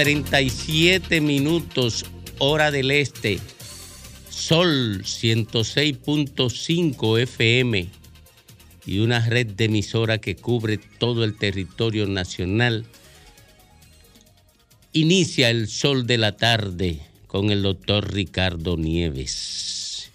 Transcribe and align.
2.37 0.00 1.20
minutos 1.20 2.06
hora 2.38 2.70
del 2.70 2.90
este, 2.90 3.38
Sol 4.30 5.02
106.5 5.02 7.20
FM 7.20 7.86
y 8.86 9.00
una 9.00 9.20
red 9.26 9.48
de 9.48 9.66
emisora 9.66 10.16
que 10.16 10.36
cubre 10.36 10.78
todo 10.78 11.22
el 11.22 11.36
territorio 11.36 12.06
nacional. 12.06 12.86
Inicia 14.94 15.50
el 15.50 15.68
sol 15.68 16.06
de 16.06 16.16
la 16.16 16.34
tarde 16.34 17.02
con 17.26 17.50
el 17.50 17.62
doctor 17.62 18.10
Ricardo 18.10 18.78
Nieves. 18.78 20.10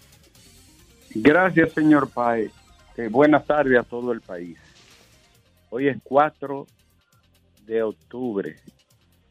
Gracias, 1.14 1.74
señor 1.74 2.10
Paez. 2.10 2.50
Eh, 2.96 3.06
buenas 3.08 3.46
tardes 3.46 3.78
a 3.78 3.84
todo 3.84 4.10
el 4.10 4.20
país. 4.20 4.58
Hoy 5.70 5.86
es 5.86 5.96
4 6.02 6.66
de 7.66 7.84
octubre. 7.84 8.56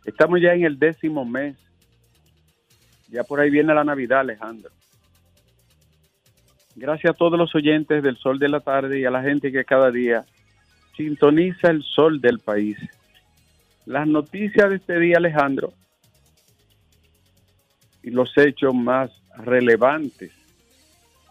Estamos 0.06 0.40
ya 0.42 0.54
en 0.54 0.64
el 0.64 0.78
décimo 0.78 1.26
mes. 1.26 1.58
Ya 3.10 3.24
por 3.24 3.40
ahí 3.40 3.50
viene 3.50 3.74
la 3.74 3.84
Navidad, 3.84 4.20
Alejandro. 4.20 4.72
Gracias 6.76 7.14
a 7.14 7.18
todos 7.18 7.40
los 7.40 7.54
oyentes 7.56 8.04
del 8.04 8.18
Sol 8.18 8.38
de 8.38 8.50
la 8.50 8.60
Tarde 8.60 9.00
y 9.00 9.06
a 9.06 9.12
la 9.12 9.22
gente 9.22 9.52
que 9.52 9.64
cada 9.64 9.92
día 9.92 10.26
sintoniza 10.96 11.70
el 11.70 11.84
sol 11.84 12.20
del 12.22 12.40
país. 12.40 12.78
Las 13.86 14.08
noticias 14.08 14.70
de 14.70 14.76
este 14.78 15.00
día, 15.00 15.18
Alejandro, 15.18 15.74
y 18.04 18.10
los 18.12 18.38
hechos 18.38 18.74
más 18.74 19.12
relevantes 19.38 20.32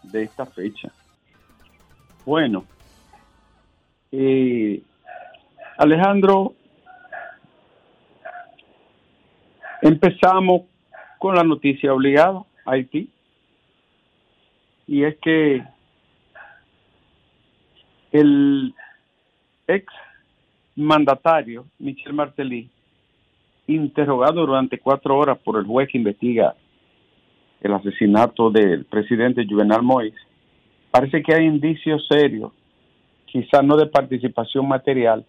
de 0.03 0.23
esta 0.23 0.45
fecha. 0.45 0.91
Bueno, 2.25 2.65
eh, 4.11 4.81
Alejandro, 5.77 6.55
empezamos 9.87 10.63
con 11.19 11.35
la 11.35 11.43
noticia 11.43 11.93
obligada, 11.93 12.43
Haití 12.65 13.07
y 14.87 15.03
es 15.03 15.15
que 15.17 15.63
el 18.11 18.73
ex 19.67 19.85
mandatario 20.75 21.65
Michel 21.77 22.13
Martelly, 22.13 22.69
interrogado 23.67 24.45
durante 24.45 24.79
cuatro 24.79 25.17
horas 25.17 25.37
por 25.39 25.59
el 25.59 25.65
juez 25.65 25.89
que 25.89 25.99
investiga 25.99 26.55
el 27.61 27.73
asesinato 27.73 28.49
del 28.49 28.85
presidente 28.85 29.45
Juvenal 29.47 29.81
Moïse, 29.83 30.17
parece 30.89 31.21
que 31.21 31.33
hay 31.33 31.45
indicios 31.45 32.07
serios, 32.07 32.51
quizás 33.25 33.63
no 33.63 33.77
de 33.77 33.85
participación 33.85 34.67
material, 34.67 35.25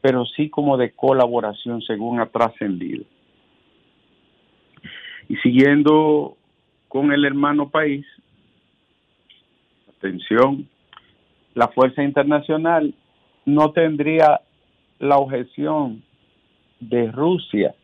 pero 0.00 0.24
sí 0.24 0.48
como 0.48 0.78
de 0.78 0.92
colaboración 0.92 1.82
según 1.82 2.20
ha 2.20 2.26
trascendido. 2.26 3.04
Y 5.32 5.36
siguiendo 5.36 6.36
con 6.88 7.10
el 7.10 7.24
hermano 7.24 7.70
país, 7.70 8.04
atención, 9.96 10.68
la 11.54 11.68
fuerza 11.68 12.02
internacional 12.02 12.94
no 13.46 13.72
tendría 13.72 14.42
la 14.98 15.16
objeción 15.16 16.02
de 16.80 17.10
Rusia 17.10 17.74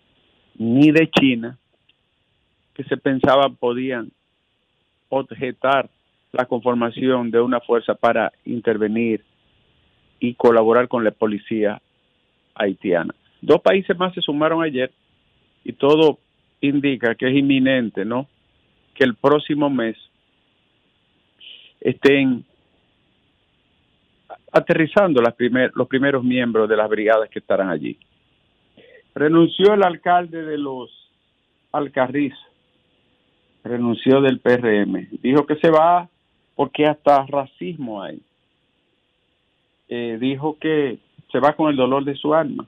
ni 0.59 0.91
de 0.91 1.09
China 1.09 1.57
que 2.75 2.85
se 2.85 2.99
pensaba 2.99 3.49
podían 3.49 4.13
objetar 5.09 5.89
la 6.33 6.45
conformación 6.45 7.31
de 7.31 7.41
una 7.41 7.61
fuerza 7.61 7.95
para 7.95 8.31
intervenir 8.45 9.25
y 10.21 10.35
colaborar 10.35 10.87
con 10.87 11.03
la 11.03 11.13
policía 11.13 11.81
haitiana. 12.55 13.15
Dos 13.41 13.63
países 13.63 13.97
más 13.97 14.13
se 14.13 14.21
sumaron 14.21 14.63
ayer 14.63 14.93
y 15.65 15.73
todo 15.73 16.19
indica 16.61 17.15
que 17.15 17.29
es 17.29 17.37
inminente, 17.37 18.05
¿no? 18.05 18.29
Que 18.95 19.05
el 19.05 19.15
próximo 19.15 19.71
mes 19.71 19.97
estén 21.81 22.45
aterrizando 24.53 25.21
las 25.21 25.35
primer, 25.35 25.71
los 25.75 25.89
primeros 25.89 26.25
miembros 26.25 26.69
de 26.69 26.77
las 26.77 26.89
brigadas 26.89 27.29
que 27.29 27.39
estarán 27.39 27.69
allí. 27.69 27.99
Renunció 29.15 29.75
el 29.75 29.83
alcalde 29.83 30.43
de 30.43 30.59
los 30.59 30.91
Alcarriz, 31.73 32.35
renunció 33.63 34.21
del 34.21 34.41
PRM, 34.41 35.09
dijo 35.23 35.45
que 35.47 35.57
se 35.57 35.71
va 35.71 36.09
porque 36.55 36.87
hasta 36.87 37.27
racismo 37.27 38.03
hay. 38.03 38.21
Eh, 39.89 40.19
dijo 40.21 40.59
que 40.59 40.99
se 41.31 41.41
va 41.41 41.55
con 41.55 41.71
el 41.71 41.77
dolor 41.77 42.05
de 42.05 42.15
su 42.15 42.35
alma. 42.35 42.67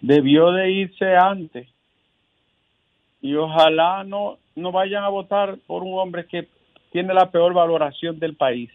Debió 0.00 0.50
de 0.52 0.70
irse 0.70 1.16
antes 1.16 1.68
y 3.20 3.34
ojalá 3.34 4.04
no, 4.04 4.38
no 4.56 4.72
vayan 4.72 5.04
a 5.04 5.08
votar 5.08 5.58
por 5.66 5.82
un 5.82 5.98
hombre 5.98 6.26
que 6.26 6.48
tiene 6.90 7.14
la 7.14 7.30
peor 7.30 7.52
valoración 7.52 8.18
del 8.18 8.36
país. 8.36 8.70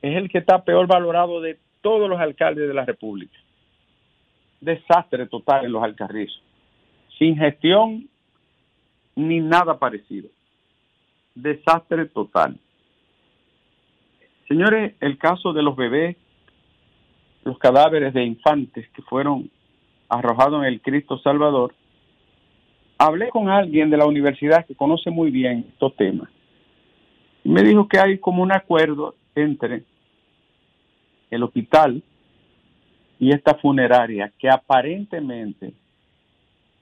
Es 0.00 0.16
el 0.16 0.28
que 0.28 0.38
está 0.38 0.64
peor 0.64 0.86
valorado 0.86 1.40
de 1.40 1.58
todos 1.80 2.08
los 2.08 2.20
alcaldes 2.20 2.68
de 2.68 2.74
la 2.74 2.84
República. 2.84 3.36
Desastre 4.60 5.26
total 5.26 5.66
en 5.66 5.72
los 5.72 5.82
alcarrizos. 5.82 6.42
Sin 7.18 7.36
gestión 7.36 8.08
ni 9.14 9.40
nada 9.40 9.78
parecido. 9.78 10.28
Desastre 11.34 12.06
total. 12.06 12.58
Señores, 14.48 14.94
el 15.00 15.18
caso 15.18 15.52
de 15.52 15.62
los 15.62 15.76
bebés, 15.76 16.16
los 17.44 17.58
cadáveres 17.58 18.12
de 18.12 18.24
infantes 18.24 18.88
que 18.90 19.02
fueron 19.02 19.50
arrojados 20.08 20.62
en 20.62 20.68
el 20.68 20.80
Cristo 20.80 21.18
Salvador, 21.18 21.74
hablé 23.02 23.30
con 23.30 23.48
alguien 23.48 23.90
de 23.90 23.96
la 23.96 24.06
universidad 24.06 24.64
que 24.64 24.76
conoce 24.76 25.10
muy 25.10 25.32
bien 25.32 25.66
estos 25.72 25.96
temas. 25.96 26.28
Me 27.42 27.62
dijo 27.62 27.88
que 27.88 27.98
hay 27.98 28.18
como 28.18 28.44
un 28.44 28.52
acuerdo 28.52 29.16
entre 29.34 29.82
el 31.28 31.42
hospital 31.42 32.00
y 33.18 33.32
esta 33.32 33.54
funeraria 33.54 34.32
que 34.38 34.48
aparentemente 34.48 35.72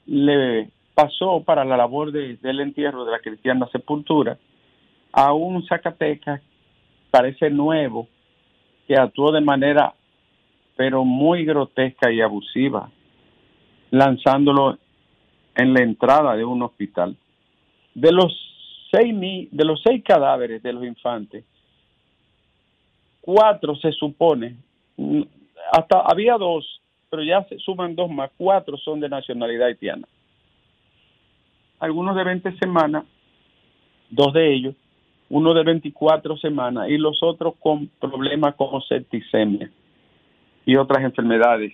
le 0.04 0.68
pasó 0.94 1.42
para 1.42 1.64
la 1.64 1.78
labor 1.78 2.12
del 2.12 2.60
entierro 2.60 3.06
de 3.06 3.12
la 3.12 3.20
cristiana 3.20 3.66
sepultura 3.72 4.36
a 5.12 5.32
un 5.32 5.64
Zacatecas, 5.66 6.42
parece 7.10 7.48
nuevo, 7.48 8.08
que 8.86 8.94
actuó 8.94 9.32
de 9.32 9.40
manera 9.40 9.94
pero 10.76 11.02
muy 11.02 11.46
grotesca 11.46 12.12
y 12.12 12.20
abusiva, 12.20 12.90
lanzándolo 13.90 14.78
en 15.54 15.74
la 15.74 15.82
entrada 15.82 16.36
de 16.36 16.44
un 16.44 16.62
hospital. 16.62 17.16
De 17.94 18.12
los 18.12 18.32
seis 18.90 19.14
de 19.50 19.64
los 19.64 19.80
seis 19.82 20.02
cadáveres 20.04 20.62
de 20.62 20.72
los 20.72 20.84
infantes, 20.84 21.44
cuatro 23.20 23.76
se 23.76 23.92
supone, 23.92 24.56
hasta 25.72 26.00
había 26.00 26.36
dos, 26.36 26.80
pero 27.08 27.22
ya 27.22 27.44
se 27.44 27.58
suman 27.58 27.94
dos 27.94 28.10
más, 28.10 28.30
cuatro 28.36 28.76
son 28.76 29.00
de 29.00 29.08
nacionalidad 29.08 29.68
haitiana. 29.68 30.06
Algunos 31.78 32.14
de 32.14 32.24
20 32.24 32.56
semanas, 32.58 33.04
dos 34.10 34.32
de 34.32 34.52
ellos, 34.52 34.74
uno 35.30 35.54
de 35.54 35.62
24 35.62 36.36
semanas 36.36 36.88
y 36.88 36.98
los 36.98 37.22
otros 37.22 37.54
con 37.60 37.86
problemas 38.00 38.54
como 38.56 38.80
septicemia 38.82 39.70
y 40.66 40.76
otras 40.76 41.02
enfermedades 41.04 41.72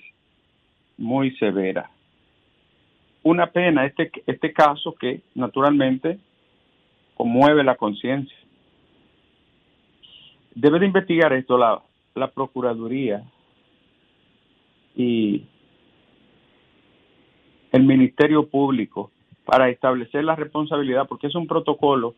muy 0.97 1.35
severas. 1.37 1.91
Una 3.27 3.49
pena 3.49 3.85
este, 3.85 4.13
este 4.25 4.53
caso 4.53 4.95
que 4.95 5.21
naturalmente 5.35 6.21
conmueve 7.17 7.65
la 7.65 7.75
conciencia. 7.75 8.39
Debe 10.55 10.79
de 10.79 10.87
investigar 10.87 11.33
esto 11.33 11.59
la, 11.59 11.83
la 12.15 12.29
Procuraduría 12.29 13.25
y 14.95 15.45
el 17.73 17.83
Ministerio 17.83 18.47
Público 18.47 19.11
para 19.45 19.71
establecer 19.71 20.23
la 20.23 20.37
responsabilidad, 20.37 21.09
porque 21.09 21.27
es 21.27 21.35
un 21.35 21.49
protocolo 21.49 22.15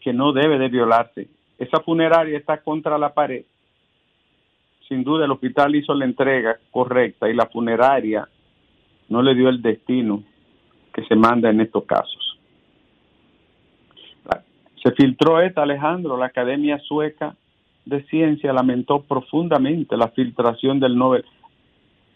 que 0.00 0.12
no 0.12 0.32
debe 0.32 0.56
de 0.56 0.68
violarse. 0.68 1.26
Esa 1.58 1.80
funeraria 1.80 2.38
está 2.38 2.58
contra 2.58 2.96
la 2.96 3.12
pared. 3.12 3.44
Sin 4.86 5.02
duda 5.02 5.24
el 5.24 5.32
hospital 5.32 5.74
hizo 5.74 5.92
la 5.94 6.04
entrega 6.04 6.60
correcta 6.70 7.28
y 7.28 7.34
la 7.34 7.46
funeraria 7.46 8.28
no 9.08 9.22
le 9.22 9.34
dio 9.34 9.48
el 9.48 9.62
destino 9.62 10.22
que 10.92 11.04
se 11.04 11.16
manda 11.16 11.50
en 11.50 11.60
estos 11.60 11.84
casos. 11.84 12.38
Se 14.82 14.90
filtró 14.92 15.40
esta, 15.40 15.62
Alejandro, 15.62 16.16
la 16.16 16.26
Academia 16.26 16.78
Sueca 16.80 17.36
de 17.84 18.02
Ciencia 18.04 18.52
lamentó 18.52 19.02
profundamente 19.02 19.96
la 19.96 20.08
filtración 20.08 20.80
del 20.80 20.96
Nobel 20.96 21.24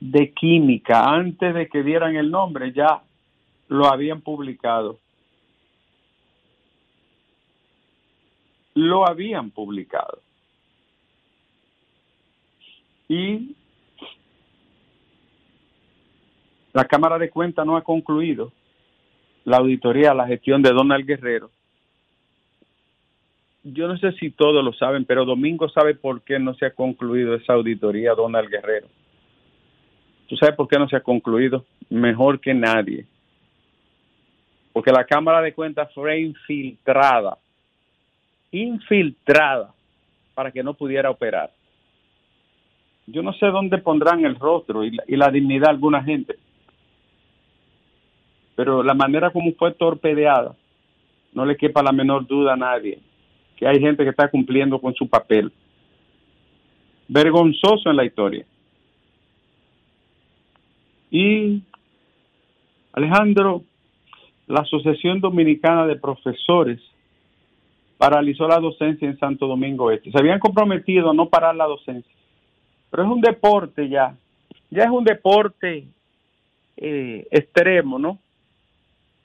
de 0.01 0.33
Química. 0.33 1.05
Antes 1.09 1.55
de 1.55 1.69
que 1.69 1.85
dieran 1.85 2.17
el 2.17 2.31
nombre 2.31 2.73
ya 2.73 3.03
lo 3.69 3.87
habían 3.87 4.21
publicado. 4.21 4.99
lo 8.77 9.09
habían 9.09 9.51
publicado. 9.51 10.21
Y 13.09 13.57
la 16.77 16.85
Cámara 16.85 17.17
de 17.17 17.31
Cuentas 17.31 17.65
no 17.65 17.79
ha 17.79 17.83
concluido 17.83 18.53
la 19.47 19.57
auditoría 19.57 20.11
a 20.11 20.15
la 20.15 20.27
gestión 20.27 20.61
de 20.61 20.75
Donald 20.75 21.07
Guerrero. 21.07 21.51
Yo 23.65 23.89
no 23.89 23.97
sé 23.97 24.13
si 24.13 24.31
todos 24.31 24.63
lo 24.63 24.75
saben, 24.75 25.07
pero 25.07 25.25
Domingo 25.25 25.71
sabe 25.71 25.95
por 25.95 26.21
qué 26.21 26.39
no 26.39 26.53
se 26.53 26.67
ha 26.67 26.75
concluido 26.75 27.35
esa 27.35 27.55
auditoría 27.55 28.13
Donald 28.13 28.51
Guerrero. 28.51 28.89
¿Tú 30.29 30.37
sabes 30.37 30.55
por 30.55 30.69
qué 30.69 30.79
no 30.79 30.87
se 30.87 30.97
ha 30.97 31.01
concluido? 31.01 31.65
Mejor 31.89 32.41
que 32.41 32.53
nadie. 32.53 33.07
Porque 34.75 34.93
la 34.93 35.07
Cámara 35.07 35.41
de 35.41 35.55
Cuentas 35.55 35.91
fue 35.95 36.21
infiltrada, 36.21 37.39
infiltrada 38.51 39.73
para 40.35 40.51
que 40.53 40.63
no 40.63 40.75
pudiera 40.75 41.09
operar. 41.09 41.51
Yo 43.07 43.23
no 43.23 43.33
sé 43.33 43.47
dónde 43.47 43.79
pondrán 43.79 44.27
el 44.27 44.35
rostro 44.35 44.85
y 44.85 44.91
la, 44.91 45.05
y 45.09 45.17
la 45.17 45.31
dignidad 45.31 45.69
de 45.69 45.71
alguna 45.71 46.03
gente, 46.03 46.37
pero 48.57 48.83
la 48.83 48.95
manera 48.95 49.31
como 49.31 49.53
fue 49.53 49.73
torpedeada, 49.73 50.57
no 51.33 51.45
le 51.45 51.57
quepa 51.57 51.83
la 51.83 51.93
menor 51.93 52.27
duda 52.27 52.55
a 52.55 52.57
nadie 52.57 52.99
que 53.57 53.67
hay 53.67 53.81
gente 53.81 54.05
que 54.05 54.11
está 54.11 54.29
cumpliendo 54.29 54.79
con 54.79 54.95
su 54.95 55.09
papel. 55.09 55.51
Vergonzoso 57.09 57.89
en 57.91 57.97
la 57.97 58.05
historia. 58.05 58.45
Y 61.11 61.63
Alejandro, 62.93 63.63
la 64.47 64.61
Asociación 64.61 65.21
Dominicana 65.21 65.87
de 65.87 65.97
Profesores 65.97 66.81
paralizó 67.97 68.47
la 68.47 68.59
docencia 68.59 69.09
en 69.09 69.19
Santo 69.19 69.47
Domingo 69.47 69.91
Este. 69.91 70.11
Se 70.11 70.19
habían 70.19 70.39
comprometido 70.39 71.11
a 71.11 71.15
no 71.15 71.29
parar 71.29 71.55
la 71.57 71.65
docencia, 71.65 72.13
pero 72.91 73.05
es 73.05 73.09
un 73.09 73.21
deporte 73.21 73.89
ya, 73.89 74.15
ya 74.71 74.85
es 74.85 74.91
un 74.91 75.05
deporte 75.05 75.87
eh, 76.77 77.27
extremo, 77.31 77.99
¿no? 77.99 78.19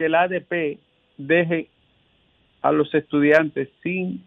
Que 0.01 0.07
el 0.07 0.15
ADP 0.15 0.79
deje 1.15 1.69
a 2.63 2.71
los 2.71 2.91
estudiantes 2.95 3.69
sin 3.83 4.23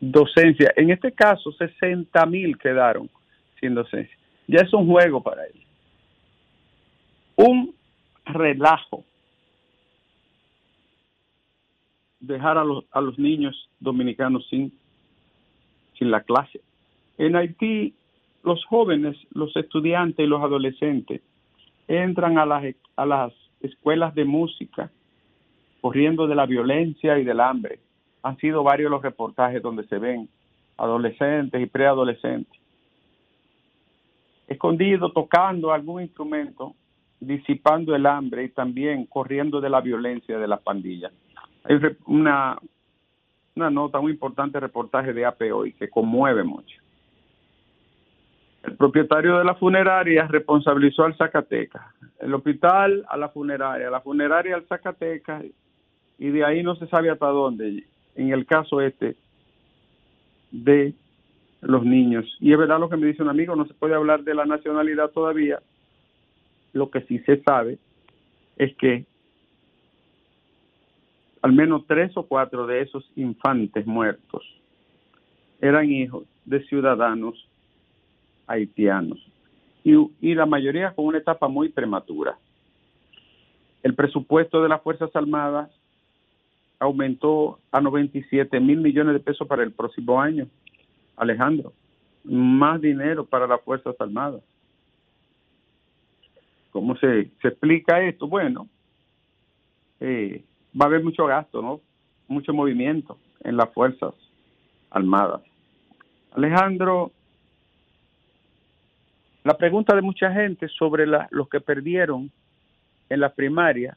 docencia. 0.00 0.72
En 0.74 0.90
este 0.90 1.12
caso, 1.12 1.52
60 1.52 2.26
mil 2.26 2.58
quedaron 2.58 3.08
sin 3.60 3.76
docencia. 3.76 4.16
Ya 4.48 4.62
es 4.62 4.74
un 4.74 4.88
juego 4.88 5.22
para 5.22 5.46
ellos. 5.46 5.64
Un 7.36 7.76
relajo 8.24 9.04
dejar 12.18 12.58
a 12.58 12.64
los, 12.64 12.84
a 12.90 13.00
los 13.00 13.16
niños 13.20 13.70
dominicanos 13.78 14.48
sin, 14.48 14.72
sin 15.96 16.10
la 16.10 16.22
clase. 16.22 16.60
En 17.18 17.36
Haití, 17.36 17.94
los 18.42 18.64
jóvenes, 18.64 19.16
los 19.30 19.54
estudiantes 19.54 20.26
y 20.26 20.28
los 20.28 20.42
adolescentes 20.42 21.22
entran 21.86 22.36
a 22.36 22.46
las, 22.46 22.74
a 22.96 23.06
las 23.06 23.32
escuelas 23.62 24.14
de 24.14 24.24
música, 24.24 24.90
corriendo 25.80 26.26
de 26.26 26.34
la 26.34 26.46
violencia 26.46 27.18
y 27.18 27.24
del 27.24 27.40
hambre. 27.40 27.78
Han 28.22 28.36
sido 28.38 28.62
varios 28.62 28.90
los 28.90 29.02
reportajes 29.02 29.62
donde 29.62 29.86
se 29.88 29.98
ven 29.98 30.28
adolescentes 30.76 31.60
y 31.60 31.66
preadolescentes 31.66 32.62
escondidos 34.52 35.12
tocando 35.12 35.72
algún 35.72 36.02
instrumento, 36.02 36.74
disipando 37.20 37.94
el 37.94 38.06
hambre 38.06 38.44
y 38.44 38.48
también 38.50 39.06
corriendo 39.06 39.60
de 39.60 39.70
la 39.70 39.80
violencia 39.80 40.38
de 40.38 40.48
las 40.48 40.60
pandillas. 40.60 41.12
Hay 41.64 41.76
una, 42.06 42.58
una 43.54 43.70
nota, 43.70 44.00
muy 44.00 44.12
importante 44.12 44.60
reportaje 44.60 45.12
de 45.12 45.24
AP 45.24 45.42
hoy 45.52 45.72
que 45.72 45.88
conmueve 45.88 46.44
mucho. 46.44 46.81
El 48.62 48.76
propietario 48.76 49.38
de 49.38 49.44
la 49.44 49.56
funeraria 49.56 50.26
responsabilizó 50.28 51.04
al 51.04 51.16
Zacatecas, 51.16 51.82
el 52.20 52.32
hospital 52.32 53.04
a 53.08 53.16
la 53.16 53.28
funeraria, 53.28 53.90
la 53.90 54.00
funeraria 54.00 54.54
al 54.54 54.66
Zacatecas, 54.66 55.44
y 56.18 56.28
de 56.28 56.44
ahí 56.44 56.62
no 56.62 56.76
se 56.76 56.86
sabe 56.86 57.10
hasta 57.10 57.26
dónde, 57.26 57.84
en 58.14 58.32
el 58.32 58.46
caso 58.46 58.80
este 58.80 59.16
de 60.52 60.94
los 61.60 61.84
niños. 61.84 62.36
Y 62.38 62.52
es 62.52 62.58
verdad 62.58 62.78
lo 62.78 62.88
que 62.88 62.96
me 62.96 63.06
dice 63.06 63.22
un 63.22 63.30
amigo, 63.30 63.56
no 63.56 63.66
se 63.66 63.74
puede 63.74 63.94
hablar 63.94 64.22
de 64.22 64.34
la 64.34 64.46
nacionalidad 64.46 65.10
todavía. 65.10 65.60
Lo 66.72 66.90
que 66.90 67.00
sí 67.02 67.18
se 67.20 67.42
sabe 67.42 67.78
es 68.56 68.76
que 68.76 69.04
al 71.40 71.52
menos 71.52 71.84
tres 71.88 72.16
o 72.16 72.22
cuatro 72.24 72.66
de 72.66 72.82
esos 72.82 73.10
infantes 73.16 73.86
muertos 73.86 74.44
eran 75.60 75.90
hijos 75.90 76.24
de 76.44 76.62
ciudadanos 76.66 77.48
haitianos 78.46 79.18
y, 79.84 80.34
la 80.34 80.46
mayoría 80.46 80.94
con 80.94 81.06
una 81.06 81.18
etapa 81.18 81.48
muy 81.48 81.68
prematura. 81.68 82.36
El 83.82 83.94
presupuesto 83.94 84.62
de 84.62 84.68
las 84.68 84.82
Fuerzas 84.82 85.10
Armadas 85.14 85.70
aumentó 86.78 87.58
a 87.70 87.80
97 87.80 88.60
mil 88.60 88.80
millones 88.80 89.14
de 89.14 89.20
pesos 89.20 89.46
para 89.48 89.62
el 89.62 89.72
próximo 89.72 90.20
año. 90.20 90.46
Alejandro, 91.16 91.72
más 92.24 92.80
dinero 92.80 93.24
para 93.24 93.46
las 93.46 93.60
Fuerzas 93.62 93.96
Armadas. 93.98 94.42
¿Cómo 96.70 96.96
se, 96.96 97.30
se 97.42 97.48
explica 97.48 98.02
esto? 98.02 98.26
Bueno, 98.26 98.68
eh, 100.00 100.42
va 100.80 100.86
a 100.86 100.88
haber 100.88 101.04
mucho 101.04 101.26
gasto, 101.26 101.60
¿no? 101.60 101.80
Mucho 102.28 102.54
movimiento 102.54 103.18
en 103.44 103.56
las 103.56 103.72
Fuerzas 103.74 104.14
Armadas. 104.90 105.42
Alejandro, 106.34 107.12
la 109.44 109.56
pregunta 109.56 109.94
de 109.94 110.02
mucha 110.02 110.32
gente 110.32 110.68
sobre 110.68 111.06
la, 111.06 111.28
los 111.30 111.48
que 111.48 111.60
perdieron 111.60 112.30
en 113.08 113.20
la 113.20 113.30
primaria, 113.30 113.96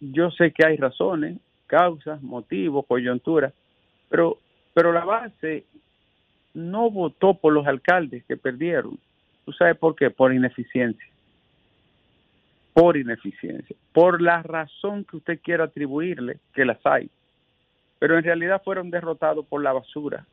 yo 0.00 0.30
sé 0.30 0.52
que 0.52 0.66
hay 0.66 0.76
razones, 0.76 1.38
causas, 1.66 2.20
motivos, 2.22 2.86
coyunturas, 2.86 3.52
pero, 4.08 4.38
pero 4.74 4.92
la 4.92 5.04
base 5.04 5.64
no 6.54 6.90
votó 6.90 7.34
por 7.34 7.52
los 7.52 7.66
alcaldes 7.66 8.24
que 8.24 8.36
perdieron. 8.36 8.98
¿Tú 9.44 9.52
sabes 9.52 9.76
por 9.76 9.94
qué? 9.94 10.10
Por 10.10 10.34
ineficiencia. 10.34 11.06
Por 12.72 12.96
ineficiencia. 12.96 13.76
Por 13.92 14.20
la 14.20 14.42
razón 14.42 15.04
que 15.04 15.18
usted 15.18 15.40
quiera 15.40 15.64
atribuirle, 15.64 16.38
que 16.54 16.64
las 16.64 16.84
hay. 16.84 17.08
Pero 18.00 18.18
en 18.18 18.24
realidad 18.24 18.62
fueron 18.64 18.90
derrotados 18.90 19.46
por 19.46 19.62
la 19.62 19.72
basura, 19.72 20.26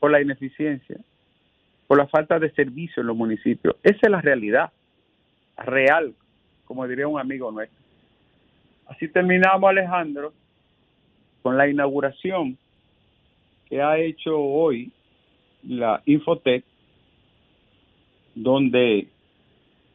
por 0.00 0.10
la 0.10 0.20
ineficiencia, 0.20 0.98
por 1.86 1.98
la 1.98 2.06
falta 2.06 2.38
de 2.38 2.50
servicio 2.52 3.00
en 3.00 3.08
los 3.08 3.16
municipios. 3.16 3.76
Esa 3.82 3.98
es 4.02 4.10
la 4.10 4.20
realidad 4.20 4.72
real, 5.56 6.14
como 6.64 6.86
diría 6.86 7.08
un 7.08 7.20
amigo 7.20 7.50
nuestro. 7.50 7.82
Así 8.86 9.08
terminamos, 9.08 9.68
Alejandro, 9.68 10.32
con 11.42 11.56
la 11.56 11.68
inauguración 11.68 12.56
que 13.68 13.82
ha 13.82 13.98
hecho 13.98 14.38
hoy 14.38 14.92
la 15.62 16.02
Infotec, 16.06 16.64
donde 18.34 19.08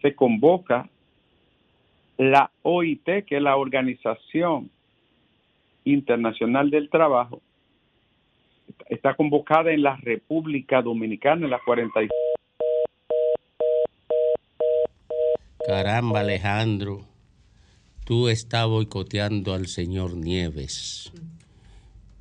se 0.01 0.15
convoca 0.15 0.89
la 2.17 2.51
OIT, 2.63 3.25
que 3.25 3.37
es 3.37 3.41
la 3.41 3.55
Organización 3.57 4.69
Internacional 5.85 6.69
del 6.69 6.89
Trabajo, 6.89 7.41
está 8.87 9.15
convocada 9.15 9.71
en 9.71 9.83
la 9.83 9.95
República 9.97 10.81
Dominicana, 10.81 11.45
en 11.45 11.51
la 11.51 11.59
45. 11.65 12.13
Caramba, 15.65 16.21
Alejandro, 16.21 17.05
tú 18.05 18.29
estás 18.29 18.65
boicoteando 18.67 19.53
al 19.53 19.67
señor 19.67 20.15
Nieves. 20.15 21.11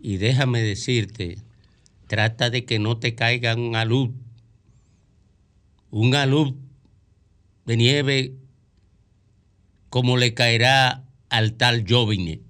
Y 0.00 0.18
déjame 0.18 0.60
decirte, 0.60 1.38
trata 2.06 2.50
de 2.50 2.64
que 2.64 2.78
no 2.78 2.98
te 2.98 3.14
caiga 3.14 3.54
un 3.54 3.74
alud, 3.74 4.10
un 5.90 6.14
alud 6.14 6.54
de 7.64 7.76
nieve 7.76 8.32
como 9.90 10.16
le 10.16 10.34
caerá 10.34 11.04
al 11.28 11.54
tal 11.54 11.84
Jovine. 11.88 12.40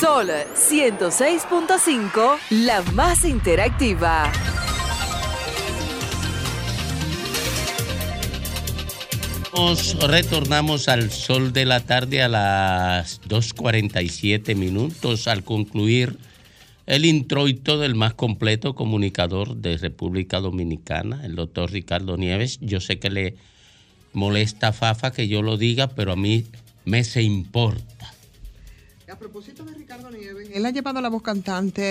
Sol 0.00 0.30
106.5, 0.30 2.38
la 2.48 2.80
más 2.94 3.26
interactiva. 3.26 4.32
Nos 9.54 9.98
retornamos 9.98 10.88
al 10.88 11.10
sol 11.10 11.52
de 11.52 11.66
la 11.66 11.80
tarde 11.80 12.22
a 12.22 12.28
las 12.28 13.20
2.47 13.28 14.56
minutos 14.56 15.28
al 15.28 15.44
concluir 15.44 16.18
el 16.88 17.04
introito 17.04 17.78
del 17.78 17.94
más 17.94 18.14
completo 18.14 18.74
comunicador 18.74 19.56
de 19.56 19.76
República 19.76 20.40
Dominicana, 20.40 21.22
el 21.22 21.36
doctor 21.36 21.70
Ricardo 21.70 22.16
Nieves. 22.16 22.58
Yo 22.62 22.80
sé 22.80 22.98
que 22.98 23.10
le 23.10 23.36
molesta 24.14 24.68
a 24.68 24.72
Fafa 24.72 25.12
que 25.12 25.28
yo 25.28 25.42
lo 25.42 25.58
diga, 25.58 25.88
pero 25.88 26.12
a 26.12 26.16
mí 26.16 26.46
me 26.86 27.04
se 27.04 27.22
importa. 27.22 28.14
A 29.12 29.18
propósito 29.18 29.66
de 29.66 29.74
Ricardo 29.74 30.10
Nieves, 30.10 30.48
él 30.50 30.64
ha 30.64 30.70
llevado 30.70 31.02
la 31.02 31.10
voz 31.10 31.22
cantante 31.22 31.82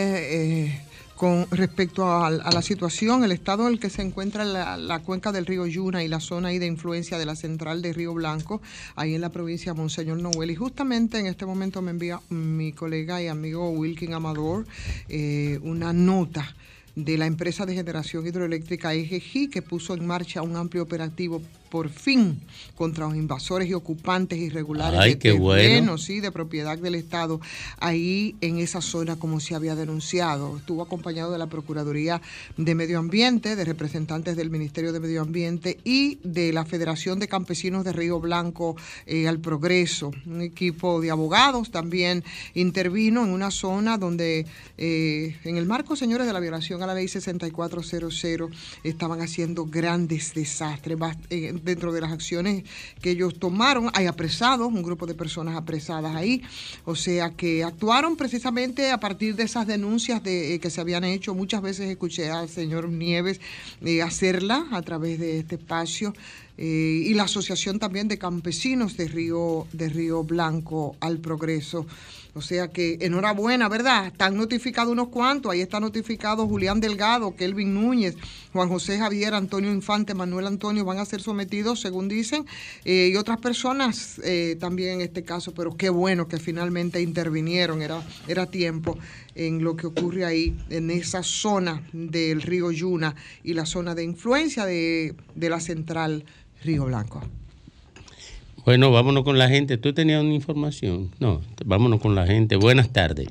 eh, 0.66 0.82
con 1.18 1.48
respecto 1.50 2.06
a, 2.06 2.30
la 2.30 2.62
situación, 2.62 3.24
el 3.24 3.32
estado 3.32 3.66
en 3.68 3.74
el 3.74 3.80
que 3.80 3.90
se 3.90 4.04
encuentra 4.04 4.46
la, 4.46 4.78
la, 4.78 5.00
cuenca 5.00 5.32
del 5.32 5.48
río 5.48 5.66
Yuna 5.66 6.04
y 6.04 6.08
la 6.08 6.20
zona 6.20 6.50
ahí 6.50 6.60
de 6.60 6.68
influencia 6.68 7.18
de 7.18 7.26
la 7.26 7.36
central 7.36 7.82
de 7.82 7.92
Río 7.92 8.14
Blanco, 8.14 8.62
ahí 8.96 9.16
en 9.16 9.22
la 9.22 9.30
provincia 9.30 9.74
de 9.74 9.80
Monseñor 9.80 10.22
Noel. 10.22 10.52
Y 10.52 10.56
justamente 10.56 11.18
en 11.18 11.26
este 11.26 11.48
momento 11.48 11.82
me 11.82 11.90
envía 11.90 12.22
mi 12.30 12.72
colega 12.72 13.20
y 13.20 13.28
amigo 13.28 13.72
Wilkin 13.72 14.14
Amador 14.14 14.68
eh, 15.10 15.60
una 15.64 15.92
nota 15.92 16.56
de 16.96 17.18
la 17.18 17.26
empresa 17.26 17.66
de 17.66 17.74
generación 17.74 18.26
hidroeléctrica 18.26 18.94
EGG 18.94 19.50
que 19.52 19.62
puso 19.62 19.96
en 19.96 20.06
marcha 20.06 20.44
un 20.44 20.56
amplio 20.56 20.84
operativo 20.84 21.42
por 21.70 21.90
fin 21.90 22.40
contra 22.76 23.08
los 23.08 23.16
invasores 23.16 23.70
y 23.70 23.74
ocupantes 23.74 24.40
irregulares 24.40 25.00
Ay, 25.00 25.16
de 25.16 25.16
terreno, 25.18 25.42
bueno. 25.42 25.98
sí, 25.98 26.20
de 26.20 26.32
propiedad 26.32 26.78
del 26.78 26.96
Estado, 26.96 27.42
ahí 27.80 28.36
en 28.42 28.60
esa 28.60 28.82
zona 28.82 29.18
como 29.18 29.40
se 29.40 29.56
había 29.56 29.76
denunciado. 29.76 30.58
Estuvo 30.58 30.82
acompañado 30.84 31.32
de 31.32 31.38
la 31.38 31.48
Procuraduría 31.48 32.22
de 32.56 32.76
Medio 32.76 33.00
Ambiente, 33.00 33.56
de 33.56 33.66
representantes 33.66 34.36
del 34.36 34.50
Ministerio 34.50 34.94
de 34.94 35.00
Medio 35.00 35.22
Ambiente 35.22 35.80
y 35.84 36.20
de 36.24 36.54
la 36.54 36.66
Federación 36.66 37.20
de 37.20 37.28
Campesinos 37.28 37.84
de 37.84 37.94
Río 37.94 38.20
Blanco 38.20 38.76
eh, 39.06 39.28
al 39.28 39.40
Progreso. 39.40 40.12
Un 40.26 40.42
equipo 40.42 41.02
de 41.02 41.12
abogados 41.12 41.72
también 41.72 42.24
intervino 42.54 43.24
en 43.24 43.32
una 43.32 43.52
zona 43.52 43.98
donde, 43.98 44.46
eh, 44.78 45.36
en 45.44 45.58
el 45.58 45.66
marco, 45.66 45.96
señores, 45.96 46.28
de 46.28 46.34
la 46.34 46.40
violación 46.40 46.84
a 46.84 46.88
la 46.88 46.94
ley 46.94 47.08
6400, 47.08 48.52
estaban 48.84 49.22
haciendo 49.22 49.66
grandes 49.66 50.34
desastres. 50.34 50.98
Eh, 51.30 51.57
dentro 51.64 51.92
de 51.92 52.02
las 52.02 52.12
acciones 52.12 52.64
que 53.02 53.12
ellos 53.12 53.40
tomaron, 53.40 53.90
hay 53.94 54.06
apresados, 54.06 54.68
un 54.68 54.84
grupo 54.84 55.06
de 55.06 55.14
personas 55.14 55.56
apresadas 55.56 56.16
ahí, 56.16 56.42
o 56.86 56.96
sea 56.96 57.32
que 57.32 57.64
actuaron 57.64 58.16
precisamente 58.16 58.92
a 58.92 59.00
partir 59.00 59.36
de 59.36 59.44
esas 59.44 59.68
denuncias 59.68 60.24
de, 60.24 60.56
eh, 60.56 60.60
que 60.60 60.70
se 60.70 60.82
habían 60.82 61.04
hecho. 61.04 61.34
Muchas 61.36 61.62
veces 61.62 61.90
escuché 61.90 62.30
al 62.30 62.50
señor 62.50 62.90
Nieves 62.90 63.40
eh, 63.84 64.02
hacerla 64.02 64.66
a 64.72 64.82
través 64.82 65.20
de 65.20 65.40
este 65.40 65.56
espacio. 65.56 66.14
eh, 66.58 67.04
y 67.06 67.14
la 67.14 67.24
asociación 67.24 67.78
también 67.78 68.08
de 68.08 68.18
campesinos 68.18 68.98
de 68.98 69.08
Río, 69.08 69.68
de 69.74 69.90
Río 69.90 70.24
Blanco 70.24 70.96
al 71.00 71.20
Progreso. 71.20 71.86
O 72.38 72.42
sea 72.42 72.68
que 72.68 73.00
enhorabuena, 73.02 73.68
¿verdad? 73.68 74.06
Están 74.06 74.38
notificados 74.38 74.92
unos 74.92 75.08
cuantos. 75.08 75.52
Ahí 75.52 75.62
está 75.62 75.80
notificado 75.80 76.48
Julián 76.48 76.80
Delgado, 76.80 77.36
Kelvin 77.36 77.74
Núñez, 77.74 78.16
Juan 78.54 78.70
José 78.70 79.00
Javier, 79.00 79.34
Antonio 79.34 79.74
Infante, 79.74 80.14
Manuel 80.14 80.46
Antonio 80.46 80.86
van 80.86 81.00
a 81.00 81.06
ser 81.06 81.20
sometidos, 81.20 81.82
según 81.82 82.08
dicen, 82.08 82.46
eh, 82.86 83.10
y 83.12 83.16
otras 83.16 83.40
personas 83.40 84.22
eh, 84.24 84.56
también 84.60 84.94
en 84.94 85.02
este 85.02 85.24
caso. 85.24 85.52
Pero 85.56 85.76
qué 85.76 85.90
bueno 85.90 86.28
que 86.28 86.38
finalmente 86.38 87.02
intervinieron, 87.02 87.82
era, 87.82 88.04
era 88.28 88.46
tiempo 88.46 89.00
en 89.34 89.64
lo 89.64 89.76
que 89.76 89.88
ocurre 89.88 90.24
ahí, 90.24 90.56
en 90.70 90.92
esa 90.92 91.24
zona 91.24 91.82
del 91.92 92.44
río 92.44 92.72
Yuna 92.72 93.16
y 93.44 93.56
la 93.56 93.66
zona 93.66 93.96
de 93.96 94.04
influencia 94.04 94.64
de, 94.64 95.16
de 95.34 95.50
la 95.50 95.60
central 95.60 96.24
Río 96.64 96.86
Blanco. 96.86 97.24
Bueno, 98.68 98.92
vámonos 98.92 99.24
con 99.24 99.38
la 99.38 99.48
gente. 99.48 99.78
¿Tú 99.78 99.94
tenías 99.94 100.22
una 100.22 100.34
información? 100.34 101.10
No, 101.22 101.40
vámonos 101.64 102.02
con 102.02 102.16
la 102.16 102.28
gente. 102.28 102.58
Buenas 102.58 102.92
tardes. 102.92 103.30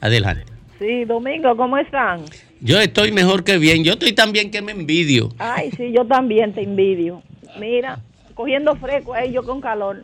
Adelante. 0.00 0.46
Sí, 0.78 1.04
Domingo, 1.04 1.54
¿cómo 1.54 1.76
están? 1.76 2.22
Yo 2.62 2.80
estoy 2.80 3.12
mejor 3.12 3.44
que 3.44 3.58
bien. 3.58 3.84
Yo 3.84 3.92
estoy 3.92 4.14
tan 4.14 4.32
bien 4.32 4.50
que 4.50 4.62
me 4.62 4.72
envidio. 4.72 5.28
Ay, 5.36 5.70
sí, 5.72 5.92
yo 5.92 6.06
también 6.06 6.54
te 6.54 6.62
envidio. 6.62 7.22
Mira, 7.60 7.98
cogiendo 8.32 8.74
fresco 8.76 9.12
ahí 9.12 9.32
yo 9.32 9.42
con 9.42 9.60
calor. 9.60 10.02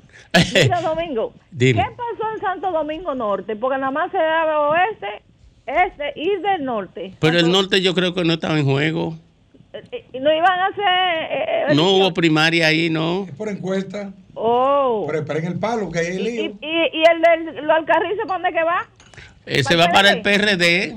Mira, 0.53 0.81
Domingo. 0.83 1.33
¿qué 1.59 1.73
pasó 1.73 2.35
en 2.35 2.41
Santo 2.43 2.71
Domingo 2.71 3.15
Norte? 3.15 3.57
Porque 3.57 3.79
nada 3.79 3.91
más 3.91 4.11
se 4.11 4.19
da 4.19 4.61
oeste, 4.61 5.23
este 5.65 6.13
y 6.21 6.37
del 6.37 6.67
norte. 6.67 7.15
Pero 7.19 7.39
el 7.39 7.51
norte 7.51 7.81
yo 7.81 7.95
creo 7.95 8.13
que 8.13 8.25
no 8.25 8.35
estaba 8.35 8.59
en 8.59 8.67
juego. 8.67 9.17
Eh, 9.73 9.83
eh, 9.93 10.05
¿Y 10.13 10.19
no 10.21 10.33
iban 10.35 10.59
a 10.59 10.67
hacer... 10.67 10.85
eh, 10.85 11.65
eh, 11.71 11.75
No 11.75 11.91
hubo 11.93 12.13
primaria 12.15 12.67
ahí, 12.67 12.91
no. 12.91 13.27
Por 13.37 13.49
encuesta. 13.49 14.13
Oh. 14.35 15.05
Pero 15.07 15.21
esperen 15.21 15.45
el 15.47 15.59
palo, 15.59 15.91
que 15.91 15.99
hay 16.01 16.07
el 16.17 16.21
¿Y, 16.21 16.23
lío. 16.23 16.43
y, 16.61 16.67
y 16.67 17.03
el 17.11 17.23
del 17.55 17.67
lo 17.67 17.75
Alcarrizo 17.75 18.23
para 18.27 18.35
dónde 18.43 18.53
que 18.59 18.65
va? 18.65 18.87
Ese 19.47 19.77
va 19.77 19.89
para 19.89 20.11
el 20.11 20.23
PRD. 20.23 20.97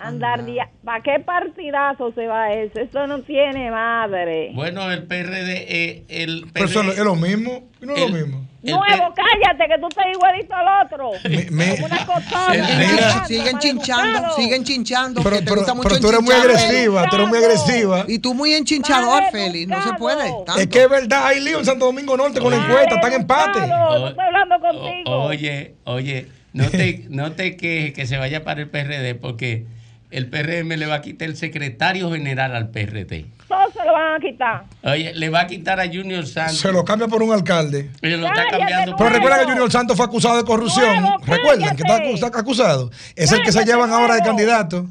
Andar 0.00 0.44
día. 0.44 0.68
¿Para 0.84 1.02
qué 1.02 1.20
partidazo 1.20 2.12
se 2.12 2.26
va 2.26 2.52
ese? 2.52 2.82
Esto 2.82 3.06
no 3.06 3.20
tiene 3.22 3.70
madre. 3.70 4.50
Bueno, 4.54 4.90
el 4.90 5.04
PRD, 5.04 5.66
eh, 5.68 6.02
el 6.08 6.46
Pero 6.52 6.66
eso 6.66 6.82
es 6.82 6.98
lo 6.98 7.14
mismo. 7.14 7.62
No 7.80 7.94
es 7.94 8.02
El- 8.02 8.10
lo 8.12 8.18
mismo. 8.18 8.46
El 8.62 8.74
Nuevo, 8.74 9.14
cállate, 9.14 9.68
que 9.74 9.80
tú 9.80 9.88
estás 9.88 10.04
igualito 10.12 10.54
al 10.54 10.86
otro. 10.86 11.10
Mi- 11.50 11.70
Como 11.70 11.86
una 11.86 12.06
cosada. 12.06 12.52
Mira. 12.52 13.24
siguen 13.26 13.58
chinchando, 13.58 14.36
siguen 14.36 14.64
chinchando. 14.64 15.22
Pero, 15.22 15.36
que 15.36 15.42
te 15.42 15.44
pero, 15.48 15.56
gusta 15.56 15.74
mucho 15.74 15.88
pero 15.88 16.00
tú 16.00 16.08
eres 16.08 16.22
muy 16.22 16.34
agresiva, 16.34 17.06
tú 17.08 17.16
eres 17.16 17.28
muy 17.28 17.38
agresiva. 17.38 18.04
Y 18.08 18.18
tú 18.20 18.34
muy 18.34 18.54
enchinchador, 18.54 19.24
Félix. 19.32 19.68
No 19.68 19.82
se 19.82 19.92
puede. 19.94 20.30
tanto. 20.46 20.58
Es 20.60 20.66
que 20.68 20.82
es 20.84 20.88
verdad, 20.88 21.26
hay 21.26 21.40
lío 21.40 21.58
en 21.58 21.64
Santo 21.64 21.86
Domingo 21.86 22.16
Norte 22.16 22.40
con 22.40 22.50
la 22.52 22.58
encuesta, 22.64 22.94
están 22.94 23.12
en 23.12 23.20
empate. 23.22 23.66
No 23.66 24.08
estoy 24.08 24.24
hablando 24.24 24.54
O- 24.56 24.60
contigo. 24.60 25.22
oye, 25.24 25.74
oye, 25.84 26.26
no 26.52 26.68
te, 26.70 27.04
no 27.08 27.32
te 27.32 27.56
quejes 27.56 27.92
que 27.94 28.06
se 28.06 28.16
vaya 28.18 28.44
para 28.44 28.60
el 28.60 28.68
PRD 28.68 29.14
porque 29.14 29.66
el 30.10 30.26
PRM 30.28 30.76
le 30.76 30.86
va 30.86 30.96
a 30.96 31.00
quitar 31.00 31.26
el 31.28 31.36
secretario 31.36 32.12
general 32.12 32.54
al 32.54 32.68
PRD. 32.68 33.24
Se 33.72 33.84
lo 33.84 33.92
van 33.92 34.14
a 34.16 34.18
quitar. 34.20 34.64
Oye, 34.82 35.14
le 35.14 35.28
va 35.30 35.40
a 35.40 35.46
quitar 35.46 35.80
a 35.80 35.86
Junior 35.86 36.26
Santos. 36.26 36.58
Se 36.58 36.70
lo 36.72 36.84
cambia 36.84 37.08
por 37.08 37.22
un 37.22 37.32
alcalde. 37.32 37.90
Oye, 38.02 38.16
lo 38.16 38.26
está 38.26 38.42
Cállate, 38.44 38.58
cambiando. 38.58 38.90
no. 38.92 38.96
Pero 38.98 39.10
recuerda 39.10 39.38
que. 39.40 39.44
Junior 39.46 39.70
Santos 39.72 39.96
fue 39.96 40.06
acusado 40.06 40.36
de 40.36 40.44
corrupción. 40.44 41.00
Nuevo, 41.02 41.16
Recuerden 41.24 41.76
que 41.76 41.82
está, 42.14 42.26
acusado. 42.38 42.90
Es 43.16 43.32
el 43.32 43.42
que 43.42 43.52
se 43.52 43.64
llevan 43.64 43.90
ahora 43.90 44.14
de 44.16 44.22
candidato. 44.22 44.86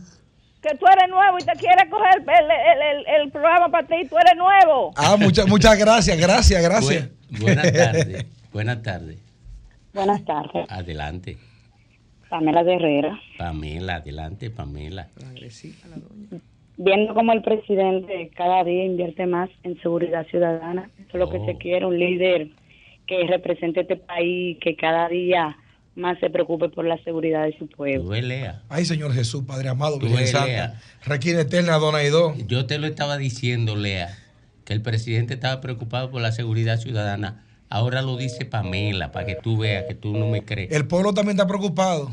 Que 0.61 0.75
tú 0.77 0.85
eres 0.85 1.09
nuevo 1.09 1.38
y 1.39 1.43
te 1.43 1.53
quieres 1.53 1.89
coger 1.89 2.21
el, 2.21 2.51
el, 2.51 2.97
el, 3.07 3.21
el 3.23 3.31
programa 3.31 3.69
para 3.69 3.88
ti. 3.88 3.95
Tú 4.07 4.15
eres 4.17 4.33
nuevo. 4.38 4.93
Ah, 4.95 5.15
muchas 5.17 5.47
muchas 5.47 5.75
gracias, 5.77 6.17
gracias, 6.19 6.61
gracias. 6.61 7.09
Bu- 7.31 7.39
buenas 7.41 7.71
tardes. 7.73 8.25
Buenas 8.53 8.83
tardes. 8.83 9.17
Buenas 9.93 10.23
tardes, 10.25 10.65
Adelante. 10.69 11.38
Pamela 12.29 12.63
de 12.63 12.75
Herrera. 12.75 13.19
Pamela, 13.38 13.95
adelante, 13.95 14.50
Pamela. 14.50 15.07
Viendo 16.83 17.13
como 17.13 17.31
el 17.31 17.43
presidente 17.43 18.31
cada 18.35 18.63
día 18.63 18.83
invierte 18.85 19.27
más 19.27 19.50
en 19.63 19.79
seguridad 19.81 20.25
ciudadana, 20.31 20.89
eso 20.97 21.09
es 21.13 21.19
lo 21.19 21.29
que 21.29 21.38
Oh. 21.38 21.45
se 21.45 21.57
quiere, 21.57 21.85
un 21.85 22.00
líder 22.00 22.47
que 23.05 23.27
represente 23.27 23.81
este 23.81 23.97
país, 23.97 24.57
que 24.59 24.75
cada 24.75 25.07
día 25.07 25.57
más 25.95 26.17
se 26.19 26.31
preocupe 26.31 26.69
por 26.69 26.85
la 26.85 26.97
seguridad 27.03 27.43
de 27.43 27.55
su 27.59 27.67
pueblo. 27.67 28.05
Tú 28.05 28.13
Lea. 28.13 28.63
Ay, 28.67 28.85
Señor 28.85 29.13
Jesús, 29.13 29.43
Padre 29.45 29.69
amado, 29.69 30.00
Tú 30.00 30.07
Virgen 30.07 30.25
Santa. 30.25 30.81
Requiere 31.05 31.41
eterna 31.41 31.77
dona 31.77 32.01
y 32.03 32.07
dos. 32.07 32.35
Yo 32.47 32.65
te 32.65 32.79
lo 32.79 32.88
estaba 32.88 33.17
diciendo, 33.17 33.75
Lea, 33.75 34.09
que 34.65 34.73
el 34.73 34.81
presidente 34.81 35.35
estaba 35.35 35.61
preocupado 35.61 36.09
por 36.09 36.21
la 36.21 36.31
seguridad 36.31 36.77
ciudadana. 36.77 37.45
Ahora 37.69 38.01
lo 38.01 38.17
dice 38.17 38.45
Pamela, 38.45 39.11
para 39.11 39.27
que 39.27 39.35
tú 39.35 39.57
veas 39.57 39.83
que 39.83 39.93
tú 39.93 40.17
no 40.17 40.27
me 40.27 40.43
crees. 40.43 40.71
El 40.71 40.88
pueblo 40.88 41.13
también 41.13 41.38
está 41.38 41.47
preocupado. 41.47 42.09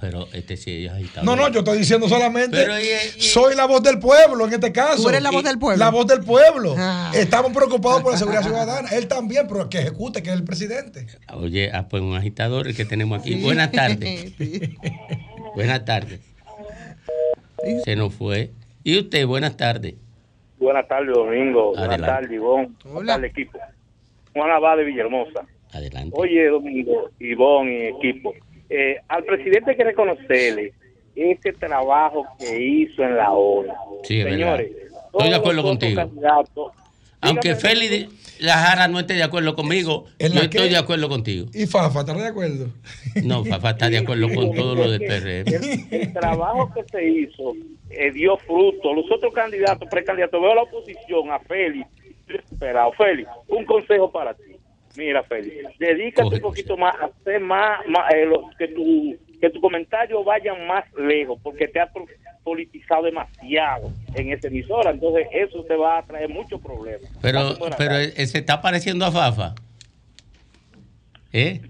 Pero 0.00 0.26
este 0.32 0.56
sí 0.56 0.84
es 0.86 0.92
agitado. 0.92 1.24
No, 1.24 1.36
no, 1.36 1.48
yo 1.50 1.60
estoy 1.60 1.78
diciendo 1.78 2.08
solamente, 2.08 2.56
Pero, 2.56 2.78
y- 2.78 2.84
y- 3.16 3.20
soy 3.22 3.54
la 3.56 3.66
voz 3.66 3.82
del 3.82 3.98
pueblo 3.98 4.46
en 4.46 4.52
este 4.52 4.70
caso. 4.72 5.02
Tú 5.02 5.08
eres 5.08 5.22
la 5.22 5.30
voz 5.30 5.42
del 5.44 5.58
pueblo. 5.58 5.78
La 5.84 5.90
voz 5.90 6.06
del 6.06 6.20
pueblo. 6.20 6.74
Ah. 6.76 7.10
Estamos 7.14 7.52
preocupados 7.52 8.02
por 8.02 8.12
la 8.12 8.18
seguridad 8.18 8.42
ciudadana. 8.42 8.88
Él 8.90 9.08
también, 9.08 9.46
pero 9.48 9.68
que 9.70 9.78
ejecute, 9.78 10.22
que 10.22 10.30
es 10.30 10.36
el 10.36 10.44
presidente. 10.44 11.06
Oye, 11.32 11.70
ah, 11.72 11.88
pues 11.88 12.02
un 12.02 12.14
agitador 12.14 12.66
el 12.68 12.76
que 12.76 12.84
tenemos 12.84 13.20
aquí. 13.20 13.36
Buenas 13.36 13.72
tardes. 13.72 14.32
Sí. 14.38 14.76
Buenas 15.54 15.84
tardes. 15.84 16.20
Se 17.84 17.96
nos 17.96 18.14
fue. 18.14 18.50
¿Y 18.84 18.98
usted? 18.98 19.26
Buenas 19.26 19.56
tardes. 19.56 19.94
Buenas 20.58 20.86
tardes, 20.86 21.14
Domingo. 21.14 21.70
Adelante. 21.76 21.96
Buenas 21.96 22.06
tardes, 22.06 22.30
Ivonne. 22.32 22.68
Buenas 22.84 23.00
Hola. 23.00 23.12
tardes, 23.14 23.30
equipo. 23.30 23.58
Juan 24.34 24.50
Abad 24.50 24.76
de 24.76 24.84
Villahermosa. 24.84 25.46
Adelante. 25.72 26.14
Oye, 26.18 26.46
Domingo, 26.48 27.10
Ivonne 27.18 27.72
y 27.78 28.08
equipo. 28.08 28.34
Eh, 28.70 28.96
al 29.08 29.24
presidente 29.24 29.70
hay 29.70 29.76
que 29.76 29.84
reconocerle 29.84 30.72
ese 31.14 31.52
trabajo 31.52 32.24
que 32.38 32.60
hizo 32.60 33.02
en 33.02 33.16
la 33.16 33.30
ONU. 33.32 33.72
Sí, 34.04 34.20
es 34.20 34.26
Señores, 34.26 34.72
verdad. 34.74 35.00
Estoy 35.12 35.30
de 35.30 35.36
acuerdo 35.36 35.62
contigo. 35.62 36.10
Aunque 37.22 37.54
Félix 37.54 38.08
Lajara 38.38 38.86
no 38.88 39.00
esté 39.00 39.14
de 39.14 39.22
acuerdo 39.22 39.54
conmigo, 39.54 40.04
¿En 40.18 40.32
yo 40.32 40.42
estoy 40.42 40.68
de 40.68 40.76
acuerdo 40.76 41.08
contigo. 41.08 41.46
Y 41.54 41.66
Fafa, 41.66 42.00
¿estás 42.00 42.18
de 42.18 42.26
acuerdo? 42.26 42.68
No, 43.24 43.44
Fafa 43.44 43.70
está 43.70 43.88
de 43.88 43.98
acuerdo 43.98 44.28
con 44.34 44.52
todo 44.54 44.74
lo 44.74 44.90
del 44.90 45.00
PRM. 45.06 45.54
el, 45.54 45.86
el 46.02 46.12
trabajo 46.12 46.70
que 46.74 46.84
se 46.84 47.08
hizo 47.08 47.54
eh, 47.90 48.12
dio 48.12 48.36
fruto. 48.38 48.92
Los 48.92 49.10
otros 49.10 49.32
candidatos, 49.32 49.88
precandidatos, 49.90 50.40
veo 50.40 50.54
la 50.54 50.62
oposición 50.62 51.30
a 51.30 51.38
Félix. 51.40 51.86
Félix, 52.96 53.28
un 53.48 53.64
consejo 53.64 54.10
para 54.10 54.34
ti. 54.34 54.55
Mira, 54.96 55.22
Félix, 55.24 55.78
dedícate 55.78 56.22
Coge. 56.22 56.36
un 56.36 56.42
poquito 56.42 56.76
más 56.76 56.94
a 57.00 57.06
hacer 57.06 57.40
más, 57.40 57.86
más, 57.88 58.12
eh, 58.14 58.24
lo- 58.26 58.48
que 58.58 58.68
tu 58.68 59.16
que 59.40 59.50
tu 59.50 59.60
comentario 59.60 60.24
vayan 60.24 60.66
más 60.66 60.84
lejos, 60.94 61.38
porque 61.42 61.68
te 61.68 61.78
has 61.78 61.90
politizado 62.42 63.02
demasiado 63.02 63.92
en 64.14 64.32
esa 64.32 64.48
emisora. 64.48 64.92
Entonces, 64.92 65.26
eso 65.30 65.62
te 65.64 65.76
va 65.76 65.98
a 65.98 66.02
traer 66.06 66.30
muchos 66.30 66.58
problemas. 66.62 67.10
Pero, 67.20 67.54
pero 67.76 67.96
se 67.96 68.38
está 68.38 68.62
pareciendo 68.62 69.04
a 69.04 69.12
Fafa. 69.12 69.54
¿Eh? 71.34 71.60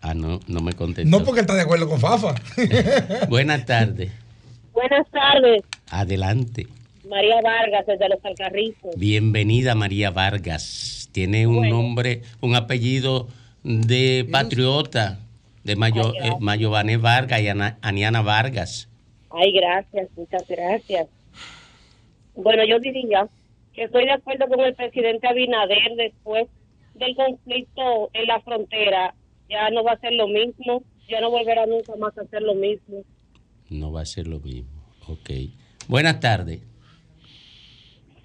Ah, 0.00 0.14
no, 0.14 0.40
no 0.48 0.60
me 0.60 0.72
contestó. 0.72 1.10
No 1.10 1.22
porque 1.24 1.40
él 1.40 1.44
está 1.44 1.54
de 1.54 1.60
acuerdo 1.62 1.88
con 1.90 2.00
Fafa. 2.00 2.34
Buenas 3.28 3.66
tardes. 3.66 4.10
Buenas 4.72 5.06
tardes, 5.10 5.62
Adelante. 5.90 6.66
María 7.06 7.40
Vargas, 7.42 7.84
desde 7.86 8.08
Los 8.08 8.24
Alcarrizos. 8.24 8.96
Bienvenida 8.96 9.74
María 9.74 10.10
Vargas. 10.10 10.99
Tiene 11.12 11.46
un 11.46 11.56
Bueno. 11.56 11.76
nombre, 11.82 12.22
un 12.40 12.54
apellido 12.54 13.28
de 13.64 14.26
patriota, 14.30 15.18
de 15.64 15.76
Mayo, 15.76 16.14
eh, 16.14 16.30
Mayované 16.40 16.96
Vargas 16.96 17.40
y 17.40 17.48
Ana- 17.48 17.78
Aniana 17.82 18.22
Vargas. 18.22 18.88
Ay, 19.30 19.52
gracias, 19.52 20.08
muchas 20.16 20.46
gracias. 20.48 21.08
Bueno, 22.34 22.64
yo 22.64 22.78
diría 22.78 23.28
que 23.74 23.84
estoy 23.84 24.04
de 24.06 24.12
acuerdo 24.12 24.46
con 24.48 24.60
el 24.60 24.74
presidente 24.74 25.26
Abinader 25.28 25.94
después 25.96 26.46
del 26.94 27.14
conflicto 27.14 28.10
en 28.12 28.26
la 28.26 28.40
frontera. 28.40 29.14
Ya 29.48 29.68
no 29.70 29.82
va 29.84 29.92
a 29.92 29.98
ser 30.00 30.12
lo 30.12 30.28
mismo, 30.28 30.82
ya 31.08 31.20
no 31.20 31.30
volverá 31.30 31.66
nunca 31.66 31.94
más 31.96 32.16
a 32.18 32.24
ser 32.26 32.42
lo 32.42 32.54
mismo. 32.54 33.02
No 33.68 33.92
va 33.92 34.02
a 34.02 34.06
ser 34.06 34.26
lo 34.26 34.40
mismo. 34.40 34.70
Ok. 35.08 35.30
Buenas 35.88 36.20
tardes. 36.20 36.60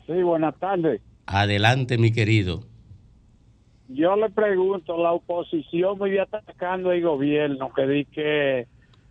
Sí, 0.07 0.13
buenas 0.21 0.57
tardes. 0.59 1.01
Adelante, 1.25 1.97
mi 1.97 2.11
querido. 2.11 2.63
Yo 3.87 4.15
le 4.15 4.29
pregunto, 4.29 4.97
la 4.97 5.11
oposición 5.11 5.99
vive 5.99 6.21
atacando 6.21 6.91
el 6.91 7.01
gobierno 7.03 7.71
que 7.73 7.85
di 7.87 8.05
que, 8.05 8.67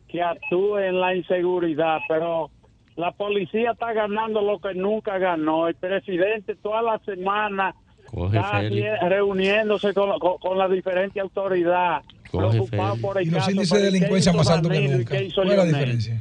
que 0.08 0.22
actúe 0.22 0.78
en 0.78 1.00
la 1.00 1.14
inseguridad, 1.14 2.00
pero 2.08 2.50
la 2.96 3.12
policía 3.12 3.72
está 3.72 3.92
ganando 3.92 4.42
lo 4.42 4.58
que 4.58 4.74
nunca 4.74 5.18
ganó. 5.18 5.68
El 5.68 5.74
presidente 5.76 6.56
toda 6.56 6.82
la 6.82 6.98
semana 7.00 7.74
Coge, 8.06 8.36
está 8.38 9.08
reuniéndose 9.08 9.94
con, 9.94 10.18
con, 10.18 10.38
con 10.38 10.58
la 10.58 10.68
diferente 10.68 11.20
autoridad, 11.20 12.02
Coge, 12.30 12.48
preocupado 12.50 12.94
Félix. 12.94 13.02
por 13.02 13.18
el 13.20 13.26
Y 13.26 13.30
los 13.30 13.38
caso, 13.38 13.50
índices 13.52 13.78
de 13.82 13.88
¿qué 13.88 13.92
delincuencia 13.92 14.32
más 14.32 14.50
altos 14.50 14.72
que 14.72 14.88
nunca. 14.88 15.16
qué 15.16 15.24
hizo 15.24 15.34
¿Cuál 15.42 15.50
es 15.50 15.56
la 15.56 15.64
diferencia? 15.64 16.20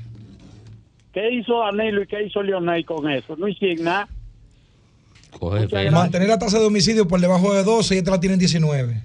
¿Qué 1.11 1.31
hizo 1.31 1.59
Danilo 1.59 2.01
y 2.03 2.07
qué 2.07 2.23
hizo 2.23 2.41
Leonel 2.41 2.85
con 2.85 3.09
eso? 3.09 3.35
No 3.35 3.47
hicieron 3.47 3.85
nada. 3.85 4.07
Coge. 5.39 5.91
Mantener 5.91 6.29
la 6.29 6.39
tasa 6.39 6.59
de 6.59 6.65
homicidio 6.65 7.07
por 7.07 7.19
debajo 7.19 7.53
de 7.53 7.63
12 7.63 7.95
y 7.95 7.97
esta 7.99 8.11
la 8.11 8.19
tienen 8.19 8.39
19. 8.39 9.03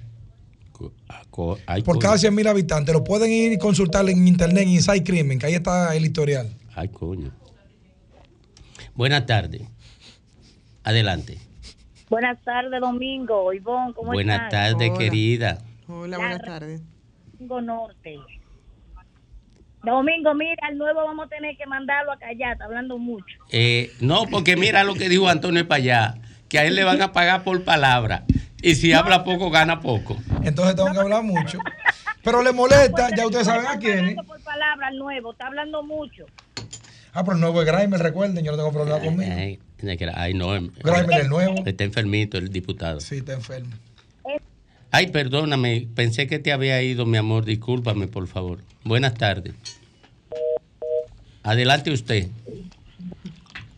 Co- 0.71 0.93
ah, 1.09 1.23
co- 1.29 1.57
ay, 1.65 1.81
Por 1.81 1.99
cada 1.99 2.17
100 2.17 2.33
mil 2.33 2.47
habitantes. 2.47 2.93
Lo 2.93 3.03
pueden 3.03 3.31
ir 3.31 3.51
y 3.51 3.57
consultar 3.57 4.07
en 4.09 4.27
internet, 4.27 4.63
en 4.63 4.69
Inside 4.69 5.03
Crimen, 5.03 5.39
que 5.39 5.47
ahí 5.47 5.55
está 5.55 5.95
el 5.95 6.05
historial. 6.05 6.53
Ay, 6.75 6.87
coño. 6.89 7.31
Buenas 8.95 9.25
tardes. 9.25 9.61
Adelante. 10.83 11.37
Buenas 12.09 12.41
tardes, 12.43 12.79
Domingo. 12.81 13.53
Ivonne, 13.53 13.93
¿cómo 13.93 14.11
Buenas 14.13 14.43
estás? 14.45 14.71
tardes, 14.71 14.89
Hola. 14.89 14.97
querida. 14.99 15.57
Hola, 15.87 16.17
buenas 16.17 16.41
tardes. 16.41 16.81
Domingo 17.33 17.61
Norte. 17.61 18.15
Domingo, 19.83 20.33
mira, 20.33 20.55
al 20.67 20.77
nuevo 20.77 21.03
vamos 21.05 21.25
a 21.27 21.29
tener 21.29 21.55
que 21.57 21.65
mandarlo 21.65 22.11
a 22.11 22.17
callar, 22.19 22.53
está 22.53 22.65
hablando 22.65 22.97
mucho. 22.97 23.37
Eh, 23.51 23.91
no, 24.01 24.25
porque 24.29 24.57
mira 24.57 24.83
lo 24.83 24.93
que 24.95 25.07
dijo 25.09 25.29
Antonio 25.29 25.65
Payá, 25.67 26.15
que 26.49 26.59
a 26.59 26.65
él 26.65 26.75
le 26.75 26.83
van 26.83 27.01
a 27.01 27.13
pagar 27.13 27.43
por 27.43 27.63
palabra. 27.63 28.23
Y 28.61 28.75
si 28.75 28.91
habla 28.91 29.23
poco, 29.23 29.49
gana 29.51 29.79
poco. 29.79 30.17
Entonces 30.43 30.75
tengo 30.75 30.91
que 30.91 30.99
hablar 30.99 31.23
mucho. 31.23 31.59
Pero 32.23 32.43
le 32.43 32.51
molesta, 32.51 33.07
ya 33.15 33.25
ustedes 33.25 33.45
saben 33.47 33.65
a 33.67 33.69
Está 33.75 33.79
quién. 33.79 33.99
hablando 33.99 34.23
por 34.25 34.41
palabra 34.43 34.87
al 34.87 34.97
nuevo, 34.97 35.31
está 35.31 35.47
hablando 35.47 35.81
mucho. 35.83 36.25
Ah, 37.13 37.23
pero 37.23 37.35
el 37.35 37.41
nuevo 37.41 37.61
es 37.61 37.67
Grimer, 37.71 38.01
recuerden, 38.01 38.43
yo 38.43 38.51
no 38.51 38.57
tengo 38.57 38.71
problema 38.73 38.99
conmigo. 38.99 39.31
Ay, 39.33 39.59
ay, 40.15 40.33
no. 40.33 40.55
em- 40.55 40.71
Grimer 40.83 41.11
es 41.11 41.19
el 41.23 41.29
nuevo. 41.29 41.55
Está 41.65 41.83
enfermito 41.85 42.37
el 42.37 42.49
diputado. 42.49 42.99
Sí, 42.99 43.17
está 43.17 43.33
enfermo. 43.33 43.69
Ay, 44.91 45.07
perdóname, 45.07 45.87
pensé 45.93 46.25
que 46.27 46.39
te 46.39 46.51
había 46.51 46.81
ido, 46.81 47.05
mi 47.05 47.17
amor. 47.17 47.45
Discúlpame, 47.45 48.07
por 48.07 48.27
favor. 48.27 48.59
Buenas 48.83 49.13
tardes. 49.13 49.53
Adelante 51.43 51.91
usted. 51.91 52.27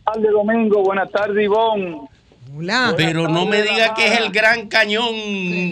tardes, 0.04 0.30
Domingo. 0.30 0.82
Buenas 0.82 1.10
tardes, 1.10 1.44
Ivonne. 1.44 2.00
Hola. 2.56 2.94
Pero 2.96 3.28
no 3.28 3.46
me 3.46 3.62
diga 3.62 3.94
que 3.94 4.06
es 4.06 4.20
el 4.20 4.30
gran 4.30 4.68
cañón 4.68 5.14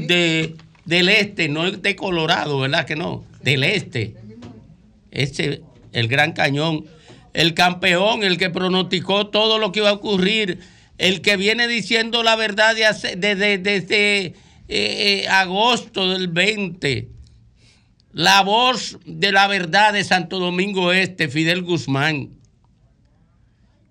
de, 0.07 0.57
del 0.85 1.09
este, 1.09 1.48
no 1.48 1.66
es 1.66 1.81
de 1.81 1.96
Colorado, 1.96 2.61
¿verdad 2.61 2.85
que 2.85 2.96
no? 2.96 3.24
Del 3.42 3.64
este. 3.64 4.14
Ese, 5.11 5.62
el 5.92 6.09
gran 6.09 6.33
cañón. 6.33 6.85
El 7.33 7.55
campeón, 7.55 8.24
el 8.24 8.37
que 8.37 8.50
pronosticó 8.50 9.29
todo 9.29 9.59
lo 9.59 9.72
que 9.72 9.81
iba 9.81 9.90
a 9.90 9.94
ocurrir, 9.94 10.59
el 10.98 11.22
que 11.22 11.37
viene 11.37 11.66
diciendo 11.68 12.22
la 12.22 12.37
verdad 12.37 12.74
de 12.74 13.35
desde 13.37 14.35
eh, 14.70 15.22
eh, 15.24 15.28
agosto 15.28 16.09
del 16.11 16.28
20. 16.28 17.09
La 18.12 18.42
voz 18.42 18.98
de 19.04 19.33
la 19.33 19.46
verdad 19.46 19.92
de 19.92 20.02
Santo 20.04 20.38
Domingo 20.38 20.92
Este, 20.92 21.28
Fidel 21.28 21.62
Guzmán. 21.62 22.30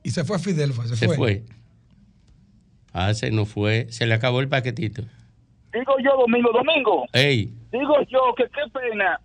Y 0.03 0.11
se 0.11 0.23
fue 0.23 0.39
Fidel, 0.39 0.73
fue, 0.73 0.87
se, 0.87 0.95
Se 0.95 1.05
fue. 1.07 1.15
fue. 1.17 1.43
Ah, 2.93 3.13
se 3.13 3.31
nos 3.31 3.49
fue. 3.49 3.87
Se 3.89 4.05
le 4.05 4.13
acabó 4.13 4.39
el 4.39 4.49
paquetito. 4.49 5.03
Digo 5.73 5.93
yo, 6.03 6.17
Domingo, 6.17 6.51
Domingo. 6.51 7.05
Ey, 7.13 7.53
Digo 7.71 7.95
yo 8.09 8.33
que 8.35 8.45
qué 8.45 8.61
pena 8.73 9.19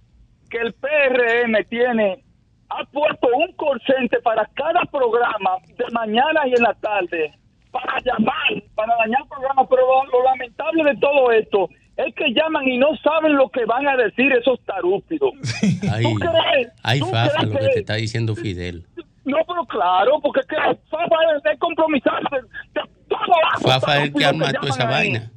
que 0.50 0.58
el 0.58 0.72
PRM 0.74 1.64
tiene, 1.68 2.22
ha 2.68 2.84
puesto 2.84 3.28
un 3.34 3.52
corcente 3.56 4.20
para 4.20 4.44
cada 4.54 4.82
programa 4.84 5.56
de 5.76 5.84
mañana 5.92 6.46
y 6.46 6.50
en 6.54 6.62
la 6.62 6.74
tarde, 6.74 7.32
para 7.74 7.98
llamar, 8.00 8.62
para 8.76 8.94
dañar 8.96 9.20
el 9.22 9.28
programa, 9.28 9.68
pero 9.68 9.82
lo, 9.82 10.04
lo 10.10 10.24
lamentable 10.24 10.84
de 10.84 10.96
todo 10.96 11.32
esto 11.32 11.68
es 11.96 12.14
que 12.14 12.32
llaman 12.32 12.66
y 12.68 12.78
no 12.78 12.88
saben 13.02 13.34
lo 13.36 13.48
que 13.50 13.64
van 13.66 13.86
a 13.86 13.96
decir 13.96 14.32
esos 14.32 14.58
tarúpidos. 14.64 15.32
ay, 15.92 16.04
¿Tú 16.04 16.14
crees? 16.14 16.68
ay, 16.82 17.00
¿Tú 17.00 17.06
Fafa, 17.06 17.30
crees 17.38 17.52
lo 17.52 17.58
que 17.58 17.68
te 17.74 17.78
está 17.80 17.94
diciendo 17.94 18.34
Fidel. 18.34 18.86
No, 19.24 19.38
pero 19.46 19.64
claro, 19.66 20.20
porque 20.22 20.40
es 20.40 20.46
que 20.46 20.56
Fafa 20.56 21.16
es, 21.36 21.52
es 21.52 21.58
compromisarse 21.58 22.36
de 22.74 22.80
todo 23.08 23.34
eso 23.58 23.68
Fafa 23.68 23.98
es 23.98 24.02
el 24.04 24.14
que 24.14 24.24
arma 24.24 24.52
toda 24.52 24.68
esa 24.68 24.88
ahí. 24.88 24.94
vaina. 24.94 25.30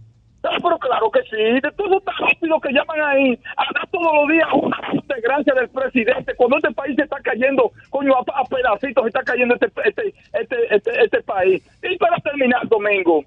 No, 0.47 0.57
pero 0.61 0.79
claro 0.79 1.11
que 1.11 1.21
sí, 1.23 1.59
de 1.59 1.71
todos 1.75 2.01
esos 2.01 2.19
rápido 2.19 2.59
que 2.61 2.71
llaman 2.71 3.01
ahí, 3.01 3.39
a 3.57 3.63
dar 3.73 3.87
todos 3.89 4.13
los 4.13 4.27
días 4.29 4.47
una 4.53 4.77
integrancia 4.93 5.53
del 5.53 5.69
presidente, 5.69 6.35
cuando 6.35 6.57
este 6.57 6.71
país 6.71 6.95
se 6.95 7.03
está 7.03 7.17
cayendo, 7.21 7.71
coño, 7.89 8.13
a, 8.15 8.39
a 8.39 8.43
pedacitos 8.45 9.03
se 9.03 9.07
está 9.09 9.23
cayendo 9.23 9.55
este, 9.55 9.67
este, 9.83 10.13
este, 10.33 10.75
este, 10.75 11.03
este 11.03 11.21
país. 11.23 11.61
Y 11.83 11.97
para 11.97 12.15
terminar, 12.17 12.65
Domingo, 12.67 13.23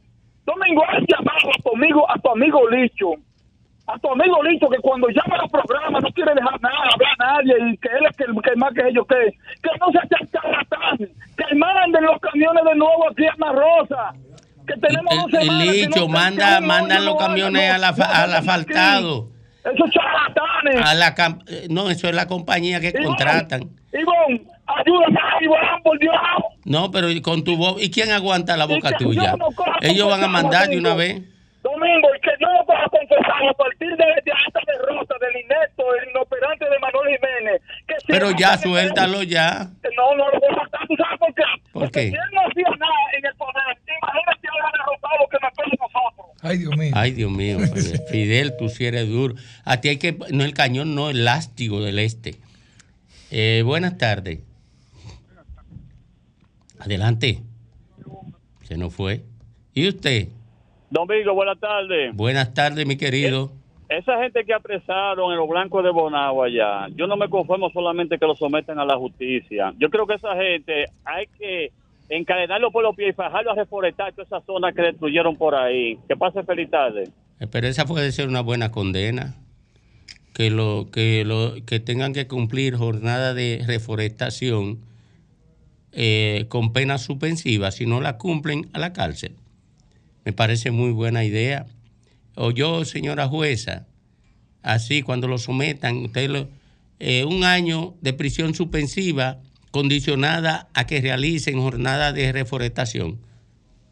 Domingo, 0.47 0.83
has 0.89 1.05
llamado 1.07 1.51
a 1.51 1.63
tu 1.63 1.77
amigo, 1.77 2.11
a 2.11 2.19
tu 2.19 2.31
amigo 2.31 2.69
Licho, 2.71 3.11
a 3.87 3.99
tu 3.99 4.13
amigo 4.13 4.43
Licho, 4.43 4.69
que 4.69 4.79
cuando 4.79 5.09
llama 5.09 5.37
al 5.37 5.51
programa 5.51 6.01
no 6.01 6.09
quiere 6.13 6.35
dejar 6.35 6.61
nada, 6.61 6.89
hablar 6.95 7.15
a 7.19 7.33
nadie, 7.35 7.55
y 7.71 7.77
que 7.77 7.89
él 7.89 8.07
es 8.09 8.17
que, 8.17 8.25
que 8.25 8.57
más 8.57 8.73
que 8.73 8.89
ellos, 8.89 9.07
que, 9.07 9.33
que 9.63 9.79
no 9.79 9.93
se 9.93 9.99
echen 9.99 10.29
charlatán, 10.33 10.99
que 11.37 11.55
manden 11.55 12.05
los 12.05 12.19
camiones 12.21 12.65
de 12.65 12.75
nuevo 12.77 13.11
aquí 13.11 13.27
a 13.27 13.35
La 13.37 13.53
Rosa. 13.53 14.13
Que 14.67 14.75
tenemos 14.77 15.15
dos 15.23 15.31
semanas 15.41 15.67
licho, 15.75 16.01
no- 16.01 16.09
manda, 16.09 16.61
mandan 16.61 17.05
los 17.05 17.17
camiones 17.17 17.69
no- 17.81 18.05
al, 18.05 18.33
asfaltado. 18.35 19.29
Esos 19.65 19.91
charlatanes. 19.91 20.87
A 20.87 20.95
la 20.95 21.15
eh, 21.49 21.67
no, 21.69 21.91
eso 21.91 22.09
es 22.09 22.15
la 22.15 22.27
compañía 22.27 22.81
que 22.81 22.93
contratan. 22.93 23.71
Ivonne, 23.93 24.43
ayúdame, 24.67 25.21
Ivonne, 25.43 25.69
por 25.83 25.99
Dios. 25.99 26.15
No, 26.65 26.91
pero 26.91 27.09
con 27.23 27.45
tu 27.45 27.57
voz. 27.57 27.83
¿Y 27.83 27.91
quién 27.91 28.11
aguanta 28.13 28.57
la 28.57 28.65
boca 28.67 28.97
tuya? 28.97 29.35
no 29.37 29.49
Ellos 29.81 30.09
van 30.09 30.21
a 30.21 30.27
confesar, 30.27 30.31
mandar 30.31 30.69
de 30.69 30.79
una 30.79 30.95
vez. 30.95 31.23
Domingo, 31.63 32.09
y 32.17 32.21
que 32.21 32.31
yo 32.41 32.49
no 32.53 32.65
puedo 32.65 32.81
confesar 32.91 33.49
a 33.49 33.53
partir 33.55 33.91
de, 33.91 34.05
de 34.25 34.33
esta 34.47 34.61
derrota 34.67 35.15
del 35.21 35.45
inepto, 35.45 35.83
el 35.95 36.09
inoperante 36.11 36.65
de 36.65 36.79
Manuel 36.79 37.17
Jiménez. 37.17 37.61
Que 37.87 37.95
si 38.01 38.07
Pero 38.07 38.31
ya, 38.31 38.57
suéltalo 38.57 39.23
ya. 39.23 39.69
No, 39.97 40.17
no 40.17 40.31
lo 40.31 40.41
voy 40.41 40.51
a 40.51 40.55
soltar, 40.61 40.87
¿tú 40.89 40.97
sabes 40.97 41.19
por 41.19 41.35
qué? 41.35 41.43
¿Por 41.73 41.83
Porque 41.83 42.01
qué? 42.01 42.09
si 42.11 42.15
él 42.15 42.31
no 42.33 42.41
hacía 42.41 42.77
nada 42.79 43.01
en 43.19 43.27
el 43.27 43.35
poder, 43.35 43.63
imagínate 44.01 44.49
ahora 44.49 44.71
derrotado 44.73 45.29
que 45.31 45.39
me 45.43 45.51
pone 45.53 45.79
nosotros. 45.79 46.27
Ay, 46.43 46.59
Dios 46.59 46.77
mío. 46.77 46.93
Ay, 46.95 47.11
Dios 47.13 47.31
mío. 47.31 47.59
Fidel, 47.59 48.01
Fidel, 48.11 48.57
tú 48.59 48.69
sí 48.71 48.87
eres 48.87 49.07
duro. 49.09 49.35
A 49.65 49.81
ti 49.83 49.89
hay 49.91 49.99
que. 49.99 50.17
No 50.31 50.45
el 50.45 50.55
cañón, 50.55 50.95
no 50.95 51.11
el 51.11 51.25
lástigo 51.27 51.83
del 51.83 51.99
este. 51.99 52.37
Eh, 53.31 53.63
buenas 53.67 53.99
tardes. 53.99 54.41
Adelante. 56.79 57.43
Se 58.63 58.77
nos 58.79 58.95
fue. 58.95 59.25
¿Y 59.75 59.89
usted? 59.89 60.29
Domingo, 60.91 61.35
buenas 61.35 61.59
tardes. 61.61 62.15
Buenas 62.17 62.53
tardes, 62.53 62.85
mi 62.85 62.97
querido. 62.97 63.53
Esa 63.89 64.21
gente 64.23 64.45
que 64.45 64.53
apresaron 64.53 65.33
en 65.33 65.39
los 65.39 65.49
blancos 65.49 65.83
de 65.83 65.91
Bonao 65.91 66.43
allá, 66.43 66.89
yo 66.95 67.07
no 67.07 67.17
me 67.17 67.29
conformo 67.29 67.71
solamente 67.71 68.19
que 68.19 68.27
lo 68.27 68.37
sometan 68.37 68.79
a 68.79 68.85
la 68.85 68.97
justicia. 68.97 69.73
Yo 69.79 69.89
creo 69.91 70.07
que 70.07 70.15
esa 70.15 70.35
gente 70.37 70.87
hay 71.05 71.27
que 71.39 71.73
encadenarlo 72.09 72.71
por 72.71 72.83
los 72.83 72.95
pies 72.95 73.11
y 73.11 73.13
fajarlo 73.13 73.53
a 73.53 73.55
reforestar 73.55 74.13
toda 74.13 74.25
esa 74.25 74.41
zona 74.43 74.73
que 74.73 74.83
destruyeron 74.83 75.37
por 75.37 75.55
ahí. 75.55 75.99
Que 76.09 76.17
pase 76.17 76.43
feliz 76.43 76.71
tarde. 76.71 77.09
Eh, 77.39 77.47
Pero 77.51 77.67
esa 77.67 77.85
puede 77.85 78.11
ser 78.13 78.29
una 78.29 78.43
buena 78.43 78.71
condena. 78.71 79.35
Que, 80.35 80.51
lo, 80.51 80.89
que, 80.93 81.25
lo, 81.25 81.55
que 81.67 81.81
tengan 81.81 82.13
que 82.13 82.27
cumplir 82.27 82.77
jornada 82.77 83.35
de 83.35 83.63
reforestación 83.67 84.79
eh, 85.93 86.47
con 86.49 86.73
pena 86.73 86.99
suspensiva. 86.99 87.71
Si 87.71 87.87
no 87.87 88.01
la 88.01 88.19
cumplen, 88.19 88.71
a 88.73 88.79
la 88.79 88.93
cárcel. 88.93 89.35
Me 90.25 90.33
parece 90.33 90.71
muy 90.71 90.91
buena 90.93 91.25
idea. 91.25 91.67
O 92.35 92.51
yo, 92.51 92.85
señora 92.85 93.29
jueza, 93.29 93.87
así 94.63 95.03
cuando 95.03 95.29
lo 95.29 95.39
sometan, 95.39 95.97
usted 96.05 96.31
lo, 96.31 96.49
eh, 96.99 97.25
un 97.25 97.45
año 97.45 97.95
de 98.01 98.13
prisión 98.13 98.55
suspensiva 98.55 99.39
condicionada 99.71 100.69
a 100.75 100.87
que 100.87 101.01
realicen 101.01 101.61
jornada 101.61 102.13
de 102.13 102.33
reforestación. 102.33 103.19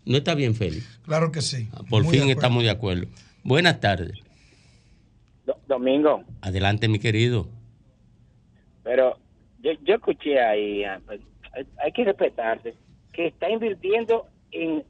¿No 0.04 0.18
está 0.18 0.34
bien, 0.34 0.54
Félix? 0.54 1.00
Claro 1.04 1.32
que 1.32 1.42
sí. 1.42 1.68
Por 1.88 2.04
Muy 2.04 2.12
de 2.16 2.20
fin 2.20 2.30
estamos 2.30 2.62
de 2.62 2.70
acuerdo. 2.70 3.06
Buenas 3.44 3.80
tardes. 3.80 4.18
Domingo, 5.66 6.24
Adelante, 6.40 6.88
mi 6.88 6.98
querido. 6.98 7.48
pero 8.82 9.18
yo, 9.62 9.72
yo 9.84 9.94
escuché 9.96 10.40
ahí, 10.40 10.84
ah, 10.84 11.00
pues, 11.06 11.20
hay 11.82 11.92
que 11.92 12.04
respetarse, 12.04 12.74
que 13.12 13.26
está 13.26 13.50
invirtiendo 13.50 14.26
en, 14.50 14.84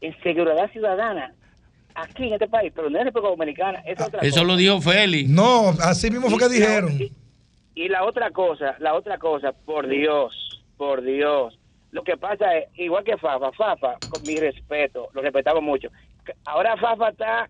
en 0.00 0.16
seguridad 0.22 0.70
ciudadana 0.72 1.32
aquí 1.94 2.26
en 2.26 2.34
este 2.34 2.48
país, 2.48 2.72
pero 2.74 2.90
no 2.90 2.98
en 2.98 3.06
República 3.06 3.30
Dominicana, 3.30 3.78
es 3.86 4.00
otra 4.00 4.20
Eso 4.20 4.30
cosa. 4.40 4.44
lo 4.44 4.56
dijo 4.56 4.80
Félix. 4.80 5.28
No, 5.30 5.70
así 5.80 6.10
mismo 6.10 6.28
fue 6.28 6.38
que 6.38 6.46
Y 6.54 6.60
dijeron. 6.60 6.92
Y, 6.92 7.12
y 7.74 7.88
la 7.88 8.04
otra 8.04 8.30
cosa, 8.30 8.76
la 8.78 8.94
otra 8.94 9.18
cosa, 9.18 9.52
por 9.52 9.86
Dios, 9.88 10.62
por 10.76 11.02
Dios. 11.02 11.58
Lo 11.92 12.02
que 12.04 12.16
pasa 12.18 12.54
es, 12.58 12.68
igual 12.78 13.04
que 13.04 13.16
Fafa, 13.16 13.50
Fafa, 13.52 13.94
con 14.10 14.22
mi 14.26 14.36
respeto, 14.36 15.08
lo 15.14 15.22
respetamos 15.22 15.62
mucho. 15.62 15.88
Ahora 16.44 16.76
Fafa 16.76 17.08
está 17.10 17.48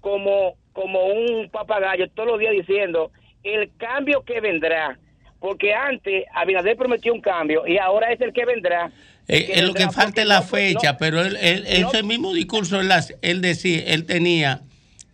como, 0.00 0.54
como 0.72 1.04
un 1.06 1.50
papagayo 1.50 2.08
todos 2.10 2.28
los 2.30 2.38
días 2.38 2.52
diciendo 2.52 3.10
el 3.42 3.70
cambio 3.76 4.22
que 4.24 4.40
vendrá. 4.40 4.98
Porque 5.44 5.74
antes 5.74 6.24
Abinader 6.34 6.74
prometió 6.74 7.12
un 7.12 7.20
cambio 7.20 7.66
y 7.66 7.76
ahora 7.76 8.10
es 8.10 8.18
el 8.22 8.32
que 8.32 8.46
vendrá. 8.46 8.90
Eh, 9.28 9.50
eh, 9.56 9.60
lo 9.62 9.74
que 9.74 9.90
falta 9.90 10.22
es 10.22 10.26
la 10.26 10.40
no- 10.40 10.46
fecha, 10.46 10.92
no- 10.92 10.98
pero 10.98 11.20
él, 11.20 11.36
él- 11.38 11.64
ese 11.66 12.02
mismo 12.02 12.32
discurso 12.32 12.80
él, 12.80 12.90
él 13.20 13.42
decía, 13.42 13.82
él 13.88 14.06
tenía 14.06 14.62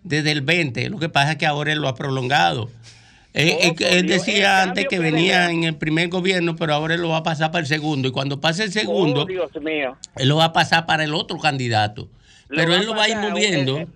desde 0.05 0.31
el 0.31 0.43
20, 0.43 0.89
lo 0.89 1.01
que 1.01 1.09
pasa 1.09 1.33
es 1.33 1.39
que 1.39 1.47
ahora 1.47 1.73
él 1.73 1.81
lo 1.81 1.89
ha 1.89 1.97
prolongado. 1.97 2.71
Eh, 3.35 3.73
él 3.81 4.07
Dios, 4.07 4.25
decía 4.25 4.63
antes 4.63 4.85
que 4.85 4.91
que 4.91 4.99
venía 5.01 5.51
en 5.51 5.65
el 5.65 5.75
primer 5.75 6.09
gobierno, 6.11 6.55
pero 6.55 6.75
ahora 6.75 6.95
él 6.95 7.03
lo 7.03 7.09
va 7.09 7.17
a 7.17 7.23
pasar 7.25 7.51
para 7.51 7.63
el 7.63 7.67
segundo. 7.67 8.07
Y 8.07 8.13
cuando 8.13 8.41
pase 8.41 8.63
el 8.63 8.71
segundo, 8.71 9.23
Oh, 9.23 9.27
Dios 9.27 9.51
mío. 9.61 9.97
él 10.15 10.29
lo 10.29 10.37
va 10.37 10.45
a 10.45 10.53
pasar 10.53 10.87
para 10.87 11.03
el 11.03 11.13
otro 11.13 11.39
candidato. 11.39 12.09
Pero 12.49 12.73
él 12.77 12.87
lo 12.87 12.95
va 12.95 13.03
a 13.03 13.09
ir 13.09 13.17
moviendo, 13.17 13.79
eh, 13.79 13.87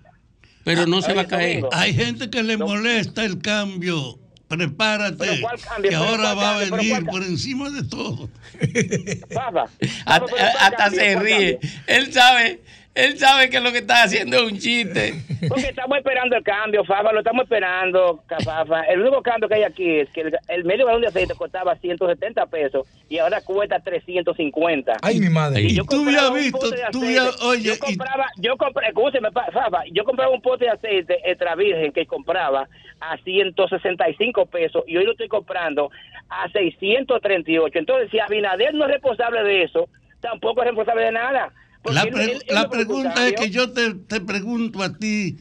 pero 0.64 0.86
no 0.88 1.00
se 1.00 1.12
oye, 1.12 1.14
va 1.16 1.22
a 1.22 1.26
caer. 1.28 1.64
Hay 1.70 1.94
gente 1.94 2.28
que 2.28 2.42
le 2.42 2.56
molesta 2.56 3.24
el 3.24 3.40
cambio. 3.40 4.18
Prepárate, 4.56 5.16
¿Pero 5.18 5.32
cuál 5.40 5.60
cambio? 5.60 5.90
que 5.90 5.96
¿Pero 5.96 6.08
ahora 6.08 6.22
cuál 6.34 6.38
va 6.38 6.54
a 6.54 6.58
venir 6.58 7.04
por 7.06 7.22
encima 7.22 7.70
de 7.70 7.82
todo. 7.84 8.28
Fafa, 9.32 9.64
Hasta, 10.06 10.90
se 10.90 11.12
¿Cuál 11.14 11.24
ríe. 11.24 11.58
cambio? 11.58 11.70
Él 11.86 12.12
sabe, 12.12 12.60
él 12.94 13.18
sabe 13.18 13.50
que 13.50 13.60
lo 13.60 13.72
que 13.72 13.78
está 13.78 14.04
haciendo 14.04 14.36
es 14.36 14.52
un 14.52 14.58
chiste. 14.58 15.14
Porque 15.48 15.66
estamos 15.68 15.98
esperando 15.98 16.36
el 16.36 16.42
cambio, 16.44 16.84
Fafa, 16.84 17.12
lo 17.12 17.18
estamos 17.18 17.42
esperando, 17.44 18.22
Fafa. 18.44 18.82
El 18.84 19.00
único 19.00 19.20
cambio 19.22 19.48
que 19.48 19.56
hay 19.56 19.62
aquí 19.64 19.98
es 20.00 20.08
que 20.10 20.22
el, 20.22 20.36
el 20.48 20.64
medio 20.64 20.86
galón 20.86 21.02
de 21.02 21.08
aceite 21.08 21.34
costaba 21.34 21.74
170 21.76 22.46
pesos 22.46 22.86
y 23.08 23.18
ahora 23.18 23.40
cuesta 23.42 23.78
350. 23.80 24.92
Ay, 25.02 25.20
mi 25.20 25.28
madre. 25.28 25.62
Y 25.62 25.66
Y 25.66 25.74
yo 25.76 25.84
tú 25.84 26.02
habías 26.02 26.32
visto, 26.32 26.70
tú 26.92 27.02
habías- 27.02 27.40
oye, 27.42 27.62
yo 27.62 27.74
y- 27.74 27.78
compraba, 27.78 28.26
yo 28.36 28.56
compré, 28.56 28.88
escúcheme, 28.88 29.30
Fafa, 29.32 29.82
yo 29.92 30.04
compraba 30.04 30.30
un 30.32 30.40
pote 30.40 30.64
de 30.66 30.70
aceite 30.70 31.18
extra 31.28 31.54
virgen 31.56 31.92
que 31.92 32.06
compraba 32.06 32.68
a 33.00 33.16
165 33.18 34.46
pesos 34.46 34.82
y 34.86 34.96
hoy 34.96 35.04
lo 35.04 35.12
estoy 35.12 35.28
comprando 35.28 35.90
a 36.28 36.48
638. 36.50 37.78
Entonces, 37.78 38.10
si 38.10 38.18
Abinader 38.18 38.74
no 38.74 38.84
es 38.86 38.92
responsable 38.92 39.42
de 39.42 39.62
eso, 39.64 39.88
tampoco 40.20 40.60
es 40.62 40.68
responsable 40.68 41.02
de 41.04 41.12
nada. 41.12 41.52
La, 41.84 42.02
él- 42.02 42.10
pre- 42.12 42.24
él- 42.24 42.42
él 42.46 42.54
la 42.54 42.68
pregunta 42.68 43.26
es 43.26 43.34
que 43.34 43.50
yo 43.50 43.70
te, 43.72 43.94
te 43.94 44.20
pregunto 44.20 44.82
a 44.82 44.96
ti, 44.96 45.36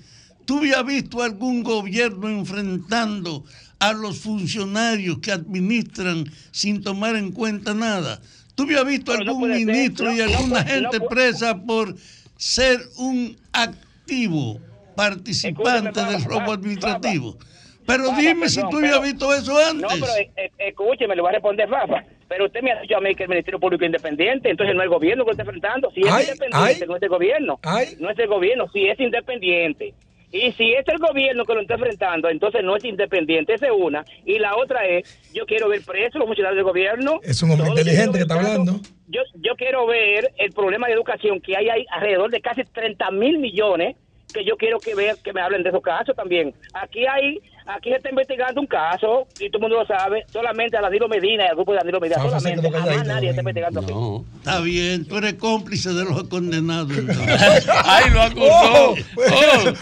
¿tú 0.45 0.57
habías 0.59 0.85
visto 0.85 1.21
algún 1.23 1.63
gobierno 1.63 2.27
enfrentando 2.29 3.45
a 3.79 3.93
los 3.93 4.19
funcionarios 4.19 5.19
que 5.19 5.31
administran 5.31 6.25
sin 6.51 6.83
tomar 6.83 7.15
en 7.15 7.31
cuenta 7.31 7.73
nada? 7.73 8.19
¿Tú 8.55 8.63
habías 8.63 8.85
visto 8.85 9.13
Pero 9.13 9.23
no 9.23 9.31
algún 9.31 9.49
ser, 9.53 9.65
ministro 9.65 10.05
no, 10.07 10.15
y 10.15 10.21
alguna 10.21 10.63
no 10.63 10.69
gente 10.69 10.99
presa 11.09 11.63
por 11.63 11.95
ser 12.35 12.79
un 12.97 13.37
activo 13.53 14.59
participante 14.95 16.03
del 16.05 16.23
robo 16.23 16.53
administrativo? 16.53 17.37
Pero 17.85 18.05
dime 18.17 18.47
si 18.47 18.61
tú 18.69 18.77
habías 18.77 19.01
visto 19.01 19.33
eso 19.33 19.51
No, 19.73 19.89
antes. 19.89 19.99
pero 19.99 20.13
eh, 20.17 20.31
eh, 20.37 20.51
escúcheme, 20.69 21.15
le 21.15 21.21
voy 21.21 21.29
a 21.29 21.33
responder, 21.33 21.67
Fafa. 21.67 22.03
Pero 22.29 22.45
usted 22.45 22.61
me 22.61 22.71
ha 22.71 22.81
dicho 22.81 22.95
a 22.97 23.01
mí 23.01 23.13
que 23.13 23.23
el 23.23 23.29
Ministerio 23.29 23.59
Público 23.59 23.83
es 23.83 23.87
independiente, 23.89 24.49
entonces 24.49 24.73
no 24.73 24.81
es 24.81 24.85
el 24.85 24.89
gobierno 24.89 25.23
que 25.25 25.27
lo 25.27 25.31
está 25.33 25.43
enfrentando. 25.43 25.91
Si 25.91 25.99
es 26.01 26.07
Ay, 26.11 26.23
independiente, 26.23 26.83
ay. 26.83 26.87
no 26.87 26.95
es 26.95 27.03
el 27.03 27.09
gobierno. 27.09 27.59
Ay. 27.63 27.87
No 27.99 28.09
es 28.09 28.17
el 28.19 28.27
gobierno, 28.27 28.69
si 28.71 28.87
es 28.87 28.99
independiente. 28.99 29.93
Y 30.31 30.51
si 30.53 30.73
es 30.73 30.87
el 30.87 30.97
gobierno 30.97 31.45
que 31.45 31.53
lo 31.53 31.61
está 31.61 31.75
enfrentando, 31.75 32.27
entonces 32.29 32.63
no 32.63 32.75
es 32.75 32.83
independiente. 32.85 33.53
Esa 33.53 33.67
es 33.67 33.73
una. 33.77 34.03
Y 34.25 34.39
la 34.39 34.55
otra 34.55 34.87
es, 34.87 35.19
yo 35.31 35.45
quiero 35.45 35.67
ver 35.69 35.81
presos 35.85 36.15
los 36.15 36.25
funcionarios 36.25 36.55
del 36.55 36.63
gobierno. 36.65 37.19
Es 37.21 37.43
un 37.43 37.51
hombre 37.51 37.67
inteligente 37.69 38.17
que 38.17 38.21
está 38.23 38.33
hablando. 38.35 38.79
Yo, 39.09 39.21
yo 39.35 39.55
quiero 39.55 39.85
ver 39.85 40.31
el 40.37 40.51
problema 40.53 40.87
de 40.87 40.93
educación 40.93 41.39
que 41.39 41.55
hay, 41.55 41.69
hay 41.69 41.85
alrededor 41.91 42.31
de 42.31 42.41
casi 42.41 42.63
30 42.63 43.11
mil 43.11 43.37
millones 43.37 43.95
que 44.33 44.43
yo 44.43 44.57
quiero 44.57 44.79
que 44.79 44.95
ver 44.95 45.15
que 45.23 45.31
me 45.33 45.41
hablen 45.41 45.63
de 45.63 45.69
esos 45.69 45.81
casos 45.81 46.15
también. 46.15 46.53
Aquí 46.73 47.05
hay, 47.05 47.39
aquí 47.67 47.89
se 47.91 47.97
está 47.97 48.09
investigando 48.09 48.59
un 48.59 48.67
caso 48.67 49.27
y 49.39 49.49
todo 49.49 49.57
el 49.57 49.61
mundo 49.61 49.77
lo 49.79 49.85
sabe, 49.85 50.25
solamente 50.31 50.75
a 50.77 50.81
Danilo 50.81 51.07
Medina 51.07 51.45
y 51.45 51.47
al 51.47 51.55
grupo 51.55 51.71
de 51.73 51.77
Danilo 51.79 51.99
Medina, 51.99 52.17
Fafa 52.21 52.39
se 52.39 52.55
solamente, 52.55 52.67
quedó 52.67 52.77
a 52.77 52.79
más 52.79 52.87
calladito, 52.89 53.13
nadie 53.13 53.29
está 53.29 53.41
investigando 53.41 53.79
aquí. 53.79 53.91
No. 53.93 54.25
Está 54.39 54.59
bien, 54.61 55.05
tú 55.07 55.17
eres 55.17 55.33
cómplice 55.35 55.93
de 55.93 56.03
los 56.05 56.23
condenados. 56.25 56.91
Ay, 57.85 58.09
lo 58.11 58.21
acusó. 58.21 58.45
Oh, 58.51 58.95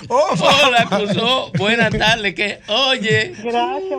Oh, 0.10 0.28
oh, 0.30 0.36
oh, 0.40 0.72
lo 0.72 0.78
acusó. 0.78 1.52
Buenas 1.58 1.92
tardes. 1.98 2.34
Que, 2.36 2.60
oye, 2.68 3.34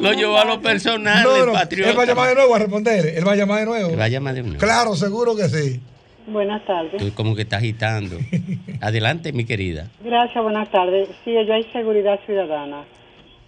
lo 0.01 0.13
llevó 0.13 0.39
a 0.39 0.45
lo 0.45 0.61
personal, 0.61 1.25
No, 1.25 1.53
patriota. 1.53 1.91
él 1.91 1.99
va 1.99 2.03
a 2.03 2.07
llamar 2.07 2.29
de 2.29 2.35
nuevo 2.37 2.55
a 2.55 2.59
responder. 2.59 3.07
Él 3.17 3.27
va 3.27 3.33
a 3.33 3.37
llamar 3.37 3.61
de 3.61 3.67
nuevo. 3.67 3.91
Te 3.91 3.97
va 3.97 4.05
a 4.05 4.09
llamar 4.09 4.35
de 4.35 4.43
nuevo. 4.43 4.59
Claro, 4.59 4.95
seguro 4.95 5.35
que 5.35 5.49
sí. 5.49 5.81
Buenas 6.27 6.65
tardes. 6.65 7.03
Tú 7.03 7.13
como 7.15 7.35
que 7.35 7.43
está 7.43 7.57
agitando. 7.57 8.17
Adelante, 8.81 9.33
mi 9.33 9.45
querida. 9.45 9.89
Gracias, 10.05 10.43
buenas 10.43 10.71
tardes. 10.71 11.09
Sí, 11.25 11.33
yo 11.47 11.53
hay 11.55 11.65
seguridad 11.73 12.21
ciudadana. 12.27 12.85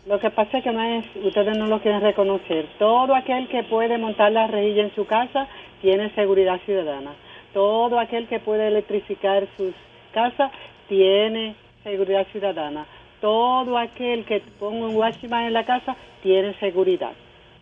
Lo 0.07 0.19
que 0.21 0.31
pasa 0.31 0.59
es 0.59 0.65
que 0.65 0.73
no 0.73 0.83
es, 0.83 1.07
ustedes 1.25 1.57
no 1.57 1.67
lo 1.67 1.81
quieren 1.81 2.01
reconocer. 2.03 2.67
Todo 2.79 3.15
aquel 3.15 3.49
que 3.49 3.63
puede 3.63 3.97
montar 3.97 4.33
la 4.33 4.47
rejilla 4.49 4.83
en 4.83 4.95
su 4.95 5.07
casa 5.07 5.47
tiene 5.81 6.11
seguridad 6.15 6.61
ciudadana. 6.67 7.13
Todo 7.55 7.99
aquel 7.99 8.27
que 8.27 8.41
puede 8.41 8.69
electrificar 8.69 9.47
sus 9.57 9.73
casas 10.13 10.51
tiene 10.89 11.55
seguridad 11.85 12.27
ciudadana. 12.33 12.87
Todo 13.21 13.79
aquel 13.79 14.25
que 14.25 14.43
ponga 14.59 14.89
un 14.89 14.97
watchman 14.97 15.45
en 15.47 15.53
la 15.55 15.65
casa 15.65 15.97
tiene 16.23 16.53
seguridad. 16.59 17.13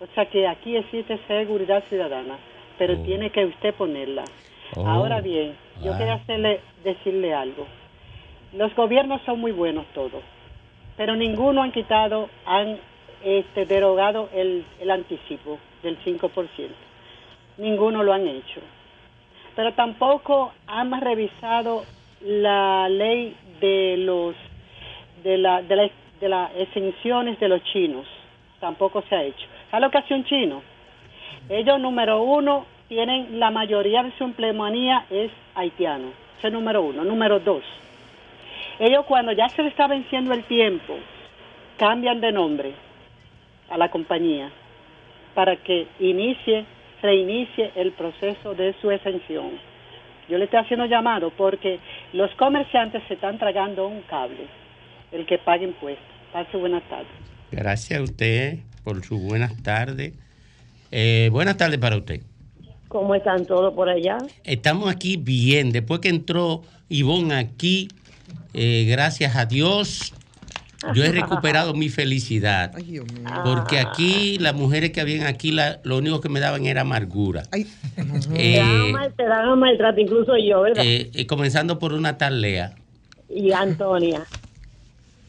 O 0.01 0.07
sea 0.15 0.27
que 0.27 0.49
aquí 0.49 0.77
existe 0.77 1.19
seguridad 1.29 1.85
ciudadana, 1.89 2.39
pero 2.79 2.95
Oh. 2.95 3.03
tiene 3.05 3.31
que 3.31 3.45
usted 3.45 3.73
ponerla. 3.75 4.25
Oh. 4.77 4.87
Ahora 4.87 5.21
bien, 5.21 5.55
yo 5.83 5.93
Ah. 5.95 5.99
quería 5.99 6.15
hacerle, 6.15 6.61
decirle 6.85 7.35
algo. 7.35 7.67
Los 8.55 8.75
gobiernos 8.75 9.21
son 9.23 9.41
muy 9.41 9.53
buenos 9.53 9.87
todos, 9.95 10.23
pero 10.97 11.17
ninguno 11.17 11.63
han 11.63 11.73
quitado, 11.73 12.29
han 12.47 12.79
este, 13.25 13.67
derogado 13.67 14.29
el, 14.35 14.65
el 14.81 14.91
anticipo 14.91 15.59
del 15.83 15.97
5%. 16.05 16.71
Ninguno 17.59 18.03
lo 18.03 18.13
han 18.13 18.27
hecho. 18.27 18.61
Pero 19.55 19.73
tampoco 19.75 20.53
han 20.67 20.99
revisado 21.01 21.85
la 22.23 22.89
ley 22.89 23.37
de 23.61 23.97
los 23.99 24.35
de 25.23 25.39
la 25.39 25.63
de, 25.63 25.77
la- 25.77 25.91
de 26.21 26.29
las 26.29 26.51
exenciones 26.57 27.39
de 27.39 27.49
los 27.49 27.63
chinos. 27.65 28.07
Tampoco 28.61 29.03
se 29.09 29.15
ha 29.15 29.23
hecho. 29.25 29.47
¿Sabes 29.71 29.83
lo 29.87 29.91
que 29.91 29.99
hace 29.99 30.15
un 30.15 30.25
chino? 30.25 30.63
Ellos, 31.49 31.79
número 31.81 32.23
uno, 32.23 32.65
tienen 32.93 33.41
la 33.41 33.51
mayoría 33.51 34.03
de 34.03 34.13
su 34.19 34.25
empleomanía 34.25 35.07
es 35.09 35.31
haitiano. 35.55 36.13
Ese 36.37 36.49
es 36.49 36.53
número 36.53 36.83
uno. 36.83 37.05
Número 37.05 37.41
dos, 37.41 37.65
ellos 38.79 39.07
cuando 39.07 39.33
ya 39.33 39.49
se 39.49 39.63
les 39.63 39.71
está 39.71 39.87
venciendo 39.87 40.35
el 40.35 40.45
tiempo, 40.45 40.99
cambian 41.79 42.21
de 42.21 42.33
nombre 42.33 42.75
a 43.71 43.79
la 43.79 43.91
compañía 43.91 44.51
para 45.35 45.57
que 45.57 45.87
inicie, 46.01 46.67
reinicie 47.01 47.73
el 47.77 47.93
proceso 47.93 48.53
de 48.53 48.75
su 48.83 48.91
exención. 48.91 49.53
Yo 50.29 50.37
le 50.37 50.45
estoy 50.45 50.61
haciendo 50.61 50.85
llamado 50.85 51.31
porque 51.31 51.81
Los 52.13 52.31
comerciantes 52.35 53.03
se 53.09 53.15
están 53.15 53.39
tragando 53.39 53.87
un 53.87 54.03
cable, 54.03 54.49
el 55.13 55.25
que 55.25 55.39
pague 55.39 55.65
impuestos. 55.65 56.05
Pase 56.31 56.59
buenas 56.59 56.83
tardes. 56.91 57.09
Gracias 57.51 57.99
a 57.99 58.03
usted 58.03 58.59
por 58.85 59.03
su 59.03 59.19
buenas 59.19 59.63
tardes. 59.63 60.13
Eh, 60.91 61.31
buenas 61.33 61.57
tardes 61.57 61.79
para 61.79 61.97
usted. 61.97 62.21
¿Cómo 62.93 63.15
están 63.15 63.47
todos 63.47 63.73
por 63.73 63.89
allá? 63.89 64.19
Estamos 64.45 64.91
aquí 64.91 65.17
bien. 65.17 65.73
Después 65.73 66.01
que 66.01 66.11
entró 66.11 66.63
Ivonne 66.91 67.33
aquí, 67.37 67.89
eh, 68.53 68.85
gracias 68.87 69.35
a 69.35 69.47
Dios, 69.47 70.13
yo 70.95 71.03
he 71.03 71.11
recuperado 71.11 71.73
mi 71.83 71.89
felicidad. 71.89 72.71
Porque 73.45 73.79
aquí 73.79 74.37
las 74.39 74.55
mujeres 74.55 74.91
que 74.91 75.01
habían 75.01 75.27
aquí, 75.27 75.53
la- 75.53 75.81
lo 75.85 75.97
único 75.97 76.21
que 76.21 76.29
me 76.29 76.39
daban 76.39 76.67
era 76.67 76.83
amargura. 76.83 77.45
Eh, 78.35 78.91
mal- 78.93 79.15
te 79.17 79.25
dan 79.25 79.59
maltrato, 79.59 79.99
incluso 79.99 80.37
yo, 80.37 80.61
¿verdad? 80.61 80.85
eh, 80.85 81.11
eh, 81.15 81.27
comenzando 81.27 81.79
por 81.79 81.95
una 81.95 82.19
tal 82.19 82.43
Lea. 82.43 82.75
y 83.31 83.53
Antonia. 83.53 84.27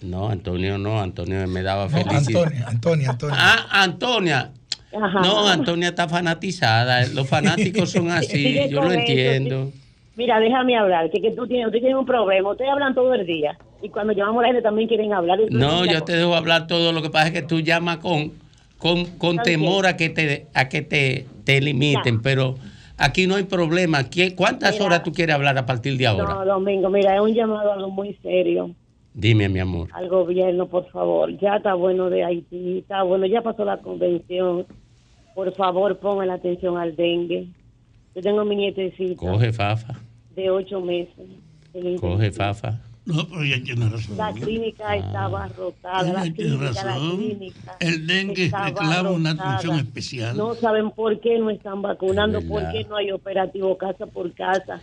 No, 0.02 0.28
Antonio 0.30 0.78
no, 0.78 1.00
Antonio 1.00 1.48
me 1.48 1.64
daba 1.64 1.86
No, 1.86 1.90
felicidad. 1.92 2.44
Antonia, 2.44 2.68
Antonia, 2.68 3.10
Antonia. 3.12 3.38
Ah, 3.40 3.84
Antonia. 3.84 4.52
Ajá. 5.02 5.22
No, 5.22 5.48
Antonia 5.48 5.90
está 5.90 6.08
fanatizada. 6.08 7.08
Los 7.08 7.28
fanáticos 7.28 7.92
son 7.92 8.10
así, 8.12 8.70
yo 8.70 8.82
lo 8.82 8.92
eso, 8.92 9.00
entiendo. 9.00 9.72
Mira, 10.16 10.40
déjame 10.40 10.78
hablar, 10.78 11.10
que, 11.10 11.20
que 11.22 11.32
tú 11.32 11.48
tienes, 11.48 11.68
usted 11.68 11.80
tiene 11.80 11.96
un 11.96 12.06
problema. 12.06 12.52
Ustedes 12.52 12.70
hablan 12.72 12.94
todo 12.94 13.14
el 13.16 13.26
día. 13.26 13.58
Y 13.82 13.90
cuando 13.90 14.14
llamamos 14.14 14.40
a 14.40 14.42
la 14.44 14.48
gente 14.50 14.62
también 14.62 14.88
quieren 14.88 15.12
hablar. 15.14 15.40
No, 15.50 15.86
yo 15.86 16.04
te 16.04 16.16
dejo 16.16 16.36
hablar 16.36 16.68
todo. 16.68 16.92
Lo 16.92 17.02
que 17.02 17.10
pasa 17.10 17.28
es 17.28 17.34
que 17.34 17.42
tú 17.42 17.60
llamas 17.62 17.98
con, 17.98 18.32
con, 18.78 19.06
con 19.18 19.38
temor 19.40 19.88
a 19.88 19.98
que 19.98 20.10
te, 20.10 20.46
a 20.54 20.70
que 20.70 20.82
te, 20.84 21.26
te 21.44 21.60
limiten, 21.60 22.22
pero 22.22 22.56
aquí 22.98 23.26
no 23.28 23.36
hay 23.36 23.44
problema. 23.44 24.04
¿Quién- 24.04 24.36
¿Cuántas 24.36 24.74
Mira. 24.74 24.86
horas 24.86 25.04
tú 25.04 25.12
quieres 25.12 25.34
hablar 25.36 25.58
a 25.58 25.66
partir 25.66 25.98
de 25.98 26.06
ahora? 26.08 26.36
No, 26.36 26.46
Domingo, 26.46 26.90
mira, 26.92 27.16
es 27.16 27.22
un 27.22 27.34
llamado 27.34 27.72
a 27.72 27.74
algo 27.76 27.90
muy 27.90 28.14
serio. 28.22 28.70
Dime, 29.16 29.50
mi 29.50 29.60
amor. 29.60 29.90
Al 29.94 30.10
gobierno, 30.10 30.68
por 30.68 30.90
favor. 30.90 31.36
Ya 31.40 31.58
está 31.58 31.74
bueno 31.74 32.10
de 32.10 32.24
Haití, 32.24 32.80
está 32.80 33.04
bueno, 33.04 33.26
ya 33.26 33.42
pasó 33.42 33.66
la 33.66 33.78
convención. 33.78 34.66
Por 35.36 35.54
favor, 35.56 35.98
pongan 36.00 36.28
la 36.28 36.36
atención 36.36 36.78
al 36.78 36.96
dengue. 36.96 37.48
Yo 38.16 38.22
tengo 38.22 38.46
mi 38.46 38.56
nietecita 38.56 39.16
Coge, 39.16 39.52
Fafa. 39.52 39.96
de 40.36 40.50
ocho 40.50 40.80
meses. 40.82 41.28
Coge, 42.00 42.32
Fafa. 42.32 42.80
No, 43.06 43.28
pero 43.28 43.44
ella 43.44 43.62
tiene 43.62 43.90
razón. 43.90 44.16
La 44.18 44.32
clínica 44.32 44.96
estaba 44.96 45.48
rotada, 45.50 46.14
la 46.14 46.24
Ella 46.24 46.34
tiene 46.34 46.56
razón. 46.58 47.22
El 47.80 48.08
dengue 48.08 48.52
reclama 48.66 49.12
una 49.12 49.32
atención 49.32 49.78
especial. 49.80 50.38
No 50.38 50.56
saben 50.56 50.92
por 50.92 51.20
qué 51.20 51.38
no 51.38 51.50
están 51.50 51.82
vacunando, 51.82 52.38
Es 52.38 52.46
por 52.46 52.62
qué 52.72 52.86
no 52.86 52.96
hay 52.96 53.12
operativo 53.12 53.78
casa 53.78 54.06
por 54.06 54.32
casa. 54.34 54.80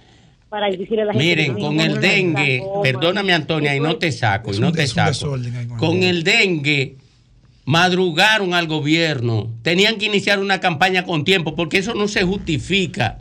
Para 0.51 0.67
decirle 0.67 1.03
a 1.03 1.05
la 1.07 1.13
gente 1.13 1.25
Miren, 1.25 1.55
que 1.55 1.63
con 1.63 1.77
no 1.77 1.83
el 1.83 2.01
dengue, 2.01 2.63
perdóname 2.83 3.33
Antonia, 3.33 3.75
y 3.75 3.81
no 3.81 3.97
te 3.97 4.11
saco, 4.11 4.53
y 4.53 4.59
no 4.59 4.73
te 4.73 4.87
saco. 4.89 5.37
Con 5.79 6.03
el 6.03 6.25
dengue, 6.25 6.97
madrugaron 7.65 8.55
al 8.55 8.67
gobierno, 8.67 9.49
tenían 9.63 9.97
que 9.97 10.07
iniciar 10.07 10.39
una 10.39 10.61
campaña 10.61 11.05
con 11.05 11.25
tiempo, 11.25 11.55
porque 11.55 11.79
eso 11.79 11.95
no 11.95 12.09
se 12.09 12.23
justifica. 12.23 13.19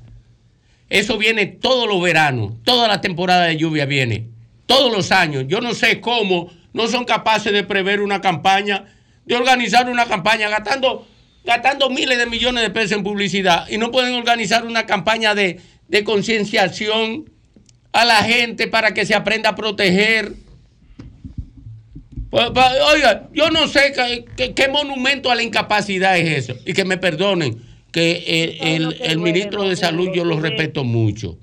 Eso 0.90 1.18
viene 1.18 1.46
todos 1.46 1.88
los 1.88 2.02
veranos, 2.02 2.54
toda 2.64 2.88
la 2.88 3.02
temporada 3.02 3.46
de 3.46 3.58
lluvia 3.58 3.86
viene, 3.86 4.28
todos 4.66 4.92
los 4.92 5.12
años. 5.12 5.46
Yo 5.48 5.62
no 5.62 5.74
sé 5.74 6.02
cómo 6.02 6.52
no 6.74 6.88
son 6.88 7.06
capaces 7.06 7.54
de 7.54 7.64
prever 7.64 8.02
una 8.02 8.22
campaña, 8.22 8.86
de 9.26 9.36
organizar 9.36 9.90
una 9.90 10.06
campaña, 10.06 10.50
gastando, 10.50 11.08
gastando 11.44 11.90
miles 11.90 12.18
de 12.18 12.26
millones 12.26 12.64
de 12.64 12.70
pesos 12.72 12.94
en 12.94 13.04
publicidad, 13.04 13.68
y 13.70 13.78
no 13.78 13.92
pueden 13.92 14.16
organizar 14.16 14.66
una 14.66 14.86
campaña 14.86 15.36
de, 15.36 15.62
de 15.88 16.04
concienciación 16.04 17.30
a 17.92 18.06
la 18.06 18.24
gente 18.24 18.68
para 18.68 18.94
que 18.94 19.06
se 19.06 19.16
aprenda 19.16 19.50
a 19.50 19.56
proteger. 19.56 20.34
Oiga, 22.32 23.28
yo 23.34 23.50
no 23.50 23.68
sé 23.68 23.94
qué 24.56 24.68
monumento 24.68 25.32
a 25.32 25.36
la 25.36 25.44
incapacidad 25.44 26.18
es 26.18 26.50
eso. 26.50 26.60
Y 26.66 26.74
que 26.74 26.86
me 26.86 26.98
perdonen, 26.98 27.58
que 27.92 28.24
el, 28.62 28.68
el- 28.68 29.02
el 29.02 29.18
ministro 29.20 29.64
de 29.68 29.76
Salud 29.76 30.10
yo 30.14 30.24
lo 30.26 30.40
respeto 30.40 30.84
mucho. 30.84 31.38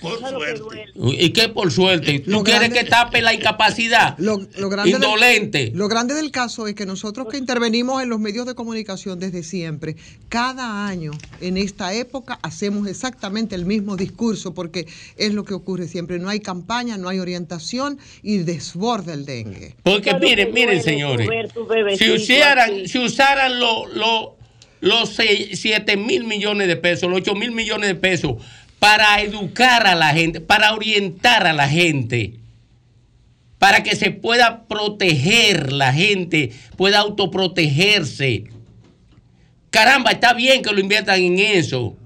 Por 0.00 0.18
suerte. 0.18 0.84
¿Y 0.94 1.30
qué 1.30 1.48
por 1.48 1.72
suerte? 1.72 2.20
¿Tú 2.20 2.44
quieres 2.44 2.70
que 2.72 2.84
tape 2.84 3.20
la 3.22 3.34
incapacidad? 3.34 4.16
Lo 4.18 4.38
grande 4.68 4.92
del- 4.92 5.02
Indolente. 5.02 5.72
lo 5.74 5.88
grande 5.88 6.14
del 6.14 6.30
caso 6.30 6.66
es 6.68 6.74
que 6.74 6.86
nosotros 6.86 7.26
que 7.30 7.36
intervenimos 7.38 8.02
en 8.02 8.08
los 8.08 8.20
medios 8.20 8.46
de 8.46 8.54
comunicación 8.54 9.18
desde 9.18 9.42
siempre, 9.42 9.96
cada 10.28 10.86
año 10.86 11.10
en 11.40 11.56
esta 11.56 11.92
época 11.94 12.38
hacemos 12.42 12.86
exactamente 12.86 13.54
el 13.54 13.64
mismo 13.66 13.96
discurso 13.96 14.54
porque 14.54 14.86
es 15.16 15.34
lo 15.34 15.44
que 15.44 15.54
ocurre 15.54 15.88
siempre. 15.88 16.18
No 16.18 16.28
hay 16.28 16.40
campaña, 16.40 16.96
no 16.96 17.08
hay 17.08 17.18
orientación 17.18 17.98
y 18.22 18.38
desborda 18.38 19.14
el 19.14 19.24
dengue. 19.26 19.74
Porque 19.82 20.14
miren, 20.14 20.52
miren, 20.52 20.82
señores, 20.82 21.28
si 21.98 22.10
usaran, 22.12 22.86
si 22.86 22.98
usaran 22.98 23.58
lo- 23.58 23.86
lo- 23.86 24.36
los 24.80 25.10
7 25.54 25.96
mil 25.96 26.22
millones 26.24 26.68
de 26.68 26.76
pesos, 26.76 27.10
los 27.10 27.18
8 27.20 27.34
mil 27.34 27.50
millones 27.50 27.88
de 27.88 27.94
pesos 27.96 28.36
para 28.78 29.20
educar 29.20 29.86
a 29.86 29.94
la 29.94 30.10
gente, 30.10 30.40
para 30.40 30.72
orientar 30.72 31.46
a 31.46 31.52
la 31.52 31.68
gente, 31.68 32.34
para 33.58 33.82
que 33.82 33.96
se 33.96 34.10
pueda 34.10 34.66
proteger 34.68 35.72
la 35.72 35.92
gente, 35.92 36.52
pueda 36.76 37.00
autoprotegerse. 37.00 38.44
Caramba, 39.70 40.12
está 40.12 40.32
bien 40.32 40.62
que 40.62 40.72
lo 40.72 40.80
inviertan 40.80 41.20
en 41.20 41.38
eso. 41.38 41.96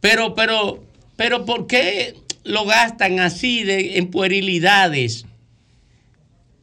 Pero, 0.00 0.34
pero, 0.34 0.84
pero, 1.16 1.44
¿por 1.44 1.66
qué 1.66 2.14
lo 2.44 2.64
gastan 2.64 3.20
así 3.20 3.64
de, 3.64 3.98
en 3.98 4.10
puerilidades? 4.10 5.24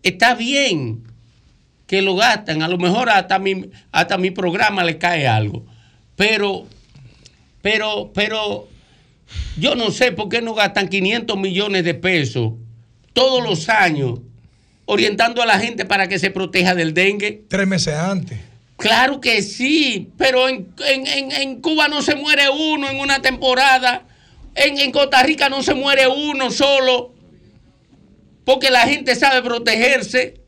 Está 0.04 0.36
bien 0.36 1.04
que 1.88 2.02
lo 2.02 2.16
gastan, 2.16 2.62
a 2.62 2.68
lo 2.68 2.78
mejor 2.78 3.10
hasta 3.10 3.40
mi, 3.40 3.70
hasta 3.92 4.18
mi 4.18 4.32
programa 4.32 4.84
le 4.84 4.98
cae 4.98 5.28
algo. 5.28 5.66
Pero, 6.16 6.68
pero, 7.66 8.12
pero, 8.14 8.68
yo 9.58 9.74
no 9.74 9.90
sé 9.90 10.12
por 10.12 10.30
qué 10.30 10.40
no 10.40 10.54
gastan 10.54 10.88
500 10.88 11.36
millones 11.36 11.84
de 11.84 11.96
pesos 11.96 12.54
todos 13.14 13.44
los 13.44 13.70
años 13.70 14.20
orientando 14.86 15.42
a 15.42 15.48
la 15.48 15.58
gente 15.58 15.84
para 15.84 16.08
que 16.08 16.20
se 16.20 16.30
proteja 16.30 16.76
del 16.76 16.94
dengue. 16.94 17.42
Tres 17.50 17.66
meses 17.68 17.96
antes. 17.96 18.38
Claro 18.78 19.20
que 19.20 19.42
sí, 19.42 20.10
pero 20.16 20.48
en, 20.48 20.68
en- 20.86 21.32
en- 21.32 21.60
Cuba 21.62 21.88
no 21.88 22.04
se 22.04 22.16
muere 22.16 22.50
uno 22.50 22.88
en 22.88 23.00
una 23.00 23.24
temporada. 23.24 24.06
En, 24.54 24.78
en 24.78 24.92
Costa 24.92 25.24
Rica 25.24 25.50
no 25.50 25.64
se 25.64 25.74
muere 25.74 26.08
uno 26.08 26.52
solo. 26.52 27.16
Porque 28.44 28.70
la 28.70 28.82
gente 28.82 29.16
sabe 29.16 29.42
protegerse. 29.42 30.40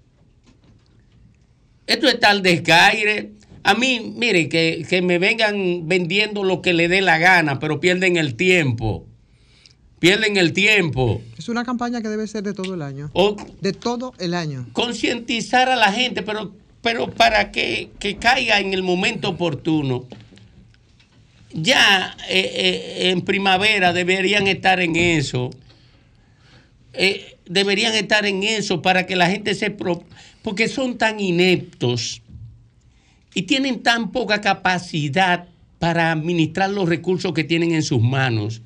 Esto 1.87 2.07
es 2.07 2.19
tal 2.19 2.43
descaire. 2.43 3.31
A 3.67 3.73
mí, 3.75 4.13
mire, 4.15 4.47
que, 4.49 4.85
que 4.89 5.01
me 5.01 5.19
vengan 5.19 5.87
vendiendo 5.87 6.43
lo 6.43 6.61
que 6.61 6.73
le 6.73 6.87
dé 6.87 7.01
la 7.01 7.17
gana, 7.17 7.59
pero 7.59 7.79
pierden 7.79 8.15
el 8.17 8.35
tiempo. 8.35 9.05
Pierden 9.99 10.37
el 10.37 10.53
tiempo. 10.53 11.21
Es 11.37 11.49
una 11.49 11.65
campaña 11.65 12.01
que 12.01 12.07
debe 12.07 12.27
ser 12.27 12.43
de 12.43 12.53
todo 12.53 12.75
el 12.75 12.81
año. 12.81 13.09
O- 13.13 13.35
De 13.61 13.73
todo 13.73 14.13
el 14.19 14.33
año. 14.35 14.67
concientizar 14.73 15.69
a 15.69 15.75
la 15.75 15.91
gente, 15.91 16.21
pero, 16.23 16.53
pero 16.81 17.09
para 17.09 17.51
que, 17.51 17.89
que 17.99 18.17
caiga 18.17 18.59
en 18.59 18.73
el 18.73 18.83
momento 18.83 19.29
oportuno. 19.29 20.05
Ya 21.53 22.15
eh, 22.29 22.51
eh, 22.55 23.09
en 23.09 23.21
primavera 23.21 23.91
deberían 23.93 24.47
estar 24.47 24.79
en 24.79 24.95
eso. 24.95 25.49
Eh, 26.93 27.37
deberían 27.47 27.95
estar 27.95 28.25
en 28.25 28.43
eso 28.43 28.81
para 28.81 29.05
que 29.05 29.15
la 29.15 29.29
gente 29.29 29.55
se... 29.55 29.71
pro- 29.71 30.03
porque 30.41 30.67
son 30.67 30.97
tan 30.97 31.19
ineptos 31.19 32.21
y 33.37 33.43
tienen 33.43 33.83
tan 33.83 34.11
poca 34.11 34.41
capacidad 34.41 35.45
para 35.77 36.11
administrar 36.11 36.71
los 36.71 36.89
recursos 36.89 37.33
que 37.33 37.43
tienen 37.43 37.71
en 37.71 37.83
sus 37.83 38.01
manos 38.01 38.63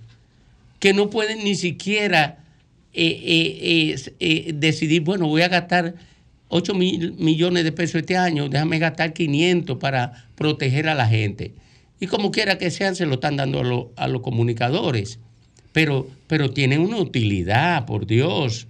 que 0.79 0.93
no 0.93 1.09
pueden 1.09 1.43
ni 1.43 1.55
siquiera 1.55 2.39
eh, 2.93 3.19
eh, 3.93 4.11
eh, 4.21 4.51
decidir, 4.55 5.01
bueno, 5.01 5.27
voy 5.27 5.41
a 5.41 5.49
gastar 5.49 5.95
8 6.47 6.73
mil 6.73 7.13
millones 7.19 7.65
de 7.65 7.73
pesos 7.73 7.95
este 7.95 8.15
año, 8.15 8.47
déjame 8.47 8.79
gastar 8.79 9.11
500 9.11 9.77
para 9.77 10.25
proteger 10.35 10.87
a 10.87 10.95
la 10.95 11.05
gente. 11.07 11.53
Y 11.99 12.07
como 12.07 12.31
quiera 12.31 12.57
que 12.57 12.71
sean, 12.71 12.95
se 12.95 13.05
lo 13.05 13.15
están 13.15 13.35
dando 13.35 13.59
a, 13.59 13.63
lo- 13.63 13.91
a 13.97 14.07
los 14.07 14.21
comunicadores. 14.21 15.19
Pero, 15.73 16.07
pero 16.27 16.49
tienen 16.51 16.79
una 16.79 16.97
utilidad, 16.97 17.85
por 17.85 18.07
Dios. 18.07 18.67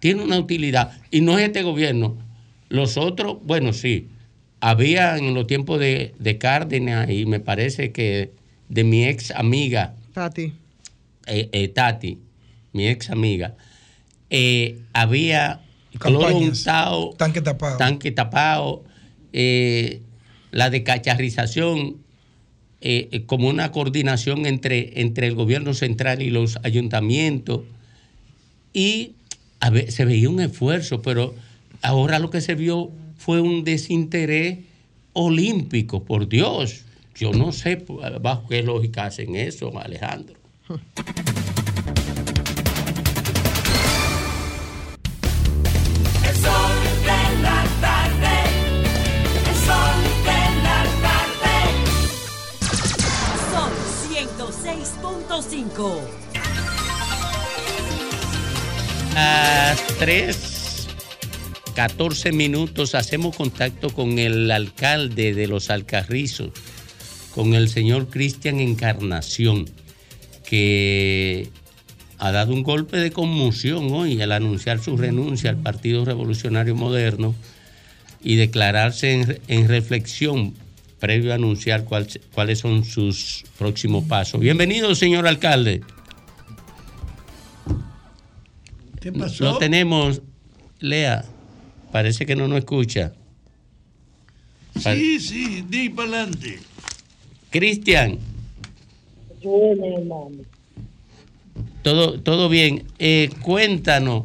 Tiene 0.00 0.22
una 0.22 0.38
utilidad. 0.38 0.98
Y 1.10 1.20
no 1.20 1.38
es 1.38 1.44
este 1.46 1.62
gobierno. 1.62 2.16
Los 2.70 2.96
otros, 2.96 3.36
bueno, 3.44 3.72
sí. 3.74 4.08
Había 4.66 5.18
en 5.18 5.34
los 5.34 5.46
tiempos 5.46 5.78
de, 5.78 6.14
de 6.18 6.38
Cárdenas 6.38 7.10
y 7.10 7.26
me 7.26 7.38
parece 7.38 7.92
que 7.92 8.32
de 8.70 8.82
mi 8.82 9.04
ex 9.04 9.30
amiga, 9.32 9.94
Tati. 10.14 10.54
eh, 11.26 11.50
eh, 11.52 11.68
Tati, 11.68 12.18
mi 12.72 12.88
ex 12.88 13.10
amiga, 13.10 13.56
eh, 14.30 14.78
había 14.94 15.60
cloro 15.98 16.38
untado, 16.38 17.10
Tanque 17.18 17.42
tapado. 17.42 17.76
tanque 17.76 18.10
tapado, 18.10 18.84
la 20.50 20.70
decacharrización, 20.70 21.98
como 23.26 23.48
una 23.48 23.70
coordinación 23.70 24.46
entre, 24.46 25.02
entre 25.02 25.26
el 25.26 25.34
gobierno 25.34 25.74
central 25.74 26.22
y 26.22 26.30
los 26.30 26.58
ayuntamientos, 26.62 27.64
y 28.72 29.12
a 29.60 29.68
ver, 29.68 29.92
se 29.92 30.06
veía 30.06 30.30
un 30.30 30.40
esfuerzo, 30.40 31.02
pero 31.02 31.34
ahora 31.82 32.18
lo 32.18 32.30
que 32.30 32.40
se 32.40 32.54
vio 32.54 32.92
fue 33.16 33.40
un 33.40 33.64
desinterés 33.64 34.58
olímpico, 35.12 36.04
por 36.04 36.28
Dios. 36.28 36.84
Yo 37.14 37.32
no 37.32 37.52
sé 37.52 37.84
bajo 38.20 38.48
qué 38.48 38.62
lógica 38.62 39.06
hacen 39.06 39.36
eso, 39.36 39.72
Alejandro. 39.78 40.36
El 40.68 40.76
sol 46.36 46.74
de 47.04 47.22
la 47.42 47.64
tarde. 47.80 48.36
El 49.46 49.56
sol 49.64 49.98
de 50.24 50.42
la 50.64 50.80
tarde. 51.04 51.56
Son 53.52 53.72
106.5. 54.10 56.00
A 59.16 59.76
3, 60.00 60.53
14 61.74 62.32
minutos 62.32 62.94
hacemos 62.94 63.34
contacto 63.36 63.90
con 63.90 64.18
el 64.18 64.50
alcalde 64.50 65.34
de 65.34 65.46
los 65.48 65.70
Alcarrizos, 65.70 66.50
con 67.34 67.54
el 67.54 67.68
señor 67.68 68.08
Cristian 68.08 68.60
Encarnación, 68.60 69.68
que 70.48 71.48
ha 72.18 72.30
dado 72.30 72.52
un 72.54 72.62
golpe 72.62 72.96
de 72.98 73.10
conmoción 73.10 73.92
hoy 73.92 74.20
al 74.22 74.30
anunciar 74.32 74.78
su 74.82 74.96
renuncia 74.96 75.50
al 75.50 75.56
Partido 75.56 76.04
Revolucionario 76.04 76.76
Moderno 76.76 77.34
y 78.22 78.36
declararse 78.36 79.12
en, 79.12 79.40
en 79.48 79.68
reflexión 79.68 80.54
previo 81.00 81.32
a 81.32 81.34
anunciar 81.34 81.84
cuál- 81.84 82.06
cuáles 82.32 82.60
son 82.60 82.84
sus 82.84 83.44
próximos 83.58 84.04
pasos. 84.04 84.40
Bienvenido, 84.40 84.94
señor 84.94 85.26
alcalde. 85.26 85.82
¿Qué 89.00 89.12
pasó? 89.12 89.44
Lo 89.44 89.58
tenemos, 89.58 90.22
Lea. 90.78 91.24
Parece 91.94 92.26
que 92.26 92.34
no 92.34 92.48
nos 92.48 92.58
escucha. 92.58 93.12
Pa- 94.82 94.92
Sí, 94.96 95.20
sí, 95.20 95.62
di 95.70 95.88
para 95.90 96.08
adelante. 96.24 96.58
Cristian, 97.50 98.18
Bueno, 99.44 99.86
hermano. 99.98 100.30
todo, 101.82 102.18
todo 102.20 102.48
bien. 102.48 102.82
Eh, 102.98 103.30
cuéntanos, 103.42 104.24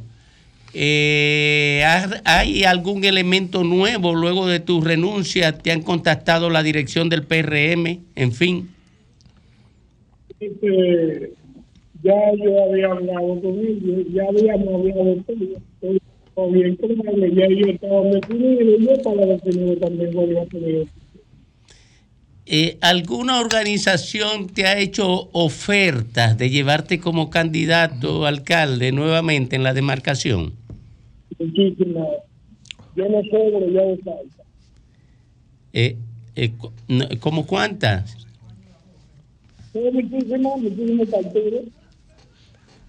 eh, 0.73 1.83
¿ha- 1.85 2.21
¿hay 2.39 2.63
algún 2.63 3.03
elemento 3.03 3.63
nuevo 3.63 4.15
luego 4.15 4.47
de 4.47 4.59
tu 4.61 4.81
renuncia? 4.81 5.55
¿Te 5.59 5.71
han 5.71 5.83
contactado 5.83 6.49
la 6.49 6.63
dirección 6.63 7.07
del 7.07 7.21
PRM? 7.21 7.99
En 8.15 8.31
fin. 8.31 8.67
Este, 10.39 11.33
ya 12.01 12.15
yo 12.43 12.63
había 12.63 12.87
hablado 12.87 13.39
con 13.41 13.59
ellos, 13.59 14.07
ya 14.11 14.23
habíamos 14.27 14.73
hablado 14.73 15.15
todo, 15.27 15.37
todo 15.37 15.68
bien 16.47 16.77
ellos, 16.81 17.35
ya 17.35 17.47
yo 17.47 17.67
estaba 17.67 18.01
definido 18.03 18.61
y 18.61 18.85
yo 18.85 18.91
estaba 18.91 19.25
definido 19.25 19.75
también 19.77 20.13
con. 20.13 20.29
Eh, 22.51 22.77
¿Alguna 22.81 23.39
organización 23.39 24.47
te 24.47 24.65
ha 24.65 24.79
hecho 24.79 25.29
ofertas 25.33 26.35
de 26.37 26.49
llevarte 26.49 26.99
como 26.99 27.29
candidato 27.29 28.25
alcalde 28.25 28.91
nuevamente 28.91 29.55
en 29.55 29.63
la 29.63 29.73
demarcación? 29.73 30.53
Muchísimas. 31.37 32.07
Yo 32.95 33.07
no 33.07 33.21
sé, 33.21 33.29
pero 33.31 33.69
ya 33.69 33.81
lo 33.83 33.97
falta. 33.97 34.43
Eh, 35.73 35.95
eh, 36.35 36.51
¿Cómo 37.19 37.45
cuántas? 37.45 38.17
Muchísimas, 39.73 40.59
muchísimos 40.59 41.07
partidos. 41.09 41.65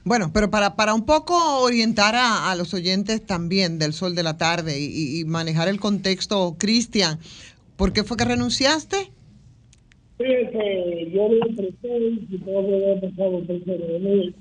Bueno, 0.04 0.32
pero 0.32 0.50
para, 0.50 0.76
para 0.76 0.94
un 0.94 1.04
poco 1.04 1.58
orientar 1.60 2.14
a, 2.14 2.50
a 2.50 2.54
los 2.54 2.72
oyentes 2.74 3.24
también 3.24 3.78
del 3.78 3.92
Sol 3.92 4.14
de 4.14 4.22
la 4.22 4.38
Tarde 4.38 4.80
y, 4.80 5.20
y- 5.20 5.24
manejar 5.24 5.68
el 5.68 5.78
contexto, 5.78 6.56
Cristian, 6.58 7.18
¿por 7.76 7.92
qué 7.92 8.02
fue 8.02 8.16
que 8.16 8.24
renunciaste? 8.24 9.10
Fíjese, 10.18 11.10
yo 11.12 11.28
lo 11.28 11.46
expresé 11.46 11.98
y 12.30 12.38
todo 12.38 12.62
lo 12.62 12.76
había 12.76 13.00
pasado 13.00 13.40
por 13.44 13.50
el 13.56 13.62
PRM. 13.62 14.34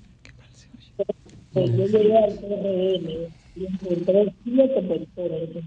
Pues 1.53 1.71
yo 1.71 1.85
llegué 1.87 2.17
al 2.17 2.33
PRM 2.33 3.09
y 3.55 3.65
encontré 3.65 4.33
siete 4.43 4.81
personas. 4.81 5.65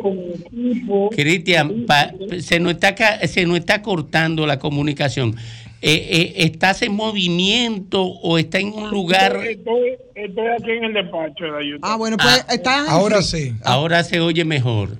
Con 0.00 0.16
mi 0.16 0.32
equipo. 0.34 1.10
Cristian, 1.10 1.84
pa- 1.86 2.12
se, 2.40 2.60
nos 2.60 2.72
está, 2.72 2.94
ca- 2.94 3.26
se 3.26 3.44
nos 3.46 3.58
está 3.58 3.82
cortando 3.82 4.46
la 4.46 4.58
comunicación. 4.58 5.34
Eh, 5.82 6.08
eh, 6.10 6.32
¿Estás 6.44 6.82
en 6.82 6.94
movimiento 6.94 8.02
o 8.02 8.36
está 8.36 8.58
en 8.58 8.72
un 8.74 8.90
lugar? 8.90 9.36
Estoy, 9.36 9.96
estoy 10.14 10.46
aquí 10.48 10.70
en 10.72 10.84
el 10.84 10.92
despacho 10.92 11.44
de 11.44 11.50
la 11.50 11.58
ayuda. 11.58 11.78
Ah, 11.82 11.96
bueno, 11.96 12.18
pues 12.18 12.44
está 12.50 12.90
Ahora 12.90 13.22
sí. 13.22 13.52
Ahora 13.64 14.04
se 14.04 14.20
oye 14.20 14.44
mejor. 14.44 14.90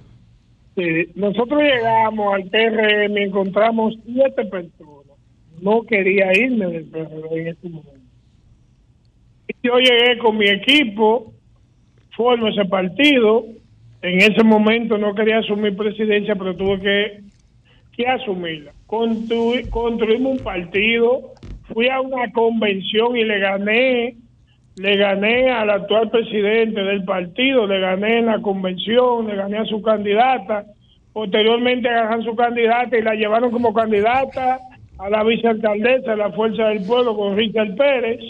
Sí, 0.76 1.08
nosotros 1.14 1.60
llegamos 1.60 2.34
al 2.34 2.44
PRM 2.44 3.18
y 3.18 3.22
encontramos 3.24 3.94
siete 4.06 4.46
personas. 4.46 5.18
No 5.60 5.82
quería 5.82 6.32
irme 6.34 6.66
del 6.68 6.86
PRM 6.86 7.32
en 7.32 7.48
ese 7.48 7.68
momento. 7.68 8.00
Y 9.48 9.68
Yo 9.68 9.76
llegué 9.76 10.16
con 10.16 10.38
mi 10.38 10.48
equipo, 10.48 11.34
formo 12.16 12.48
ese 12.48 12.64
partido. 12.64 13.44
En 14.00 14.18
ese 14.18 14.42
momento 14.42 14.96
no 14.96 15.14
quería 15.14 15.40
asumir 15.40 15.76
presidencia, 15.76 16.34
pero 16.36 16.56
tuve 16.56 16.80
que, 16.80 17.20
que 17.94 18.06
asumirla. 18.06 18.72
Constru- 18.90 19.70
construimos 19.70 20.32
un 20.32 20.44
partido, 20.44 21.34
fui 21.72 21.88
a 21.88 22.00
una 22.00 22.32
convención 22.32 23.16
y 23.16 23.22
le 23.22 23.38
gané, 23.38 24.16
le 24.74 24.96
gané 24.96 25.48
al 25.48 25.70
actual 25.70 26.10
presidente 26.10 26.82
del 26.82 27.04
partido, 27.04 27.68
le 27.68 27.78
gané 27.78 28.18
en 28.18 28.26
la 28.26 28.40
convención, 28.40 29.28
le 29.28 29.36
gané 29.36 29.58
a 29.58 29.64
su 29.64 29.80
candidata. 29.80 30.64
Posteriormente 31.12 31.88
agarran 31.88 32.24
su 32.24 32.34
candidata 32.34 32.98
y 32.98 33.02
la 33.02 33.14
llevaron 33.14 33.52
como 33.52 33.72
candidata 33.72 34.58
a 34.98 35.08
la 35.08 35.22
vicealcaldesa 35.22 36.10
de 36.10 36.16
la 36.16 36.32
Fuerza 36.32 36.64
del 36.64 36.84
Pueblo 36.84 37.16
con 37.16 37.36
Richard 37.36 37.76
Pérez. 37.76 38.20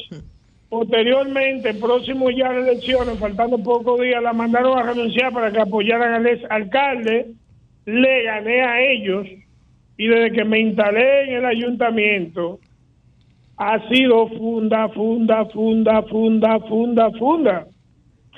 Posteriormente, 0.69 1.73
próximo 1.73 2.31
ya 2.31 2.49
a 2.49 2.53
las 2.53 2.69
elecciones, 2.69 3.19
faltando 3.19 3.57
pocos 3.59 3.99
días, 3.99 4.23
la 4.23 4.35
mandaron 4.35 4.79
a 4.79 4.83
renunciar 4.83 5.33
para 5.33 5.51
que 5.51 5.61
apoyaran 5.61 6.13
al 6.13 6.27
ex 6.27 6.45
alcalde. 6.51 7.29
Le 7.87 8.23
gané 8.25 8.61
a 8.61 8.81
ellos 8.83 9.27
y 10.01 10.07
desde 10.07 10.33
que 10.33 10.45
me 10.47 10.59
instalé 10.59 11.25
en 11.25 11.35
el 11.35 11.45
ayuntamiento 11.45 12.59
ha 13.59 13.87
sido 13.91 14.29
funda, 14.29 14.89
funda, 14.89 15.45
funda, 15.45 16.03
funda, 16.05 16.59
funda, 16.61 17.11
funda. 17.19 17.67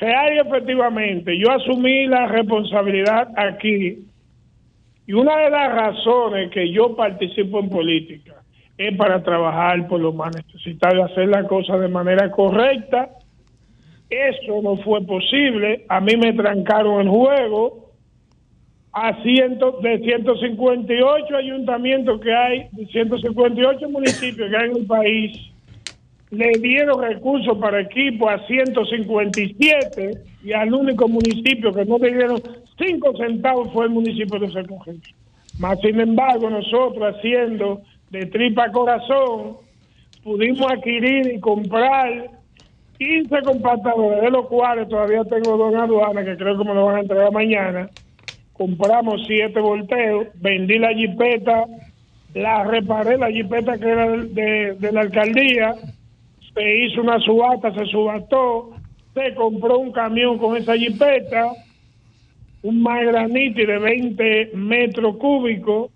Real 0.01 0.35
y 0.35 0.39
efectivamente, 0.41 1.39
yo 1.39 1.53
asumí 1.53 2.09
la 2.09 2.27
responsabilidad 2.27 3.29
aquí 3.37 3.97
y 5.07 5.13
una 5.13 5.37
de 5.37 5.51
las 5.51 5.73
razones 5.73 6.51
que 6.51 6.69
yo 6.73 6.97
participo 6.97 7.61
en 7.61 7.69
política 7.69 8.43
es 8.77 8.97
para 8.97 9.23
trabajar 9.23 9.87
por 9.87 10.01
los 10.01 10.17
más 10.17 10.35
necesitados, 10.35 11.13
hacer 11.13 11.29
las 11.29 11.47
cosas 11.47 11.81
de 11.81 11.87
manera 11.87 12.29
correcta. 12.33 13.09
Eso 14.11 14.61
no 14.63 14.79
fue 14.79 15.01
posible. 15.07 15.85
A 15.89 16.01
mí 16.01 16.17
me 16.17 16.33
trancaron 16.33 17.03
el 17.03 17.09
juego. 17.09 17.92
A 18.93 19.23
ciento, 19.23 19.79
de 19.83 19.99
158 20.01 21.37
ayuntamientos 21.37 22.21
que 22.21 22.33
hay, 22.33 22.67
de 22.73 22.87
158 22.87 23.89
municipios 23.89 24.51
que 24.51 24.57
hay 24.57 24.71
en 24.71 24.77
el 24.77 24.87
país, 24.87 25.53
le 26.31 26.51
dieron 26.61 27.03
recursos 27.03 27.57
para 27.59 27.81
equipo 27.81 28.29
a 28.29 28.39
157 28.47 30.13
y 30.45 30.53
al 30.53 30.75
único 30.75 31.09
municipio 31.09 31.73
que 31.73 31.85
no 31.85 31.99
le 31.99 32.13
dieron 32.13 32.43
5 32.79 33.17
centavos 33.17 33.73
fue 33.73 33.87
el 33.87 33.91
municipio 33.93 34.39
de 34.39 34.49
Recogido. 34.49 34.99
Más 35.59 35.79
sin 35.81 36.01
embargo, 36.01 36.51
nosotros 36.51 37.15
haciendo 37.17 37.83
de 38.11 38.27
tripa 38.27 38.71
corazón, 38.73 39.57
pudimos 40.23 40.71
adquirir 40.71 41.33
y 41.35 41.41
comprar 41.41 42.31
15 42.99 43.43
compactadores, 43.43 44.23
de 44.23 44.31
los 44.31 44.47
cuales 44.49 44.89
todavía 44.89 45.25
tengo 45.25 45.57
dos 45.57 45.73
en 45.73 45.81
aduana 45.81 46.25
que 46.25 46.37
creo 46.37 46.59
que 46.59 46.65
me 46.65 46.75
lo 46.75 46.87
van 46.87 46.97
a 46.97 47.01
entregar 47.01 47.33
mañana. 47.33 47.89
Compramos 48.53 49.23
siete 49.27 49.61
volteos, 49.61 50.29
vendí 50.35 50.79
la 50.79 50.93
jipeta, 50.95 51.65
la 52.35 52.65
reparé, 52.65 53.17
la 53.17 53.31
jipeta 53.31 53.79
que 53.79 53.89
era 53.89 54.09
de, 54.11 54.75
de- 54.75 54.93
la 54.93 55.01
alcaldía, 55.03 55.75
se 56.55 56.79
hizo 56.85 57.01
una 57.01 57.19
subasta, 57.21 57.73
se 57.75 57.87
subastó, 57.87 58.71
se 59.15 59.35
compró 59.35 59.79
un 59.79 59.93
camión 59.93 60.39
con 60.39 60.57
esa 60.57 60.77
jipeta, 60.77 61.51
un 62.63 62.83
Magraniti 62.83 63.65
de 63.65 63.79
20 63.79 64.51
metros 64.55 65.17
cúbicos, 65.17 65.91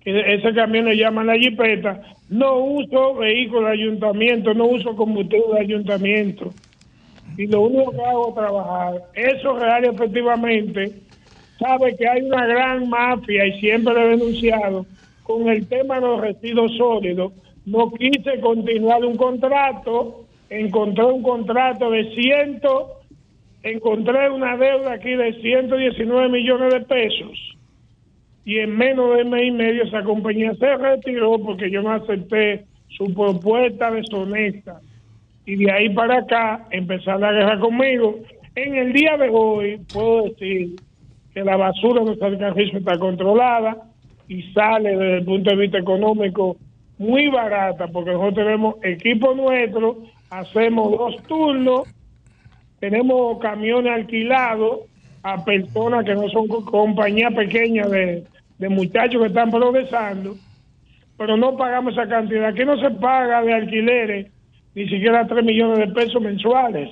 que 0.00 0.34
ese 0.34 0.54
camión 0.54 0.84
le 0.84 0.96
llaman 0.96 1.26
la 1.26 1.36
jipeta. 1.36 2.00
No 2.28 2.58
uso 2.58 3.14
vehículo 3.14 3.66
de 3.66 3.72
ayuntamiento, 3.72 4.54
no 4.54 4.66
uso 4.66 4.94
combustible 4.94 5.54
de 5.54 5.60
ayuntamiento. 5.60 6.52
Y 7.36 7.46
lo 7.46 7.62
único 7.62 7.90
que 7.90 8.02
hago 8.02 8.28
es 8.28 8.34
trabajar. 8.34 9.02
Eso 9.14 9.58
real 9.58 9.84
y 9.84 9.88
efectivamente 9.88 10.92
sabe 11.58 11.96
que 11.96 12.08
hay 12.08 12.22
una 12.22 12.46
gran 12.46 12.88
mafia 12.88 13.46
y 13.46 13.60
siempre 13.60 13.94
lo 13.94 14.00
he 14.02 14.08
denunciado 14.16 14.86
con 15.22 15.48
el 15.48 15.66
tema 15.66 15.96
de 15.96 16.00
los 16.02 16.20
residuos 16.20 16.76
sólidos. 16.76 17.32
No 17.64 17.90
quise 17.92 18.40
continuar 18.40 19.04
un 19.04 19.16
contrato 19.16 20.26
encontré 20.50 21.04
un 21.04 21.22
contrato 21.22 21.90
de 21.90 22.14
ciento, 22.14 23.00
encontré 23.62 24.30
una 24.30 24.56
deuda 24.56 24.92
aquí 24.92 25.14
de 25.14 25.40
119 25.40 26.28
millones 26.28 26.72
de 26.72 26.80
pesos 26.80 27.56
y 28.44 28.58
en 28.58 28.76
menos 28.76 29.16
de 29.16 29.24
mes 29.24 29.48
y 29.48 29.50
medio 29.50 29.84
esa 29.84 30.04
compañía 30.04 30.54
se 30.54 30.76
retiró 30.76 31.38
porque 31.38 31.70
yo 31.70 31.82
no 31.82 31.90
acepté 31.90 32.64
su 32.88 33.12
propuesta 33.12 33.90
deshonesta 33.90 34.80
y 35.44 35.56
de 35.56 35.72
ahí 35.72 35.88
para 35.90 36.18
acá 36.18 36.66
empezar 36.70 37.20
la 37.20 37.32
guerra 37.32 37.58
conmigo. 37.58 38.20
En 38.54 38.76
el 38.76 38.92
día 38.92 39.16
de 39.16 39.28
hoy 39.30 39.80
puedo 39.92 40.24
decir 40.24 40.76
que 41.36 41.44
la 41.44 41.58
basura 41.58 42.02
de 42.02 42.16
San 42.16 42.38
Carrizo 42.38 42.78
está 42.78 42.98
controlada 42.98 43.76
y 44.26 44.42
sale 44.54 44.92
desde 44.96 45.18
el 45.18 45.24
punto 45.26 45.50
de 45.50 45.56
vista 45.56 45.76
económico 45.76 46.56
muy 46.96 47.28
barata 47.28 47.88
porque 47.88 48.12
nosotros 48.12 48.36
tenemos 48.36 48.76
equipo 48.82 49.34
nuestro, 49.34 49.98
hacemos 50.30 50.92
dos 50.92 51.22
turnos, 51.24 51.82
tenemos 52.80 53.38
camiones 53.40 53.92
alquilados 53.92 54.80
a 55.22 55.44
personas 55.44 56.06
que 56.06 56.14
no 56.14 56.26
son 56.30 56.48
co- 56.48 56.64
compañías 56.64 57.34
pequeñas 57.34 57.90
de, 57.90 58.24
muchachos 58.70 59.20
que 59.20 59.28
están 59.28 59.50
progresando, 59.50 60.36
pero 61.18 61.36
no 61.36 61.54
pagamos 61.54 61.92
esa 61.92 62.08
cantidad. 62.08 62.46
Aquí 62.46 62.64
no 62.64 62.78
se 62.80 62.90
paga 62.92 63.42
de 63.42 63.52
alquileres 63.52 64.32
ni 64.74 64.88
siquiera 64.88 65.26
3 65.26 65.44
millones 65.44 65.80
de 65.80 65.88
pesos 65.88 66.22
mensuales. 66.22 66.88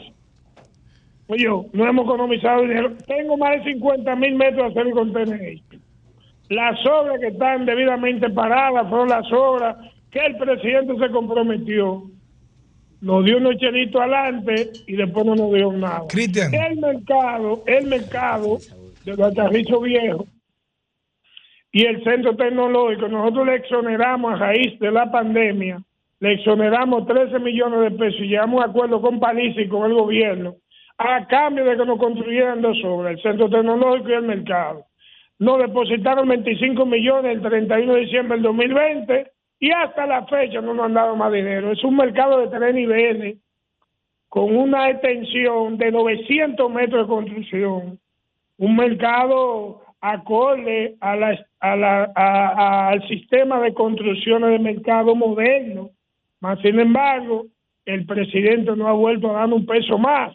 Oye, 1.27 1.47
no 1.73 1.89
hemos 1.89 2.05
economizado 2.05 2.63
dinero. 2.63 2.93
Tengo 3.07 3.37
más 3.37 3.65
de 3.65 3.73
50 3.73 4.17
mil 4.17 4.35
metros 4.35 4.75
de 4.75 4.81
hacer 4.81 4.93
contener. 4.93 5.59
Las 6.51 6.87
obras 6.87 7.19
que 7.21 7.29
están 7.29 7.65
debidamente 7.65 8.29
paradas 8.31 8.89
fueron 8.89 9.09
las 9.09 9.33
obras 9.33 9.77
que 10.11 10.19
el 10.19 10.37
presidente 10.37 10.95
se 10.99 11.11
comprometió. 11.11 12.03
Nos 13.01 13.25
dio 13.25 13.39
unos 13.39 13.57
chelitos 13.57 14.01
adelante 14.01 14.71
y 14.87 14.97
después 14.97 15.25
no 15.25 15.35
nos 15.35 15.53
dio 15.53 15.73
nada. 15.73 16.05
Cristian. 16.09 16.53
El 16.55 16.79
mercado, 16.79 17.63
el 17.67 17.87
mercado 17.87 18.59
de 19.05 19.17
los 19.17 19.35
carrizos 19.35 19.83
viejos 19.83 20.27
y 21.73 21.85
el 21.85 22.05
centro 22.05 22.37
tecnológico, 22.37 23.09
nosotros 23.09 23.47
le 23.47 23.57
exoneramos 23.57 24.35
a 24.35 24.37
raíz 24.37 24.79
de 24.79 24.91
la 24.93 25.11
pandemia, 25.11 25.83
le 26.21 26.35
exoneramos 26.35 27.07
13 27.07 27.39
millones 27.41 27.81
de 27.81 27.91
pesos 27.99 28.21
y 28.21 28.29
llegamos 28.29 28.63
a 28.63 28.69
acuerdo 28.69 29.01
con 29.01 29.19
Paliza 29.19 29.61
y 29.61 29.69
con 29.69 29.91
el 29.91 29.97
gobierno 29.97 30.57
a 31.05 31.27
cambio 31.27 31.65
de 31.65 31.77
que 31.77 31.85
nos 31.85 31.99
construyeran 31.99 32.63
dos 32.63 32.79
obras, 32.85 33.15
el 33.17 33.23
centro 33.23 33.49
tecnológico 33.49 34.09
y 34.11 34.13
el 34.15 34.23
mercado. 34.23 34.85
Nos 35.39 35.59
depositaron 35.59 36.29
25 36.29 36.87
millones 36.87 37.33
el 37.37 37.43
31 37.43 37.95
de 37.95 38.01
diciembre 38.01 38.37
del 38.37 38.43
2020 38.45 39.31
y 39.61 39.71
hasta 39.73 40.07
la 40.07 40.25
fecha 40.27 40.61
no 40.61 40.75
nos 40.75 40.87
han 40.87 40.95
dado 40.95 41.17
más 41.17 41.33
dinero. 41.33 41.73
Es 41.73 41.83
un 41.85 41.97
mercado 41.97 42.41
de 42.41 42.49
tres 42.57 42.75
niveles 42.75 43.39
con 44.29 44.57
una 44.57 44.91
extensión 44.91 45.77
de 45.79 45.91
900 45.93 46.71
metros 46.71 47.07
de 47.07 47.15
construcción, 47.15 47.99
un 48.59 48.77
mercado 48.77 49.81
acorde 50.01 50.97
a 51.01 51.17
la, 51.17 51.39
a 51.61 51.77
la- 51.77 52.13
a- 52.15 52.89
al 52.89 53.07
sistema 53.09 53.61
de 53.61 53.73
construcciones 53.75 54.51
de 54.51 54.59
mercado 54.59 55.15
moderno. 55.15 55.91
Sin 56.63 56.79
embargo, 56.79 57.47
el 57.87 58.05
presidente 58.05 58.75
no 58.77 58.87
ha 58.89 58.93
vuelto 58.93 59.31
a 59.31 59.41
dar 59.41 59.53
un 59.53 59.65
peso 59.65 59.97
más. 59.99 60.35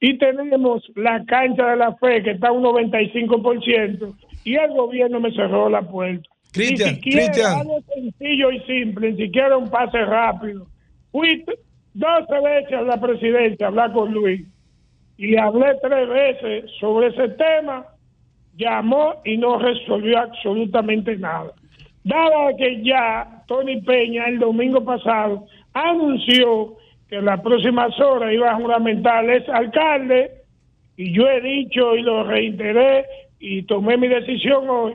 Y 0.00 0.18
tenemos 0.18 0.82
la 0.94 1.24
cancha 1.24 1.70
de 1.70 1.76
la 1.76 1.94
fe 1.96 2.22
que 2.22 2.32
está 2.32 2.48
a 2.48 2.52
un 2.52 2.62
95% 2.64 4.14
y 4.44 4.54
el 4.54 4.70
gobierno 4.72 5.20
me 5.20 5.32
cerró 5.32 5.68
la 5.70 5.82
puerta. 5.82 6.28
Cristian, 6.52 6.90
Ni 6.90 6.94
siquiera 6.96 7.26
Cristian. 7.26 7.60
algo 7.60 7.78
sencillo 7.94 8.50
y 8.52 8.60
simple, 8.60 9.12
ni 9.12 9.16
siquiera 9.26 9.56
un 9.56 9.68
pase 9.70 9.98
rápido. 10.04 10.66
Fui 11.12 11.42
t- 11.44 11.52
12 11.94 12.40
veces 12.44 12.72
a 12.74 12.82
la 12.82 13.00
presidencia 13.00 13.66
a 13.66 13.68
hablar 13.70 13.92
con 13.92 14.12
Luis 14.12 14.46
y 15.16 15.28
le 15.28 15.38
hablé 15.38 15.74
tres 15.82 16.08
veces 16.08 16.70
sobre 16.78 17.08
ese 17.08 17.28
tema, 17.30 17.86
llamó 18.56 19.14
y 19.24 19.36
no 19.38 19.58
resolvió 19.58 20.18
absolutamente 20.18 21.16
nada. 21.16 21.52
Dada 22.04 22.54
que 22.58 22.82
ya 22.84 23.42
Tony 23.48 23.80
Peña 23.80 24.26
el 24.26 24.38
domingo 24.38 24.84
pasado 24.84 25.46
anunció 25.72 26.76
que 27.08 27.16
en 27.16 27.24
las 27.24 27.40
próximas 27.40 27.98
horas 28.00 28.32
iba 28.32 28.50
a 28.50 28.56
juramentar 28.56 29.28
ese 29.30 29.50
alcalde, 29.50 30.30
y 30.96 31.12
yo 31.12 31.28
he 31.28 31.40
dicho 31.40 31.94
y 31.94 32.02
lo 32.02 32.24
reiteré 32.24 33.04
y 33.38 33.62
tomé 33.62 33.96
mi 33.96 34.08
decisión 34.08 34.68
hoy, 34.68 34.94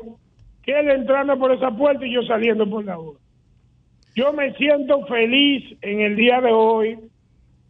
que 0.64 0.80
él 0.80 0.90
entrando 0.90 1.38
por 1.38 1.52
esa 1.52 1.72
puerta 1.72 2.06
y 2.06 2.14
yo 2.14 2.24
saliendo 2.24 2.70
por 2.70 2.84
la 2.86 2.98
otra. 2.98 3.22
Yo 4.16 4.34
me 4.34 4.54
siento 4.56 5.06
feliz 5.06 5.78
en 5.82 6.02
el 6.02 6.16
día 6.16 6.42
de 6.42 6.52
hoy 6.52 6.98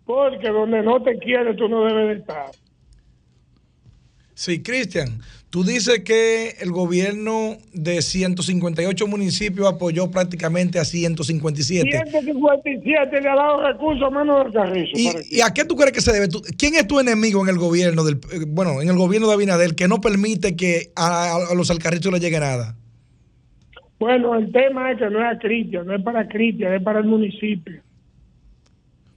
porque 0.06 0.50
donde 0.50 0.82
no 0.82 1.02
te 1.02 1.18
quieres 1.20 1.56
tú 1.56 1.68
no 1.70 1.86
debes 1.86 2.08
de 2.08 2.14
estar. 2.22 2.52
Sí, 4.34 4.64
Cristian, 4.64 5.20
tú 5.52 5.66
dices 5.66 6.00
que 6.00 6.56
el 6.62 6.72
gobierno 6.72 7.58
de 7.74 8.02
158 8.02 9.06
municipios 9.06 9.68
apoyó 9.72 10.10
prácticamente 10.10 10.80
a 10.80 10.86
157. 10.86 11.92
157 11.92 13.22
le 13.22 13.30
ha 13.30 13.36
dado 13.36 13.62
recursos 13.62 14.08
a 14.08 14.10
menos 14.10 14.46
del 14.46 14.54
carrizo. 14.54 14.92
¿Y, 14.96 15.38
y 15.38 15.42
a 15.42 15.54
qué 15.54 15.66
tú 15.66 15.76
crees 15.76 15.92
que 15.92 16.02
se 16.02 16.14
debe? 16.14 16.30
¿Quién 16.58 16.76
es 16.76 16.88
tu 16.88 17.00
enemigo 17.00 17.44
en 17.44 17.50
el 17.50 17.58
gobierno 17.58 18.04
del, 18.04 18.16
eh, 18.32 18.46
bueno, 18.48 18.82
en 18.82 18.88
el 18.90 18.98
gobierno 18.98 19.28
de 19.28 19.34
Abinader 19.34 19.76
que 19.76 19.88
no 19.90 20.00
permite 20.00 20.56
que 20.56 20.92
a, 20.96 21.36
a 21.52 21.54
los 21.54 21.70
alcarrizos 21.70 22.12
le 22.14 22.20
llegue 22.20 22.40
nada? 22.40 22.76
Bueno, 24.00 24.36
el 24.36 24.52
tema 24.52 24.92
es 24.92 24.98
que 24.98 25.10
no 25.10 25.20
es 25.20 25.36
a 25.36 25.38
Cristian, 25.38 25.86
no 25.86 25.94
es 25.94 26.02
para 26.02 26.28
Cristian, 26.28 26.74
es 26.74 26.82
para 26.82 27.00
el 27.00 27.06
municipio. 27.06 27.84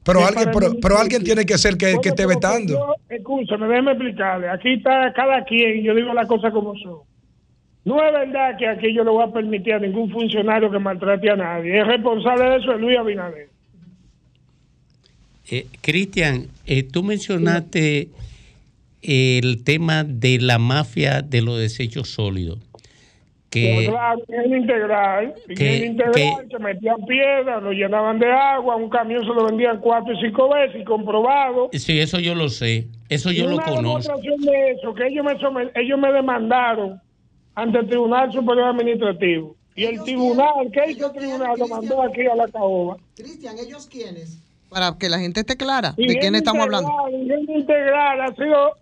Pero 0.05 0.21
Es 0.21 0.27
alguien, 0.27 0.51
pero, 0.53 0.73
pero 0.81 0.99
alguien 0.99 1.25
tiene 1.25 1.47
que 1.47 1.57
ser 1.57 1.77
que, 1.77 1.97
que 2.03 2.11
esté 2.11 2.27
vetando. 2.27 2.95
Escúchame, 3.09 3.67
déjeme 3.67 3.93
explicarle. 3.93 4.51
Aquí 4.51 4.75
está 4.75 5.13
cada 5.15 5.45
quien, 5.45 5.83
yo 5.83 5.95
digo 5.95 6.13
las 6.13 6.27
cosas 6.27 6.53
como 6.53 6.77
son. 6.77 6.99
No 7.85 8.03
es 8.03 8.13
verdad 8.13 8.57
que 8.59 8.67
aquí 8.67 8.95
yo 8.95 9.05
le 9.05 9.11
voy 9.11 9.25
a 9.25 9.33
permitir 9.33 9.75
a 9.75 9.79
ningún 9.79 10.11
funcionario 10.11 10.71
que 10.71 10.79
maltrate 10.79 11.31
a 11.31 11.37
nadie. 11.37 11.81
El 11.81 11.87
responsable 11.87 12.45
de 12.45 12.57
eso 12.57 12.73
es 12.73 12.81
Luis 12.81 12.99
Abinader. 12.99 13.49
Eh, 15.51 15.67
Cristian, 15.83 16.47
eh, 16.67 16.83
tú 16.83 17.03
mencionaste 17.03 18.09
el 19.03 19.63
tema 19.65 20.03
de 20.05 20.39
la 20.41 20.59
mafia 20.59 21.21
de 21.21 21.43
los 21.43 21.59
desechos 21.59 22.09
sólidos. 22.09 22.59
Que, 23.55 23.87
claro, 23.89 24.21
integral, 24.57 25.35
que- 25.47 25.53
ingenio 25.53 25.87
integral, 25.87 26.49
que 26.51 26.59
metían 26.59 26.97
piedras, 27.07 27.63
lo 27.63 27.71
llenaban 27.73 28.19
de 28.19 28.31
agua, 28.31 28.77
un 28.77 28.91
camión 28.91 29.23
se 29.23 29.29
lo 29.29 29.47
vendían 29.47 29.81
cuatro 29.81 30.13
y 30.13 30.21
cinco 30.21 30.49
veces 30.53 30.81
y 30.83 30.85
comprobado. 30.85 31.69
sí, 31.73 31.99
eso 32.01 32.19
yo 32.19 32.35
lo 32.35 32.49
sé, 32.49 32.89
eso 33.09 33.31
yo 33.31 33.45
Y 33.45 33.47
lo 33.49 33.55
una 33.55 33.65
conozco. 33.65 33.83
demostración 33.83 34.41
de 34.43 34.71
eso, 34.73 34.95
que 34.95 35.07
ellos 35.07 35.25
me, 35.25 35.33
somet- 35.39 35.71
ellos 35.77 35.99
me 35.99 36.13
demandaron 36.13 37.01
ante 37.55 37.79
el 37.79 37.87
Tribunal 37.89 38.33
Superior 38.33 38.67
Administrativo. 38.69 39.57
Y 39.77 39.85
el 39.87 40.03
tribunal, 40.05 40.71
¿qué 40.73 40.91
hizo 40.93 41.07
el 41.07 41.13
tribunal? 41.13 41.59
Lo 41.59 41.67
mandó 41.69 42.03
aquí 42.03 42.21
a 42.27 42.35
la 42.37 42.47
caoba. 42.49 42.97
Cristian, 43.17 43.57
¿ellos 43.59 43.89
quiénes? 43.91 44.39
Para 44.69 44.97
que 44.99 45.09
la 45.09 45.19
gente 45.19 45.41
esté 45.41 45.57
clara 45.57 45.95
de 45.97 46.17
quién 46.19 46.35
estamos 46.35 46.63
hablando. 46.63 46.89
Integral, 46.91 47.21
Ingenio 47.23 47.59
integral 47.59 48.21
ha 48.21 48.35
sido 48.35 48.73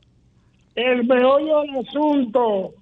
el 0.74 1.04
meollo 1.04 1.60
del 1.62 1.86
asunto. 1.86 2.74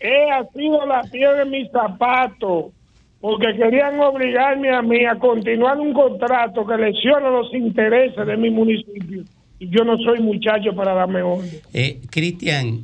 Eh, 0.00 0.30
ha 0.32 0.44
sido 0.52 0.86
la 0.86 1.02
piedra 1.02 1.44
de 1.44 1.50
mis 1.50 1.70
zapatos. 1.70 2.72
Porque 3.20 3.54
querían 3.54 4.00
obligarme 4.00 4.74
a 4.74 4.80
mí 4.80 5.04
a 5.04 5.14
continuar 5.16 5.78
un 5.78 5.92
contrato 5.92 6.66
que 6.66 6.76
lesiona 6.78 7.28
los 7.28 7.52
intereses 7.52 8.26
de 8.26 8.36
mi 8.38 8.48
municipio. 8.48 9.24
Y 9.58 9.68
yo 9.68 9.84
no 9.84 9.98
soy 9.98 10.20
muchacho 10.20 10.74
para 10.74 10.94
darme 10.94 11.20
onda. 11.20 11.46
Eh, 11.74 12.00
Cristian, 12.10 12.80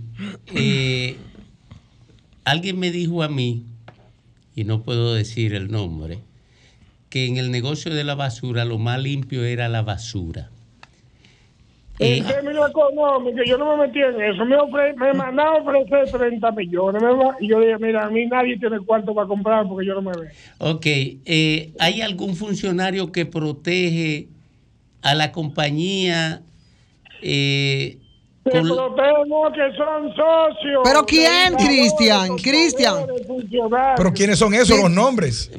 eh, 0.54 1.16
alguien 2.44 2.78
me 2.78 2.90
dijo 2.90 3.22
a 3.22 3.28
mí, 3.28 3.64
y 4.54 4.64
no 4.64 4.82
puedo 4.82 5.14
decir 5.14 5.54
el 5.54 5.70
nombre, 5.70 6.18
que 7.08 7.26
en 7.26 7.38
el 7.38 7.50
negocio 7.50 7.94
de 7.94 8.04
la 8.04 8.14
basura 8.14 8.66
lo 8.66 8.76
más 8.76 9.00
limpio 9.00 9.42
era 9.42 9.70
la 9.70 9.80
basura. 9.80 10.50
Eh, 11.98 12.18
En 12.18 12.26
términos 12.26 12.68
económicos, 12.70 13.40
yo 13.46 13.56
no 13.56 13.76
me 13.76 13.86
metí 13.86 14.00
en 14.00 14.20
eso. 14.20 14.44
Me, 14.44 14.56
ofre, 14.56 14.92
me 14.94 15.14
mandaron 15.14 15.66
a 15.74 15.78
ofrecer 15.78 16.18
30 16.18 16.50
millones. 16.52 17.02
Me 17.02 17.08
y 17.40 17.48
yo 17.48 17.58
dije, 17.60 17.78
mira, 17.78 18.04
a 18.04 18.10
mí 18.10 18.26
nadie 18.26 18.58
tiene 18.58 18.78
cuarto 18.80 19.14
para 19.14 19.26
comprar 19.26 19.66
porque 19.66 19.86
yo 19.86 19.94
no 19.94 20.02
me 20.02 20.12
veo. 20.12 20.30
ok, 20.58 20.86
eh, 20.86 21.72
¿hay 21.78 22.02
algún 22.02 22.36
funcionario 22.36 23.10
que 23.12 23.24
protege 23.24 24.28
a 25.02 25.14
la 25.14 25.32
compañía? 25.32 26.42
eh, 27.22 27.98
Se 28.44 28.50
con- 28.50 28.68
protegen 28.68 29.52
que 29.54 29.76
son 29.76 30.08
socios. 30.14 30.82
¿Pero 30.84 31.06
quién, 31.06 31.54
Cristian? 31.54 32.36
Cristian. 32.36 32.96
Pero 33.96 34.12
¿quiénes 34.12 34.38
son 34.38 34.52
esos 34.52 34.78
los 34.78 34.90
nombres? 34.90 35.50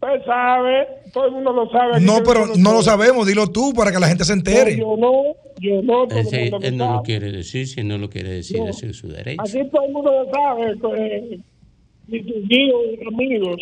Usted 0.00 0.24
sabe, 0.26 0.86
todo 1.12 1.26
el 1.26 1.32
mundo 1.32 1.52
lo 1.52 1.68
sabe. 1.70 2.00
No, 2.00 2.22
pero 2.22 2.46
no 2.56 2.72
lo 2.72 2.82
sabemos. 2.82 3.26
Dilo 3.26 3.48
tú 3.48 3.72
para 3.74 3.90
que 3.90 3.98
la 3.98 4.06
gente 4.08 4.24
se 4.24 4.32
entere. 4.32 4.76
Yo 4.78 4.96
no, 4.96 5.34
yo 5.58 5.82
no, 5.82 6.06
todo 6.06 6.20
el 6.20 6.26
Ese- 6.26 6.50
lo 6.50 6.60
él 6.60 6.76
no 6.76 6.92
lo 6.96 7.02
quiere 7.02 7.32
decir, 7.32 7.66
si 7.66 7.80
él 7.80 7.88
no 7.88 7.98
lo 7.98 8.08
quiere 8.08 8.30
decir, 8.30 8.58
No. 8.58 8.68
es 8.68 8.76
su 8.96 9.08
derecho. 9.08 9.42
Aquí 9.42 9.58
todo 9.72 9.84
el 9.86 9.92
mundo 9.92 10.12
lo 10.12 10.30
sabe, 10.30 11.04
eh, 11.04 11.38
distinguidos 12.06 12.80
amigos. 13.12 13.60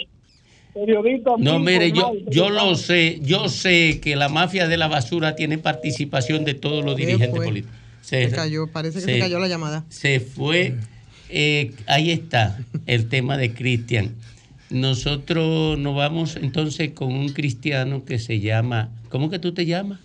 periodistas. 0.74 1.34
No, 1.38 1.58
mire, 1.58 1.90
yo, 1.90 2.12
yo 2.28 2.50
lo 2.50 2.74
sé, 2.74 3.18
yo 3.22 3.48
sé 3.48 3.98
que 4.02 4.14
la 4.14 4.28
mafia 4.28 4.68
de 4.68 4.76
la 4.76 4.88
basura 4.88 5.34
tiene 5.34 5.56
participación 5.56 6.44
de 6.44 6.52
todos 6.52 6.84
los 6.84 6.96
dirigentes 6.96 7.30
fue? 7.30 7.46
políticos. 7.46 7.74
Se 8.02 8.28
cayó, 8.30 8.66
parece 8.70 8.98
que 8.98 9.04
se 9.14 9.18
cayó 9.18 9.38
la 9.38 9.48
llamada. 9.48 9.84
Se 9.88 10.20
fue, 10.20 10.74
eh, 11.30 11.72
ahí 11.86 12.10
está 12.10 12.58
el 12.86 13.08
tema 13.08 13.38
de 13.38 13.54
Cristian. 13.54 14.14
Nosotros 14.70 15.78
nos 15.78 15.94
vamos 15.94 16.36
entonces 16.36 16.90
con 16.92 17.14
un 17.14 17.28
cristiano 17.28 18.04
que 18.04 18.18
se 18.18 18.40
llama, 18.40 18.88
¿cómo 19.10 19.30
que 19.30 19.38
tú 19.38 19.54
te 19.54 19.64
llamas? 19.64 20.00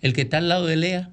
El 0.00 0.12
que 0.12 0.22
está 0.22 0.38
al 0.38 0.48
lado 0.48 0.66
de 0.66 0.76
Lea. 0.76 1.10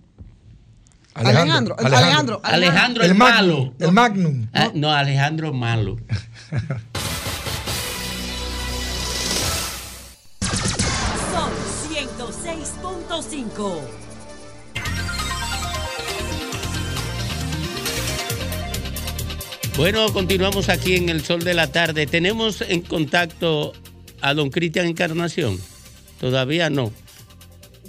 Alejandro, 1.16 1.76
Alejandro, 1.80 2.41
Alejandro, 2.43 3.04
el, 3.04 3.12
El 3.12 3.18
malo. 3.18 3.74
el 3.80 3.91
Magnum. 3.91 4.47
Ah, 4.54 4.72
no, 4.74 4.91
Alejandro 4.91 5.54
malo. 5.54 5.97
Son 11.32 11.51
106.5. 11.91 14.03
Bueno, 19.76 20.13
continuamos 20.13 20.69
aquí 20.69 20.95
en 20.95 21.09
el 21.09 21.24
sol 21.24 21.43
de 21.43 21.55
la 21.55 21.71
tarde. 21.71 22.05
¿Tenemos 22.05 22.61
en 22.61 22.82
contacto 22.82 23.74
a 24.21 24.36
don 24.36 24.51
Cristian 24.51 24.86
Encarnación? 24.86 25.59
Todavía 26.19 26.69
no. 26.69 26.91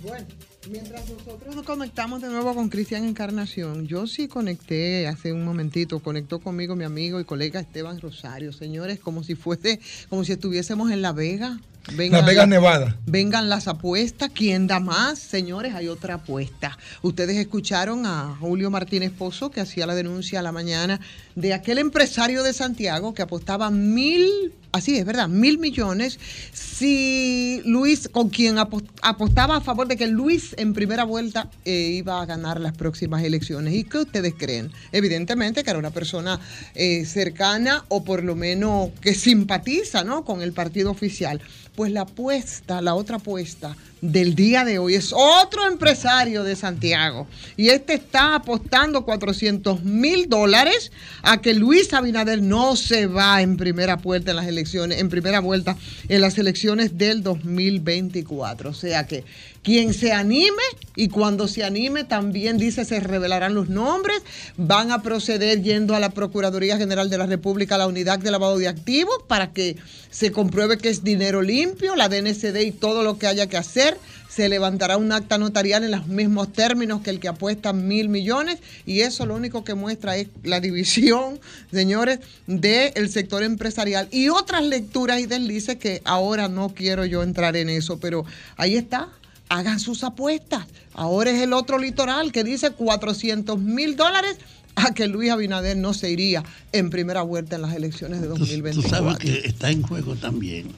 Bueno, 0.02 0.26
mientras 0.70 1.06
nosotros 1.10 1.54
nos 1.54 1.66
conectamos 1.66 2.22
de 2.22 2.28
nuevo 2.28 2.54
con 2.54 2.70
Cristian 2.70 3.04
Encarnación, 3.04 3.86
yo 3.86 4.06
sí 4.06 4.28
conecté 4.28 5.06
hace 5.06 5.34
un 5.34 5.44
momentito, 5.44 6.00
conectó 6.00 6.40
conmigo 6.40 6.74
mi 6.74 6.84
amigo 6.84 7.20
y 7.20 7.24
colega 7.24 7.60
Esteban 7.60 8.00
Rosario, 8.00 8.54
señores, 8.54 8.98
como 8.98 9.22
si 9.22 9.34
fuese, 9.34 9.78
como 10.08 10.24
si 10.24 10.32
estuviésemos 10.32 10.90
en 10.90 11.02
La 11.02 11.12
Vega. 11.12 11.58
Las 11.86 12.24
Vegas, 12.24 12.48
Nevada. 12.48 12.96
Vengan 13.04 13.50
las 13.50 13.68
apuestas. 13.68 14.30
¿Quién 14.34 14.66
da 14.66 14.80
más? 14.80 15.18
Señores, 15.18 15.74
hay 15.74 15.88
otra 15.88 16.14
apuesta. 16.14 16.78
Ustedes 17.02 17.36
escucharon 17.36 18.06
a 18.06 18.36
Julio 18.40 18.70
Martínez 18.70 19.12
Pozo 19.12 19.50
que 19.50 19.60
hacía 19.60 19.86
la 19.86 19.94
denuncia 19.94 20.38
a 20.38 20.42
la 20.42 20.50
mañana 20.50 20.98
de 21.34 21.52
aquel 21.52 21.78
empresario 21.78 22.42
de 22.42 22.52
Santiago 22.52 23.12
que 23.14 23.22
apostaba 23.22 23.70
mil, 23.70 24.52
así 24.72 24.96
es, 24.96 25.04
¿verdad? 25.04 25.28
Mil 25.28 25.58
millones 25.58 26.18
si 26.52 27.60
Luis, 27.64 28.08
con 28.08 28.28
quien 28.28 28.56
apo- 28.58 28.82
apostaba 29.02 29.56
a 29.56 29.60
favor 29.60 29.88
de 29.88 29.96
que 29.96 30.06
Luis 30.06 30.54
en 30.58 30.74
primera 30.74 31.04
vuelta 31.04 31.50
eh, 31.64 31.92
iba 31.96 32.20
a 32.20 32.26
ganar 32.26 32.60
las 32.60 32.76
próximas 32.76 33.22
elecciones. 33.24 33.74
¿Y 33.74 33.84
qué 33.84 33.98
ustedes 33.98 34.34
creen? 34.38 34.70
Evidentemente 34.92 35.64
que 35.64 35.70
era 35.70 35.78
una 35.78 35.90
persona 35.90 36.40
eh, 36.74 37.04
cercana 37.04 37.84
o 37.88 38.04
por 38.04 38.22
lo 38.22 38.36
menos 38.36 38.90
que 39.00 39.14
simpatiza 39.14 40.04
¿no? 40.04 40.24
con 40.24 40.42
el 40.42 40.52
partido 40.52 40.90
oficial. 40.90 41.40
Pues 41.74 41.90
la 41.90 42.02
apuesta, 42.02 42.80
la 42.80 42.94
otra 42.94 43.16
apuesta 43.16 43.76
del 44.04 44.34
día 44.34 44.66
de 44.66 44.78
hoy 44.78 44.96
es 44.96 45.12
otro 45.14 45.66
empresario 45.66 46.44
de 46.44 46.56
Santiago. 46.56 47.26
Y 47.56 47.68
este 47.70 47.94
está 47.94 48.34
apostando 48.34 49.04
400 49.04 49.82
mil 49.82 50.28
dólares 50.28 50.92
a 51.22 51.40
que 51.40 51.54
Luis 51.54 51.92
Abinader 51.94 52.42
no 52.42 52.76
se 52.76 53.06
va 53.06 53.40
en 53.40 53.56
primera 53.56 53.96
vuelta 53.96 54.32
en 54.32 54.36
las 54.36 54.46
elecciones, 54.46 55.00
en 55.00 55.08
primera 55.08 55.40
vuelta 55.40 55.76
en 56.08 56.20
las 56.20 56.36
elecciones 56.36 56.98
del 56.98 57.22
2024. 57.22 58.70
O 58.70 58.74
sea 58.74 59.06
que 59.06 59.24
quien 59.64 59.94
se 59.94 60.12
anime 60.12 60.62
y 60.94 61.08
cuando 61.08 61.48
se 61.48 61.64
anime 61.64 62.04
también 62.04 62.58
dice 62.58 62.84
se 62.84 63.00
revelarán 63.00 63.54
los 63.54 63.70
nombres, 63.70 64.22
van 64.58 64.92
a 64.92 65.02
proceder 65.02 65.62
yendo 65.62 65.94
a 65.94 66.00
la 66.00 66.10
Procuraduría 66.10 66.76
General 66.76 67.08
de 67.08 67.16
la 67.16 67.26
República, 67.26 67.76
a 67.76 67.78
la 67.78 67.86
unidad 67.86 68.18
de 68.18 68.30
lavado 68.30 68.58
de 68.58 68.68
activos, 68.68 69.16
para 69.26 69.52
que 69.52 69.76
se 70.10 70.30
compruebe 70.30 70.76
que 70.76 70.90
es 70.90 71.02
dinero 71.02 71.40
limpio, 71.40 71.96
la 71.96 72.10
DNCD 72.10 72.60
y 72.60 72.72
todo 72.72 73.02
lo 73.02 73.18
que 73.18 73.26
haya 73.26 73.48
que 73.48 73.56
hacer. 73.56 73.93
Se 74.28 74.48
levantará 74.48 74.96
un 74.96 75.12
acta 75.12 75.38
notarial 75.38 75.84
en 75.84 75.92
los 75.92 76.08
mismos 76.08 76.52
términos 76.52 77.02
que 77.02 77.10
el 77.10 77.20
que 77.20 77.28
apuesta 77.28 77.72
mil 77.72 78.08
millones 78.08 78.58
y 78.84 79.00
eso 79.00 79.26
lo 79.26 79.36
único 79.36 79.62
que 79.64 79.74
muestra 79.74 80.16
es 80.16 80.28
la 80.42 80.60
división, 80.60 81.38
señores, 81.72 82.18
del 82.46 83.08
sector 83.10 83.42
empresarial 83.42 84.08
y 84.10 84.28
otras 84.30 84.64
lecturas 84.64 85.20
y 85.20 85.26
deslices 85.26 85.76
que 85.76 86.02
ahora 86.04 86.48
no 86.48 86.70
quiero 86.70 87.04
yo 87.04 87.22
entrar 87.22 87.56
en 87.56 87.68
eso, 87.68 88.00
pero 88.00 88.24
ahí 88.56 88.76
está, 88.76 89.08
hagan 89.48 89.78
sus 89.78 90.02
apuestas. 90.02 90.66
Ahora 90.94 91.30
es 91.30 91.40
el 91.40 91.52
otro 91.52 91.78
litoral 91.78 92.32
que 92.32 92.42
dice 92.44 92.72
400 92.72 93.58
mil 93.58 93.96
dólares 93.96 94.36
a 94.76 94.92
que 94.92 95.06
Luis 95.06 95.30
Abinader 95.30 95.76
no 95.76 95.94
se 95.94 96.10
iría 96.10 96.42
en 96.72 96.90
primera 96.90 97.22
vuelta 97.22 97.56
en 97.56 97.62
las 97.62 97.74
elecciones 97.74 98.20
de 98.20 98.26
Tú 98.26 98.38
2024. 98.38 98.90
sabes 98.90 99.18
que 99.18 99.46
está 99.46 99.70
en 99.70 99.82
juego 99.82 100.16
también 100.16 100.72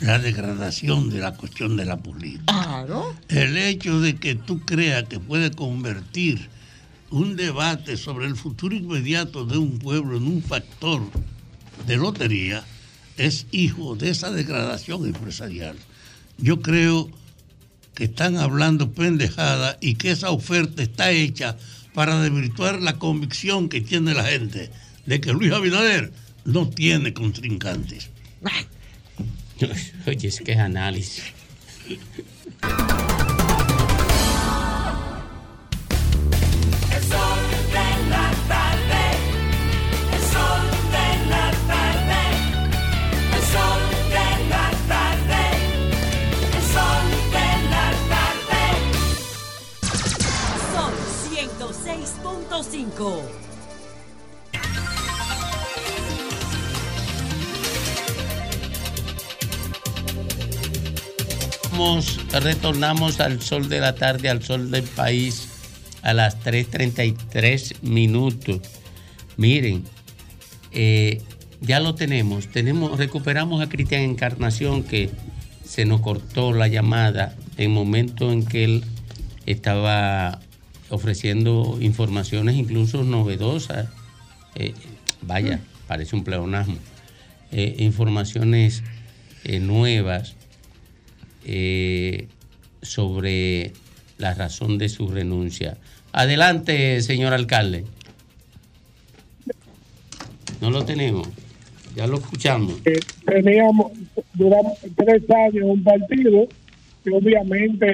la 0.00 0.18
degradación 0.18 1.10
de 1.10 1.18
la 1.18 1.34
cuestión 1.34 1.76
de 1.76 1.84
la 1.84 1.96
política. 1.96 2.44
Claro. 2.46 3.14
El 3.28 3.56
hecho 3.56 4.00
de 4.00 4.16
que 4.16 4.34
tú 4.34 4.60
creas 4.60 5.04
que 5.04 5.18
puede 5.18 5.50
convertir 5.50 6.48
un 7.10 7.36
debate 7.36 7.96
sobre 7.96 8.26
el 8.26 8.36
futuro 8.36 8.74
inmediato 8.74 9.44
de 9.44 9.58
un 9.58 9.78
pueblo 9.78 10.16
en 10.16 10.24
un 10.24 10.42
factor 10.42 11.02
de 11.86 11.96
lotería 11.96 12.64
es 13.16 13.46
hijo 13.50 13.96
de 13.96 14.10
esa 14.10 14.30
degradación 14.30 15.06
empresarial. 15.06 15.76
Yo 16.36 16.60
creo 16.60 17.10
que 17.94 18.04
están 18.04 18.36
hablando 18.36 18.92
pendejada 18.92 19.76
y 19.80 19.94
que 19.94 20.12
esa 20.12 20.30
oferta 20.30 20.82
está 20.82 21.10
hecha 21.10 21.56
para 21.94 22.20
desvirtuar 22.20 22.80
la 22.80 22.98
convicción 22.98 23.68
que 23.68 23.80
tiene 23.80 24.14
la 24.14 24.24
gente 24.24 24.70
de 25.06 25.20
que 25.20 25.32
Luis 25.32 25.52
Abinader 25.52 26.12
no 26.44 26.68
tiene 26.68 27.12
contrincantes. 27.12 28.10
Oye, 30.06 30.28
es 30.28 30.40
que 30.40 30.52
es 30.52 30.58
análisis. 30.58 31.24
El 31.88 31.98
Retornamos 62.32 63.20
al 63.20 63.40
sol 63.40 63.68
de 63.68 63.78
la 63.78 63.94
tarde, 63.94 64.28
al 64.28 64.42
sol 64.42 64.72
del 64.72 64.82
país, 64.82 65.48
a 66.02 66.12
las 66.12 66.40
3.33 66.42 67.82
minutos. 67.82 68.62
Miren, 69.36 69.84
eh, 70.72 71.22
ya 71.60 71.78
lo 71.78 71.94
tenemos. 71.94 72.48
tenemos. 72.48 72.98
Recuperamos 72.98 73.62
a 73.62 73.68
Cristian 73.68 74.02
Encarnación 74.02 74.82
que 74.82 75.08
se 75.64 75.84
nos 75.84 76.00
cortó 76.00 76.52
la 76.52 76.66
llamada 76.66 77.36
en 77.58 77.70
momento 77.70 78.32
en 78.32 78.44
que 78.44 78.64
él 78.64 78.84
estaba 79.46 80.40
ofreciendo 80.90 81.78
informaciones 81.80 82.56
incluso 82.56 83.04
novedosas. 83.04 83.88
Eh, 84.56 84.74
vaya, 85.22 85.60
parece 85.86 86.16
un 86.16 86.24
pleonasmo. 86.24 86.78
Eh, 87.52 87.76
informaciones 87.78 88.82
eh, 89.44 89.60
nuevas 89.60 90.34
eh, 91.48 92.28
sobre 92.82 93.72
la 94.18 94.34
razón 94.34 94.76
de 94.76 94.88
su 94.88 95.08
renuncia. 95.08 95.78
Adelante, 96.12 97.00
señor 97.00 97.32
alcalde. 97.32 97.84
No 100.60 100.70
lo 100.70 100.84
tenemos. 100.84 101.28
Ya 101.96 102.06
lo 102.06 102.18
escuchamos. 102.18 102.80
Eh, 102.84 103.00
teníamos, 103.24 103.92
duramos 104.34 104.78
tres 104.96 105.22
años 105.30 105.64
un 105.64 105.82
partido 105.82 106.46
que 107.02 107.10
obviamente 107.10 107.86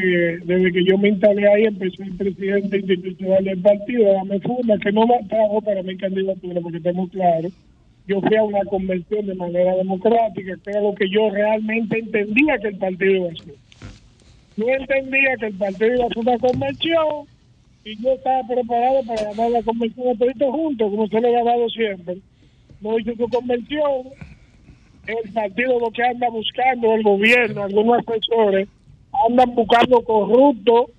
desde 0.44 0.72
que 0.72 0.84
yo 0.84 0.98
me 0.98 1.10
instalé 1.10 1.48
ahí 1.48 1.64
empezó 1.64 2.02
el 2.02 2.14
presidente 2.14 2.78
institucional 2.78 3.44
del 3.44 3.60
partido, 3.60 4.12
Dame 4.12 4.40
Funda, 4.40 4.78
que 4.78 4.92
no 4.92 5.06
me 5.06 5.22
trajo 5.28 5.62
para 5.62 5.82
mi 5.82 5.96
candidatura 5.96 6.60
porque 6.60 6.78
estamos 6.78 7.10
claros. 7.10 7.52
Yo 8.06 8.20
fui 8.20 8.36
a 8.36 8.42
una 8.42 8.64
convención 8.64 9.26
de 9.26 9.34
manera 9.34 9.76
democrática, 9.76 10.56
que 10.62 10.70
era 10.70 10.82
lo 10.82 10.94
que 10.94 11.08
yo 11.08 11.30
realmente 11.30 11.98
entendía 11.98 12.58
que 12.58 12.68
el 12.68 12.78
partido 12.78 13.12
iba 13.12 13.28
a 13.28 13.32
hacer. 13.32 13.54
Yo 14.56 14.68
entendía 14.68 15.36
que 15.38 15.46
el 15.46 15.54
partido 15.54 15.94
iba 15.94 16.04
a 16.04 16.06
hacer 16.06 16.18
una 16.18 16.38
convención 16.38 17.26
y 17.84 18.02
yo 18.02 18.12
estaba 18.12 18.46
preparado 18.46 19.02
para 19.06 19.24
ganar 19.24 19.50
la 19.50 19.62
convención 19.62 20.18
de 20.18 20.34
todos 20.38 20.54
juntos, 20.54 20.90
como 20.90 21.08
se 21.08 21.20
lo 21.20 21.28
ha 21.28 21.32
ganado 21.32 21.68
siempre. 21.70 22.18
No 22.80 22.98
hizo 22.98 23.14
su 23.16 23.28
convención, 23.28 24.08
el 25.06 25.32
partido 25.32 25.80
lo 25.80 25.90
que 25.90 26.02
anda 26.02 26.28
buscando, 26.28 26.94
el 26.94 27.02
gobierno, 27.02 27.64
algunos 27.64 28.00
asesores, 28.06 28.68
andan 29.26 29.54
buscando 29.54 30.02
corruptos 30.02 30.90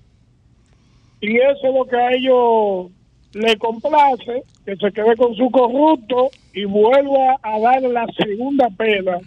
y 1.20 1.36
eso 1.36 1.68
es 1.68 1.74
lo 1.74 1.84
que 1.86 1.96
a 1.96 2.12
ellos 2.12 2.90
le 3.32 3.56
complace, 3.56 4.42
que 4.64 4.76
se 4.76 4.92
quede 4.92 5.16
con 5.16 5.34
su 5.34 5.50
corrupto 5.50 6.30
y 6.56 6.64
vuelva 6.64 7.38
a 7.42 7.60
dar 7.60 7.82
la 7.82 8.06
segunda 8.16 8.68
pena 8.70 9.18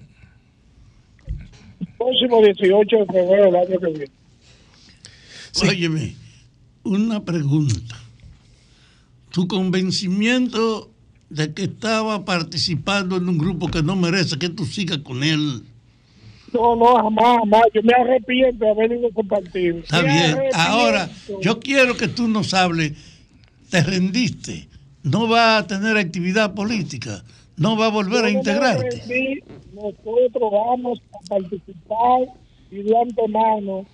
próximo 1.95 2.41
18 2.41 2.97
de 2.97 3.05
febrero 3.05 3.45
del 3.45 3.55
año 3.55 3.80
que 3.80 3.88
viene. 3.88 4.11
Óyeme, 5.61 6.15
una 6.84 7.23
pregunta. 7.23 7.95
Tu 9.32 9.47
convencimiento 9.47 10.89
de 11.30 11.53
que 11.53 11.65
estaba 11.65 12.25
participando 12.25 13.17
en 13.17 13.30
un 13.30 13.38
grupo 13.38 13.67
que 13.67 13.84
no 13.84 13.95
merece 13.95 14.39
que 14.39 14.49
tú 14.49 14.65
sigas 14.65 14.97
con 14.99 15.23
él. 15.23 15.61
No, 16.51 16.75
no, 16.75 16.95
jamás, 16.95 17.38
jamás. 17.41 17.61
Yo 17.75 17.84
me 17.84 17.93
arrepiento 17.93 18.65
de 18.65 18.71
haber 18.71 18.91
ido 18.91 19.05
a 19.05 19.09
ese 19.11 19.23
partido. 19.25 19.77
Está 19.77 20.01
Me 20.01 20.07
bien. 20.07 20.23
arrepiento. 20.32 20.57
Ahora, 20.57 21.09
yo 21.43 21.59
quiero 21.59 21.95
que 21.95 22.07
tú 22.07 22.27
nos 22.27 22.55
hables. 22.55 22.93
Te 23.69 23.84
rendiste. 23.84 24.67
No 25.10 25.28
va 25.30 25.57
a 25.57 25.68
tener 25.68 25.97
actividad 25.97 26.53
política. 26.53 27.24
No 27.57 27.76
va 27.78 27.88
a 27.88 27.89
volver 27.89 28.26
a 28.26 28.30
integrarte. 28.30 28.89
rendí. 28.89 29.39
Nosotros 29.74 30.51
vamos 30.51 31.01
a 31.14 31.28
participar 31.30 32.20
y 32.72 32.84
de 32.84 32.97
antemano, 33.01 33.86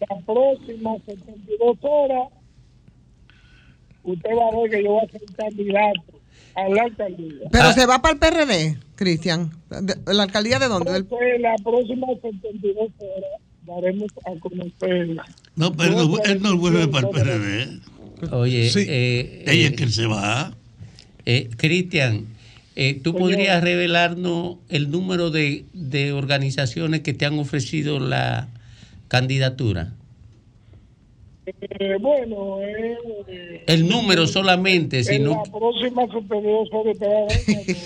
la 0.00 0.16
próxima 0.24 0.90
72 1.06 1.76
horas, 1.82 2.28
usted 4.02 4.30
va 4.30 4.48
a 4.48 4.60
ver 4.62 4.70
que 4.70 4.82
yo 4.84 4.90
voy 4.92 5.02
a 5.06 5.10
ser 5.10 5.22
candidato 5.36 6.02
a 6.54 6.68
la 6.68 6.82
alcaldía. 6.82 7.48
Pero 7.52 7.72
se 7.72 7.86
va 7.86 8.00
para 8.02 8.14
el 8.14 8.18
PRD, 8.18 8.78
Cristian. 8.96 9.50
¿De- 9.68 9.96
¿La 10.12 10.24
alcaldía 10.24 10.58
de 10.58 10.68
dónde? 10.68 10.90
Del- 10.92 11.02
Entonces, 11.02 11.40
la 11.40 11.54
próxima 11.62 12.06
72 12.22 12.76
horas 12.98 13.40
daremos 13.66 14.10
a 14.26 14.40
conocer. 14.40 15.16
No, 15.56 15.72
pero 15.72 15.92
no- 16.06 16.18
él 16.24 16.42
no 16.42 16.56
vuelve 16.56 16.88
para 16.88 17.08
el 17.08 17.12
PRD. 17.14 17.80
Oye, 18.32 18.70
Sí. 18.70 18.84
eh, 18.88 19.44
Ella 19.46 19.66
es 19.66 19.72
eh, 19.72 19.76
que 19.76 19.82
él 19.84 19.92
se 19.92 20.06
va. 20.06 20.54
eh, 21.26 21.48
Cristian, 21.56 22.26
eh, 22.76 22.98
¿tú 23.02 23.14
podrías 23.14 23.62
revelarnos 23.62 24.56
el 24.68 24.90
número 24.90 25.30
de, 25.30 25.64
de 25.72 26.12
organizaciones 26.12 27.00
que 27.00 27.12
te 27.14 27.26
han 27.26 27.38
ofrecido 27.38 27.98
la 28.00 28.48
candidatura? 29.08 29.92
Eh, 31.46 31.96
bueno, 32.00 32.58
eh, 33.28 33.64
El 33.66 33.88
número 33.88 34.26
solamente, 34.26 34.98
en 34.98 35.04
sino... 35.04 35.42
la 35.44 35.50
próxima 35.50 36.02
72 36.06 36.68
horas 36.72 36.96
te 36.98 37.06
va 37.06 37.20
a 37.20 37.26
ver. 37.26 37.76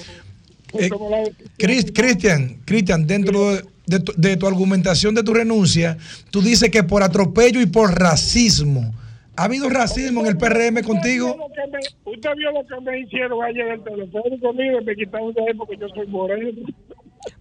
Cris- 1.59 1.93
Cristian, 1.95 2.57
Cristian, 2.65 3.07
dentro 3.07 3.55
de, 3.55 3.65
de 3.87 4.01
tu, 4.01 4.13
de 4.17 4.37
tu 4.37 4.47
argumentación 4.47 5.15
de 5.15 5.23
tu 5.23 5.33
renuncia, 5.33 5.97
tú 6.31 6.43
dices 6.43 6.69
que 6.71 6.83
por 6.83 7.03
atropello 7.05 7.61
y 7.61 7.67
por 7.67 7.99
racismo. 7.99 8.93
¿Ha 9.37 9.45
habido 9.45 9.69
racismo 9.69 10.21
en 10.21 10.29
el 10.29 10.37
PRM 10.37 10.83
contigo? 10.85 11.37
Usted 12.05 12.31
vio 12.37 12.53
lo 12.53 12.65
que 12.67 12.81
me 12.83 13.01
hicieron 13.01 13.43
ayer 13.43 13.67
en 13.67 13.73
el 13.73 13.83
teléfono 13.83 14.41
conmigo 14.41 14.81
y 14.81 14.85
me 14.85 14.95
quitaron 14.95 15.33
de 15.33 15.43
ahí 15.43 15.55
porque 15.55 15.77
yo 15.77 15.89
soy 15.89 16.07
moreno. 16.07 16.53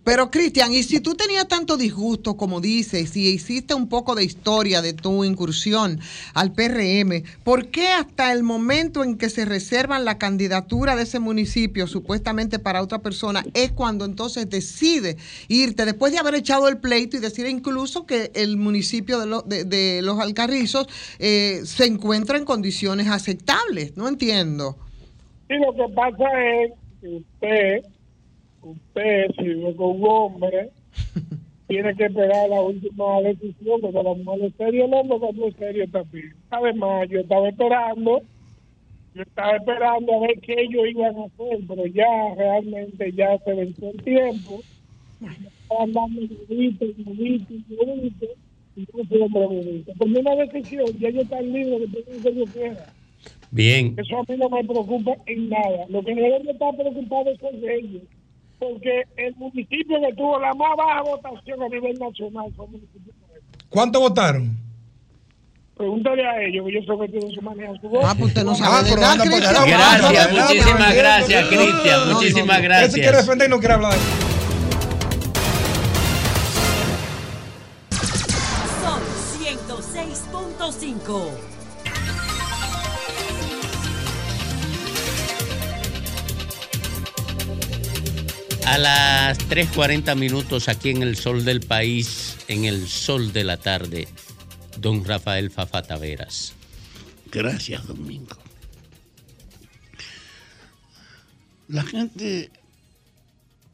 Pero 0.03 0.29
Cristian, 0.31 0.73
y 0.73 0.83
si 0.83 0.99
tú 0.99 1.15
tenías 1.15 1.47
tanto 1.47 1.77
disgusto 1.77 2.35
como 2.35 2.59
dices, 2.61 3.15
y 3.15 3.29
hiciste 3.29 3.73
un 3.73 3.87
poco 3.87 4.15
de 4.15 4.23
historia 4.23 4.81
de 4.81 4.93
tu 4.93 5.23
incursión 5.23 5.99
al 6.33 6.51
PRM, 6.53 7.23
¿por 7.43 7.67
qué 7.69 7.87
hasta 7.89 8.31
el 8.33 8.43
momento 8.43 9.03
en 9.03 9.17
que 9.17 9.29
se 9.29 9.45
reservan 9.45 10.03
la 10.05 10.17
candidatura 10.17 10.95
de 10.95 11.03
ese 11.03 11.19
municipio 11.19 11.87
supuestamente 11.87 12.59
para 12.59 12.81
otra 12.81 12.99
persona 12.99 13.43
es 13.53 13.71
cuando 13.71 14.05
entonces 14.05 14.49
decide 14.49 15.17
irte 15.47 15.85
después 15.85 16.11
de 16.11 16.19
haber 16.19 16.35
echado 16.35 16.67
el 16.67 16.77
pleito 16.77 17.17
y 17.17 17.19
decir 17.21 17.45
incluso 17.47 18.05
que 18.05 18.31
el 18.35 18.57
municipio 18.57 19.19
de, 19.19 19.25
lo- 19.25 19.41
de- 19.41 20.01
Los 20.01 20.19
Alcarrizos 20.19 20.87
eh, 21.19 21.61
se 21.65 21.85
encuentra 21.85 22.37
en 22.37 22.45
condiciones 22.45 23.07
aceptables? 23.07 23.95
No 23.95 24.07
entiendo. 24.07 24.77
Y 25.49 25.55
lo 25.55 25.73
que 25.73 25.93
pasa 25.93 26.25
es 26.63 26.71
que 27.01 27.07
usted, 27.17 27.92
usted, 28.71 29.31
si 29.37 29.43
vive 29.43 29.75
con 29.75 30.01
un 30.01 30.07
hombre, 30.07 30.69
tiene 31.67 31.95
que 31.95 32.05
esperar 32.05 32.49
la 32.49 32.61
última 32.61 33.21
decisión, 33.21 33.81
porque 33.81 34.03
la 34.03 34.13
mujer 34.13 34.45
es 34.45 34.53
seria, 34.55 34.85
el 34.85 34.93
hombre 34.93 35.19
cuando 35.19 35.47
es 35.47 35.55
serio 35.55 35.85
también. 35.89 36.33
Además, 36.49 37.09
yo 37.09 37.19
estaba 37.19 37.49
esperando, 37.49 38.21
yo 39.15 39.21
estaba 39.21 39.55
esperando 39.57 40.13
a 40.13 40.19
ver 40.27 40.39
qué 40.41 40.55
ellos 40.57 40.87
iban 40.89 41.15
a 41.17 41.25
hacer, 41.25 41.59
pero 41.67 41.85
ya 41.87 42.35
realmente 42.35 43.11
ya 43.13 43.37
se 43.39 43.53
venció 43.53 43.89
el 43.89 44.03
tiempo. 44.03 44.61
Estaban 45.21 45.93
dando 45.93 46.21
huevitos, 46.49 46.89
huevitos, 47.05 47.57
huevitos, 47.69 48.29
y 48.75 48.85
yo 48.85 49.03
fui 49.05 49.21
hombre 49.21 49.45
huevito. 49.47 49.93
Tomé 49.97 50.19
una 50.19 50.35
decisión, 50.35 50.85
ya 50.99 51.09
yo 51.09 51.21
están 51.21 51.51
libres 51.51 51.91
de 51.91 52.01
todo 52.01 52.13
lo 52.13 52.21
que 52.23 52.35
yo 52.35 52.45
quiera. 52.45 52.93
Bien, 53.51 53.93
Eso 53.97 54.17
a 54.17 54.23
mí 54.27 54.35
no 54.37 54.49
me 54.49 54.63
preocupa 54.63 55.11
en 55.27 55.49
nada. 55.49 55.85
Lo 55.89 56.03
que 56.03 56.15
deben 56.15 56.43
de 56.43 56.51
estar 56.51 56.75
preocupados 56.75 57.37
son 57.39 57.55
ellos. 57.69 58.01
Porque 58.63 59.03
el 59.17 59.35
municipio 59.35 59.99
que 59.99 60.13
tuvo 60.15 60.39
la 60.39 60.53
más 60.53 60.77
baja 60.77 61.01
votación 61.01 61.61
a 61.63 61.67
nivel 61.67 61.99
nacional 61.99 62.45
fue 62.55 62.65
el 62.65 62.71
municipio. 62.71 63.13
¿Cuánto 63.69 63.99
votaron? 63.99 64.55
Pregúntale 65.75 66.25
a 66.25 66.41
ellos, 66.43 66.63
que 66.65 66.71
ellos 66.71 66.85
son 66.85 67.01
que 67.01 67.09
tienen 67.09 67.31
su 67.31 67.41
manera 67.41 67.73
su 67.81 67.89
voz. 67.89 68.05
Ah, 68.05 68.13
pues 68.17 68.29
usted 68.29 68.43
no 68.45 68.55
sabe 68.55 68.71
Ah, 68.75 68.83
de 68.83 68.89
pero 68.91 69.01
nada, 69.01 69.23
Cristian. 69.23 69.55
allá. 69.55 69.65
Gracias, 69.65 70.31
muchísimas 70.31 70.89
no, 70.89 70.95
gracias, 70.95 71.45
Cristian, 71.47 72.13
muchísimas. 72.13 72.57
Ese 72.59 72.67
gracias. 72.67 72.93
quiere 72.93 73.17
defender 73.17 73.47
y 73.47 73.51
no 73.51 73.59
quiere 73.59 73.73
hablar. 73.73 73.93
Son 78.81 79.01
106.5. 79.41 81.52
A 88.73 88.79
las 88.79 89.37
3.40 89.49 90.17
minutos 90.17 90.67
aquí 90.67 90.89
en 90.89 91.03
el 91.03 91.15
sol 91.15 91.45
del 91.45 91.59
país, 91.59 92.37
en 92.47 92.65
el 92.65 92.87
sol 92.87 93.31
de 93.31 93.43
la 93.43 93.57
tarde, 93.57 94.07
don 94.79 95.05
Rafael 95.05 95.51
Fafa 95.51 95.83
Taveras. 95.83 96.53
Gracias, 97.31 97.85
Domingo. 97.85 98.35
La 101.67 101.83
gente 101.83 102.49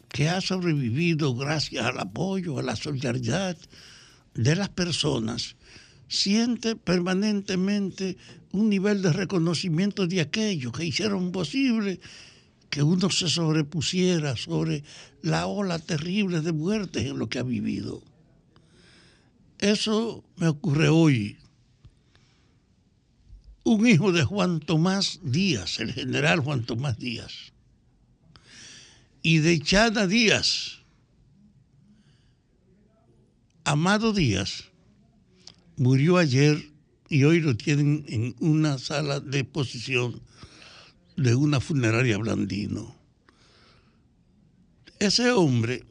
que 0.09 0.27
ha 0.27 0.41
sobrevivido 0.41 1.33
gracias 1.33 1.85
al 1.85 1.99
apoyo, 2.01 2.59
a 2.59 2.61
la 2.61 2.75
solidaridad 2.75 3.55
de 4.33 4.55
las 4.57 4.67
personas, 4.67 5.55
siente 6.09 6.75
permanentemente 6.75 8.17
un 8.51 8.69
nivel 8.69 9.01
de 9.01 9.13
reconocimiento 9.13 10.07
de 10.07 10.19
aquellos 10.19 10.73
que 10.73 10.83
hicieron 10.83 11.31
posible 11.31 12.01
que 12.69 12.83
uno 12.83 13.09
se 13.09 13.27
sobrepusiera 13.29 14.35
sobre 14.37 14.83
la 15.21 15.47
ola 15.47 15.79
terrible 15.79 16.41
de 16.41 16.51
muertes 16.51 17.05
en 17.05 17.17
lo 17.17 17.27
que 17.27 17.39
ha 17.39 17.43
vivido. 17.43 18.03
Eso 19.57 20.23
me 20.37 20.47
ocurre 20.47 20.87
hoy. 20.87 21.37
Un 23.63 23.87
hijo 23.87 24.11
de 24.11 24.23
Juan 24.23 24.59
Tomás 24.59 25.19
Díaz, 25.23 25.79
el 25.79 25.93
general 25.93 26.39
Juan 26.39 26.63
Tomás 26.63 26.97
Díaz, 26.97 27.51
y 29.21 29.39
de 29.39 29.59
Chana 29.59 30.07
Díaz, 30.07 30.79
Amado 33.65 34.13
Díaz, 34.13 34.63
murió 35.75 36.17
ayer 36.17 36.71
y 37.09 37.23
hoy 37.23 37.39
lo 37.39 37.55
tienen 37.55 38.05
en 38.07 38.35
una 38.39 38.77
sala 38.77 39.19
de 39.19 39.39
exposición 39.39 40.21
de 41.19 41.35
una 41.35 41.59
funeraria 41.59 42.17
blandino. 42.17 42.95
Ese 44.99 45.31
hombre 45.31 45.83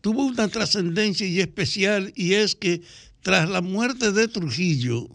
tuvo 0.00 0.26
una 0.26 0.48
trascendencia 0.48 1.26
y 1.26 1.40
especial 1.40 2.12
y 2.16 2.34
es 2.34 2.54
que 2.54 2.82
tras 3.22 3.48
la 3.48 3.60
muerte 3.60 4.12
de 4.12 4.28
Trujillo 4.28 5.08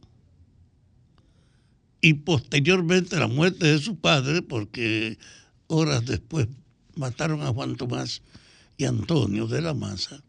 y 2.01 2.13
posteriormente 2.15 3.17
la 3.17 3.27
muerte 3.27 3.65
de 3.65 3.79
su 3.79 3.97
padre, 3.97 4.41
porque 4.41 5.17
horas 5.67 6.05
después 6.05 6.47
mataron 6.95 7.41
a 7.41 7.53
Juan 7.53 7.75
Tomás 7.75 8.21
y 8.77 8.85
Antonio 8.85 9.47
de 9.47 9.61
la 9.61 9.73
Maza, 9.73 10.21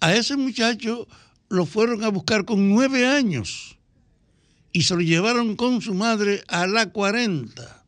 a 0.00 0.14
ese 0.14 0.36
muchacho 0.36 1.06
lo 1.48 1.66
fueron 1.66 2.04
a 2.04 2.08
buscar 2.08 2.44
con 2.44 2.68
nueve 2.68 3.06
años 3.06 3.79
y 4.72 4.82
se 4.82 4.94
lo 4.94 5.00
llevaron 5.00 5.56
con 5.56 5.80
su 5.80 5.94
madre 5.94 6.42
a 6.48 6.66
la 6.66 6.90
40. 6.90 7.84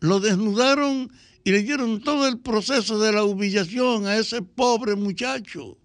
Lo 0.00 0.20
desnudaron 0.20 1.10
y 1.44 1.50
le 1.52 1.62
dieron 1.62 2.00
todo 2.00 2.28
el 2.28 2.38
proceso 2.38 2.98
de 2.98 3.12
la 3.12 3.24
humillación 3.24 4.06
a 4.06 4.16
ese 4.16 4.42
pobre 4.42 4.94
muchacho. 4.94 5.78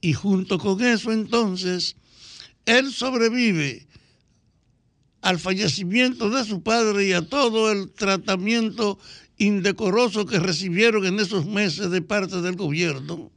Y 0.00 0.12
junto 0.12 0.58
con 0.58 0.82
eso 0.82 1.12
entonces, 1.12 1.96
él 2.64 2.92
sobrevive 2.92 3.86
al 5.22 5.38
fallecimiento 5.38 6.30
de 6.30 6.44
su 6.44 6.62
padre 6.62 7.08
y 7.08 7.12
a 7.12 7.26
todo 7.26 7.72
el 7.72 7.90
tratamiento 7.90 8.98
indecoroso 9.38 10.26
que 10.26 10.38
recibieron 10.38 11.04
en 11.06 11.18
esos 11.18 11.46
meses 11.46 11.90
de 11.90 12.02
parte 12.02 12.40
del 12.42 12.54
gobierno. 12.54 13.32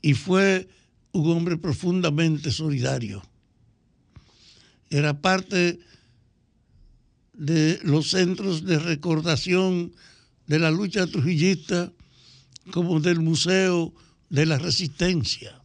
Y 0.00 0.14
fue 0.14 0.68
un 1.12 1.30
hombre 1.30 1.56
profundamente 1.58 2.50
solidario. 2.50 3.22
Era 4.92 5.22
parte 5.22 5.80
de 7.32 7.80
los 7.82 8.10
centros 8.10 8.66
de 8.66 8.78
recordación 8.78 9.94
de 10.46 10.58
la 10.58 10.70
lucha 10.70 11.06
trujillista 11.06 11.90
como 12.72 13.00
del 13.00 13.20
Museo 13.20 13.94
de 14.28 14.44
la 14.44 14.58
Resistencia. 14.58 15.62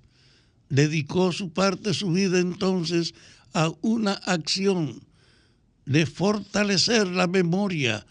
Dedicó 0.69 1.33
su 1.33 1.51
parte 1.51 1.89
de 1.89 1.93
su 1.93 2.11
vida 2.11 2.39
entonces 2.39 3.13
a 3.53 3.69
una 3.81 4.13
acción 4.13 5.01
de 5.85 6.05
fortalecer 6.05 7.07
la 7.07 7.27
memoria 7.27 8.05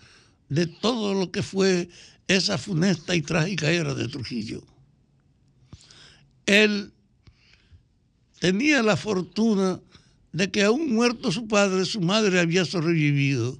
de 0.50 0.66
todo 0.66 1.14
lo 1.14 1.32
que 1.32 1.42
fue 1.42 1.88
esa 2.28 2.58
funesta 2.58 3.16
y 3.16 3.22
trágica 3.22 3.70
era 3.70 3.94
de 3.94 4.08
Trujillo. 4.08 4.62
Él 6.44 6.92
tenía 8.38 8.82
la 8.82 8.98
fortuna 8.98 9.80
de 10.37 10.51
que 10.51 10.64
aún 10.64 10.93
muerto 10.93 11.32
su 11.32 11.49
padre, 11.49 11.87
su 11.87 12.03
madre 12.03 12.39
había 12.39 12.66
sobrevivido 12.66 13.57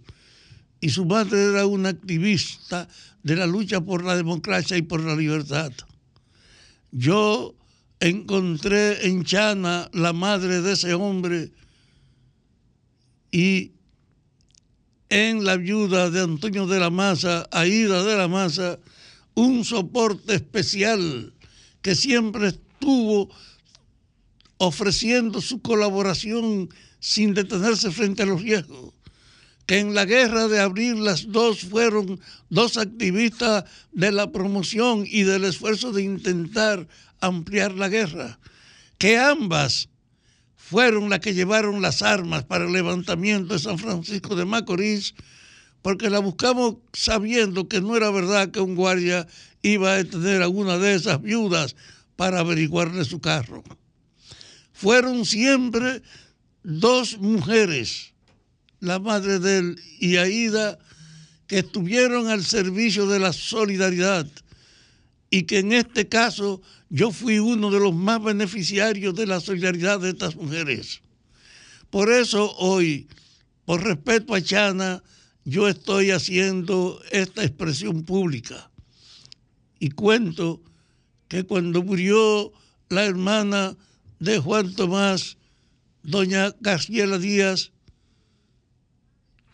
y 0.79 0.91
su 0.91 1.07
madre 1.07 1.43
era 1.45 1.64
una 1.64 1.89
activista 1.89 2.87
de 3.22 3.35
la 3.35 3.47
lucha 3.47 3.81
por 3.81 4.05
la 4.05 4.14
democracia 4.14 4.77
y 4.77 4.83
por 4.83 5.03
la 5.03 5.16
libertad. 5.16 5.72
Yo 6.93 7.55
encontré 7.99 9.07
en 9.07 9.24
Chana 9.24 9.89
la 9.95 10.12
madre 10.12 10.61
de 10.61 10.74
ese 10.74 10.93
hombre 10.93 11.51
y 13.31 13.72
en 15.09 15.47
la 15.47 15.57
viuda 15.57 16.11
de 16.11 16.20
Antonio 16.20 16.66
de 16.66 16.79
la 16.79 16.91
Maza, 16.91 17.49
Aida 17.53 18.05
de 18.05 18.18
la 18.18 18.29
Maza, 18.29 18.79
un 19.35 19.64
soporte 19.64 20.35
especial 20.35 21.33
que 21.81 21.95
siempre 21.95 22.49
estuvo 22.49 23.31
ofreciendo 24.59 25.40
su 25.40 25.61
colaboración 25.61 26.68
sin 27.00 27.34
detenerse 27.34 27.90
frente 27.90 28.22
a 28.22 28.26
los 28.26 28.42
riesgos. 28.42 28.92
Que 29.66 29.78
en 29.78 29.94
la 29.94 30.04
guerra 30.04 30.46
de 30.46 30.61
abril 30.61 31.04
las 31.04 31.32
dos 31.32 31.61
fueron 31.61 32.20
dos 32.50 32.76
activistas 32.76 33.64
de 33.92 34.12
la 34.12 34.30
promoción 34.30 35.04
y 35.07 35.24
del 35.24 35.44
esfuerzo 35.44 35.92
de 35.92 36.02
intentar 36.02 36.86
ampliar 37.20 37.72
la 37.72 37.88
guerra. 37.88 38.38
Que 38.98 39.18
ambas 39.18 39.88
fueron 40.57 41.11
las 41.11 41.20
que 41.20 41.34
llevaron 41.34 41.82
las 41.82 42.02
armas 42.02 42.44
para 42.44 42.64
el 42.64 42.72
levantamiento 42.72 43.54
de 43.54 43.61
San 43.61 43.78
Francisco 43.78 44.34
de 44.34 44.44
Macorís, 44.44 45.14
porque 45.82 46.11
la 46.11 46.18
buscamos 46.18 46.76
sabiendo 46.92 47.68
que 47.68 47.80
no 47.80 47.96
era 47.96 48.11
verdad 48.11 48.50
que 48.50 48.61
un 48.61 48.74
guardia 48.74 49.26
iba 49.62 49.92
a 49.92 49.96
detener 49.96 50.42
a 50.42 50.48
una 50.48 50.78
de 50.78 50.94
esas 50.94 51.22
viudas 51.22 51.76
para 52.16 52.40
averiguarle 52.40 53.04
su 53.04 53.20
carro. 53.20 53.62
Fueron 54.77 55.24
siempre 55.24 56.03
dos 56.62 57.16
mujeres, 57.16 58.12
la 58.79 58.99
madre 58.99 59.39
de 59.39 59.59
él 59.59 59.81
y 59.99 60.16
Aida, 60.16 60.79
que 61.47 61.61
estuvieron 61.61 62.29
al 62.29 62.45
servicio 62.45 63.07
de 63.07 63.18
la 63.18 63.33
solidaridad 63.33 64.27
y 65.31 65.45
que 65.45 65.61
en 65.61 65.72
este 65.72 66.09
caso 66.09 66.61
yo 66.91 67.11
fui 67.11 67.39
uno 67.39 67.70
de 67.70 67.81
los 67.81 67.95
más 67.95 68.22
beneficiarios 68.22 69.14
de 69.14 69.27
la 69.27 69.41
solidaridad 69.41 69.99
de 69.99 70.11
estas 70.11 70.37
mujeres. 70.37 71.01
Por 71.89 72.12
eso 72.12 72.55
hoy, 72.59 73.09
por 73.64 73.83
respeto 73.83 74.35
a 74.35 74.43
Chana, 74.43 75.03
yo 75.47 75.68
estoy 75.68 76.11
haciendo 76.11 77.01
esta 77.12 77.43
expresión 77.43 78.05
pública. 78.05 78.70
Y 79.79 79.89
cuento 79.89 80.61
que 81.29 81.45
cuando 81.45 81.83
murió 81.83 82.53
la 82.91 83.07
hermana 83.07 83.74
de 84.19 84.39
Juan 84.39 84.75
Tomás, 84.75 85.37
doña 86.03 86.53
Casiela 86.62 87.19
Díaz, 87.19 87.73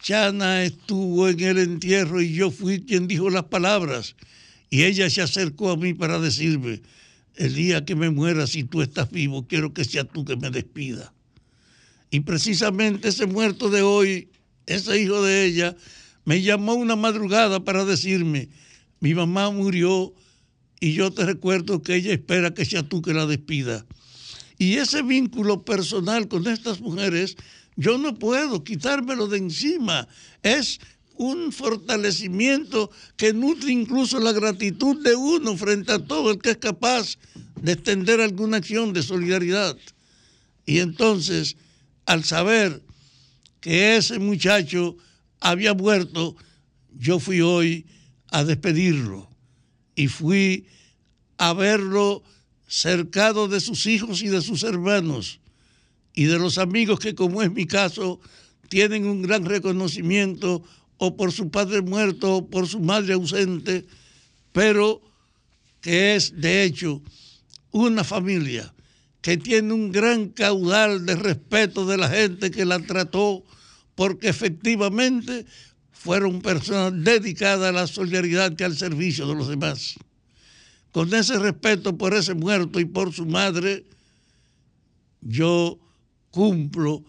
Chana 0.02 0.64
estuvo 0.64 1.28
en 1.28 1.40
el 1.40 1.58
entierro 1.58 2.20
y 2.20 2.32
yo 2.34 2.50
fui 2.50 2.82
quien 2.82 3.06
dijo 3.06 3.30
las 3.30 3.44
palabras. 3.44 4.16
Y 4.68 4.84
ella 4.84 5.08
se 5.08 5.22
acercó 5.22 5.70
a 5.70 5.76
mí 5.76 5.94
para 5.94 6.18
decirme, 6.18 6.82
el 7.36 7.54
día 7.54 7.84
que 7.84 7.94
me 7.94 8.10
muera, 8.10 8.46
si 8.46 8.64
tú 8.64 8.82
estás 8.82 9.10
vivo, 9.10 9.46
quiero 9.46 9.72
que 9.72 9.84
sea 9.84 10.04
tú 10.04 10.24
que 10.24 10.36
me 10.36 10.50
despida. 10.50 11.12
Y 12.10 12.20
precisamente 12.20 13.08
ese 13.08 13.26
muerto 13.26 13.70
de 13.70 13.82
hoy, 13.82 14.28
ese 14.66 15.00
hijo 15.00 15.22
de 15.22 15.44
ella, 15.44 15.76
me 16.24 16.42
llamó 16.42 16.74
una 16.74 16.96
madrugada 16.96 17.64
para 17.64 17.84
decirme, 17.84 18.48
mi 19.00 19.14
mamá 19.14 19.50
murió 19.50 20.12
y 20.80 20.94
yo 20.94 21.12
te 21.12 21.24
recuerdo 21.24 21.82
que 21.82 21.94
ella 21.94 22.12
espera 22.12 22.54
que 22.54 22.64
sea 22.64 22.82
tú 22.82 23.02
que 23.02 23.14
la 23.14 23.26
despida. 23.26 23.86
Y 24.58 24.76
ese 24.76 25.02
vínculo 25.02 25.64
personal 25.64 26.28
con 26.28 26.46
estas 26.46 26.80
mujeres, 26.80 27.36
yo 27.76 27.98
no 27.98 28.14
puedo 28.14 28.64
quitármelo 28.64 29.26
de 29.26 29.38
encima. 29.38 30.08
Es 30.42 30.80
un 31.16 31.52
fortalecimiento 31.52 32.90
que 33.16 33.32
nutre 33.32 33.72
incluso 33.72 34.18
la 34.18 34.32
gratitud 34.32 35.02
de 35.02 35.14
uno 35.14 35.56
frente 35.56 35.92
a 35.92 36.04
todo 36.04 36.30
el 36.30 36.38
que 36.38 36.50
es 36.50 36.56
capaz 36.58 37.18
de 37.60 37.72
extender 37.72 38.20
alguna 38.20 38.58
acción 38.58 38.92
de 38.92 39.02
solidaridad. 39.02 39.76
Y 40.66 40.78
entonces, 40.78 41.56
al 42.06 42.24
saber 42.24 42.82
que 43.60 43.96
ese 43.96 44.18
muchacho 44.18 44.96
había 45.40 45.74
muerto, 45.74 46.36
yo 46.98 47.20
fui 47.20 47.40
hoy 47.40 47.86
a 48.28 48.44
despedirlo 48.44 49.28
y 49.94 50.08
fui 50.08 50.66
a 51.38 51.52
verlo 51.52 52.22
cercado 52.72 53.48
de 53.48 53.60
sus 53.60 53.84
hijos 53.84 54.22
y 54.22 54.28
de 54.28 54.40
sus 54.40 54.62
hermanos 54.62 55.40
y 56.14 56.24
de 56.24 56.38
los 56.38 56.56
amigos 56.56 57.00
que, 57.00 57.14
como 57.14 57.42
es 57.42 57.52
mi 57.52 57.66
caso, 57.66 58.18
tienen 58.70 59.04
un 59.04 59.20
gran 59.20 59.44
reconocimiento 59.44 60.62
o 60.96 61.14
por 61.14 61.32
su 61.32 61.50
padre 61.50 61.82
muerto 61.82 62.36
o 62.36 62.46
por 62.48 62.66
su 62.66 62.80
madre 62.80 63.12
ausente, 63.12 63.84
pero 64.52 65.02
que 65.82 66.14
es 66.14 66.40
de 66.40 66.64
hecho 66.64 67.02
una 67.72 68.04
familia 68.04 68.72
que 69.20 69.36
tiene 69.36 69.74
un 69.74 69.92
gran 69.92 70.30
caudal 70.30 71.04
de 71.04 71.16
respeto 71.16 71.84
de 71.84 71.98
la 71.98 72.08
gente 72.08 72.50
que 72.50 72.64
la 72.64 72.78
trató, 72.78 73.44
porque 73.94 74.30
efectivamente 74.30 75.44
fueron 75.90 76.40
personas 76.40 77.04
dedicadas 77.04 77.68
a 77.68 77.72
la 77.72 77.86
solidaridad 77.86 78.54
y 78.58 78.62
al 78.62 78.78
servicio 78.78 79.26
de 79.28 79.34
los 79.34 79.48
demás. 79.48 79.96
Con 80.92 81.12
ese 81.14 81.38
respeto 81.38 81.96
por 81.96 82.14
ese 82.14 82.34
muerto 82.34 82.78
y 82.78 82.84
por 82.84 83.12
su 83.12 83.24
madre, 83.24 83.86
yo 85.22 85.78
cumplo 86.30 87.02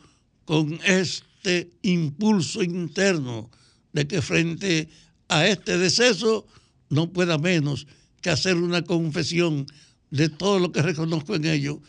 con 0.45 0.79
este 0.85 1.69
impulso 1.81 2.63
interno 2.63 3.51
de 3.91 4.07
que 4.07 4.21
frente 4.21 4.89
a 5.27 5.47
este 5.47 5.77
deceso 5.77 6.47
no 6.89 7.11
pueda 7.11 7.37
menos 7.37 7.85
que 8.21 8.29
hacer 8.29 8.55
una 8.55 8.83
confesión 8.83 9.65
de 10.11 10.29
todo 10.29 10.59
lo 10.59 10.71
que 10.71 10.81
reconozco 10.81 11.35
en 11.35 11.45
ello 11.45 11.81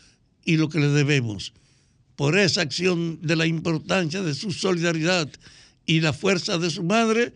y 0.43 0.57
lo 0.57 0.67
que 0.67 0.79
le 0.79 0.89
debemos. 0.89 1.53
Por 2.17 2.37
esa 2.37 2.61
acción 2.61 3.19
de 3.21 3.35
la 3.35 3.45
importancia 3.45 4.21
de 4.21 4.33
su 4.33 4.51
solidaridad 4.51 5.29
y 5.85 6.01
la 6.01 6.11
fuerza 6.11 6.57
de 6.57 6.69
su 6.69 6.83
madre, 6.83 7.33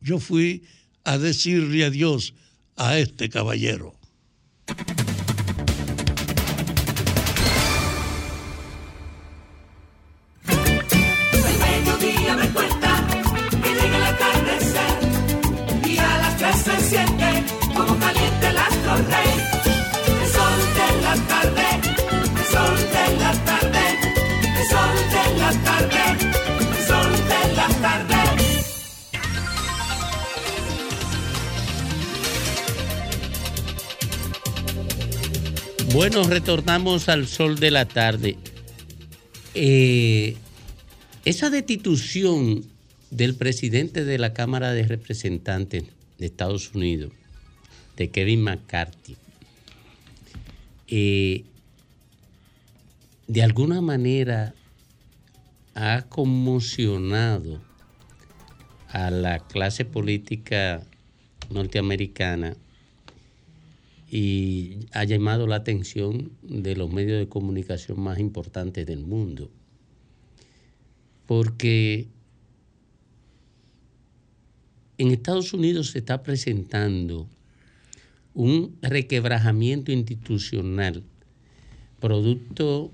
yo 0.00 0.20
fui 0.20 0.62
a 1.04 1.18
decirle 1.18 1.84
adiós 1.84 2.34
a 2.76 2.98
este 2.98 3.28
caballero. 3.28 3.95
El 4.68 5.05
Bueno, 35.96 36.24
retornamos 36.24 37.08
al 37.08 37.26
sol 37.26 37.58
de 37.58 37.70
la 37.70 37.86
tarde. 37.86 38.36
Eh, 39.54 40.36
esa 41.24 41.48
destitución 41.48 42.66
del 43.10 43.34
presidente 43.34 44.04
de 44.04 44.18
la 44.18 44.34
Cámara 44.34 44.72
de 44.72 44.82
Representantes 44.82 45.84
de 46.18 46.26
Estados 46.26 46.74
Unidos, 46.74 47.12
de 47.96 48.10
Kevin 48.10 48.42
McCarthy, 48.42 49.16
eh, 50.88 51.44
de 53.26 53.42
alguna 53.42 53.80
manera 53.80 54.52
ha 55.74 56.02
conmocionado 56.10 57.58
a 58.88 59.10
la 59.10 59.38
clase 59.38 59.86
política 59.86 60.82
norteamericana 61.48 62.54
y 64.10 64.86
ha 64.92 65.04
llamado 65.04 65.46
la 65.46 65.56
atención 65.56 66.32
de 66.42 66.76
los 66.76 66.90
medios 66.92 67.18
de 67.18 67.28
comunicación 67.28 68.00
más 68.00 68.18
importantes 68.18 68.86
del 68.86 69.04
mundo. 69.04 69.50
Porque 71.26 72.06
en 74.98 75.10
Estados 75.10 75.52
Unidos 75.52 75.90
se 75.90 75.98
está 75.98 76.22
presentando 76.22 77.28
un 78.34 78.76
requebrajamiento 78.82 79.92
institucional 79.92 81.02
producto 82.00 82.92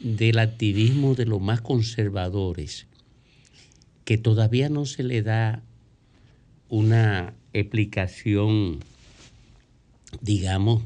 del 0.00 0.38
activismo 0.38 1.14
de 1.14 1.26
los 1.26 1.40
más 1.40 1.60
conservadores, 1.60 2.86
que 4.04 4.18
todavía 4.18 4.68
no 4.68 4.86
se 4.86 5.04
le 5.04 5.22
da 5.22 5.62
una 6.68 7.34
explicación, 7.52 8.80
digamos, 10.20 10.82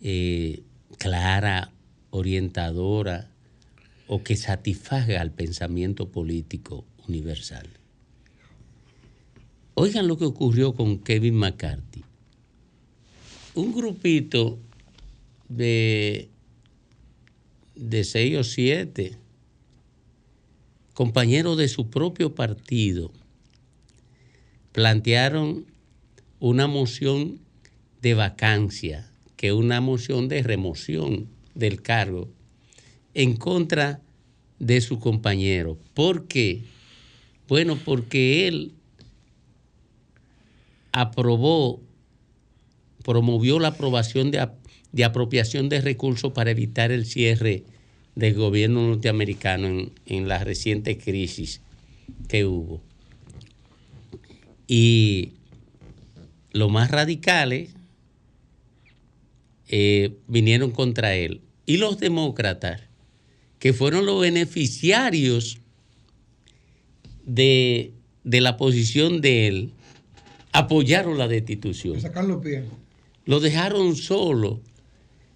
eh, 0.00 0.62
clara, 0.98 1.72
orientadora 2.10 3.30
o 4.06 4.22
que 4.22 4.36
satisfaga 4.36 5.20
al 5.20 5.30
pensamiento 5.32 6.10
político 6.10 6.84
universal. 7.08 7.68
Oigan 9.74 10.06
lo 10.06 10.16
que 10.16 10.24
ocurrió 10.24 10.74
con 10.74 10.98
Kevin 10.98 11.34
McCarthy. 11.34 12.04
Un 13.54 13.72
grupito 13.72 14.58
de, 15.48 16.28
de 17.74 18.04
seis 18.04 18.36
o 18.36 18.44
siete 18.44 19.16
compañeros 20.92 21.58
de 21.58 21.68
su 21.68 21.90
propio 21.90 22.34
partido 22.34 23.10
plantearon 24.72 25.66
una 26.38 26.66
moción 26.66 27.40
de 28.04 28.12
vacancia, 28.12 29.10
que 29.34 29.54
una 29.54 29.80
moción 29.80 30.28
de 30.28 30.42
remoción 30.42 31.26
del 31.54 31.80
cargo 31.80 32.28
en 33.14 33.34
contra 33.34 34.02
de 34.58 34.82
su 34.82 34.98
compañero. 34.98 35.78
¿Por 35.94 36.28
qué? 36.28 36.64
Bueno, 37.48 37.78
porque 37.82 38.46
él 38.46 38.72
aprobó, 40.92 41.80
promovió 43.02 43.58
la 43.58 43.68
aprobación 43.68 44.30
de, 44.30 44.46
de 44.92 45.04
apropiación 45.04 45.70
de 45.70 45.80
recursos 45.80 46.30
para 46.34 46.50
evitar 46.50 46.92
el 46.92 47.06
cierre 47.06 47.64
del 48.16 48.34
gobierno 48.34 48.86
norteamericano 48.86 49.66
en, 49.66 49.92
en 50.04 50.28
la 50.28 50.44
reciente 50.44 50.98
crisis 50.98 51.62
que 52.28 52.44
hubo. 52.44 52.82
Y 54.66 55.32
los 56.52 56.70
más 56.70 56.90
radicales 56.90 57.73
eh, 59.68 60.16
vinieron 60.26 60.70
contra 60.70 61.14
él. 61.14 61.40
Y 61.66 61.78
los 61.78 61.98
demócratas, 61.98 62.82
que 63.58 63.72
fueron 63.72 64.06
los 64.06 64.20
beneficiarios 64.20 65.58
de, 67.24 67.92
de 68.24 68.40
la 68.40 68.56
posición 68.56 69.20
de 69.20 69.46
él, 69.46 69.72
apoyaron 70.52 71.18
la 71.18 71.28
destitución. 71.28 72.00
Sacar 72.00 72.24
los 72.24 72.42
pies. 72.42 72.64
Lo 73.24 73.40
dejaron 73.40 73.96
solo 73.96 74.60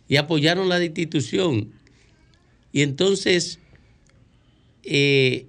y 0.07 0.17
apoyaron 0.17 0.69
la 0.69 0.79
destitución. 0.79 1.73
Y 2.73 2.83
entonces 2.83 3.59
eh, 4.85 5.47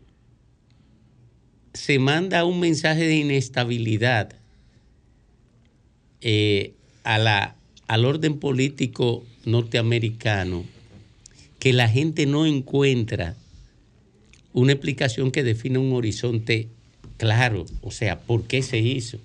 se 1.74 2.00
manda 2.00 2.46
un 2.46 2.60
mensaje 2.60 3.06
de 3.06 3.16
inestabilidad 3.16 4.34
eh, 6.22 6.74
a 7.04 7.18
la, 7.18 7.56
al 7.90 8.06
orden 8.06 8.38
político 8.38 9.26
norteamericano 9.46 10.64
que 11.58 11.74
la 11.74 11.90
gente 11.90 12.28
no 12.28 12.46
encuentra 12.46 13.36
una 14.54 14.74
explicación 14.74 15.32
que 15.32 15.44
define 15.44 15.80
un 15.80 15.94
horizonte 15.94 16.68
claro, 17.18 17.66
o 17.82 17.90
sea, 17.90 18.20
¿por 18.20 18.44
qué 18.44 18.62
se 18.62 18.78
hizo? 18.78 19.20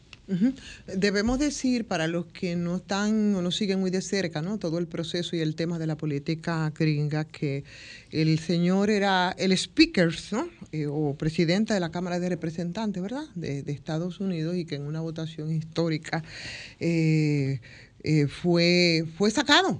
Debemos 0.87 1.39
decir 1.39 1.85
para 1.85 2.09
los 2.09 2.25
que 2.25 2.57
no 2.57 2.77
están 2.77 3.35
o 3.35 3.43
no 3.43 3.51
siguen 3.51 3.81
muy 3.81 3.91
de 3.91 4.01
cerca 4.01 4.41
¿no? 4.41 4.59
todo 4.59 4.79
el 4.79 4.87
proceso 4.87 5.37
y 5.37 5.41
el 5.41 5.55
tema 5.55 5.79
de 5.79 5.87
la 5.87 5.97
política 5.97 6.73
gringa 6.75 7.25
que 7.27 7.65
el 8.11 8.39
señor 8.39 8.89
era 8.89 9.35
el 9.37 9.53
speaker 9.53 10.15
¿no? 10.33 10.49
Eh, 10.73 10.87
o 10.89 11.15
presidente 11.15 11.75
de 11.75 11.81
la 11.81 11.91
Cámara 11.91 12.19
de 12.21 12.31
Representantes 12.31 13.03
¿verdad? 13.03 13.27
De, 13.35 13.62
de 13.62 13.73
Estados 13.73 14.19
Unidos 14.19 14.57
y 14.57 14.65
que 14.65 14.77
en 14.77 14.87
una 14.87 15.03
votación 15.03 15.53
histórica 15.53 16.25
eh, 16.81 17.61
eh, 18.05 18.26
fue, 18.28 19.07
fue 19.16 19.30
sacado 19.30 19.78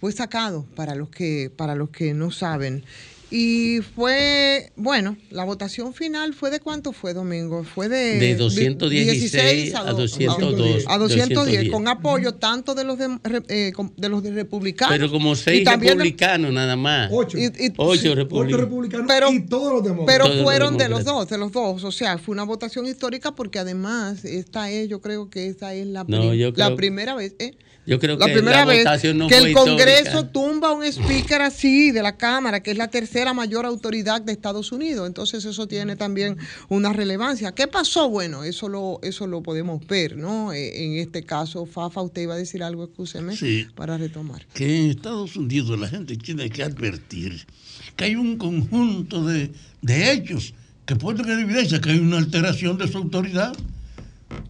fue 0.00 0.12
sacado 0.12 0.64
para 0.74 0.94
los 0.94 1.08
que 1.08 1.50
para 1.54 1.74
los 1.74 1.90
que 1.90 2.14
no 2.14 2.30
saben 2.30 2.84
y 3.28 3.80
fue, 3.80 4.70
bueno, 4.76 5.16
la 5.30 5.42
votación 5.44 5.92
final 5.94 6.32
fue 6.32 6.50
de 6.50 6.60
cuánto 6.60 6.92
fue, 6.92 7.12
Domingo? 7.12 7.64
Fue 7.64 7.88
de, 7.88 8.18
De 8.20 8.34
216 8.36 9.74
a 9.74 9.82
do- 9.84 9.96
202. 9.96 10.84
A 10.86 10.96
210, 10.98 11.28
210. 11.34 11.72
con 11.72 11.88
apoyo 11.88 12.34
tanto 12.34 12.74
de 12.76 12.84
los 12.84 12.98
de, 12.98 13.18
eh, 13.48 13.72
de 13.96 14.08
los 14.08 14.22
de 14.22 14.30
republicanos. 14.30 14.94
Pero 14.96 15.10
como 15.10 15.34
seis 15.34 15.64
de- 15.64 15.70
republicanos 15.76 16.52
nada 16.52 16.76
más. 16.76 17.10
Ocho. 17.12 17.36
y- 17.36 17.46
y- 17.46 17.72
Ocho 17.76 18.00
sí, 18.00 18.14
republicanos. 18.14 19.06
pero, 19.08 19.32
y 19.32 19.40
todos 19.46 19.72
los 19.72 19.82
demócratas. 19.82 20.06
pero 20.14 20.24
Todos 20.26 20.36
los 20.36 20.44
fueron 20.44 20.78
de 20.78 20.88
los 20.88 21.04
dos, 21.04 21.28
de 21.28 21.38
los 21.38 21.50
dos. 21.52 21.82
O 21.84 21.90
sea, 21.92 22.18
fue 22.18 22.32
una 22.32 22.44
votación 22.44 22.86
histórica 22.86 23.34
porque 23.34 23.58
además 23.58 24.24
esta 24.24 24.70
es, 24.70 24.88
yo 24.88 25.00
creo 25.00 25.30
que 25.30 25.48
esta 25.48 25.74
es 25.74 25.86
la, 25.88 26.04
No, 26.06 26.28
prim- 26.30 26.52
la 26.56 26.76
primera 26.76 27.14
vez. 27.16 27.34
¿eh? 27.40 27.56
Yo 27.86 27.98
creo 28.00 28.16
la 28.18 28.26
que 28.26 28.32
primera 28.32 28.58
la 28.60 28.64
vez 28.64 28.78
votación 28.84 29.18
no 29.18 29.28
que 29.28 29.36
fue 29.38 29.48
el 29.48 29.54
Congreso 29.54 30.00
histórica. 30.02 30.32
tumba 30.32 30.72
un 30.72 30.84
speaker 30.84 31.40
así 31.42 31.92
de 31.92 32.02
la 32.02 32.16
Cámara, 32.16 32.60
que 32.62 32.72
es 32.72 32.76
la 32.78 32.88
tercera 32.88 33.32
mayor 33.32 33.64
autoridad 33.64 34.20
de 34.20 34.32
Estados 34.32 34.72
Unidos. 34.72 35.06
Entonces 35.06 35.44
eso 35.44 35.68
tiene 35.68 35.94
también 35.96 36.36
una 36.68 36.92
relevancia. 36.92 37.52
¿Qué 37.52 37.68
pasó? 37.68 38.08
Bueno, 38.08 38.42
eso 38.44 38.68
lo, 38.68 38.98
eso 39.02 39.26
lo 39.26 39.42
podemos 39.42 39.86
ver, 39.86 40.16
¿no? 40.16 40.52
Eh, 40.52 40.84
En 40.84 40.98
este 40.98 41.22
caso, 41.22 41.64
Fafa, 41.66 42.02
usted 42.02 42.22
iba 42.22 42.34
a 42.34 42.38
decir 42.38 42.62
algo, 42.62 42.84
escúcheme, 42.84 43.36
Sí. 43.36 43.66
para 43.74 43.96
retomar. 43.96 44.44
que 44.52 44.64
en 44.84 44.90
Estados 44.90 45.36
Unidos 45.36 45.78
la 45.78 45.88
gente 45.88 46.16
tiene 46.16 46.50
que 46.50 46.62
advertir 46.64 47.46
que 47.94 48.04
hay 48.04 48.16
un 48.16 48.36
conjunto 48.36 49.24
de, 49.24 49.50
de 49.82 50.12
hechos 50.12 50.54
que 50.84 50.96
ponen 50.96 51.28
en 51.30 51.40
evidencia 51.40 51.80
que 51.80 51.90
hay 51.90 51.98
una 51.98 52.18
alteración 52.18 52.76
de 52.78 52.88
su 52.88 52.98
autoridad. 52.98 53.56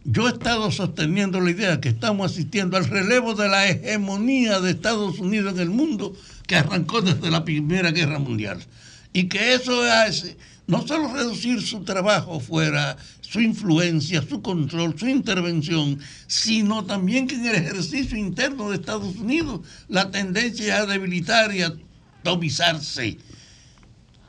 Yo 0.05 0.29
he 0.29 0.33
estado 0.33 0.71
sosteniendo 0.71 1.41
la 1.41 1.51
idea 1.51 1.81
que 1.81 1.89
estamos 1.89 2.33
asistiendo 2.33 2.77
al 2.77 2.87
relevo 2.87 3.35
de 3.35 3.49
la 3.49 3.69
hegemonía 3.69 4.61
de 4.61 4.71
Estados 4.71 5.19
Unidos 5.19 5.55
en 5.55 5.61
el 5.61 5.71
mundo 5.71 6.15
que 6.47 6.57
arrancó 6.57 7.03
desde 7.03 7.31
la 7.31 7.45
Primera 7.45 7.91
Guerra 7.91 8.19
Mundial. 8.19 8.65
Y 9.13 9.25
que 9.25 9.55
eso 9.55 9.83
hace 9.83 10.37
no 10.67 10.87
solo 10.87 11.13
reducir 11.13 11.63
su 11.63 11.85
trabajo 11.85 12.41
fuera, 12.41 12.97
su 13.21 13.41
influencia, 13.41 14.23
su 14.23 14.43
control, 14.43 14.99
su 14.99 15.09
intervención, 15.09 15.99
sino 16.27 16.85
también 16.85 17.27
que 17.27 17.37
en 17.37 17.47
el 17.47 17.57
ejercicio 17.57 18.17
interno 18.17 18.71
de 18.71 18.77
Estados 18.77 19.17
Unidos 19.17 19.61
la 19.89 20.11
tendencia 20.11 20.79
a 20.79 20.87
debilitar 20.87 21.55
y 21.55 21.63
a 21.63 21.77
atomizarse. 22.21 23.19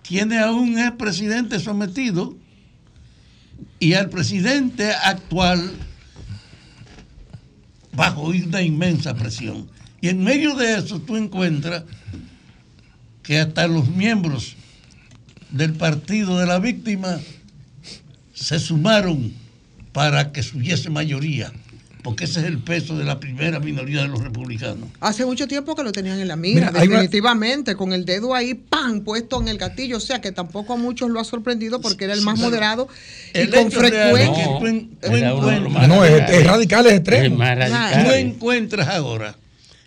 Tiene 0.02 0.40
a 0.40 0.52
un 0.52 0.78
expresidente 0.78 1.60
sometido 1.60 2.36
y 3.80 3.94
al 3.94 4.10
presidente 4.10 4.92
actual 4.92 5.72
bajo 7.94 8.24
una 8.24 8.62
inmensa 8.62 9.16
presión. 9.16 9.68
Y 10.02 10.10
en 10.10 10.24
medio 10.24 10.56
de 10.56 10.76
eso 10.76 11.00
tú 11.00 11.16
encuentras 11.18 11.84
que 13.24 13.40
hasta 13.40 13.68
los 13.68 13.90
miembros 13.90 14.56
del 15.52 15.74
partido 15.74 16.38
de 16.40 16.46
la 16.46 16.60
víctima 16.60 17.20
se 18.34 18.60
sumaron 18.60 19.34
para 19.92 20.32
que 20.32 20.42
hubiese 20.54 20.90
mayoría, 20.90 21.52
porque 22.04 22.26
ese 22.26 22.40
es 22.40 22.46
el 22.46 22.60
peso 22.60 22.98
de 22.98 23.04
la 23.04 23.20
primera 23.20 23.60
minoría 23.60 24.02
de 24.02 24.08
los 24.08 24.22
republicanos. 24.22 24.90
Hace 25.00 25.26
mucho 25.26 25.48
tiempo 25.48 25.76
que 25.76 25.84
lo 25.84 25.92
tenían 25.92 26.20
en 26.20 26.28
la 26.28 26.36
mira, 26.36 26.68
Mira, 26.68 26.80
hay 26.82 26.88
una- 26.88 26.98
definitivamente, 26.98 27.76
con 27.76 27.92
el 27.94 28.06
dedo 28.06 28.34
ahí, 28.34 28.54
¡pam!, 28.54 29.02
puesto 29.02 29.42
en 29.42 29.48
el 29.50 29.58
gatillo. 29.58 29.98
O 29.98 30.00
sea, 30.00 30.22
que 30.22 30.32
tampoco 30.32 30.74
a 30.74 30.78
muchos 30.78 31.10
lo 31.10 31.20
ha 31.20 31.24
sorprendido 31.24 31.82
porque 31.82 32.06
era 32.06 32.14
el 32.14 32.22
más 32.22 32.40
moderado 32.40 32.88
y 33.34 33.40
el 33.40 33.50
con 33.50 33.72
frecuencia. 33.72 34.48
No, 35.88 36.06
es, 36.06 36.30
es 36.30 36.46
radical, 36.46 36.86
es 36.88 36.94
extremo. 36.94 37.44
Es 37.44 38.06
Tú 38.06 38.12
encuentras 38.12 38.88
ahora, 38.90 39.36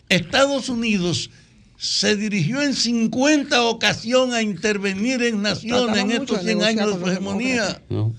Estados 0.09 0.69
Unidos 0.69 1.31
se 1.79 2.17
dirigió 2.17 2.61
en 2.61 2.75
50 2.75 3.63
ocasiones 3.63 4.35
a 4.35 4.43
intervenir 4.43 5.23
en 5.23 5.41
naciones 5.41 5.97
en 5.97 6.11
estos 6.11 6.45
de 6.45 6.53
100 6.53 6.59
negociar 6.59 6.69
años 6.85 6.99
de 6.99 7.05
su 7.05 7.11
hegemonía. 7.11 7.81
No. 7.89 8.13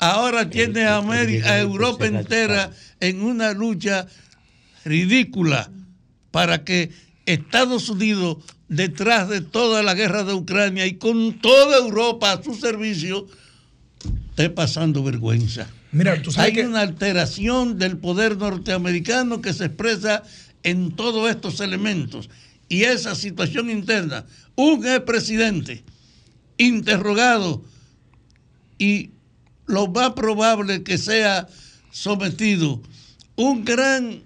Ahora 0.00 0.48
tiene 0.48 0.84
a, 0.84 0.96
América, 0.96 1.52
a 1.52 1.56
el 1.60 1.66
Europa 1.68 2.06
entera 2.06 2.72
en 3.00 3.22
una 3.22 3.52
lucha 3.52 4.06
ridícula 4.84 5.70
para 6.30 6.64
que 6.64 6.90
Estados 7.26 7.90
Unidos, 7.90 8.38
detrás 8.68 9.28
de 9.28 9.42
toda 9.42 9.82
la 9.82 9.92
guerra 9.94 10.24
de 10.24 10.32
Ucrania 10.32 10.86
y 10.86 10.94
con 10.94 11.38
toda 11.40 11.76
Europa 11.76 12.32
a 12.32 12.42
su 12.42 12.54
servicio, 12.54 13.26
esté 14.30 14.48
pasando 14.48 15.04
vergüenza. 15.04 15.68
Mira, 15.92 16.20
tú 16.22 16.30
sabes 16.32 16.48
Hay 16.48 16.54
que 16.54 16.66
una 16.66 16.80
alteración 16.80 17.78
del 17.78 17.98
poder 17.98 18.38
norteamericano 18.38 19.42
que 19.42 19.52
se 19.52 19.66
expresa 19.66 20.22
en 20.62 20.92
todos 20.92 21.28
estos 21.28 21.60
elementos. 21.60 22.30
Y 22.70 22.84
esa 22.84 23.14
situación 23.14 23.68
interna, 23.68 24.24
un 24.54 24.86
expresidente 24.86 25.82
interrogado 26.56 27.62
y 28.78 29.10
lo 29.70 29.86
más 29.88 30.12
probable 30.12 30.82
que 30.82 30.98
sea 30.98 31.48
sometido 31.90 32.80
un 33.36 33.64
gran 33.64 34.22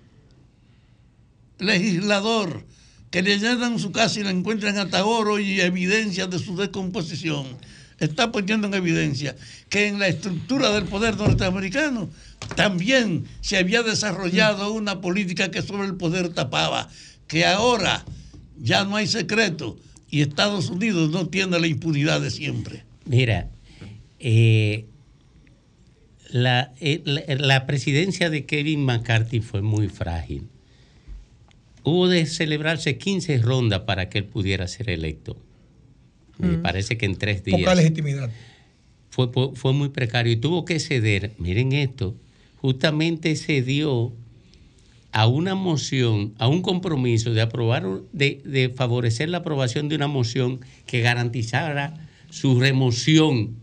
legislador 1.59 2.65
que 3.11 3.23
le 3.23 3.39
llenan 3.39 3.79
su 3.79 3.93
casa 3.93 4.19
y 4.19 4.25
le 4.25 4.31
encuentran 4.31 4.77
hasta 4.77 5.05
oro 5.05 5.39
y 5.39 5.61
evidencias 5.61 6.29
de 6.29 6.41
su 6.41 6.57
descomposición, 6.57 7.47
está 8.01 8.33
poniendo 8.33 8.67
en 8.67 8.75
evidencia 8.75 9.37
que 9.69 9.87
en 9.87 10.01
la 10.01 10.09
estructura 10.09 10.71
del 10.71 10.87
poder 10.87 11.17
norteamericano 11.17 12.09
también 12.57 13.25
se 13.41 13.57
había 13.57 13.83
desarrollado 13.85 14.73
una 14.73 15.01
política 15.01 15.51
que 15.51 15.63
sobre 15.63 15.87
el 15.87 15.95
poder 15.95 16.31
tapaba, 16.31 16.89
que 17.29 17.47
ahora 17.47 18.05
ya 18.59 18.85
no 18.85 18.97
hay 18.97 19.07
secreto 19.07 19.77
y 20.11 20.23
Estados 20.23 20.71
Unidos 20.71 21.11
no 21.11 21.29
tiene 21.29 21.61
la 21.61 21.67
impunidad 21.69 22.21
de 22.21 22.31
siempre. 22.31 22.85
Mira, 23.05 23.49
eh, 24.19 24.87
la, 26.31 26.73
eh, 26.81 27.03
la- 27.05 27.23
la 27.37 27.67
presidencia 27.67 28.31
de 28.31 28.45
Kevin 28.47 28.85
McCarthy 28.85 29.41
fue 29.41 29.63
muy 29.63 29.89
frágil. 29.89 30.49
Hubo 31.83 32.09
de 32.09 32.27
celebrarse 32.27 32.97
15 32.99 33.39
rondas 33.39 33.81
para 33.83 34.09
que 34.09 34.19
él 34.19 34.25
pudiera 34.25 34.67
ser 34.69 34.89
electo. 34.91 35.37
Me 36.39 36.57
Mm. 36.57 36.63
parece 36.63 36.97
que 36.97 37.07
en 37.07 37.17
tres 37.17 37.45
días. 37.45 37.61
Poca 37.61 37.75
legitimidad. 37.75 38.31
fue, 39.11 39.29
fue- 39.33 39.55
fue 39.55 39.73
muy 39.73 39.91
precario 39.91 40.33
y 40.33 40.37
tuvo 40.37 40.65
que 40.65 40.81
ceder, 40.81 41.35
miren 41.39 41.73
esto, 41.73 42.17
justamente 42.57 43.37
cedió 43.37 44.13
a 45.13 45.29
una 45.29 45.55
moción, 45.55 46.35
a 46.39 46.49
un 46.49 46.63
compromiso 46.63 47.33
de 47.33 47.41
aprobar, 47.41 47.87
de, 48.13 48.43
de 48.45 48.71
favorecer 48.71 49.29
la 49.29 49.39
aprobación 49.39 49.89
de 49.89 49.95
una 49.95 50.09
moción 50.09 50.59
que 50.87 51.01
garantizara 51.01 52.09
su 52.31 52.59
remoción 52.59 53.55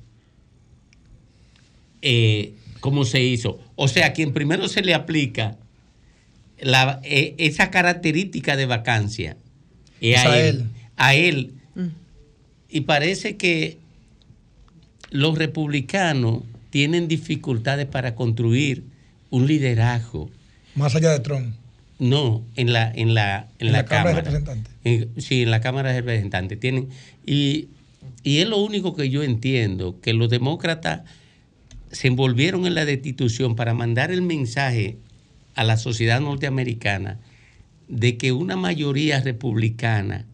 eh, 2.01 2.53
como 2.79 3.05
se 3.05 3.21
hizo. 3.23 3.59
O 3.75 3.87
sea, 3.87 4.07
a 4.07 4.13
quien 4.13 4.33
primero 4.33 4.67
se 4.67 4.81
le 4.81 4.93
aplica 4.93 5.57
la- 6.59 6.99
eh, 7.03 7.35
esa 7.37 7.69
característica 7.71 8.55
de 8.55 8.65
vacancia 8.65 9.37
es 9.99 10.19
Es 10.19 10.25
a, 10.25 10.31
a 10.31 10.39
él. 10.39 10.45
él. 10.55 10.65
A 10.97 11.15
él. 11.15 11.51
Y 12.69 12.81
parece 12.81 13.35
que 13.37 13.77
los 15.09 15.37
republicanos 15.37 16.43
tienen 16.69 17.07
dificultades 17.07 17.85
para 17.85 18.15
construir 18.15 18.83
un 19.29 19.45
liderazgo. 19.47 20.29
Más 20.75 20.95
allá 20.95 21.11
de 21.11 21.19
Trump. 21.19 21.53
No, 21.99 22.43
en 22.55 22.71
la, 22.73 22.91
en 22.95 23.13
la, 23.13 23.47
en 23.59 23.67
En 23.67 23.73
la, 23.73 23.79
la 23.79 23.85
Cámara 23.85 24.09
de. 24.15 24.21
Representantes. 24.21 24.73
En- 24.85 25.09
sí, 25.21 25.41
en 25.43 25.51
la 25.51 25.59
Cámara 25.61 25.91
de 25.91 25.99
Representantes. 25.99 26.59
Tienen, 26.59 26.89
y, 27.25 27.67
y 28.23 28.37
es 28.37 28.47
lo 28.47 28.57
único 28.59 28.95
que 28.95 29.09
yo 29.09 29.21
entiendo, 29.21 29.99
que 30.01 30.13
los 30.13 30.29
demócratas 30.29 31.01
se 31.91 32.07
envolvieron 32.07 32.65
en 32.65 32.75
la 32.75 32.85
destitución 32.85 33.55
para 33.55 33.73
mandar 33.73 34.11
el 34.11 34.21
mensaje 34.21 34.97
a 35.55 35.63
la 35.63 35.77
sociedad 35.77 36.21
norteamericana 36.21 37.19
de 37.87 38.17
que 38.17 38.31
una 38.31 38.55
mayoría 38.55 39.19
republicana 39.19 40.25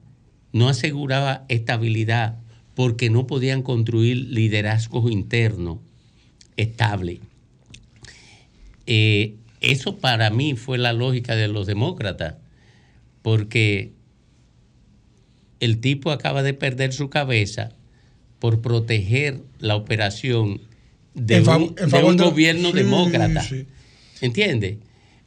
no 0.53 0.69
aseguraba 0.69 1.45
estabilidad 1.49 2.37
porque 2.75 3.09
no 3.09 3.25
podían 3.25 3.63
construir 3.63 4.17
liderazgos 4.17 5.11
internos 5.11 5.79
estables. 6.57 7.19
Eh, 8.85 9.35
eso 9.61 9.97
para 9.97 10.29
mí 10.29 10.55
fue 10.55 10.77
la 10.77 10.93
lógica 10.93 11.35
de 11.35 11.47
los 11.47 11.65
demócratas, 11.65 12.35
porque 13.23 13.91
el 15.59 15.79
tipo 15.79 16.11
acaba 16.11 16.43
de 16.43 16.53
perder 16.53 16.93
su 16.93 17.09
cabeza 17.09 17.71
por 18.39 18.61
proteger 18.61 19.41
la 19.59 19.75
operación 19.75 20.61
de 21.17 21.37
En 21.37 21.49
un, 21.49 21.63
en 21.63 21.75
de 21.75 21.87
favor 21.87 22.11
un 22.11 22.17
de- 22.17 22.23
gobierno 22.23 22.69
Sí, 22.69 22.75
demócrata. 22.77 23.41
sí. 23.43 23.65
¿Entiendes? 24.21 24.77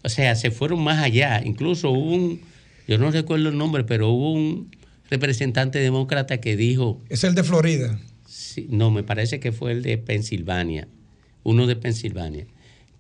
O 0.03 0.09
sea, 0.09 0.35
se 0.37 0.51
fueron 0.51 0.83
más 0.83 1.03
allá. 1.03 1.43
Incluso 1.45 1.91
hubo 1.91 2.15
un, 2.15 2.41
yo 2.89 2.97
no 2.97 3.11
recuerdo 3.11 3.49
el 3.51 3.59
nombre, 3.59 3.85
pero 3.85 4.09
hubo 4.09 4.33
un 4.33 4.75
representante 5.11 5.79
demócrata 5.81 6.41
que 6.41 6.57
dijo, 6.57 7.01
Es 7.09 7.25
el 7.25 7.35
de 7.35 7.43
Florida. 7.45 8.01
Sí, 8.27 8.67
no, 8.71 8.91
me 8.91 9.03
parece 9.03 9.41
que 9.41 9.53
fue 9.53 9.73
el 9.73 9.83
de 9.83 9.99
Pensilvania, 9.99 10.89
uno 11.43 11.67
de 11.67 11.77
Pensilvania, 11.77 12.47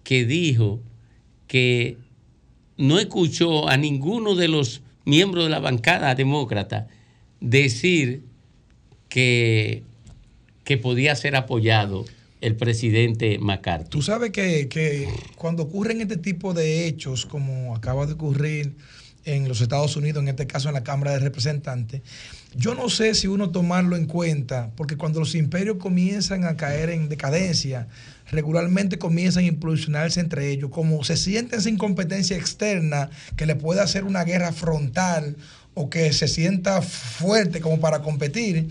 que 0.03 0.25
dijo 0.27 0.81
que 1.47 1.97
no 2.77 2.99
escuchó 2.99 3.69
a 3.69 3.77
ninguno 3.77 4.35
de 4.35 4.49
los 4.49 4.83
miembros 5.05 5.45
de 5.45 5.51
la 5.51 5.59
bancada 5.61 6.15
demócrata 6.15 6.89
decir 7.41 8.23
que, 9.09 9.83
que 10.65 10.77
podía 10.79 11.15
ser 11.17 11.37
apoyado 11.37 12.05
el 12.41 12.57
presidente 12.57 13.39
McCarthy. 13.39 13.91
Tú 13.91 14.03
sabes 14.03 14.31
que, 14.31 14.69
que 14.69 15.09
cuando 15.37 15.65
ocurren 15.65 16.01
este 16.01 16.17
tipo 16.17 16.55
de 16.55 16.87
hechos, 16.87 17.27
como 17.27 17.75
acaba 17.77 18.07
de 18.07 18.15
ocurrir 18.15 18.75
en 19.25 19.49
los 19.49 19.61
Estados 19.61 19.97
Unidos, 19.97 20.23
en 20.23 20.29
este 20.29 20.47
caso 20.47 20.69
en 20.69 20.75
la 20.75 20.83
Cámara 20.83 21.13
de 21.13 21.19
Representantes, 21.19 22.03
yo 22.57 22.75
no 22.75 22.89
sé 22.89 23.15
si 23.15 23.29
uno 23.29 23.51
tomarlo 23.51 23.97
en 23.97 24.07
cuenta, 24.07 24.71
porque 24.77 24.97
cuando 24.97 25.21
los 25.21 25.35
imperios 25.35 25.77
comienzan 25.77 26.45
a 26.45 26.57
caer 26.57 26.91
en 26.91 27.09
decadencia, 27.09 27.87
regularmente 28.31 28.99
comienzan 28.99 29.45
a 29.45 29.49
impulsionarse 29.49 30.21
entre 30.21 30.51
ellos, 30.51 30.71
como 30.71 31.05
se 31.05 31.17
sienten 31.17 31.61
sin 31.61 31.77
competencia 31.77 32.37
externa 32.37 33.11
que 33.37 33.47
le 33.47 33.55
puede 33.55 33.81
hacer 33.81 34.05
una 34.05 34.25
guerra 34.25 34.53
frontal 34.53 35.37
o 35.75 35.91
que 35.91 36.13
se 36.13 36.27
sienta 36.27 36.83
fuerte 36.83 37.61
como 37.61 37.79
para 37.79 38.03
competir, 38.03 38.69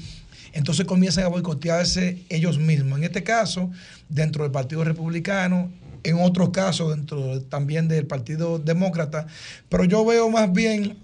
entonces 0.53 0.85
comienzan 0.85 1.25
a 1.25 1.27
boicotearse 1.27 2.23
ellos 2.29 2.57
mismos. 2.57 2.99
En 2.99 3.03
este 3.05 3.23
caso, 3.23 3.71
dentro 4.09 4.43
del 4.43 4.51
Partido 4.51 4.83
Republicano, 4.83 5.71
en 6.03 6.17
otros 6.19 6.49
casos, 6.49 6.95
dentro 6.95 7.41
también 7.41 7.87
del 7.87 8.05
Partido 8.07 8.57
Demócrata, 8.59 9.27
pero 9.67 9.83
yo 9.83 10.05
veo 10.05 10.29
más 10.29 10.51
bien 10.51 10.97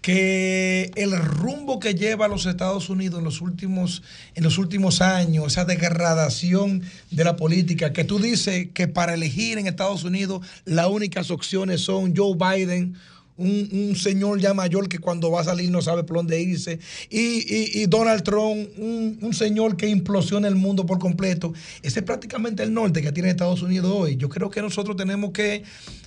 que 0.00 0.90
el 0.94 1.16
rumbo 1.16 1.78
que 1.78 1.94
lleva 1.94 2.24
a 2.24 2.28
los 2.28 2.46
Estados 2.46 2.88
Unidos 2.88 3.18
en 3.18 3.24
los 3.24 3.42
últimos 3.42 4.02
en 4.34 4.44
los 4.44 4.56
últimos 4.56 5.02
años, 5.02 5.46
esa 5.46 5.64
degradación 5.64 6.82
de 7.10 7.24
la 7.24 7.36
política, 7.36 7.92
que 7.92 8.04
tú 8.04 8.18
dices 8.18 8.68
que 8.72 8.88
para 8.88 9.14
elegir 9.14 9.58
en 9.58 9.66
Estados 9.66 10.04
Unidos 10.04 10.46
las 10.64 10.86
únicas 10.86 11.30
opciones 11.30 11.82
son 11.82 12.14
Joe 12.16 12.34
Biden, 12.34 12.96
un, 13.40 13.68
un 13.72 13.96
señor 13.96 14.38
ya 14.40 14.54
mayor 14.54 14.88
que 14.88 14.98
cuando 14.98 15.30
va 15.30 15.40
a 15.40 15.44
salir 15.44 15.70
no 15.70 15.82
sabe 15.82 16.04
por 16.04 16.18
dónde 16.18 16.40
irse, 16.40 16.78
y, 17.08 17.80
y- 17.82 17.86
Donald 17.86 18.22
Trump, 18.22 18.68
un, 18.78 19.18
un 19.20 19.34
señor 19.34 19.76
que 19.76 19.88
implosiona 19.88 20.46
el 20.46 20.54
mundo 20.54 20.86
por 20.86 20.98
completo. 20.98 21.52
Ese 21.82 22.00
es 22.00 22.04
prácticamente 22.04 22.62
el 22.62 22.72
norte 22.72 23.02
que 23.02 23.10
tiene 23.12 23.30
Estados 23.30 23.62
Unidos 23.62 23.90
hoy. 23.92 24.16
Yo 24.16 24.28
creo 24.28 24.50
que 24.50 24.60
nosotros 24.62 24.96
tenemos 24.96 25.32
que 25.32 25.62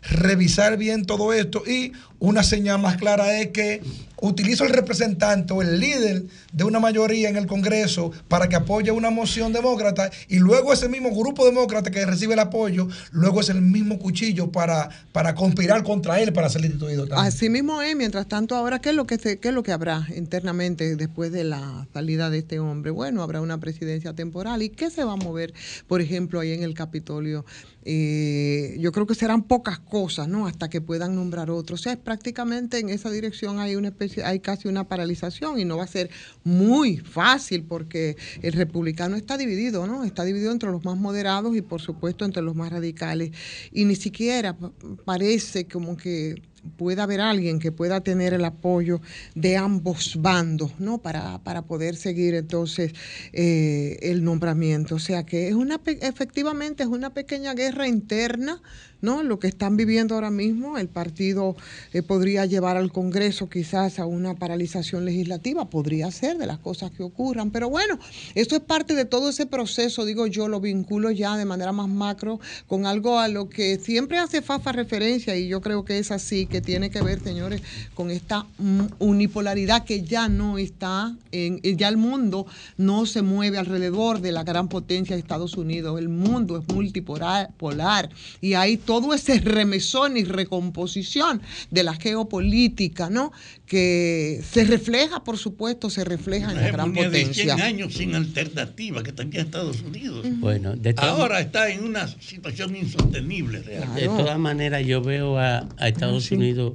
revisar 0.09 0.77
bien 0.77 1.05
todo 1.05 1.34
esto 1.34 1.63
y 1.67 1.91
una 2.19 2.43
señal 2.43 2.79
más 2.79 2.97
clara 2.97 3.39
es 3.41 3.49
que 3.49 3.81
utilizo 4.24 4.63
el 4.63 4.69
representante 4.71 5.53
o 5.53 5.61
el 5.61 5.80
líder 5.80 6.24
de 6.53 6.63
una 6.63 6.80
mayoría 6.80 7.28
en 7.30 7.36
el 7.36 7.45
Congreso 7.45 8.11
para 8.30 8.47
que 8.47 8.55
apoye 8.55 8.89
una 8.91 9.09
moción 9.09 9.51
demócrata 9.51 10.09
y 10.30 10.39
luego 10.39 10.71
ese 10.71 10.88
mismo 10.88 11.11
grupo 11.13 11.45
demócrata 11.45 11.91
que 11.91 12.05
recibe 12.05 12.34
el 12.34 12.39
apoyo, 12.39 12.88
luego 13.11 13.41
es 13.41 13.49
el 13.49 13.61
mismo 13.61 13.99
cuchillo 13.99 14.51
para, 14.51 14.89
para 15.11 15.36
conspirar 15.36 15.84
contra 15.84 16.21
él 16.21 16.32
para 16.32 16.47
ser 16.49 16.61
destituido 16.61 17.05
también. 17.07 17.28
Así 17.28 17.49
mismo 17.49 17.82
es, 17.82 17.95
mientras 17.95 18.28
tanto, 18.28 18.55
ahora, 18.55 18.80
¿qué 18.80 18.89
es, 18.89 18.95
lo 18.95 19.05
que 19.05 19.17
se- 19.17 19.39
¿qué 19.39 19.49
es 19.49 19.53
lo 19.53 19.61
que 19.63 19.74
habrá 19.74 20.07
internamente 20.15 20.95
después 20.95 21.32
de 21.32 21.43
la 21.43 21.86
salida 21.93 22.30
de 22.30 22.38
este 22.39 22.59
hombre? 22.59 22.91
Bueno, 22.91 23.24
habrá 23.24 23.41
una 23.41 23.59
presidencia 23.59 24.13
temporal. 24.13 24.61
¿Y 24.61 24.69
qué 24.69 24.89
se 24.89 25.03
va 25.03 25.13
a 25.13 25.17
mover, 25.17 25.53
por 25.88 25.99
ejemplo, 26.01 26.39
ahí 26.39 26.53
en 26.53 26.63
el 26.63 26.74
Capitolio? 26.74 27.45
Eh, 27.86 28.78
yo 28.80 28.91
creo 28.91 29.05
que 29.05 29.15
serán 29.15 29.43
pocas 29.43 29.80
cosas, 29.80 30.28
¿no? 30.28 30.47
Hasta 30.47 30.69
que 30.69 30.80
puedan 30.82 31.15
nombrar 31.15 31.49
otros. 31.51 31.82
O 31.82 31.84
sea, 31.84 31.95
prácticamente 31.97 32.80
en 32.80 32.89
esa 32.89 33.09
dirección 33.09 33.59
hay 33.59 33.76
una 33.76 33.89
especie, 33.89 34.12
hay 34.22 34.39
casi 34.39 34.68
una 34.68 34.88
paralización 34.88 35.59
y 35.59 35.66
no 35.66 35.78
va 35.78 35.84
a 35.84 35.88
ser 35.88 36.09
muy 36.43 36.97
fácil 36.97 37.64
porque 37.64 38.18
el 38.41 38.53
republicano 38.53 39.16
está 39.16 39.38
dividido, 39.38 39.88
¿no? 39.88 40.03
Está 40.03 40.24
dividido 40.24 40.51
entre 40.51 40.70
los 40.72 40.84
más 40.84 40.97
moderados 40.97 41.55
y, 41.55 41.61
por 41.61 41.82
supuesto, 41.82 42.26
entre 42.26 42.43
los 42.43 42.55
más 42.55 42.72
radicales. 42.72 43.32
Y 43.72 43.86
ni 43.86 43.95
siquiera 43.95 44.57
pa- 44.57 44.72
parece 45.05 45.66
como 45.68 45.97
que 45.97 46.41
pueda 46.78 47.03
haber 47.03 47.20
alguien 47.20 47.59
que 47.59 47.74
pueda 47.74 48.01
tener 48.01 48.34
el 48.34 48.45
apoyo 48.45 49.01
de 49.36 49.57
ambos 49.57 50.16
bandos, 50.22 50.72
¿no? 50.80 50.97
Para, 51.01 51.43
para 51.43 51.64
poder 51.64 51.95
seguir 51.95 52.36
entonces 52.36 52.93
eh, 53.34 53.97
el 54.01 54.24
nombramiento. 54.24 54.95
O 54.95 54.99
sea 54.99 55.26
que 55.26 55.49
es 55.49 55.55
una, 55.55 55.82
efectivamente 56.01 56.84
es 56.84 56.89
una 56.89 57.14
pequeña 57.14 57.53
guerra 57.53 57.88
interna, 57.88 58.61
¿no? 59.04 59.22
Lo 59.22 59.38
que 59.38 59.47
están 59.47 59.76
viviendo 59.76 60.16
ahora 60.16 60.32
mismo, 60.32 60.78
el 60.78 60.88
partido 60.88 61.58
eh, 61.91 62.01
podría 62.01 62.45
llevar 62.45 62.78
al 62.78 62.89
Congreso 62.89 63.49
quizás 63.49 63.99
a 63.99 64.06
una 64.06 64.34
paralización 64.34 65.04
legislativa, 65.04 65.66
podría 65.66 66.10
ser 66.10 66.38
de 66.38 66.47
las 66.47 66.58
cosas 66.58 66.89
que 66.91 67.04
ocurran, 67.04 67.51
pero 67.51 67.70
bueno, 67.70 67.99
eso 68.34 68.56
es 68.56 68.62
parte 68.62 68.95
de 68.95 69.04
todo 69.04 69.30
ese 69.30 69.45
proceso, 69.45 70.06
digo 70.06 70.26
yo, 70.26 70.47
lo 70.47 70.62
vinculo 70.62 71.12
ya 71.12 71.36
de 71.36 71.43
manera 71.43 71.74
más 71.74 71.89
macro 71.89 72.39
con 72.66 72.86
algo 72.86 73.20
a 73.20 73.28
lo 73.28 73.49
que 73.49 73.78
siempre 73.78 74.20
hace 74.20 74.41
Fafa 74.41 74.72
referencia 74.72 75.36
y 75.36 75.49
yo 75.49 75.60
creo 75.60 75.84
que 75.84 75.99
es 75.99 76.10
así, 76.10 76.45
que 76.45 76.62
tiene 76.62 76.89
que 76.89 77.01
ver, 77.01 77.22
señores, 77.22 77.62
con 77.95 78.10
esta 78.10 78.45
mm, 78.58 78.86
unipolaridad 78.99 79.84
que 79.84 80.04
ya 80.04 80.30
no 80.30 80.58
está, 80.58 81.14
en, 81.34 81.62
ya 81.62 81.89
el 81.89 81.97
mundo 81.97 82.47
no 82.78 83.06
se 83.06 83.22
mueve 83.22 83.58
alrededor 83.58 84.22
de 84.22 84.32
la 84.32 84.45
gran 84.45 84.70
potencia 84.70 85.14
de 85.14 85.22
Estados 85.22 85.58
Unidos, 85.58 85.99
el 85.99 86.08
mundo 86.08 86.58
es 86.58 86.74
multipolar 86.74 87.51
polar, 87.58 88.10
y 88.39 88.54
hay 88.54 88.78
todo 88.78 88.93
ese 89.14 89.39
remesón 89.39 90.18
y 90.18 90.24
recomposición 90.24 91.41
de 91.72 91.84
la 91.84 91.94
geopolítica, 91.96 93.10
¿no? 93.10 93.32
Que 93.66 94.41
se 94.50 94.64
refleja, 94.66 95.24
por 95.24 95.38
supuesto, 95.38 95.89
se 95.89 96.04
refleja 96.04 96.52
en 96.52 96.58
la 96.58 96.68
gran 96.68 96.91
hegemonía 96.91 97.10
de 97.10 97.34
100 97.34 97.48
potencia. 97.48 97.66
años 97.66 97.94
sin 97.94 98.16
alternativa 98.16 99.04
que 99.04 99.12
tenía 99.12 99.41
Estados 99.41 99.82
Unidos. 99.82 100.26
Bueno, 100.39 100.76
de 100.76 100.94
todas- 100.94 101.10
Ahora 101.12 101.39
está 101.39 101.70
en 101.70 101.84
una 101.84 102.08
situación 102.08 102.76
insostenible 102.76 103.62
realmente. 103.62 104.02
De 104.02 104.08
todas 104.08 104.38
maneras, 104.39 104.86
yo 104.86 105.02
veo 105.02 105.38
a, 105.38 105.68
a 105.78 105.88
Estados 105.88 106.32
Unidos 106.32 106.74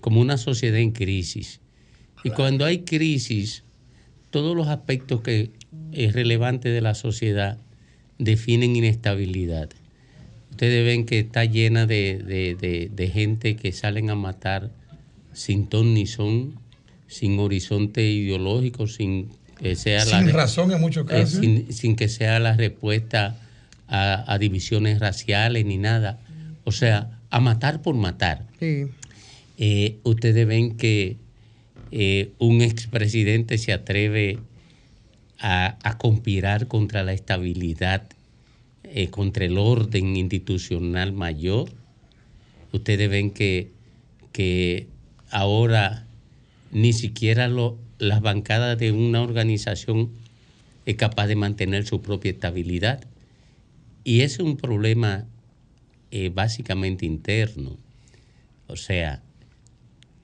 como 0.00 0.20
una 0.20 0.36
sociedad 0.36 0.78
en 0.78 0.92
crisis. 0.92 1.60
Y 2.24 2.30
cuando 2.30 2.64
hay 2.64 2.80
crisis, 2.84 3.64
todos 4.30 4.56
los 4.56 4.68
aspectos 4.68 5.20
que 5.22 5.50
es 5.92 6.12
relevantes 6.12 6.72
de 6.72 6.80
la 6.80 6.94
sociedad 6.94 7.58
definen 8.18 8.76
inestabilidad. 8.76 9.70
Ustedes 10.62 10.84
ven 10.86 11.06
que 11.06 11.18
está 11.18 11.44
llena 11.44 11.86
de, 11.86 12.18
de- 12.24 12.54
de- 12.54 12.88
de 12.94 13.08
gente 13.08 13.56
que 13.56 13.72
salen 13.72 14.10
a 14.10 14.14
matar 14.14 14.70
sin 15.32 15.66
ton 15.66 15.92
ni 15.92 16.06
son, 16.06 16.54
sin 17.08 17.36
horizonte 17.40 18.08
ideológico, 18.08 18.86
sin 18.86 19.30
que 19.60 19.74
sea 19.74 20.04
la 20.04 20.18
Sin 20.18 20.26
re- 20.28 20.32
razón 20.32 20.70
en 20.70 20.80
muchos 20.80 21.04
eh, 21.06 21.08
casos. 21.08 21.40
sin, 21.40 21.72
sin 21.72 21.96
que 21.96 22.06
sea 22.08 22.38
la 22.38 22.52
respuesta 22.56 23.40
a, 23.88 24.32
a 24.32 24.38
divisiones 24.38 25.00
raciales 25.00 25.64
ni 25.66 25.78
nada. 25.78 26.20
O 26.62 26.70
sea, 26.70 27.18
a 27.30 27.40
matar 27.40 27.82
por 27.82 27.96
matar. 27.96 28.46
Sí. 28.60 28.84
Eh, 29.58 29.96
ustedes 30.04 30.46
ven 30.46 30.76
que 30.76 31.16
eh, 31.90 32.30
un 32.38 32.62
expresidente 32.62 33.58
se 33.58 33.72
atreve 33.72 34.38
a, 35.40 35.76
a 35.82 35.98
conspirar 35.98 36.68
contra 36.68 37.02
la 37.02 37.14
estabilidad, 37.14 38.04
eh, 38.94 39.08
contra 39.08 39.44
el 39.44 39.58
orden 39.58 40.16
institucional 40.16 41.12
mayor. 41.12 41.70
Ustedes 42.72 43.08
ven 43.10 43.30
que, 43.30 43.70
que 44.32 44.86
ahora 45.30 46.06
ni 46.70 46.92
siquiera 46.92 47.48
lo- 47.48 47.78
las 47.98 48.20
bancadas 48.20 48.78
de 48.78 48.92
una 48.92 49.22
organización 49.22 50.10
es 50.86 50.96
capaz 50.96 51.26
de 51.26 51.36
mantener 51.36 51.86
su 51.86 52.02
propia 52.02 52.30
estabilidad. 52.32 53.04
Y 54.04 54.20
ese 54.22 54.42
es 54.42 54.48
un 54.48 54.56
problema 54.56 55.26
eh, 56.10 56.30
básicamente 56.34 57.06
interno. 57.06 57.76
O 58.66 58.76
sea, 58.76 59.22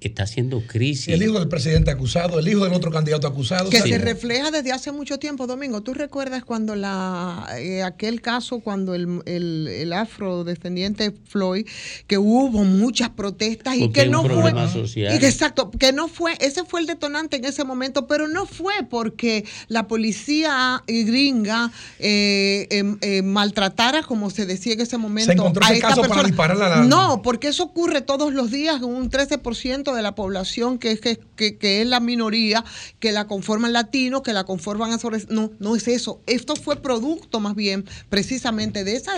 está 0.00 0.22
haciendo 0.22 0.62
crisis. 0.66 1.08
El 1.08 1.22
hijo 1.22 1.38
del 1.40 1.48
presidente 1.48 1.90
acusado, 1.90 2.38
el 2.38 2.46
hijo 2.48 2.64
del 2.64 2.72
otro 2.72 2.90
candidato 2.92 3.26
acusado. 3.26 3.68
Que 3.70 3.80
se 3.80 3.98
refleja 3.98 4.50
desde 4.50 4.70
hace 4.72 4.92
mucho 4.92 5.18
tiempo, 5.18 5.46
Domingo. 5.46 5.80
¿Tú 5.82 5.92
recuerdas 5.94 6.44
cuando 6.44 6.76
la 6.76 7.48
eh, 7.58 7.82
aquel 7.82 8.20
caso, 8.20 8.60
cuando 8.60 8.94
el, 8.94 9.22
el, 9.26 9.66
el 9.68 9.92
afrodescendiente 9.92 11.12
Floyd, 11.28 11.66
que 12.06 12.18
hubo 12.18 12.62
muchas 12.64 13.08
protestas 13.10 13.76
y 13.76 13.80
Porque 13.80 14.02
que 14.04 14.08
no 14.08 14.22
fue. 14.22 14.52
social. 14.72 15.24
exacto, 15.24 15.70
que 15.72 15.92
no 15.92 16.08
fue, 16.08 16.34
ese 16.40 16.64
fue 16.64 16.80
el 16.80 16.86
detonante 16.86 17.36
en 17.36 17.44
ese 17.44 17.64
momento, 17.64 18.06
pero 18.06 18.28
no 18.28 18.46
fue 18.46 18.74
porque 18.88 19.44
la 19.68 19.88
policía 19.88 20.82
gringa 20.86 21.72
eh, 21.98 22.66
em, 22.70 22.98
eh, 23.00 23.22
maltratara, 23.22 24.02
como 24.02 24.30
se 24.30 24.46
decía 24.46 24.74
en 24.74 24.80
ese 24.80 24.98
momento, 24.98 25.32
encontró 25.32 25.64
a 25.64 25.68
ese 25.68 25.76
esta 25.76 25.88
caso 25.88 26.00
para 26.02 26.08
persona. 26.14 26.28
dispararle 26.28 26.64
a 26.64 26.68
la- 26.68 26.82
No, 26.84 27.22
porque 27.22 27.48
eso 27.48 27.64
ocurre 27.64 28.00
todos 28.00 28.32
los 28.32 28.50
días, 28.50 28.80
un 28.82 29.10
13% 29.10 29.87
de 29.94 30.02
la 30.02 30.14
población 30.14 30.78
que, 30.78 30.92
es- 30.92 31.00
que, 31.00 31.18
que- 31.36 31.56
que 31.58 31.82
es 31.82 31.86
la 31.86 32.00
minoría, 32.00 32.64
que 33.00 33.12
la 33.12 33.26
conforman 33.26 33.72
latinos, 33.72 34.22
que 34.22 34.32
la 34.32 34.44
conforman 34.44 34.92
azores. 34.92 35.28
No, 35.30 35.50
no 35.58 35.76
es 35.76 35.88
eso. 35.88 36.22
Esto 36.26 36.56
fue 36.56 36.76
producto 36.82 37.40
más 37.40 37.54
bien 37.54 37.84
precisamente 38.08 38.84
de 38.84 38.96
esa 38.96 39.12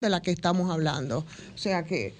de 0.00 0.10
la 0.10 0.22
que 0.22 0.30
estamos 0.30 0.70
hablando. 0.70 1.24
O 1.54 1.58
sea 1.58 1.84
que 1.84 2.14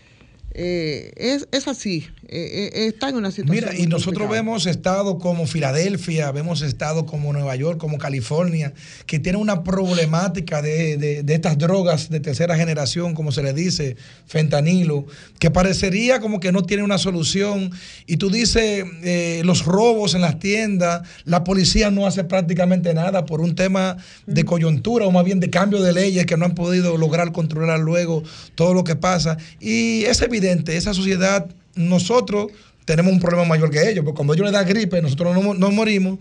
eh, 0.53 1.12
es, 1.16 1.49
es 1.53 1.69
así, 1.69 2.07
eh, 2.31 2.70
eh, 2.74 2.87
está 2.89 3.09
en 3.09 3.16
una 3.16 3.31
situación. 3.31 3.55
Mira, 3.70 3.74
y 3.74 3.87
nosotros 3.87 4.14
complicada. 4.29 4.33
vemos 4.43 4.66
estados 4.66 5.16
como 5.20 5.47
Filadelfia, 5.47 6.31
vemos 6.33 6.62
estados 6.62 7.05
como 7.05 7.33
Nueva 7.33 7.57
York, 7.57 7.79
como 7.79 7.99
California, 7.99 8.72
que 9.07 9.18
tienen 9.18 9.41
una 9.41 9.64
problemática 9.64 10.61
de, 10.62 10.97
de- 10.97 11.22
de 11.22 11.35
estas 11.35 11.57
drogas 11.59 12.11
de 12.11 12.20
tercera 12.20 12.57
generación, 12.57 13.14
como 13.14 13.33
se 13.33 13.43
le 13.43 13.53
dice, 13.53 13.97
fentanilo, 14.26 15.07
que 15.39 15.51
parecería 15.51 16.20
como 16.20 16.39
que 16.41 16.53
no 16.53 16.62
tiene 16.64 16.83
una 16.83 16.99
solución. 16.99 17.70
Y 18.07 18.16
tú 18.18 18.31
dices, 18.31 18.85
eh, 19.03 19.43
los 19.45 19.64
robos 19.64 20.14
en 20.14 20.20
las 20.20 20.39
tiendas, 20.39 21.03
la 21.24 21.45
policía 21.45 21.91
no 21.91 22.07
hace 22.07 22.24
prácticamente 22.24 22.93
nada 22.95 23.24
por 23.24 23.41
un 23.41 23.55
tema 23.55 23.97
de 24.26 24.45
coyuntura 24.45 25.07
o 25.07 25.11
más 25.11 25.24
bien 25.24 25.41
de 25.41 25.51
cambio 25.51 25.83
de 25.83 25.93
leyes 25.93 26.26
que 26.26 26.37
no 26.37 26.45
han 26.45 26.55
podido 26.55 26.97
lograr 26.99 27.33
controlar 27.33 27.81
luego 27.81 28.22
todo 28.55 28.74
lo 28.74 28.85
que 28.85 28.97
pasa. 28.97 29.39
Y 29.61 30.05
es 30.05 30.20
evidente, 30.22 30.76
esa 30.76 30.95
sociedad, 30.95 31.47
nosotros 31.79 32.49
tenemos 32.85 33.12
un 33.12 33.20
problema 33.20 33.45
mayor 33.45 33.70
que 33.70 33.89
ellos, 33.91 34.05
porque 34.05 34.16
cuando 34.16 34.35
ellos 34.35 34.45
les 34.45 34.53
da 34.53 34.62
gripe, 34.64 35.01
nosotros 35.03 35.35
no, 35.35 35.43
mo- 35.43 35.55
no 35.55 35.70
morimos, 35.70 36.18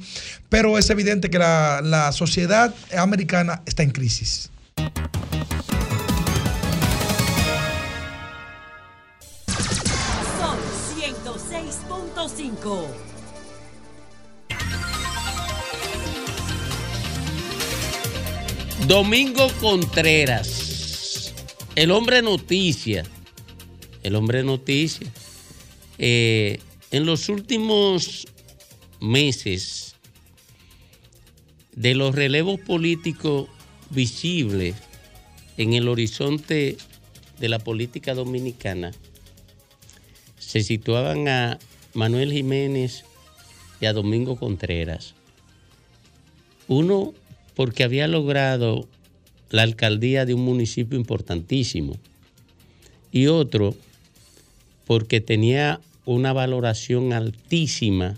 pero 0.49 0.77
es 0.77 0.89
evidente 0.89 1.29
que 1.29 1.39
la, 1.39 1.81
la 1.83 2.11
sociedad 2.11 2.73
americana 2.97 3.61
está 3.65 3.83
en 3.83 3.91
crisis. 3.91 4.49
Son 10.39 10.57
106.5. 10.95 12.87
Domingo 18.87 19.47
Contreras, 19.59 21.33
el 21.75 21.91
hombre 21.91 22.21
noticia, 22.21 23.03
el 24.03 24.15
hombre 24.15 24.43
noticia. 24.43 25.07
Eh, 25.97 26.59
en 26.91 27.05
los 27.05 27.29
últimos 27.29 28.27
meses, 28.99 29.95
de 31.75 31.93
los 31.93 32.15
relevos 32.15 32.59
políticos 32.59 33.47
visibles 33.91 34.75
en 35.57 35.73
el 35.73 35.87
horizonte 35.87 36.77
de 37.39 37.49
la 37.49 37.59
política 37.59 38.15
dominicana, 38.15 38.91
se 40.39 40.63
situaban 40.63 41.27
a 41.27 41.59
Manuel 41.93 42.31
Jiménez 42.31 43.05
y 43.79 43.85
a 43.85 43.93
Domingo 43.93 44.37
Contreras. 44.37 45.13
Uno 46.67 47.13
porque 47.55 47.83
había 47.83 48.07
logrado 48.07 48.87
la 49.49 49.63
alcaldía 49.63 50.25
de 50.25 50.33
un 50.33 50.43
municipio 50.43 50.97
importantísimo 50.97 51.97
y 53.11 53.27
otro 53.27 53.75
porque 54.85 55.21
tenía 55.21 55.79
una 56.07 56.31
valoración 56.31 57.11
altísima 57.11 58.15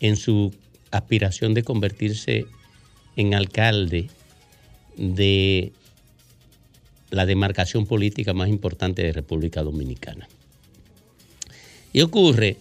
en 0.00 0.16
su 0.16 0.52
aspiración 0.90 1.54
de 1.54 1.62
convertirse 1.62 2.46
en 3.14 3.34
alcalde 3.34 4.10
de 4.96 5.70
la 7.10 7.24
demarcación 7.24 7.86
política 7.86 8.34
más 8.34 8.48
importante 8.48 9.02
de 9.02 9.12
República 9.12 9.62
Dominicana. 9.62 10.28
Y 11.92 12.00
ocurre 12.00 12.56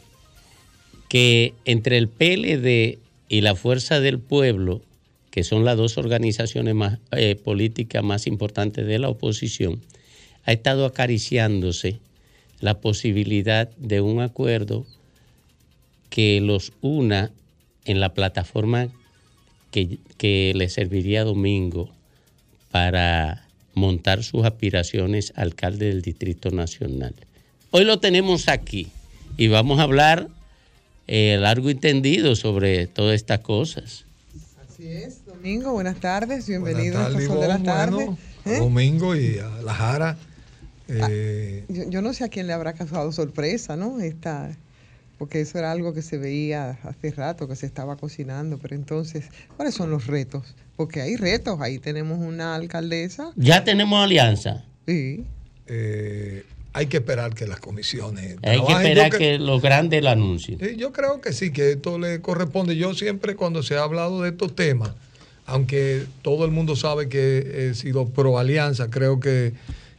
que 1.09 1.55
entre 1.65 1.97
el 1.97 2.07
PLD 2.07 2.99
y 3.27 3.41
la 3.41 3.55
Fuerza 3.55 3.99
del 3.99 4.19
Pueblo, 4.19 4.83
que 5.31 5.43
son 5.43 5.65
las 5.65 5.77
dos 5.77 5.97
organizaciones 5.97 6.75
más, 6.75 6.99
eh, 7.11 7.35
políticas 7.35 8.03
más 8.03 8.27
importantes 8.27 8.85
de 8.85 8.99
la 8.99 9.09
oposición, 9.09 9.81
ha 10.45 10.51
estado 10.51 10.85
acariciándose 10.85 11.99
la 12.65 12.81
posibilidad 12.81 13.69
de 13.77 14.01
un 14.01 14.21
acuerdo 14.21 14.87
que 16.09 16.41
los 16.41 16.73
una 16.81 17.31
en 17.85 17.99
la 17.99 18.15
plataforma 18.15 18.87
que, 19.69 19.99
que 20.17 20.51
le 20.55 20.67
serviría 20.69 21.21
a 21.21 21.25
Domingo 21.25 21.91
para 22.71 23.45
montar 23.75 24.23
sus 24.23 24.45
aspiraciones 24.45 25.31
a 25.35 25.43
alcalde 25.43 25.89
del 25.89 26.01
Distrito 26.01 26.49
Nacional. 26.49 27.13
Hoy 27.69 27.83
lo 27.83 27.99
tenemos 27.99 28.47
aquí 28.47 28.87
y 29.37 29.47
vamos 29.47 29.79
a 29.79 29.83
hablar 29.83 30.27
eh, 31.05 31.37
largo 31.39 31.69
y 31.69 31.75
tendido 31.75 32.35
sobre 32.35 32.87
todas 32.87 33.13
estas 33.13 33.41
cosas. 33.41 34.05
Así 34.67 34.87
es, 34.87 35.23
Domingo, 35.23 35.71
buenas 35.71 35.99
tardes, 35.99 36.47
bienvenido 36.47 36.97
a 36.97 37.03
tardes, 37.03 37.21
Estación 37.21 37.41
de 37.41 37.47
la 37.47 37.59
Tarde. 37.59 37.95
bueno, 37.95 38.17
¿Eh? 38.45 38.55
a 38.55 38.59
Domingo 38.59 39.15
y 39.15 39.37
a 39.37 39.49
la 39.61 39.73
Jara. 39.75 40.17
Eh, 40.87 41.65
Yo, 41.69 41.89
yo 41.89 42.01
no 42.01 42.13
sé 42.13 42.23
a 42.23 42.29
quién 42.29 42.47
le 42.47 42.53
habrá 42.53 42.73
causado 42.73 43.11
sorpresa, 43.11 43.75
¿no? 43.75 43.99
Esta, 43.99 44.55
porque 45.17 45.41
eso 45.41 45.57
era 45.57 45.71
algo 45.71 45.93
que 45.93 46.01
se 46.01 46.17
veía 46.17 46.77
hace 46.83 47.11
rato, 47.11 47.47
que 47.47 47.55
se 47.55 47.65
estaba 47.65 47.95
cocinando, 47.95 48.57
pero 48.57 48.75
entonces, 48.75 49.25
¿cuáles 49.55 49.73
son 49.73 49.89
los 49.89 50.07
retos? 50.07 50.55
Porque 50.75 51.01
hay 51.01 51.15
retos, 51.15 51.59
ahí 51.61 51.79
tenemos 51.79 52.19
una 52.19 52.55
alcaldesa. 52.55 53.31
Ya 53.35 53.63
tenemos 53.63 54.03
alianza. 54.03 54.65
Sí. 54.87 55.23
eh, 55.67 56.43
hay 56.73 56.87
que 56.87 56.97
esperar 56.97 57.33
que 57.33 57.47
las 57.47 57.61
comisiones. 57.61 58.35
Hay 58.43 58.61
que 58.61 58.73
esperar 58.73 59.09
Yo 59.09 59.17
que 59.17 59.39
los 59.39 59.61
grandes 59.61 60.03
lo 60.03 60.09
anuncien. 60.09 60.59
Sí, 60.59 60.75
yo 60.75 60.91
creo 60.91 61.21
que 61.21 61.31
sí, 61.31 61.51
que 61.51 61.71
esto 61.71 61.97
le 61.97 62.19
corresponde. 62.19 62.75
Yo 62.75 62.93
siempre 62.93 63.35
cuando 63.37 63.63
se 63.63 63.77
ha 63.77 63.83
hablado 63.83 64.21
de 64.21 64.31
estos 64.31 64.53
temas, 64.55 64.91
aunque 65.45 66.03
todo 66.21 66.43
el 66.43 66.51
mundo 66.51 66.75
sabe 66.75 67.07
que 67.07 67.69
he 67.69 67.75
sido 67.75 68.09
pro 68.09 68.37
alianza, 68.37 68.89
creo 68.89 69.21
que, 69.21 69.53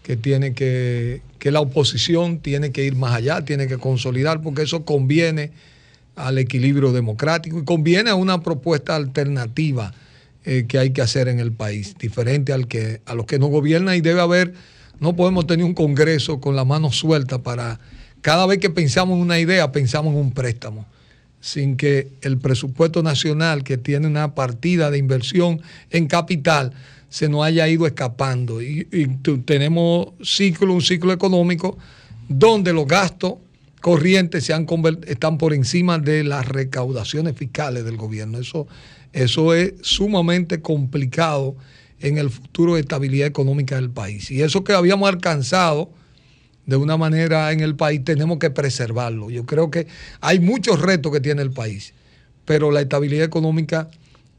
que 0.06 0.16
tiene 0.16 0.54
que, 0.54 1.20
que 1.40 1.50
la 1.50 1.58
oposición 1.58 2.38
tiene 2.38 2.70
que 2.70 2.84
ir 2.84 2.94
más 2.94 3.12
allá, 3.12 3.44
tiene 3.44 3.66
que 3.66 3.76
consolidar, 3.76 4.40
porque 4.40 4.62
eso 4.62 4.84
conviene 4.84 5.50
al 6.14 6.38
equilibrio 6.38 6.92
democrático 6.92 7.58
y 7.58 7.64
conviene 7.64 8.10
a 8.10 8.14
una 8.14 8.40
propuesta 8.40 8.94
alternativa 8.94 9.92
eh, 10.44 10.66
que 10.68 10.78
hay 10.78 10.90
que 10.90 11.02
hacer 11.02 11.26
en 11.26 11.40
el 11.40 11.50
país, 11.50 11.96
diferente 11.98 12.52
al 12.52 12.68
que, 12.68 13.00
a 13.04 13.16
los 13.16 13.26
que 13.26 13.40
no 13.40 13.48
gobiernan 13.48 13.96
y 13.96 14.00
debe 14.00 14.20
haber, 14.20 14.54
no 15.00 15.16
podemos 15.16 15.44
tener 15.48 15.66
un 15.66 15.74
Congreso 15.74 16.40
con 16.40 16.54
la 16.54 16.64
mano 16.64 16.92
suelta 16.92 17.42
para, 17.42 17.80
cada 18.20 18.46
vez 18.46 18.60
que 18.60 18.70
pensamos 18.70 19.16
en 19.16 19.22
una 19.22 19.40
idea, 19.40 19.72
pensamos 19.72 20.14
en 20.14 20.20
un 20.20 20.30
préstamo, 20.30 20.86
sin 21.40 21.76
que 21.76 22.12
el 22.22 22.38
presupuesto 22.38 23.02
nacional, 23.02 23.64
que 23.64 23.76
tiene 23.76 24.06
una 24.06 24.36
partida 24.36 24.92
de 24.92 24.98
inversión 24.98 25.62
en 25.90 26.06
capital, 26.06 26.74
se 27.08 27.28
nos 27.28 27.44
haya 27.44 27.68
ido 27.68 27.86
escapando. 27.86 28.60
Y, 28.62 28.86
tenemos 29.44 30.08
ciclo, 30.22 30.72
un 30.72 30.82
ciclo 30.82 31.12
económico 31.12 31.78
donde 32.28 32.72
los 32.72 32.86
gastos 32.86 33.34
corrientes 33.80 34.44
se 34.44 34.52
han 34.52 34.66
están 35.06 35.38
por 35.38 35.54
encima 35.54 35.98
de 35.98 36.24
las 36.24 36.46
recaudaciones 36.46 37.36
fiscales 37.36 37.84
del 37.84 37.96
gobierno. 37.96 38.38
Eso, 38.38 38.66
eso 39.12 39.54
es 39.54 39.74
sumamente 39.82 40.60
complicado 40.60 41.56
en 42.00 42.18
el 42.18 42.30
futuro 42.30 42.74
de 42.74 42.80
estabilidad 42.80 43.28
económica 43.28 43.76
del 43.76 43.90
país. 43.90 44.30
Y 44.30 44.42
eso 44.42 44.64
que 44.64 44.72
habíamos 44.72 45.08
alcanzado 45.08 45.90
de 46.66 46.76
una 46.76 46.96
manera 46.96 47.52
en 47.52 47.60
el 47.60 47.76
país, 47.76 48.02
tenemos 48.04 48.38
que 48.38 48.50
preservarlo. 48.50 49.30
Yo 49.30 49.46
creo 49.46 49.70
que 49.70 49.86
hay 50.20 50.40
muchos 50.40 50.80
retos 50.80 51.12
que 51.12 51.20
tiene 51.20 51.42
el 51.42 51.52
país, 51.52 51.94
pero 52.44 52.72
la 52.72 52.80
estabilidad 52.80 53.24
económica 53.24 53.88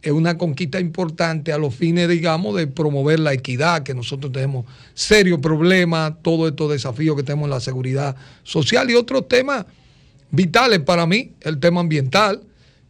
es 0.02 0.12
una 0.12 0.38
conquista 0.38 0.80
importante 0.80 1.52
a 1.52 1.58
los 1.58 1.74
fines, 1.74 2.08
digamos, 2.08 2.56
de 2.56 2.68
promover 2.68 3.20
la 3.20 3.34
equidad, 3.34 3.84
que 3.84 3.94
nosotros 3.94 4.32
tenemos 4.32 4.66
serios 4.94 5.40
problemas, 5.40 6.14
todos 6.22 6.50
estos 6.50 6.72
desafíos 6.72 7.16
que 7.16 7.24
tenemos 7.24 7.46
en 7.46 7.52
la 7.52 7.60
seguridad 7.60 8.16
social 8.44 8.90
y 8.90 8.96
otros 8.96 9.28
temas 9.28 9.66
vitales 10.32 10.80
para 10.80 11.06
mí, 11.06 11.32
el 11.42 11.60
tema 11.60 11.82
ambiental, 11.82 12.42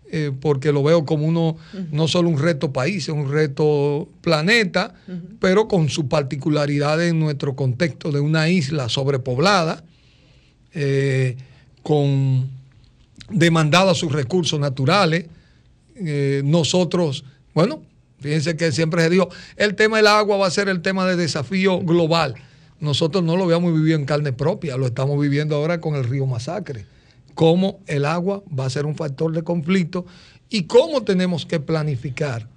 eh, 0.10 0.32
porque 0.40 0.72
lo 0.72 0.84
veo 0.84 1.06
como 1.06 1.26
uno, 1.26 1.58
no 1.92 2.08
solo 2.08 2.30
un 2.30 2.40
reto 2.40 2.72
país, 2.72 3.04
es 3.04 3.10
un 3.10 3.30
reto 3.30 4.08
planeta, 4.22 4.94
pero 5.40 5.68
con 5.68 5.90
su 5.90 6.08
particularidad 6.08 7.06
en 7.06 7.20
nuestro 7.20 7.56
contexto 7.56 8.12
de 8.12 8.22
una 8.22 8.48
isla 8.50 8.88
sobrepoblada, 8.88 9.84
eh, 10.74 11.36
con 11.84 12.50
demandada 13.30 13.94
sus 13.94 14.12
recursos 14.12 14.60
naturales. 14.60 15.26
Eh, 16.00 16.42
nosotros, 16.46 17.24
bueno, 17.54 17.82
fíjense 18.20 18.56
que 18.56 18.72
siempre 18.72 19.02
se 19.04 19.10
dijo, 19.10 19.30
el 19.56 19.76
tema 19.76 19.98
del 19.98 20.08
agua 20.08 20.38
va 20.38 20.48
a 20.48 20.52
ser 20.52 20.70
el 20.70 20.82
tema 20.82 21.06
de 21.08 21.16
desafío 21.16 21.80
global. 21.80 22.36
Nosotros 22.80 23.24
no 23.24 23.36
lo 23.36 23.46
habíamos 23.46 23.74
vivido 23.74 23.98
en 23.98 24.06
carne 24.06 24.34
propia, 24.34 24.78
lo 24.78 24.86
estamos 24.86 25.20
viviendo 25.20 25.56
ahora 25.56 25.82
con 25.82 25.96
el 25.96 26.04
río 26.04 26.26
Masacre. 26.28 26.86
Cómo 27.34 27.80
el 27.88 28.06
agua 28.06 28.44
va 28.58 28.66
a 28.66 28.70
ser 28.70 28.86
un 28.86 28.96
factor 28.96 29.32
de 29.32 29.44
conflicto 29.44 30.06
y 30.50 30.64
cómo 30.64 31.04
tenemos 31.04 31.46
que 31.46 31.60
planificar 31.60 32.48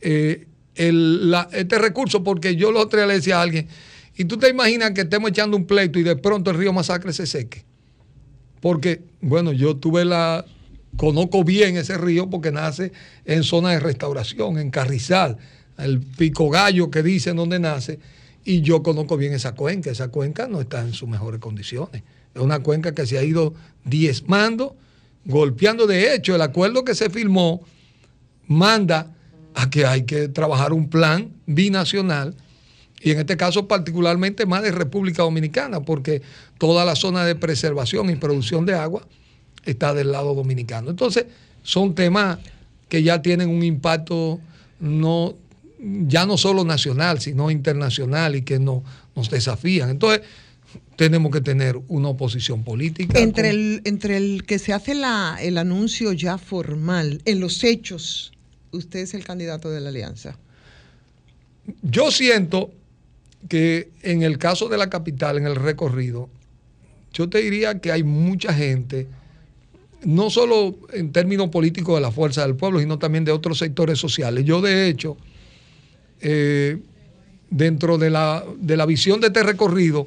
eh, 0.00 0.46
el- 0.74 1.32
este 1.52 1.78
recurso, 1.78 2.24
porque 2.24 2.56
yo 2.56 2.72
los 2.72 2.84
otro 2.84 2.98
día 2.98 3.06
le 3.06 3.14
decía 3.14 3.38
a 3.38 3.42
alguien, 3.42 3.68
y 4.16 4.24
tú 4.24 4.36
te 4.36 4.48
imaginas 4.48 4.90
que 4.90 5.02
estemos 5.02 5.30
echando 5.30 5.56
un 5.56 5.64
pleito 5.64 5.98
y 5.98 6.02
de 6.02 6.16
pronto 6.16 6.50
el 6.50 6.56
río 6.58 6.72
Masacre 6.72 7.12
se 7.12 7.26
seque. 7.26 7.64
Porque, 8.60 9.02
bueno, 9.20 9.52
yo 9.52 9.76
tuve 9.76 10.04
la, 10.04 10.44
conozco 10.96 11.44
bien 11.44 11.76
ese 11.76 11.98
río 11.98 12.28
porque 12.28 12.50
nace 12.50 12.92
en 13.24 13.42
zona 13.42 13.70
de 13.70 13.80
restauración, 13.80 14.58
en 14.58 14.70
Carrizal, 14.70 15.38
el 15.78 16.00
Pico 16.00 16.50
Gallo 16.50 16.90
que 16.90 17.02
dicen 17.02 17.36
donde 17.36 17.58
nace, 17.58 17.98
y 18.44 18.60
yo 18.60 18.82
conozco 18.82 19.16
bien 19.16 19.32
esa 19.32 19.54
cuenca. 19.54 19.90
Esa 19.90 20.08
cuenca 20.08 20.48
no 20.48 20.60
está 20.60 20.80
en 20.80 20.92
sus 20.92 21.08
mejores 21.08 21.40
condiciones. 21.40 22.02
Es 22.34 22.42
una 22.42 22.60
cuenca 22.60 22.92
que 22.92 23.06
se 23.06 23.18
ha 23.18 23.22
ido 23.22 23.54
diezmando, 23.84 24.76
golpeando. 25.24 25.86
De 25.86 26.14
hecho, 26.14 26.34
el 26.34 26.42
acuerdo 26.42 26.84
que 26.84 26.94
se 26.94 27.08
firmó 27.08 27.62
manda 28.46 29.14
a 29.54 29.70
que 29.70 29.86
hay 29.86 30.02
que 30.02 30.28
trabajar 30.28 30.72
un 30.72 30.88
plan 30.88 31.30
binacional 31.46 32.34
y 33.00 33.10
en 33.10 33.18
este 33.18 33.36
caso 33.36 33.66
particularmente 33.66 34.46
más 34.46 34.62
de 34.62 34.70
República 34.70 35.22
Dominicana, 35.22 35.80
porque 35.80 36.22
toda 36.58 36.84
la 36.84 36.94
zona 36.94 37.24
de 37.24 37.34
preservación 37.34 38.10
y 38.10 38.16
producción 38.16 38.64
de 38.64 38.74
agua 38.74 39.06
está 39.64 39.94
del 39.94 40.12
lado 40.12 40.34
dominicano. 40.34 40.90
Entonces, 40.90 41.26
son 41.62 41.94
temas 41.94 42.38
que 42.88 43.02
ya 43.02 43.22
tienen 43.22 43.48
un 43.48 43.62
impacto 43.62 44.40
no 44.80 45.34
ya 45.84 46.26
no 46.26 46.36
solo 46.36 46.64
nacional, 46.64 47.20
sino 47.20 47.50
internacional 47.50 48.36
y 48.36 48.42
que 48.42 48.60
no, 48.60 48.84
nos 49.16 49.30
desafían. 49.30 49.90
Entonces, 49.90 50.22
tenemos 50.96 51.32
que 51.32 51.40
tener 51.40 51.76
una 51.88 52.08
oposición 52.08 52.62
política. 52.62 53.18
Entre 53.18 53.50
con- 53.50 53.58
el, 53.58 53.80
entre 53.84 54.16
el 54.16 54.44
que 54.44 54.60
se 54.60 54.72
hace 54.72 54.94
la, 54.94 55.38
el 55.40 55.58
anuncio 55.58 56.12
ya 56.12 56.38
formal, 56.38 57.20
en 57.24 57.40
los 57.40 57.64
hechos, 57.64 58.32
usted 58.70 59.00
es 59.00 59.14
el 59.14 59.24
candidato 59.24 59.70
de 59.70 59.80
la 59.80 59.88
alianza. 59.88 60.38
Yo 61.82 62.10
siento 62.12 62.70
que 63.48 63.90
en 64.02 64.22
el 64.22 64.38
caso 64.38 64.68
de 64.68 64.78
la 64.78 64.88
capital, 64.88 65.36
en 65.36 65.46
el 65.46 65.56
recorrido, 65.56 66.28
yo 67.12 67.28
te 67.28 67.38
diría 67.38 67.80
que 67.80 67.90
hay 67.90 68.04
mucha 68.04 68.54
gente, 68.54 69.08
no 70.04 70.30
solo 70.30 70.76
en 70.92 71.12
términos 71.12 71.48
políticos 71.48 71.94
de 71.94 72.00
la 72.00 72.10
fuerza 72.10 72.42
del 72.42 72.56
pueblo, 72.56 72.80
sino 72.80 72.98
también 72.98 73.24
de 73.24 73.32
otros 73.32 73.58
sectores 73.58 73.98
sociales. 73.98 74.44
Yo, 74.44 74.60
de 74.60 74.88
hecho, 74.88 75.16
eh, 76.20 76.78
dentro 77.50 77.98
de 77.98 78.10
la, 78.10 78.44
de 78.58 78.76
la 78.76 78.86
visión 78.86 79.20
de 79.20 79.28
este 79.28 79.42
recorrido, 79.42 80.06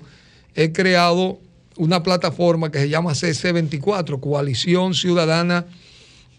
he 0.55 0.71
creado 0.71 1.39
una 1.77 2.03
plataforma 2.03 2.71
que 2.71 2.79
se 2.79 2.89
llama 2.89 3.11
CC24, 3.11 4.19
Coalición 4.19 4.93
Ciudadana 4.93 5.65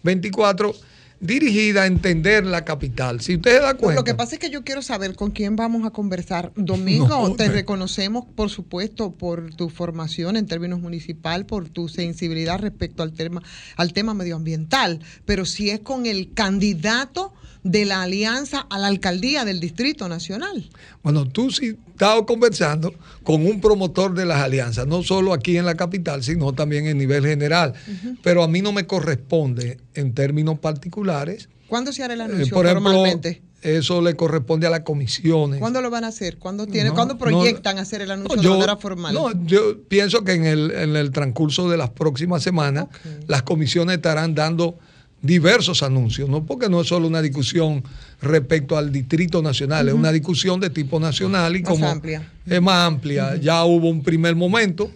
24, 0.03 0.73
dirigida 1.19 1.83
a 1.83 1.85
entender 1.87 2.45
la 2.45 2.63
capital. 2.63 3.21
Si 3.21 3.35
usted 3.35 3.57
se 3.57 3.59
da 3.61 3.73
cuenta. 3.75 4.01
lo 4.01 4.03
que 4.03 4.13
pasa 4.13 4.35
es 4.35 4.39
que 4.39 4.49
yo 4.49 4.63
quiero 4.63 4.81
saber 4.81 5.15
con 5.15 5.31
quién 5.31 5.55
vamos 5.55 5.85
a 5.85 5.91
conversar. 5.91 6.51
Domingo, 6.55 7.07
No, 7.07 7.35
te 7.35 7.49
reconocemos, 7.49 8.25
por 8.35 8.49
supuesto, 8.49 9.11
por 9.11 9.53
tu 9.55 9.69
formación 9.69 10.37
en 10.37 10.45
términos 10.45 10.79
municipal, 10.79 11.45
por 11.45 11.69
tu 11.69 11.87
sensibilidad 11.89 12.59
respecto 12.59 13.03
al 13.03 13.13
tema, 13.13 13.41
al 13.75 13.93
tema 13.93 14.13
medioambiental, 14.13 15.01
pero 15.25 15.45
si 15.45 15.69
es 15.69 15.79
con 15.79 16.05
el 16.05 16.33
candidato 16.33 17.33
de 17.63 17.85
la 17.85 18.03
alianza 18.03 18.65
a 18.69 18.77
la 18.77 18.87
alcaldía 18.87 19.43
del 19.43 19.59
Distrito 19.59 20.07
Nacional. 20.07 20.69
Bueno, 21.07 21.25
tú 21.25 21.49
sí 21.51 21.77
estás 21.91 22.21
conversando 22.27 22.93
con 23.23 23.45
un 23.45 23.61
promotor 23.61 24.13
de 24.13 24.25
las 24.25 24.41
alianzas, 24.41 24.85
no 24.87 25.03
solo 25.03 25.31
aquí 25.31 25.55
en 25.55 25.65
la 25.65 25.75
capital, 25.75 26.21
sino 26.21 26.51
también 26.51 26.85
en 26.85 26.97
nivel 26.97 27.25
general. 27.25 27.73
Pero 28.21 28.43
a 28.43 28.47
mí 28.49 28.61
no 28.61 28.73
me 28.73 28.85
corresponde 28.85 29.77
en 29.93 30.13
términos 30.13 30.59
particulares. 30.59 31.47
¿Cuándo 31.69 31.93
se 31.93 32.03
hará 32.03 32.13
el 32.13 32.19
Eh, 32.19 32.23
anuncio 32.25 32.53
por 32.53 32.65
ejemplo, 32.65 32.91
formalmente? 32.91 33.41
eso 33.61 34.01
le 34.01 34.15
corresponde 34.17 34.67
a 34.67 34.69
las 34.69 34.81
comisiones. 34.81 35.61
¿Cuándo 35.61 35.81
lo 35.81 35.89
van 35.89 36.03
a 36.03 36.07
hacer? 36.07 36.37
¿Cuándo, 36.39 36.67
tiene, 36.67 36.89
No, 36.89 36.95
¿cuándo 36.95 37.13
no, 37.13 37.19
proyectan 37.21 37.77
hacer 37.79 38.01
el 38.01 38.11
anuncio 38.11 38.35
No, 38.35 38.41
de 38.41 38.49
manera 38.49 38.75
formal? 38.75 39.13
No, 39.13 39.45
yo 39.45 39.81
pienso 39.87 40.25
que 40.25 40.33
en 40.33 40.45
el, 40.45 40.71
en 40.71 40.97
el 40.97 41.11
transcurso 41.11 41.69
de 41.69 41.77
las 41.77 41.91
próximas 41.91 42.43
semanas 42.43 42.87
las 43.27 43.43
comisiones 43.43 43.95
estarán 43.95 44.35
dando 44.35 44.77
diversos 45.21 45.83
anuncios, 45.83 46.29
no 46.29 46.45
porque 46.45 46.69
no 46.69 46.81
es 46.81 46.87
solo 46.87 47.07
una 47.07 47.21
discusión 47.21 47.83
respecto 48.21 48.77
al 48.77 48.91
Distrito 48.91 49.41
Nacional, 49.41 49.87
es 49.89 49.93
una 49.93 50.11
discusión 50.11 50.59
de 50.59 50.69
tipo 50.69 50.99
nacional 50.99 51.55
y 51.55 51.61
Más 51.61 51.69
como 51.71 51.87
amplia. 51.87 52.31
es 52.45 52.61
más 52.61 52.87
amplia. 52.87 53.35
Ya 53.37 53.63
hubo 53.63 53.89
un 53.89 54.01
primer 54.03 54.35
momento 54.35 54.89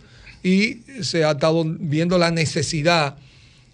y 0.44 0.80
se 1.02 1.24
ha 1.24 1.32
estado 1.32 1.64
viendo 1.66 2.18
la 2.18 2.32
necesidad 2.32 3.16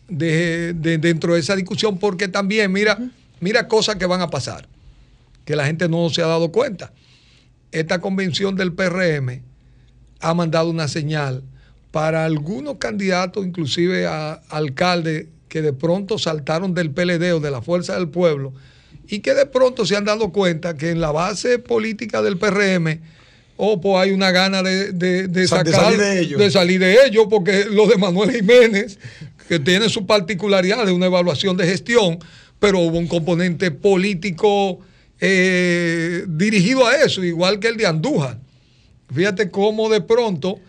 de, 0.10 0.74
de- 0.74 0.98
dentro 0.98 1.34
de 1.34 1.40
esa 1.40 1.56
discusión, 1.56 1.98
porque 1.98 2.28
también, 2.28 2.72
mira, 2.72 2.98
mira 3.40 3.68
cosas 3.68 3.96
que 3.96 4.06
van 4.06 4.22
a 4.22 4.30
pasar, 4.30 4.68
que 5.46 5.56
la 5.56 5.66
gente 5.66 5.88
no 5.88 6.10
se 6.10 6.22
ha 6.22 6.28
dado 6.28 6.52
cuenta. 6.52 6.92
Esta 7.72 8.00
convención 8.02 8.56
del 8.56 8.74
PRM 8.74 9.42
ha 10.20 10.34
mandado 10.34 10.70
una 10.70 10.88
señal 10.88 11.42
para 11.92 12.26
algunos 12.26 12.78
candidatos, 12.78 13.46
inclusive 13.46 14.08
a 14.08 14.34
alcaldes, 14.50 15.28
que 15.48 15.62
de 15.62 15.72
pronto 15.72 16.18
saltaron 16.18 16.74
del 16.74 16.92
PLD 16.92 17.34
o 17.34 17.40
de 17.40 17.50
la 17.52 17.62
Fuerza 17.62 17.96
del 17.96 18.10
Pueblo 18.10 18.52
y 19.10 19.20
que 19.20 19.34
de 19.34 19.46
pronto 19.46 19.86
se 19.86 19.96
han 19.96 20.06
dado 20.06 20.32
cuenta 20.32 20.76
que 20.78 20.90
en 20.92 21.00
la 21.02 21.12
base 21.12 21.60
política 21.60 22.22
del 22.22 22.38
PRM, 22.38 23.00
oh, 23.58 23.80
pues 23.82 23.96
hay 23.98 24.12
una 24.12 24.32
gana 24.32 24.62
de, 24.64 24.92
de, 24.92 25.28
de 25.28 25.48
Sa- 25.48 25.64
de 25.64 25.72
sacar, 25.72 25.86
salir 25.94 26.00
de 26.00 26.20
ellos. 26.20 26.40
de 26.40 26.52
salir 26.52 26.80
de 26.80 27.06
ellos, 27.06 27.28
porque 27.30 27.66
lo 27.72 27.88
de 27.88 27.98
Manuel 27.98 28.32
Jiménez, 28.32 29.00
que 29.48 29.60
tiene 29.60 29.90
su 29.90 30.06
particularidad 30.06 30.86
de 30.86 30.92
una 30.92 31.06
evaluación 31.08 31.56
de 31.58 31.66
gestión, 31.68 32.20
pero 32.60 32.80
hubo 32.80 32.98
un 32.98 33.08
componente 33.08 33.72
político 33.72 34.80
eh, 35.20 36.26
dirigido 36.28 36.86
a 36.86 36.96
eso, 36.98 37.24
igual 37.24 37.60
que 37.60 37.68
el 37.70 37.78
de 37.78 37.86
Andújar. 37.88 38.38
Fíjate 39.14 39.50
cómo 39.50 39.90
de 39.90 40.02
pronto 40.02 40.60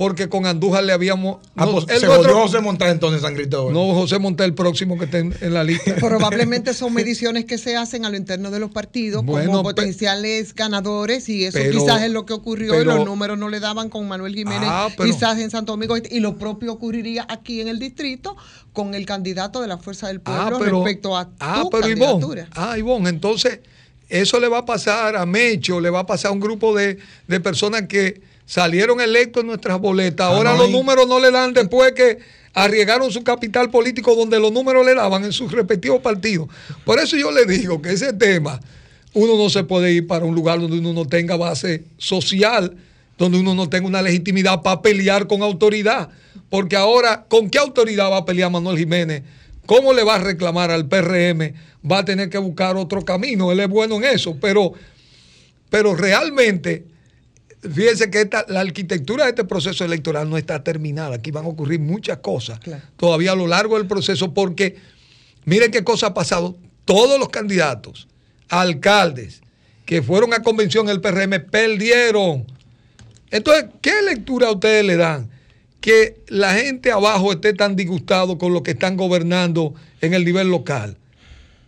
porque 0.00 0.30
con 0.30 0.46
Andújar 0.46 0.82
le 0.82 0.94
habíamos. 0.94 1.40
Ah, 1.54 1.66
no, 1.66 1.72
pues, 1.72 1.84
el 1.90 2.00
se 2.00 2.06
José 2.06 2.60
Montal 2.60 2.88
entonces 2.88 3.18
en 3.18 3.22
San 3.22 3.34
Cristóbal. 3.34 3.74
No, 3.74 3.92
José 3.92 4.18
Montel, 4.18 4.46
el 4.46 4.54
próximo 4.54 4.96
que 4.96 5.04
esté 5.04 5.18
en, 5.18 5.34
en 5.42 5.52
la 5.52 5.62
lista. 5.62 5.94
Probablemente 6.00 6.72
son 6.72 6.94
mediciones 6.94 7.44
que 7.44 7.58
se 7.58 7.76
hacen 7.76 8.06
a 8.06 8.08
lo 8.08 8.16
interno 8.16 8.50
de 8.50 8.60
los 8.60 8.70
partidos 8.70 9.22
Bueno, 9.22 9.50
como 9.50 9.62
pe- 9.62 9.74
potenciales 9.74 10.54
ganadores 10.54 11.28
y 11.28 11.44
eso 11.44 11.58
pero- 11.58 11.78
quizás 11.78 12.00
es 12.00 12.10
lo 12.12 12.24
que 12.24 12.32
ocurrió 12.32 12.80
y 12.80 12.84
los 12.86 13.04
números 13.04 13.36
no 13.36 13.50
le 13.50 13.60
daban 13.60 13.90
con 13.90 14.08
Manuel 14.08 14.34
Jiménez 14.34 14.70
Ah, 14.72 14.88
pero- 14.96 15.12
quizás 15.12 15.38
en 15.38 15.50
Santo 15.50 15.72
Domingo 15.72 15.98
y 15.98 16.20
lo 16.20 16.38
propio 16.38 16.72
ocurriría 16.72 17.26
aquí 17.28 17.60
en 17.60 17.68
el 17.68 17.78
distrito 17.78 18.38
con 18.72 18.94
el 18.94 19.04
candidato 19.04 19.60
de 19.60 19.68
la 19.68 19.76
Fuerza 19.76 20.08
del 20.08 20.22
Pueblo 20.22 20.60
respecto 20.60 21.14
a 21.14 21.28
ah, 21.40 21.60
tu 21.60 21.68
pero 21.68 21.82
candidatura. 21.82 22.48
Ivonne, 22.48 22.52
ah, 22.56 22.78
Ivonne, 22.78 23.10
entonces 23.10 23.60
eso 24.08 24.40
le 24.40 24.48
va 24.48 24.60
a 24.60 24.64
pasar 24.64 25.14
a 25.14 25.26
Mecho, 25.26 25.78
le 25.78 25.90
va 25.90 26.00
a 26.00 26.06
pasar 26.06 26.30
a 26.30 26.32
un 26.32 26.40
grupo 26.40 26.74
de, 26.74 26.96
de 27.28 27.40
personas 27.40 27.82
que 27.82 28.29
salieron 28.50 29.00
electos 29.00 29.42
en 29.42 29.46
nuestras 29.46 29.78
boletas. 29.78 30.26
Ahora 30.26 30.50
Ah, 30.50 30.54
no, 30.54 30.64
los 30.64 30.70
números 30.72 31.06
no 31.06 31.20
le 31.20 31.30
dan 31.30 31.54
después 31.54 31.92
que 31.92 32.18
arriesgaron 32.52 33.12
su 33.12 33.22
capital 33.22 33.70
político 33.70 34.16
donde 34.16 34.40
los 34.40 34.50
números 34.50 34.84
le 34.84 34.96
daban 34.96 35.24
en 35.24 35.32
sus 35.32 35.52
respectivos 35.52 36.00
partidos. 36.00 36.48
Por 36.84 36.98
eso 36.98 37.16
yo 37.16 37.30
le 37.30 37.46
digo 37.46 37.80
que 37.80 37.92
ese 37.92 38.12
tema, 38.12 38.58
uno 39.14 39.36
no 39.36 39.48
se 39.50 39.62
puede 39.62 39.92
ir 39.92 40.08
para 40.08 40.24
un 40.24 40.34
lugar 40.34 40.60
donde 40.60 40.80
uno 40.80 40.92
no 40.92 41.04
tenga 41.04 41.36
base 41.36 41.84
social, 41.96 42.76
donde 43.16 43.38
uno 43.38 43.54
no 43.54 43.68
tenga 43.68 43.86
una 43.86 44.02
legitimidad 44.02 44.62
para 44.62 44.82
pelear 44.82 45.28
con 45.28 45.42
autoridad. 45.42 46.08
Porque 46.48 46.74
ahora, 46.74 47.26
¿con 47.28 47.50
qué 47.50 47.58
autoridad 47.58 48.10
va 48.10 48.16
a 48.16 48.24
pelear 48.24 48.50
Manuel 48.50 48.76
Jiménez? 48.76 49.22
¿Cómo 49.64 49.92
le 49.92 50.02
va 50.02 50.16
a 50.16 50.18
reclamar 50.18 50.72
al 50.72 50.88
PRM? 50.88 51.54
Va 51.88 51.98
a 51.98 52.04
tener 52.04 52.28
que 52.28 52.38
buscar 52.38 52.76
otro 52.76 53.04
camino. 53.04 53.52
Él 53.52 53.60
es 53.60 53.68
bueno 53.68 53.94
en 53.98 54.06
eso, 54.06 54.36
pero, 54.40 54.72
pero 55.70 55.94
realmente, 55.94 56.89
fíjense 57.62 58.10
que 58.10 58.22
esta, 58.22 58.44
la 58.48 58.60
arquitectura 58.60 59.24
de 59.24 59.30
este 59.30 59.44
proceso 59.44 59.84
electoral 59.84 60.28
no 60.28 60.36
está 60.36 60.62
terminada. 60.62 61.16
Aquí 61.16 61.30
van 61.30 61.44
a 61.44 61.48
ocurrir 61.48 61.80
muchas 61.80 62.18
cosas 62.18 62.60
todavía 62.96 63.32
a 63.32 63.36
lo 63.36 63.46
largo 63.46 63.76
del 63.76 63.86
proceso, 63.86 64.32
porque 64.32 64.76
miren 65.44 65.70
qué 65.70 65.84
cosa 65.84 66.08
ha 66.08 66.14
pasado. 66.14 66.56
Todos 66.84 67.18
los 67.18 67.28
candidatos, 67.28 68.08
alcaldes 68.48 69.42
que 69.84 70.02
fueron 70.02 70.32
a 70.32 70.42
convención 70.42 70.86
del 70.86 71.00
PRM, 71.00 71.50
perdieron. 71.50 72.46
Entonces, 73.30 73.66
¿qué 73.80 74.02
lectura 74.02 74.50
ustedes 74.50 74.84
le 74.84 74.96
dan? 74.96 75.28
Que 75.80 76.22
la 76.28 76.54
gente 76.54 76.92
abajo 76.92 77.32
esté 77.32 77.54
tan 77.54 77.76
disgustado 77.76 78.38
con 78.38 78.52
lo 78.52 78.62
que 78.62 78.72
están 78.72 78.96
gobernando 78.96 79.74
en 80.00 80.14
el 80.14 80.24
nivel 80.24 80.48
local. 80.48 80.96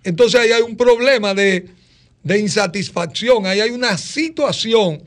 Entonces 0.05 0.41
ahí 0.41 0.53
hay 0.53 0.63
un 0.63 0.77
problema 0.77 1.35
de, 1.35 1.69
de 2.23 2.39
insatisfacción, 2.39 3.47
ahí 3.47 3.61
hay 3.61 3.71
una 3.71 3.97
situación 3.97 5.03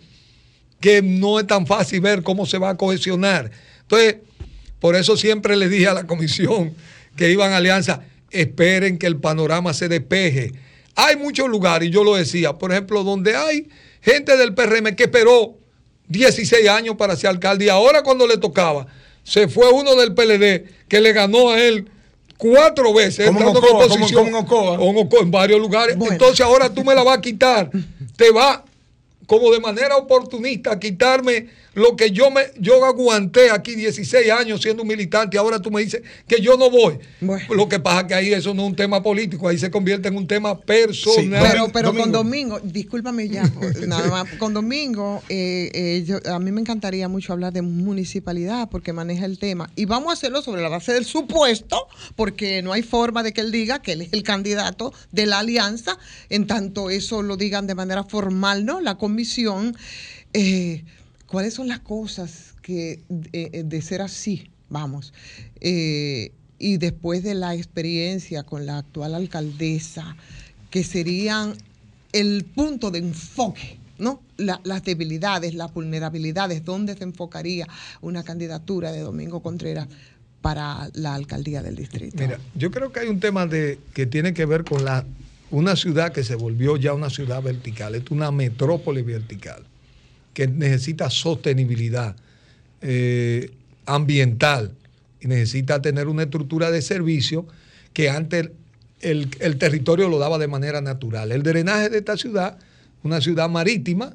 que 0.79 1.01
no 1.01 1.39
es 1.39 1.47
tan 1.47 1.65
fácil 1.65 2.01
ver 2.01 2.21
cómo 2.23 2.45
se 2.45 2.57
va 2.57 2.69
a 2.71 2.77
cohesionar. 2.77 3.51
Entonces, 3.81 4.17
por 4.79 4.95
eso 4.95 5.17
siempre 5.17 5.55
le 5.55 5.69
dije 5.69 5.87
a 5.87 5.93
la 5.93 6.05
comisión 6.07 6.73
que 7.15 7.31
iban 7.31 7.53
a 7.53 7.57
alianza, 7.57 8.01
esperen 8.31 8.97
que 8.97 9.07
el 9.07 9.17
panorama 9.17 9.73
se 9.73 9.87
despeje. 9.87 10.51
Hay 10.95 11.15
muchos 11.15 11.49
lugares, 11.49 11.89
y 11.89 11.91
yo 11.91 12.03
lo 12.03 12.15
decía, 12.15 12.53
por 12.53 12.71
ejemplo, 12.71 13.03
donde 13.03 13.35
hay 13.35 13.67
gente 14.01 14.37
del 14.37 14.53
PRM 14.53 14.95
que 14.95 15.03
esperó 15.05 15.55
16 16.07 16.67
años 16.69 16.95
para 16.97 17.15
ser 17.15 17.29
alcalde 17.31 17.65
y 17.65 17.69
ahora 17.69 18.03
cuando 18.03 18.27
le 18.27 18.37
tocaba, 18.37 18.85
se 19.23 19.47
fue 19.47 19.71
uno 19.71 19.95
del 19.95 20.13
PLD 20.13 20.69
que 20.87 21.01
le 21.01 21.13
ganó 21.13 21.49
a 21.49 21.59
él 21.59 21.89
cuatro 22.37 22.93
veces. 22.93 23.25
Como 23.27 23.39
en 23.41 23.47
entrando 23.47 23.59
Ocoa, 23.67 23.87
como- 23.87 23.95
oposición. 23.95 24.23
como 24.25 24.37
en 24.37 24.43
Ocoa. 24.45 24.71
O 24.79 24.89
en 24.91 24.97
Ocoa, 24.97 25.21
en 25.21 25.31
varios 25.31 25.59
lugares. 25.59 25.97
Entonces 25.99 26.41
ahora 26.41 26.71
tú 26.71 26.83
me 26.83 26.93
la 26.93 27.01
vas 27.03 27.17
a 27.17 27.21
quitar. 27.21 27.71
Te 28.15 28.29
va 28.31 28.63
como 29.25 29.51
de 29.51 29.59
manera 29.59 29.97
oportunista 29.97 30.79
quitarme 30.79 31.47
lo 31.75 31.95
que 31.95 32.11
yo 32.11 32.31
me 32.31 32.41
yo 32.59 32.83
aguanté 32.83 33.51
aquí 33.51 33.75
16 33.75 34.31
años 34.31 34.61
siendo 34.61 34.81
un 34.81 34.87
militante 34.87 35.35
y 35.35 35.39
ahora 35.39 35.61
tú 35.61 35.69
me 35.71 35.81
dices 35.83 36.01
que 36.27 36.41
yo 36.41 36.57
no 36.57 36.69
voy. 36.71 36.97
Lo 37.49 37.69
que 37.69 37.79
pasa 37.79 38.01
es 38.01 38.07
que 38.07 38.13
ahí 38.15 38.33
eso 38.33 38.53
no 38.53 38.63
es 38.63 38.69
un 38.69 38.75
tema 38.75 39.03
político, 39.03 39.47
ahí 39.47 39.57
se 39.59 39.69
convierte 39.69 40.07
en 40.07 40.17
un 40.17 40.25
tema 40.27 40.59
personal. 40.59 41.47
Pero, 41.51 41.69
pero 41.71 41.93
con 41.93 42.11
Domingo, 42.11 42.59
discúlpame 42.63 43.29
ya, 43.29 43.43
nada 43.87 44.07
más, 44.09 44.25
con 44.39 44.53
Domingo, 44.53 45.21
eh, 45.29 45.69
eh, 45.73 46.03
yo- 46.05 46.19
a 46.33 46.39
mí 46.39 46.51
me 46.51 46.61
encantaría 46.61 47.07
mucho 47.07 47.33
hablar 47.33 47.53
de 47.53 47.61
municipalidad 47.61 48.69
porque 48.69 48.93
maneja 48.93 49.25
el 49.25 49.37
tema. 49.39 49.69
Y 49.75 49.85
vamos 49.85 50.09
a 50.09 50.13
hacerlo 50.13 50.41
sobre 50.41 50.61
la 50.61 50.69
base 50.69 50.93
del 50.93 51.05
supuesto, 51.05 51.87
porque 52.15 52.61
no 52.61 52.71
hay 52.73 52.83
forma 52.83 53.21
de 53.23 53.33
que 53.33 53.41
él 53.41 53.51
diga 53.51 53.81
que 53.81 53.93
él 53.93 54.01
es 54.01 54.13
el 54.13 54.23
candidato 54.23 54.93
de 55.11 55.25
la 55.25 55.39
alianza, 55.39 55.97
en 56.29 56.47
tanto 56.47 56.89
eso 56.89 57.21
lo 57.21 57.35
digan 57.37 57.67
de 57.67 57.75
manera 57.75 58.03
formal, 58.03 58.65
¿no? 58.65 58.79
La 58.81 58.95
comisión. 58.95 59.75
eh, 60.33 60.83
¿Cuáles 61.35 61.53
son 61.53 61.67
las 61.67 61.79
cosas 61.81 62.55
que, 62.61 62.91
eh, 63.33 63.49
eh, 63.51 63.63
de 63.65 63.81
ser 63.81 64.01
así, 64.01 64.49
vamos, 64.69 65.11
eh, 65.59 66.31
y 66.59 66.77
después 66.77 67.23
de 67.23 67.33
la 67.33 67.53
experiencia 67.55 68.43
con 68.43 68.65
la 68.65 68.77
actual 68.77 69.15
alcaldesa, 69.15 70.15
que 70.69 70.85
serían 70.85 71.55
el 72.13 72.45
punto 72.45 72.89
de 72.89 72.99
enfoque, 72.99 73.79
¿no? 73.99 74.21
La- 74.37 74.61
las 74.63 74.85
debilidades, 74.85 75.55
las 75.55 75.73
vulnerabilidades, 75.73 76.63
dónde 76.63 76.95
se 76.95 77.03
enfocaría 77.03 77.67
una 77.99 78.23
candidatura 78.23 78.93
de 78.93 79.01
Domingo 79.01 79.41
Contreras 79.41 79.89
para 80.41 80.89
la 80.93 81.15
alcaldía 81.15 81.61
del 81.61 81.75
distrito. 81.75 82.15
Mira, 82.17 82.39
yo 82.57 82.71
creo 82.71 82.93
que 82.93 83.01
hay 83.01 83.09
un 83.09 83.19
tema 83.19 83.45
de 83.45 83.77
que 83.93 84.05
tiene 84.05 84.33
que 84.33 84.45
ver 84.45 84.63
con 84.63 84.85
la 84.85 85.05
una 85.51 85.75
ciudad 85.75 86.13
que 86.13 86.23
se 86.23 86.35
volvió 86.35 86.77
ya 86.77 86.93
una 86.93 87.09
ciudad 87.09 87.43
vertical, 87.43 87.93
es 87.93 88.09
una 88.09 88.31
metrópoli 88.31 89.01
vertical 89.01 89.65
que 90.35 90.47
necesita 90.47 91.09
sostenibilidad 91.09 92.15
eh, 92.81 93.49
ambiental 93.87 94.73
y 95.19 95.27
necesita 95.27 95.81
tener 95.81 96.07
una 96.07 96.23
estructura 96.23 96.69
de 96.69 96.83
servicio 96.83 97.47
que 97.93 98.11
antes 98.11 98.51
el, 98.99 99.29
el 99.39 99.57
territorio 99.57 100.09
lo 100.09 100.19
daba 100.19 100.37
de 100.37 100.47
manera 100.47 100.81
natural. 100.81 101.31
El 101.31 101.41
drenaje 101.41 101.89
de 101.89 101.99
esta 101.99 102.17
ciudad, 102.17 102.59
una 103.01 103.21
ciudad 103.21 103.49
marítima, 103.49 104.13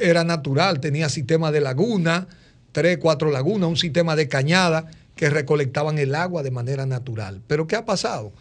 era 0.00 0.24
natural, 0.24 0.80
tenía 0.80 1.08
sistema 1.10 1.52
de 1.52 1.60
laguna, 1.60 2.26
tres, 2.72 2.98
cuatro 2.98 3.30
lagunas, 3.30 3.68
un 3.68 3.76
sistema 3.76 4.16
de 4.16 4.28
cañada 4.28 4.90
que 5.14 5.28
recolectaban 5.28 5.98
el 5.98 6.14
agua 6.14 6.42
de 6.42 6.50
manera 6.50 6.86
natural. 6.86 7.42
Pero 7.46 7.66
¿qué 7.66 7.76
ha 7.76 7.84
pasado? 7.84 8.32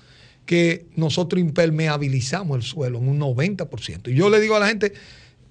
Que 0.45 0.85
nosotros 0.95 1.41
impermeabilizamos 1.41 2.55
el 2.57 2.63
suelo 2.63 2.99
en 2.99 3.09
un 3.09 3.19
90%. 3.19 4.11
Y 4.11 4.15
yo 4.15 4.29
le 4.29 4.39
digo 4.39 4.55
a 4.55 4.59
la 4.59 4.67
gente, 4.67 4.93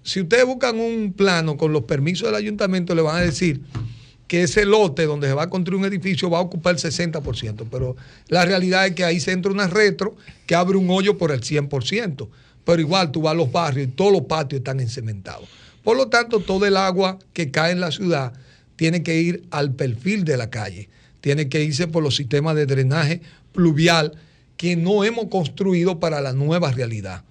si 0.03 0.21
ustedes 0.21 0.47
buscan 0.47 0.79
un 0.79 1.13
plano 1.13 1.57
con 1.57 1.73
los 1.73 1.85
permisos 1.85 2.29
del 2.29 2.35
ayuntamiento, 2.35 2.95
le 2.95 3.03
van 3.03 3.17
a 3.17 3.21
decir 3.21 3.61
que 4.27 4.45
ese 4.45 4.65
lote 4.65 5.07
donde 5.07 5.27
se 5.27 5.35
va 5.35 5.43
a 5.45 5.51
construir 5.51 5.81
un 5.81 5.87
edificio 5.87 6.31
va 6.31 6.39
a 6.39 6.43
ocupar 6.43 6.77
el 6.77 6.81
60%, 6.81 7.67
pero 7.71 7.97
la 8.29 8.45
realidad 8.45 8.87
es 8.87 8.95
que 8.95 9.05
ahí 9.05 9.19
se 9.19 9.33
entra 9.33 9.51
una 9.51 9.67
retro 9.67 10.15
que 10.47 10.55
abre 10.55 10.77
un 10.77 10.89
hoyo 10.89 11.19
por 11.19 11.33
el 11.33 11.41
100%, 11.41 12.29
pero 12.65 12.81
igual 12.81 13.11
tú 13.11 13.23
vas 13.23 13.33
a 13.33 13.35
los 13.35 13.51
barrios 13.51 13.89
y 13.89 13.91
todos 13.91 14.13
los 14.13 14.23
patios 14.23 14.61
están 14.61 14.79
encementados. 14.79 15.49
Por 15.83 15.97
lo 15.97 16.09
tanto, 16.09 16.41
todo 16.41 16.65
el 16.67 16.77
agua 16.77 17.19
que 17.33 17.51
cae 17.51 17.73
en 17.73 17.81
la 17.81 17.91
ciudad 17.91 18.33
tiene 18.77 19.03
que 19.03 19.21
ir 19.21 19.43
al 19.51 19.75
perfil 19.75 20.25
de 20.25 20.37
la 20.37 20.49
calle, 20.49 20.89
tiene 21.21 21.49
que 21.49 21.65
irse 21.65 21.89
por 21.89 22.03
los 22.03 22.15
sistemas 22.17 22.55
de 22.55 22.67
drenaje 22.67 23.23
pluvial 23.53 24.13
que 24.57 24.77
no 24.77 25.05
hemos 25.05 25.27
construido 25.27 25.99
para 25.99 26.21
la 26.21 26.33
nueva 26.33 26.71
realidad. 26.71 27.25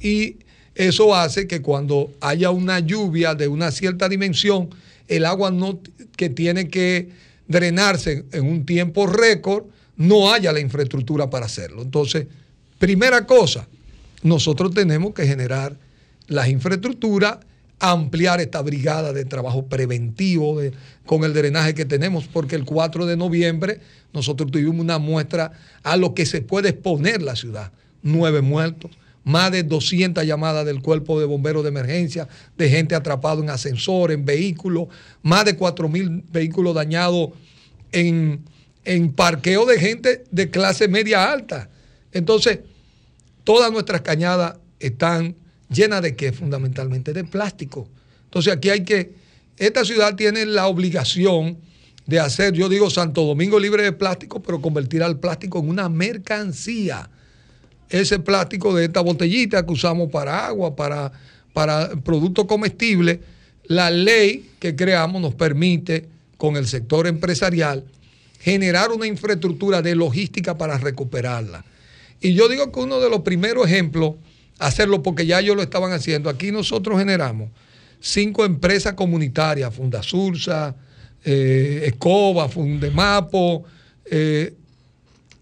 Y 0.00 0.36
eso 0.74 1.14
hace 1.14 1.46
que 1.46 1.60
cuando 1.62 2.12
haya 2.20 2.50
una 2.50 2.80
lluvia 2.80 3.34
de 3.34 3.48
una 3.48 3.70
cierta 3.70 4.08
dimensión, 4.08 4.70
el 5.08 5.24
agua 5.26 5.50
no, 5.50 5.80
que 6.16 6.28
tiene 6.30 6.68
que 6.68 7.10
drenarse 7.48 8.24
en 8.32 8.46
un 8.46 8.64
tiempo 8.64 9.06
récord, 9.06 9.64
no 9.96 10.32
haya 10.32 10.52
la 10.52 10.60
infraestructura 10.60 11.28
para 11.28 11.46
hacerlo. 11.46 11.82
Entonces, 11.82 12.26
primera 12.78 13.26
cosa, 13.26 13.68
nosotros 14.22 14.72
tenemos 14.72 15.12
que 15.12 15.26
generar 15.26 15.76
las 16.28 16.48
infraestructuras, 16.48 17.38
ampliar 17.78 18.40
esta 18.40 18.62
brigada 18.62 19.12
de 19.12 19.24
trabajo 19.24 19.66
preventivo 19.66 20.60
de- 20.60 20.72
con 21.04 21.24
el 21.24 21.34
drenaje 21.34 21.74
que 21.74 21.84
tenemos, 21.84 22.26
porque 22.28 22.54
el 22.54 22.64
4 22.64 23.06
de 23.06 23.16
noviembre 23.16 23.80
nosotros 24.14 24.50
tuvimos 24.50 24.80
una 24.80 24.98
muestra 24.98 25.52
a 25.82 25.96
lo 25.96 26.14
que 26.14 26.24
se 26.24 26.40
puede 26.42 26.70
exponer 26.70 27.20
la 27.22 27.34
ciudad. 27.34 27.72
Nueve 28.02 28.40
muertos, 28.40 28.92
más 29.24 29.52
de 29.52 29.62
200 29.62 30.24
llamadas 30.24 30.66
del 30.66 30.82
cuerpo 30.82 31.20
de 31.20 31.26
bomberos 31.26 31.62
de 31.62 31.68
emergencia, 31.68 32.28
de 32.56 32.68
gente 32.68 32.94
atrapada 32.94 33.40
en 33.40 33.50
ascensor, 33.50 34.10
en 34.10 34.24
vehículos, 34.24 34.88
más 35.22 35.44
de 35.44 35.56
4 35.56 35.88
mil 35.88 36.24
vehículos 36.30 36.74
dañados 36.74 37.30
en, 37.92 38.44
en 38.84 39.12
parqueo 39.12 39.64
de 39.66 39.78
gente 39.78 40.24
de 40.30 40.50
clase 40.50 40.88
media 40.88 41.30
alta. 41.30 41.70
Entonces, 42.12 42.60
todas 43.44 43.70
nuestras 43.72 44.02
cañadas 44.02 44.58
están 44.80 45.36
llenas 45.68 46.02
de 46.02 46.16
qué? 46.16 46.32
Fundamentalmente 46.32 47.12
de 47.12 47.24
plástico. 47.24 47.88
Entonces 48.24 48.52
aquí 48.52 48.70
hay 48.70 48.84
que, 48.84 49.14
esta 49.58 49.84
ciudad 49.84 50.16
tiene 50.16 50.46
la 50.46 50.66
obligación 50.66 51.58
de 52.06 52.18
hacer, 52.18 52.52
yo 52.52 52.68
digo 52.68 52.90
Santo 52.90 53.24
Domingo 53.24 53.60
libre 53.60 53.82
de 53.84 53.92
plástico, 53.92 54.42
pero 54.42 54.60
convertir 54.60 55.02
al 55.02 55.20
plástico 55.20 55.60
en 55.60 55.68
una 55.68 55.88
mercancía. 55.88 57.10
Ese 57.92 58.18
plástico 58.18 58.74
de 58.74 58.86
esta 58.86 59.00
botellita 59.00 59.64
que 59.64 59.72
usamos 59.72 60.10
para 60.10 60.46
agua, 60.46 60.74
para, 60.74 61.12
para 61.52 61.90
productos 62.02 62.46
comestibles, 62.46 63.20
la 63.66 63.90
ley 63.90 64.50
que 64.58 64.74
creamos 64.74 65.20
nos 65.20 65.34
permite 65.34 66.06
con 66.38 66.56
el 66.56 66.66
sector 66.66 67.06
empresarial, 67.06 67.84
generar 68.40 68.90
una 68.90 69.06
infraestructura 69.06 69.82
de 69.82 69.94
logística 69.94 70.56
para 70.56 70.78
recuperarla. 70.78 71.64
Y 72.20 72.32
yo 72.32 72.48
digo 72.48 72.72
que 72.72 72.80
uno 72.80 72.98
de 72.98 73.10
los 73.10 73.20
primeros 73.20 73.66
ejemplos, 73.66 74.14
hacerlo 74.58 75.02
porque 75.02 75.26
ya 75.26 75.40
ellos 75.40 75.54
lo 75.54 75.62
estaban 75.62 75.92
haciendo, 75.92 76.30
aquí 76.30 76.50
nosotros 76.50 76.98
generamos 76.98 77.50
cinco 78.00 78.44
empresas 78.44 78.94
comunitarias, 78.94 79.74
Fundasursa, 79.74 80.74
eh, 81.24 81.84
Escoba, 81.86 82.48
Fundemapo, 82.48 83.64
eh, 84.06 84.54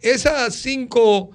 esas 0.03 0.55
cinco 0.57 1.31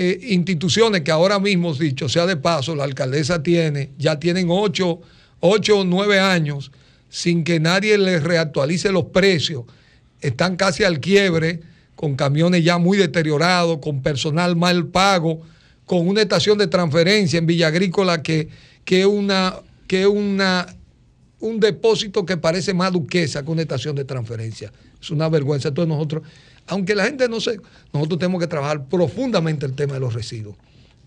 eh, 0.00 0.20
instituciones 0.28 1.00
que 1.00 1.10
ahora 1.10 1.40
mismo, 1.40 1.74
dicho 1.74 2.08
sea 2.08 2.24
de 2.24 2.36
paso, 2.36 2.76
la 2.76 2.84
alcaldesa 2.84 3.42
tiene, 3.42 3.90
ya 3.98 4.20
tienen 4.20 4.46
ocho, 4.48 5.00
ocho 5.40 5.80
o 5.80 5.84
nueve 5.84 6.20
años 6.20 6.70
sin 7.08 7.42
que 7.42 7.58
nadie 7.58 7.98
les 7.98 8.22
reactualice 8.22 8.92
los 8.92 9.06
precios, 9.06 9.64
están 10.20 10.54
casi 10.54 10.84
al 10.84 11.00
quiebre, 11.00 11.62
con 11.96 12.14
camiones 12.14 12.62
ya 12.62 12.78
muy 12.78 12.96
deteriorados, 12.96 13.78
con 13.78 14.00
personal 14.00 14.54
mal 14.54 14.86
pago, 14.86 15.40
con 15.84 16.06
una 16.06 16.22
estación 16.22 16.58
de 16.58 16.68
transferencia 16.68 17.38
en 17.38 17.46
Villa 17.46 17.66
Agrícola 17.66 18.22
que, 18.22 18.48
que 18.84 19.04
una, 19.04 19.56
que 19.88 20.06
una, 20.06 20.76
un 21.40 21.58
depósito 21.58 22.24
que 22.24 22.36
parece 22.36 22.72
más 22.72 22.92
duquesa 22.92 23.42
que 23.42 23.50
una 23.50 23.62
estación 23.62 23.96
de 23.96 24.04
transferencia. 24.04 24.72
Es 25.02 25.10
una 25.10 25.28
vergüenza. 25.28 25.70
Entonces 25.70 25.88
nosotros, 25.88 26.22
aunque 26.68 26.94
la 26.94 27.04
gente 27.04 27.28
no 27.28 27.40
se, 27.40 27.58
nosotros 27.92 28.18
tenemos 28.18 28.40
que 28.40 28.46
trabajar 28.46 28.84
profundamente 28.86 29.66
el 29.66 29.72
tema 29.74 29.94
de 29.94 30.00
los 30.00 30.14
residuos, 30.14 30.56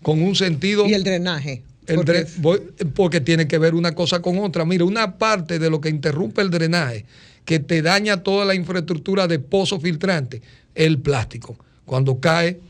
con 0.02 0.20
un 0.22 0.34
sentido... 0.34 0.86
Y 0.86 0.94
el 0.94 1.04
drenaje. 1.04 1.62
El 1.86 1.96
Porque- 1.96 2.26
voy- 2.38 2.60
porque 2.94 3.20
tiene 3.20 3.48
que 3.48 3.58
ver 3.58 3.74
una 3.74 3.94
cosa 3.94 4.22
con 4.22 4.38
otra. 4.38 4.64
Mira, 4.64 4.84
una 4.84 5.18
parte 5.18 5.58
de 5.58 5.68
lo 5.68 5.80
que 5.80 5.88
interrumpe 5.88 6.40
el 6.40 6.50
drenaje, 6.50 7.04
que 7.44 7.58
te 7.58 7.82
daña 7.82 8.22
toda 8.22 8.44
la 8.44 8.54
infraestructura 8.54 9.26
de 9.26 9.40
pozo 9.40 9.80
filtrante, 9.80 10.42
el 10.76 10.98
plástico. 11.00 11.56
Cuando 11.84 12.20
cae 12.20 12.60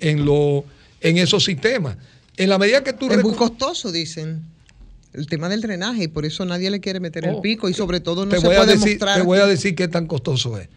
en, 0.00 0.24
lo, 0.24 0.64
en 1.02 1.18
esos 1.18 1.44
sistemas. 1.44 1.98
En 2.38 2.48
la 2.48 2.58
medida 2.58 2.82
que 2.82 2.94
tú... 2.94 3.10
Es 3.10 3.22
muy 3.22 3.34
costoso, 3.34 3.92
dicen. 3.92 4.40
El 5.12 5.26
tema 5.26 5.48
del 5.50 5.60
drenaje, 5.60 6.04
y 6.04 6.08
por 6.08 6.24
eso 6.24 6.44
nadie 6.46 6.70
le 6.70 6.80
quiere 6.80 6.98
meter 7.00 7.26
el 7.26 7.34
Oh, 7.36 7.42
pico, 7.42 7.68
y 7.68 7.74
sobre 7.74 8.00
todo 8.00 8.24
no 8.24 8.30
te, 8.32 8.40
se 8.40 8.46
voy 8.46 8.56
a 8.56 8.58
puede 8.60 8.72
decir, 8.72 8.88
mostrar. 8.92 9.16
te 9.18 9.22
voy 9.22 9.38
a 9.38 9.46
decir 9.46 9.74
qué 9.74 9.88
tan 9.88 10.06
costoso 10.06 10.58
es. 10.58 10.68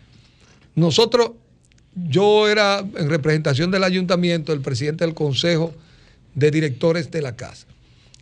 Nosotros, 0.75 1.31
yo 1.95 2.47
era 2.47 2.79
en 2.79 3.09
representación 3.09 3.71
del 3.71 3.83
ayuntamiento, 3.83 4.53
el 4.53 4.61
presidente 4.61 5.05
del 5.05 5.13
consejo 5.13 5.73
de 6.35 6.51
directores 6.51 7.11
de 7.11 7.21
la 7.21 7.35
casa. 7.35 7.67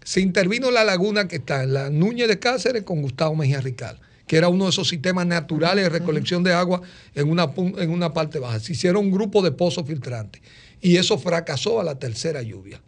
Se 0.03 0.21
intervino 0.21 0.71
la 0.71 0.83
laguna 0.83 1.27
que 1.27 1.35
está 1.35 1.63
en 1.63 1.73
la 1.73 1.89
Núñez 1.89 2.27
de 2.27 2.39
Cáceres 2.39 2.83
con 2.83 3.01
Gustavo 3.01 3.35
Mejía 3.35 3.59
Rical, 3.59 3.99
que 4.25 4.37
era 4.37 4.47
uno 4.47 4.65
de 4.65 4.69
esos 4.71 4.87
sistemas 4.87 5.27
naturales 5.27 5.83
de 5.83 5.89
recolección 5.89 6.43
de 6.43 6.53
agua 6.53 6.81
en 7.13 7.29
una, 7.29 7.51
en 7.55 7.89
una 7.89 8.13
parte 8.13 8.39
baja. 8.39 8.59
Se 8.59 8.73
hicieron 8.73 9.05
un 9.05 9.11
grupo 9.11 9.41
de 9.41 9.51
pozos 9.51 9.85
filtrantes 9.85 10.41
y 10.81 10.97
eso 10.97 11.17
fracasó 11.17 11.79
a 11.79 11.83
la 11.83 11.99
tercera 11.99 12.41
lluvia. 12.41 12.81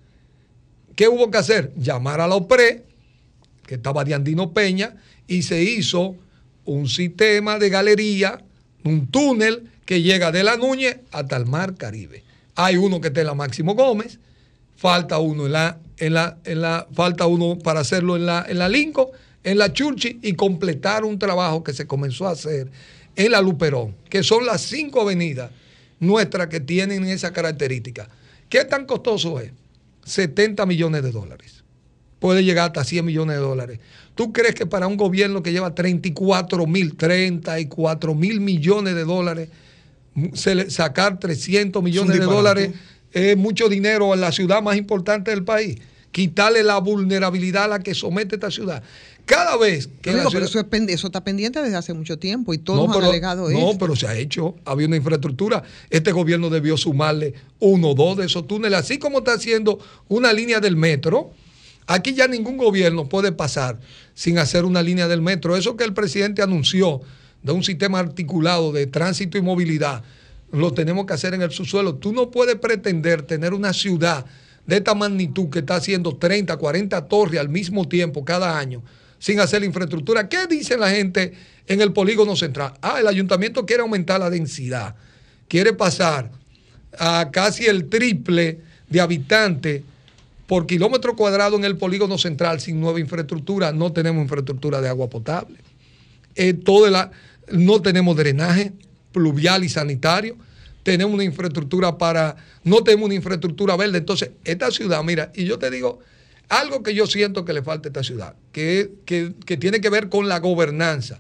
¿Qué 0.96 1.08
hubo 1.08 1.30
que 1.32 1.38
hacer? 1.38 1.74
Llamar 1.78 2.22
a 2.22 2.28
la 2.28 2.36
OPRE, 2.36 2.84
que 3.66 3.76
estaba 3.76 4.04
de 4.04 4.14
Andino 4.14 4.54
Peña, 4.54 4.96
y 5.28 5.44
se 5.44 5.64
hizo 5.64 6.16
un 6.66 6.88
sistema 6.88 7.58
de 7.58 7.70
galería, 7.70 8.44
un 8.84 9.08
túnel 9.08 9.70
que 9.90 10.04
llega 10.04 10.32
de 10.32 10.44
la 10.44 10.56
Núñez 10.56 10.98
hasta 11.12 11.36
el 11.36 11.48
Mar 11.48 11.74
Caribe. 11.74 12.24
Hay 12.54 12.78
uno 12.78 13.02
que 13.02 13.08
está 13.08 13.22
en 13.22 13.26
la 13.26 13.34
Máximo 13.34 13.74
Gómez, 13.74 14.20
falta 14.76 15.18
uno 15.18 15.48
en 15.48 15.54
la, 15.54 15.80
en 15.98 16.14
la, 16.14 16.38
en 16.44 16.62
la, 16.62 16.88
falta 16.94 17.26
uno 17.26 17.58
para 17.58 17.80
hacerlo 17.80 18.16
en 18.16 18.28
la, 18.28 18.46
en 18.48 18.60
la 18.60 18.70
Lincoln, 18.70 19.08
en 19.44 19.58
la 19.58 19.74
Churchi 19.74 20.20
y 20.22 20.34
completar 20.34 21.04
un 21.04 21.18
trabajo 21.18 21.64
que 21.64 21.74
se 21.74 21.88
comenzó 21.88 22.28
a 22.28 22.34
hacer 22.34 22.70
en 23.16 23.32
la 23.32 23.42
Luperón, 23.42 23.96
que 24.12 24.22
son 24.22 24.46
las 24.46 24.62
cinco 24.62 25.02
avenidas 25.02 25.50
nuestras 26.00 26.50
que 26.50 26.60
tienen 26.60 27.06
esa 27.06 27.34
característica. 27.34 28.08
¿Qué 28.48 28.66
tan 28.66 28.86
costoso 28.86 29.40
es? 29.40 29.54
70 30.06 30.68
millones 30.68 31.02
de 31.02 31.12
dólares. 31.12 31.64
Puede 32.20 32.44
llegar 32.44 32.68
hasta 32.68 32.84
100 32.84 33.06
millones 33.06 33.38
de 33.38 33.42
dólares. 33.42 33.80
¿Tú 34.14 34.34
crees 34.34 34.54
que 34.54 34.68
para 34.68 34.86
un 34.86 34.98
gobierno 34.98 35.42
que 35.42 35.52
lleva 35.52 35.74
34 35.74 36.68
mil, 36.68 36.96
34 36.96 38.14
mil 38.14 38.40
millones 38.40 38.94
de 38.94 39.04
dólares, 39.04 39.50
sacar 40.70 41.20
300 41.20 41.82
millones 41.84 42.20
de 42.20 42.26
dólares 42.26 42.72
es 43.12 43.38
mucho 43.38 43.70
dinero 43.70 44.14
en 44.14 44.22
la 44.22 44.32
ciudad 44.32 44.62
más 44.62 44.78
importante 44.78 45.32
del 45.32 45.44
país? 45.44 45.78
Quitarle 46.12 46.64
la 46.64 46.80
vulnerabilidad 46.80 47.66
a 47.66 47.68
la 47.68 47.80
que 47.80 47.94
somete 47.94 48.36
esta 48.36 48.50
ciudad. 48.50 48.84
Cada 49.30 49.58
vez 49.58 49.88
que 50.02 50.10
Digo, 50.12 50.32
pero 50.32 50.46
eso, 50.46 50.60
es 50.60 50.82
eso 50.88 51.08
está 51.08 51.24
pendiente 51.24 51.62
desde 51.62 51.76
hace 51.76 51.94
mucho 51.94 52.18
tiempo 52.18 52.52
y 52.52 52.58
todos 52.58 52.80
no, 52.80 52.92
han 52.92 53.00
pero, 53.00 53.12
alegado 53.12 53.48
no, 53.48 53.60
esto. 53.60 53.78
pero 53.78 53.96
se 53.96 54.08
ha 54.08 54.16
hecho. 54.16 54.56
Había 54.66 54.88
una 54.88 54.96
infraestructura. 54.96 55.62
Este 55.92 56.12
gobierno 56.12 56.50
debió 56.50 56.78
sumarle 56.78 57.36
uno 57.60 57.90
o 57.90 57.94
dos 57.94 58.18
de 58.18 58.26
esos 58.26 58.48
túneles, 58.48 58.80
así 58.80 58.98
como 58.98 59.20
está 59.20 59.34
haciendo 59.34 59.78
una 60.08 60.34
línea 60.34 60.60
del 60.60 60.76
metro. 60.76 61.32
Aquí 61.86 62.16
ya 62.16 62.28
ningún 62.28 62.58
gobierno 62.58 63.08
puede 63.08 63.32
pasar 63.32 63.80
sin 64.16 64.40
hacer 64.40 64.66
una 64.66 64.82
línea 64.82 65.08
del 65.08 65.22
metro. 65.22 65.56
Eso 65.56 65.78
que 65.78 65.84
el 65.84 65.94
presidente 65.94 66.42
anunció 66.42 67.00
de 67.44 67.52
un 67.52 67.64
sistema 67.64 68.00
articulado 68.00 68.72
de 68.72 68.88
tránsito 68.88 69.38
y 69.38 69.42
movilidad, 69.42 70.04
lo 70.52 70.74
tenemos 70.74 71.06
que 71.06 71.14
hacer 71.14 71.34
en 71.34 71.42
el 71.42 71.52
subsuelo. 71.52 71.96
Tú 71.96 72.12
no 72.12 72.32
puedes 72.32 72.56
pretender 72.56 73.22
tener 73.22 73.54
una 73.54 73.72
ciudad 73.74 74.26
de 74.66 74.78
esta 74.78 74.94
magnitud 74.96 75.50
que 75.50 75.60
está 75.60 75.76
haciendo 75.76 76.16
30, 76.16 76.58
40 76.58 77.08
torres 77.08 77.40
al 77.40 77.50
mismo 77.50 77.88
tiempo 77.88 78.24
cada 78.26 78.58
año 78.58 78.84
sin 79.20 79.40
hacer 79.40 79.62
la 79.62 79.66
infraestructura. 79.68 80.30
¿Qué 80.30 80.48
dice 80.48 80.78
la 80.78 80.90
gente 80.90 81.34
en 81.68 81.82
el 81.82 81.92
polígono 81.92 82.36
central? 82.36 82.74
Ah, 82.82 83.00
el 83.00 83.08
ayuntamiento 83.08 83.66
quiere 83.66 83.82
aumentar 83.82 84.20
la 84.20 84.30
densidad, 84.30 84.96
quiere 85.48 85.74
pasar 85.74 86.32
a 86.98 87.30
casi 87.32 87.66
el 87.66 87.90
triple 87.90 88.60
de 88.90 89.02
habitantes 89.02 89.82
por 90.48 90.66
kilómetro 90.66 91.16
cuadrado 91.16 91.58
en 91.58 91.66
el 91.66 91.78
polígono 91.78 92.18
central 92.18 92.60
sin 92.60 92.80
nueva 92.80 93.00
infraestructura. 93.00 93.72
No 93.72 93.92
tenemos 93.92 94.22
infraestructura 94.24 94.82
de 94.82 94.90
agua 94.90 95.10
potable. 95.10 95.58
Toda 96.64 96.90
la- 96.90 97.12
no 97.52 97.82
tenemos 97.82 98.16
drenaje 98.16 98.74
pluvial 99.12 99.64
y 99.64 99.70
sanitario. 99.70 100.38
Tenemos 100.84 101.14
una 101.14 101.24
infraestructura 101.24 101.98
para. 101.98 102.36
No 102.64 102.84
tenemos 102.84 103.06
una 103.08 103.16
infraestructura 103.16 103.76
verde. 103.76 103.98
Entonces, 103.98 104.32
esta 104.44 104.72
ciudad, 104.72 105.04
mira, 105.04 105.32
y 105.36 105.46
yo 105.46 105.60
te 105.60 105.70
digo, 105.70 106.00
algo 106.48 106.82
que 106.84 106.94
yo 106.96 107.06
siento 107.06 107.46
que 107.46 107.54
le 107.54 107.62
falta 107.62 107.88
a 107.88 107.92
esta 107.92 108.04
ciudad, 108.04 108.36
que, 108.52 108.92
que- 109.06 109.34
que 109.46 109.58
tiene 109.58 109.82
que 109.82 109.90
ver 109.90 110.10
con 110.10 110.28
la 110.28 110.40
gobernanza. 110.40 111.20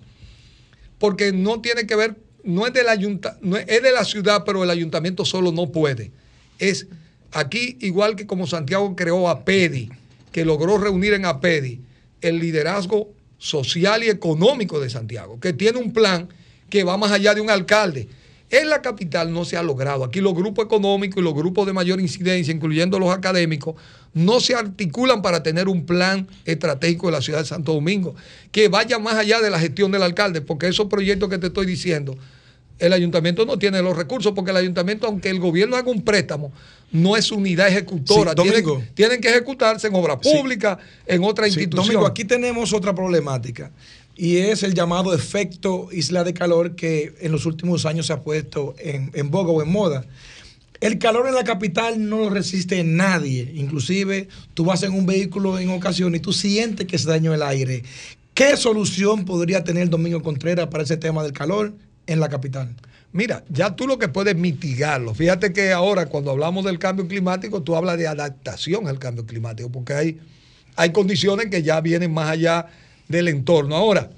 Porque 0.97 1.31
no 1.31 1.61
tiene 1.61 1.85
que 1.87 1.95
ver, 1.95 2.15
no 2.43 2.67
es 2.67 2.73
del 2.73 2.89
ayunta, 2.89 3.37
no 3.41 3.57
es, 3.57 3.65
es 3.67 3.81
de 3.83 3.91
la 3.91 4.03
ciudad, 4.05 4.43
pero 4.45 4.63
el 4.63 4.69
ayuntamiento 4.69 5.25
solo 5.25 5.51
no 5.51 5.71
puede. 5.71 6.11
Es 6.57 6.87
aquí, 7.31 7.77
igual 7.81 8.15
que 8.15 8.25
como 8.27 8.47
Santiago 8.47 8.95
creó 8.95 9.29
a 9.29 9.45
PEDI, 9.45 9.89
que 10.31 10.45
logró 10.45 10.77
reunir 10.77 11.13
en 11.13 11.25
APEDI 11.25 11.81
el 12.21 12.39
liderazgo 12.39 13.13
social 13.39 14.03
y 14.03 14.09
económico 14.09 14.79
de 14.79 14.89
Santiago, 14.89 15.39
que 15.39 15.53
tiene 15.53 15.79
un 15.79 15.91
plan 15.91 16.29
que 16.69 16.83
va 16.83 16.97
más 16.97 17.11
allá 17.11 17.33
de 17.33 17.41
un 17.41 17.49
alcalde. 17.49 18.07
En 18.51 18.69
la 18.69 18.81
capital 18.81 19.31
no 19.31 19.45
se 19.45 19.57
ha 19.57 19.63
logrado. 19.63 20.03
Aquí 20.03 20.21
los 20.21 20.33
grupos 20.33 20.65
económicos 20.65 21.21
y 21.21 21.23
los 21.23 21.33
grupos 21.33 21.67
de 21.67 21.73
mayor 21.73 21.99
incidencia, 21.99 22.53
incluyendo 22.53 22.99
los 22.99 23.11
académicos, 23.11 23.75
no 24.13 24.39
se 24.39 24.55
articulan 24.55 25.21
para 25.21 25.43
tener 25.43 25.67
un 25.67 25.85
plan 25.85 26.27
estratégico 26.45 27.07
de 27.07 27.11
la 27.13 27.21
ciudad 27.21 27.39
de 27.39 27.45
Santo 27.45 27.73
Domingo, 27.73 28.15
que 28.51 28.67
vaya 28.67 28.97
más 28.97 29.15
allá 29.15 29.39
de 29.39 29.51
la 29.51 29.59
gestión 29.59 29.91
del 29.91 30.01
alcalde, 30.01 30.41
porque 30.41 30.67
esos 30.67 30.87
proyectos 30.87 31.29
que 31.29 31.37
te 31.37 31.47
estoy 31.47 31.67
diciendo, 31.67 32.17
el 32.79 32.93
ayuntamiento 32.93 33.45
no 33.45 33.59
tiene 33.59 33.81
los 33.81 33.95
recursos, 33.95 34.33
porque 34.33 34.51
el 34.51 34.57
ayuntamiento, 34.57 35.05
aunque 35.05 35.29
el 35.29 35.39
gobierno 35.39 35.75
haga 35.75 35.91
un 35.91 36.01
préstamo, 36.01 36.51
no 36.91 37.15
es 37.17 37.31
unidad 37.31 37.67
ejecutora. 37.67 38.31
Sí, 38.31 38.35
Domingo. 38.35 38.83
tienen 38.93 39.21
que 39.21 39.29
ejecutarse 39.29 39.87
en 39.87 39.95
obra 39.95 40.17
Sí. 40.21 40.29
pública, 40.33 40.77
en 41.05 41.23
otra 41.23 41.45
Sí, 41.45 41.51
institución. 41.51 41.85
Domingo, 41.87 42.05
aquí 42.07 42.25
tenemos 42.25 42.73
otra 42.73 42.93
problemática 42.95 43.71
y 44.15 44.37
es 44.37 44.63
el 44.63 44.73
llamado 44.73 45.13
efecto 45.13 45.89
isla 45.91 46.23
de 46.23 46.33
calor 46.33 46.75
que 46.75 47.13
en 47.21 47.31
los 47.31 47.45
últimos 47.45 47.85
años 47.85 48.07
se 48.07 48.13
ha 48.13 48.21
puesto 48.21 48.75
en, 48.79 49.11
en 49.13 49.29
boga 49.31 49.51
o 49.51 49.61
en 49.61 49.71
moda. 49.71 50.05
El 50.81 50.97
calor 50.97 51.27
en 51.27 51.35
la 51.35 51.43
capital 51.43 52.07
no 52.07 52.19
lo 52.19 52.29
resiste 52.29 52.81
nadie. 52.85 53.51
Inclusive 53.55 54.29
tú 54.53 54.63
vas 54.65 54.81
en 54.83 54.93
un 54.93 55.05
vehículo 55.05 55.59
en 55.59 55.69
ocasión 55.71 56.15
y 56.15 56.19
tú 56.19 56.31
sientes 56.33 56.87
que 56.87 56.97
se 56.97 57.07
dañó 57.09 57.33
el 57.33 57.43
aire. 57.43 57.83
¿Qué 58.33 58.55
solución 58.55 59.25
podría 59.25 59.63
tener 59.65 59.89
Domingo 59.89 60.21
Contreras 60.23 60.67
para 60.67 60.83
ese 60.83 60.95
tema 60.95 61.21
del 61.23 61.33
calor 61.33 61.73
en 62.07 62.19
la 62.21 62.29
capital? 62.29 62.73
Mira, 63.11 63.43
ya 63.49 63.75
tú 63.75 63.87
lo 63.87 63.97
que 63.97 64.07
puedes 64.07 64.35
mitigarlo. 64.35 65.15
Fíjate 65.15 65.51
que 65.51 65.71
ahora 65.71 66.05
cuando 66.05 66.29
hablamos 66.29 66.63
del 66.65 66.77
cambio 66.77 67.07
climático, 67.07 67.63
tú 67.63 67.75
hablas 67.75 67.97
de 67.97 68.07
adaptación 68.07 68.87
al 68.87 68.99
cambio 68.99 69.25
climático, 69.25 69.71
porque 69.71 69.93
hay, 69.93 70.19
hay 70.75 70.91
condiciones 70.91 71.47
que 71.47 71.63
ya 71.63 71.81
vienen 71.81 72.13
más 72.13 72.29
allá 72.29 72.67
del 73.07 73.27
entorno. 73.27 73.75
Ahora, 73.75 74.11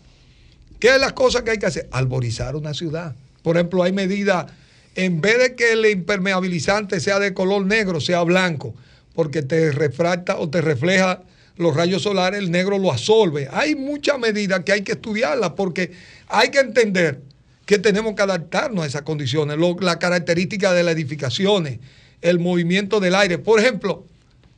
¿qué 0.79 0.89
es 0.89 0.99
las 0.99 1.13
cosas 1.13 1.43
que 1.43 1.51
hay 1.51 1.57
que 1.57 1.67
hacer? 1.67 1.87
Alborizar 1.91 2.57
una 2.57 2.73
ciudad. 2.73 3.15
Por 3.43 3.55
ejemplo, 3.55 3.81
hay 3.81 3.93
medidas, 3.93 4.47
en 4.95 5.21
vez 5.21 5.37
de 5.39 5.55
que 5.55 5.71
el 5.71 5.85
impermeabilizante 5.85 6.99
sea 6.99 7.17
de 7.19 7.33
color 7.33 7.65
negro, 7.65 8.01
sea 8.01 8.23
blanco, 8.23 8.73
porque 9.15 9.41
te 9.41 9.71
refracta 9.71 10.37
o 10.37 10.49
te 10.49 10.59
refleja 10.59 11.21
los 11.55 11.75
rayos 11.75 12.01
solares, 12.01 12.39
el 12.39 12.51
negro 12.51 12.77
lo 12.77 12.91
absorbe. 12.91 13.47
Hay 13.51 13.75
muchas 13.75 14.19
medidas 14.19 14.63
que 14.65 14.73
hay 14.73 14.81
que 14.81 14.93
estudiarlas 14.93 15.51
porque 15.51 15.91
hay 16.27 16.49
que 16.49 16.59
entender 16.59 17.21
que 17.71 17.79
tenemos 17.79 18.15
que 18.15 18.21
adaptarnos 18.21 18.83
a 18.83 18.87
esas 18.87 19.03
condiciones, 19.03 19.57
la 19.79 19.97
característica 19.97 20.73
de 20.73 20.83
las 20.83 20.93
edificaciones, 20.93 21.79
el 22.19 22.37
movimiento 22.37 22.99
del 22.99 23.15
aire. 23.15 23.37
Por 23.37 23.61
ejemplo, 23.61 24.05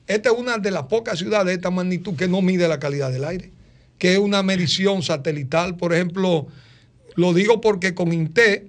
esta 0.07 0.31
es 0.31 0.35
una 0.35 0.57
de 0.57 0.71
las 0.71 0.85
pocas 0.87 1.19
ciudades 1.19 1.45
de 1.45 1.53
esta 1.53 1.69
magnitud 1.69 2.15
que 2.15 2.27
no 2.27 2.41
mide 2.41 2.67
la 2.67 2.79
calidad 2.79 3.11
del 3.11 3.25
aire, 3.25 3.51
que 3.99 4.13
es 4.13 4.17
una 4.17 4.41
medición 4.41 5.03
satelital. 5.03 5.77
Por 5.77 5.93
ejemplo, 5.93 6.47
lo 7.13 7.33
digo 7.35 7.61
porque 7.61 7.93
con 7.93 8.11
INTE, 8.11 8.65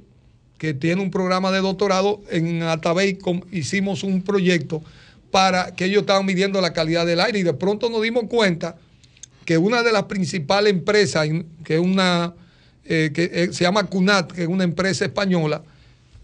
que 0.58 0.74
tiene 0.74 1.00
un 1.00 1.10
programa 1.10 1.50
de 1.50 1.60
doctorado, 1.60 2.20
en 2.28 2.64
Atabey 2.64 3.16
hicimos 3.50 4.02
un 4.02 4.20
proyecto 4.20 4.82
para 5.30 5.74
que 5.74 5.86
ellos 5.86 6.02
estaban 6.02 6.26
midiendo 6.26 6.60
la 6.60 6.74
calidad 6.74 7.06
del 7.06 7.20
aire 7.20 7.38
y 7.38 7.44
de 7.44 7.54
pronto 7.54 7.88
nos 7.88 8.02
dimos 8.02 8.24
cuenta 8.28 8.76
que 9.46 9.56
una 9.56 9.82
de 9.82 9.92
las 9.92 10.02
principales 10.02 10.70
empresas, 10.70 11.26
que 11.64 11.76
es 11.76 11.80
una 11.80 12.34
eh, 12.85 13.11
que 13.15 13.31
eh, 13.32 13.52
se 13.52 13.65
llama 13.65 13.85
CUNAT, 13.85 14.32
que 14.32 14.43
es 14.43 14.48
una 14.48 14.65
empresa 14.65 15.05
española, 15.05 15.62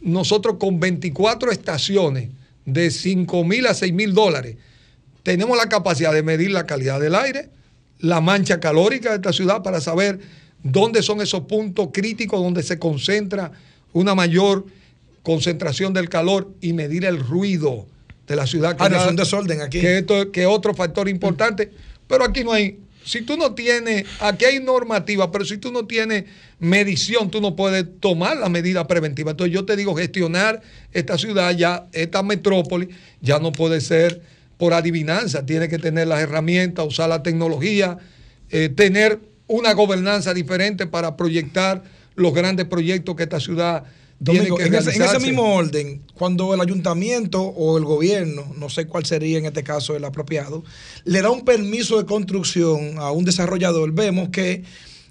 nosotros 0.01 0.57
con 0.59 0.81
24 0.81 1.51
estaciones 1.51 2.29
de 2.65 2.91
5 2.91 3.45
mil 3.45 3.67
a 3.67 3.75
6 3.75 3.93
mil 3.93 4.15
dólares, 4.15 4.57
tenemos 5.23 5.57
la 5.57 5.69
capacidad 5.69 6.13
de 6.13 6.23
medir 6.23 6.51
la 6.51 6.67
calidad 6.67 7.01
del 7.01 7.15
aire, 7.15 7.51
la 7.99 8.21
mancha 8.21 8.61
calórica 8.61 9.11
de 9.11 9.17
esta 9.17 9.33
ciudad 9.33 9.63
para 9.63 9.81
saber 9.81 10.21
dónde 10.63 11.03
son 11.03 11.21
esos 11.21 11.43
puntos 11.43 11.89
críticos 11.93 12.43
donde 12.43 12.63
se 12.63 12.79
concentra 12.79 13.53
una 13.93 14.15
mayor 14.15 14.67
concentración 15.23 15.93
del 15.93 16.09
calor 16.09 16.55
y 16.61 16.73
medir 16.73 17.05
el 17.05 17.19
ruido 17.19 17.87
de 18.27 18.37
la 18.37 18.47
ciudad. 18.47 18.77
Ah, 18.79 18.89
no, 18.89 18.97
es 18.97 19.09
un 19.09 19.17
desorden 19.17 19.61
aquí. 19.61 19.81
Que, 19.81 19.99
esto, 19.99 20.31
que 20.31 20.47
otro 20.47 20.75
factor 20.75 21.09
importante. 21.09 21.71
Pero 22.07 22.25
aquí 22.25 22.45
no 22.45 22.53
hay, 22.53 22.79
si 23.11 23.23
tú 23.23 23.37
no 23.37 23.57
tienes, 23.57 24.05
aquí 24.21 24.45
hay 24.45 24.61
normativa, 24.61 25.33
pero 25.33 25.45
si 25.45 25.59
tú 25.59 25.73
no 25.73 25.85
tienes 25.85 26.27
medición, 26.61 27.29
tú 27.29 27.41
no 27.41 27.57
puedes 27.57 27.85
tomar 27.99 28.37
la 28.37 28.49
medida 28.49 28.87
preventiva. 28.87 29.33
Entonces 29.33 29.53
yo 29.53 29.65
te 29.65 29.75
digo, 29.75 29.97
gestionar 29.97 30.63
esta 30.93 31.19
ciudad 31.19 31.51
ya, 31.57 31.89
esta 31.91 32.23
metrópoli, 32.23 32.89
ya 33.21 33.41
no 33.41 33.51
puede 33.51 33.81
ser 33.81 34.23
por 34.59 34.75
adivinanza, 34.75 35.45
tiene 35.45 35.69
que 35.69 35.79
tener 35.79 36.07
las 36.07 36.21
herramientas, 36.21 36.87
usar 36.87 37.09
la 37.09 37.25
tecnología, 37.25 37.99
eh, 38.49 38.69
tener 38.69 39.19
una 39.49 39.73
gobernanza 39.73 40.33
diferente 40.33 40.87
para 40.87 41.17
proyectar 41.17 41.83
los 42.15 42.33
grandes 42.33 42.67
proyectos 42.67 43.17
que 43.17 43.25
esta 43.25 43.41
ciudad 43.41 43.83
Domingo, 44.23 44.61
en, 44.61 44.67
ese, 44.67 44.77
en 44.77 44.77
ese 44.77 44.99
realizarse. 44.99 45.27
mismo 45.27 45.55
orden, 45.55 46.03
cuando 46.15 46.53
el 46.53 46.61
ayuntamiento 46.61 47.41
o 47.43 47.79
el 47.79 47.85
gobierno, 47.85 48.53
no 48.59 48.69
sé 48.69 48.87
cuál 48.87 49.07
sería 49.07 49.39
en 49.39 49.47
este 49.47 49.65
caso 49.65 49.97
el 49.97 50.05
apropiado, 50.05 50.63
le 51.05 51.23
da 51.23 51.31
un 51.31 51.43
permiso 51.43 51.97
de 51.97 52.05
construcción 52.05 52.99
a 52.99 53.11
un 53.13 53.25
desarrollador, 53.25 53.93
vemos 53.93 54.29
que 54.29 54.63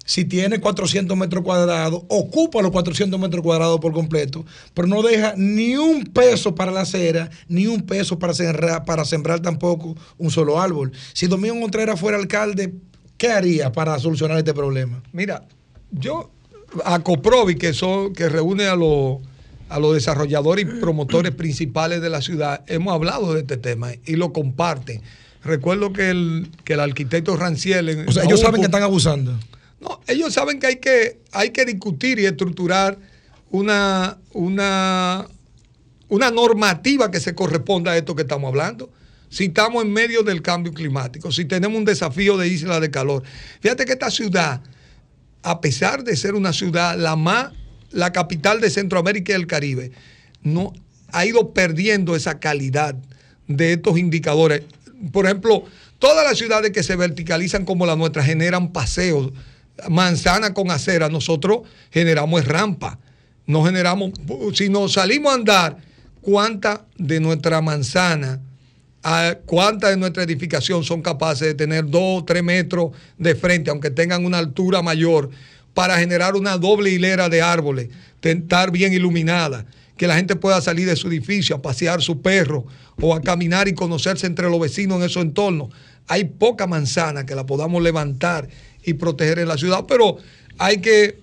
si 0.04 0.24
tiene 0.24 0.60
400 0.60 1.16
metros 1.16 1.44
cuadrados, 1.44 2.02
ocupa 2.08 2.62
los 2.62 2.70
400 2.70 3.18
metros 3.20 3.42
cuadrados 3.42 3.80
por 3.80 3.92
completo, 3.92 4.44
pero 4.74 4.88
no 4.88 5.02
deja 5.02 5.34
ni 5.36 5.76
un 5.76 6.04
peso 6.04 6.54
para 6.54 6.72
la 6.72 6.82
acera, 6.82 7.30
ni 7.48 7.66
un 7.66 7.82
peso 7.82 8.18
para 8.18 8.32
sembrar, 8.32 8.84
para 8.84 9.04
sembrar 9.04 9.40
tampoco 9.40 9.96
un 10.18 10.30
solo 10.30 10.60
árbol. 10.60 10.92
Si 11.12 11.26
Domingo 11.26 11.60
Contreras 11.60 11.98
fuera 11.98 12.16
alcalde, 12.16 12.74
¿qué 13.16 13.28
haría 13.28 13.70
para 13.72 13.98
solucionar 13.98 14.38
este 14.38 14.54
problema? 14.54 15.02
Mira, 15.12 15.46
yo 15.90 16.30
a 16.84 17.00
Coprovi, 17.00 17.56
que, 17.56 17.72
son, 17.72 18.12
que 18.12 18.28
reúne 18.28 18.66
a 18.66 18.76
los, 18.76 19.18
a 19.68 19.78
los 19.78 19.94
desarrolladores 19.94 20.66
y 20.66 20.68
promotores 20.80 21.32
principales 21.32 22.00
de 22.00 22.10
la 22.10 22.20
ciudad, 22.20 22.64
hemos 22.66 22.94
hablado 22.94 23.34
de 23.34 23.40
este 23.40 23.56
tema 23.56 23.92
y 24.04 24.16
lo 24.16 24.32
comparten. 24.32 25.02
Recuerdo 25.42 25.92
que 25.92 26.10
el, 26.10 26.50
que 26.64 26.74
el 26.74 26.80
arquitecto 26.80 27.36
Ranciel... 27.36 28.06
O 28.06 28.12
sea, 28.12 28.24
ellos 28.24 28.40
saben 28.40 28.60
que 28.60 28.66
están 28.66 28.82
abusando. 28.82 29.38
No, 29.80 30.00
ellos 30.06 30.34
saben 30.34 30.60
que 30.60 30.66
hay 30.66 30.76
que, 30.76 31.20
hay 31.32 31.50
que 31.50 31.64
discutir 31.64 32.18
y 32.18 32.26
estructurar 32.26 32.98
una, 33.50 34.18
una, 34.32 35.26
una 36.08 36.30
normativa 36.30 37.10
que 37.10 37.20
se 37.20 37.34
corresponda 37.34 37.92
a 37.92 37.96
esto 37.96 38.14
que 38.14 38.22
estamos 38.22 38.48
hablando. 38.48 38.90
Si 39.30 39.44
estamos 39.44 39.84
en 39.84 39.92
medio 39.92 40.22
del 40.22 40.42
cambio 40.42 40.74
climático, 40.74 41.30
si 41.32 41.44
tenemos 41.44 41.78
un 41.78 41.84
desafío 41.84 42.36
de 42.36 42.48
isla 42.48 42.80
de 42.80 42.90
calor. 42.90 43.22
Fíjate 43.60 43.84
que 43.84 43.92
esta 43.92 44.10
ciudad, 44.10 44.60
a 45.42 45.60
pesar 45.60 46.04
de 46.04 46.16
ser 46.16 46.34
una 46.34 46.52
ciudad 46.52 46.98
la 46.98 47.16
más, 47.16 47.52
la 47.90 48.12
capital 48.12 48.60
de 48.60 48.70
Centroamérica 48.70 49.32
y 49.32 49.36
el 49.36 49.46
Caribe, 49.46 49.92
no 50.42 50.72
ha 51.12 51.26
ido 51.26 51.52
perdiendo 51.52 52.14
esa 52.14 52.38
calidad 52.38 52.94
de 53.46 53.72
estos 53.72 53.98
indicadores. 53.98 54.62
Por 55.12 55.26
ejemplo, 55.26 55.64
todas 55.98 56.24
las 56.24 56.38
ciudades 56.38 56.70
que 56.72 56.82
se 56.82 56.96
verticalizan 56.96 57.64
como 57.64 57.86
la 57.86 57.96
nuestra 57.96 58.22
generan 58.22 58.72
paseos, 58.72 59.32
manzana 59.88 60.54
con 60.54 60.70
acera. 60.70 61.08
Nosotros 61.08 61.60
generamos 61.90 62.44
rampa. 62.46 62.98
No 63.46 63.64
generamos, 63.64 64.12
si 64.54 64.68
nos 64.68 64.92
salimos 64.92 65.32
a 65.32 65.34
andar, 65.34 65.76
¿cuántas 66.20 66.80
de 66.96 67.18
nuestra 67.18 67.60
manzana, 67.60 68.40
cuántas 69.46 69.90
de 69.90 69.96
nuestra 69.96 70.22
edificación 70.22 70.84
son 70.84 71.02
capaces 71.02 71.48
de 71.48 71.54
tener 71.54 71.86
dos 71.86 72.22
o 72.22 72.24
tres 72.24 72.42
metros 72.42 72.90
de 73.18 73.34
frente, 73.34 73.70
aunque 73.70 73.90
tengan 73.90 74.24
una 74.24 74.38
altura 74.38 74.82
mayor, 74.82 75.30
para 75.74 75.98
generar 75.98 76.34
una 76.34 76.58
doble 76.58 76.90
hilera 76.90 77.28
de 77.28 77.42
árboles, 77.42 77.88
estar 78.22 78.70
bien 78.70 78.92
iluminada, 78.92 79.66
que 79.96 80.06
la 80.06 80.16
gente 80.16 80.36
pueda 80.36 80.60
salir 80.60 80.86
de 80.86 80.96
su 80.96 81.08
edificio 81.08 81.56
a 81.56 81.62
pasear 81.62 82.02
su 82.02 82.20
perro 82.20 82.66
o 83.00 83.14
a 83.14 83.20
caminar 83.20 83.68
y 83.68 83.74
conocerse 83.74 84.26
entre 84.26 84.50
los 84.50 84.60
vecinos 84.60 84.98
en 84.98 85.04
esos 85.04 85.22
entornos. 85.22 85.68
Hay 86.06 86.24
poca 86.24 86.66
manzana 86.66 87.24
que 87.24 87.34
la 87.34 87.46
podamos 87.46 87.82
levantar 87.82 88.48
y 88.84 88.94
proteger 88.94 89.38
en 89.38 89.48
la 89.48 89.56
ciudad, 89.56 89.84
pero 89.86 90.16
hay 90.58 90.78
que 90.78 91.20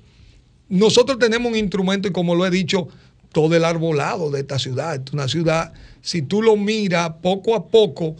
nosotros 0.69 1.17
tenemos 1.17 1.51
un 1.51 1.57
instrumento 1.57 2.07
y 2.07 2.11
como 2.11 2.35
lo 2.35 2.45
he 2.45 2.49
dicho, 2.49 2.89
todo 3.37 3.55
el 3.55 3.65
arbolado 3.65 4.31
de 4.31 4.39
esta 4.39 4.57
ciudad. 4.57 4.95
Es 4.95 5.13
una 5.13 5.27
ciudad, 5.27 5.71
si 6.01 6.23
tú 6.23 6.41
lo 6.41 6.57
miras 6.57 7.11
poco 7.21 7.53
a 7.53 7.67
poco, 7.67 8.15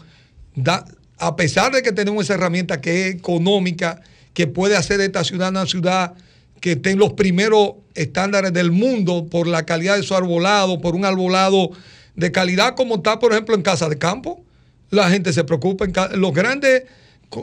da- 0.54 0.84
a 1.18 1.34
pesar 1.34 1.72
de 1.72 1.82
que 1.82 1.90
tenemos 1.90 2.22
esa 2.22 2.34
herramienta 2.34 2.80
que 2.80 3.08
es 3.08 3.16
económica, 3.16 4.00
que 4.32 4.46
puede 4.46 4.76
hacer 4.76 4.98
de 4.98 5.06
esta 5.06 5.24
ciudad 5.24 5.48
una 5.48 5.66
ciudad 5.66 6.14
que 6.60 6.72
esté 6.72 6.92
en 6.92 7.00
los 7.00 7.14
primeros 7.14 7.72
estándares 7.96 8.52
del 8.52 8.70
mundo 8.70 9.26
por 9.28 9.48
la 9.48 9.66
calidad 9.66 9.96
de 9.96 10.04
su 10.04 10.14
arbolado, 10.14 10.80
por 10.80 10.94
un 10.94 11.04
arbolado 11.04 11.72
de 12.14 12.30
calidad 12.30 12.76
como 12.76 12.94
está, 12.94 13.18
por 13.18 13.32
ejemplo, 13.32 13.56
en 13.56 13.62
Casa 13.62 13.88
de 13.88 13.98
Campo. 13.98 14.40
La 14.90 15.10
gente 15.10 15.32
se 15.32 15.42
preocupa. 15.42 15.84
En 15.84 16.20
los 16.20 16.32
grandes 16.32 16.84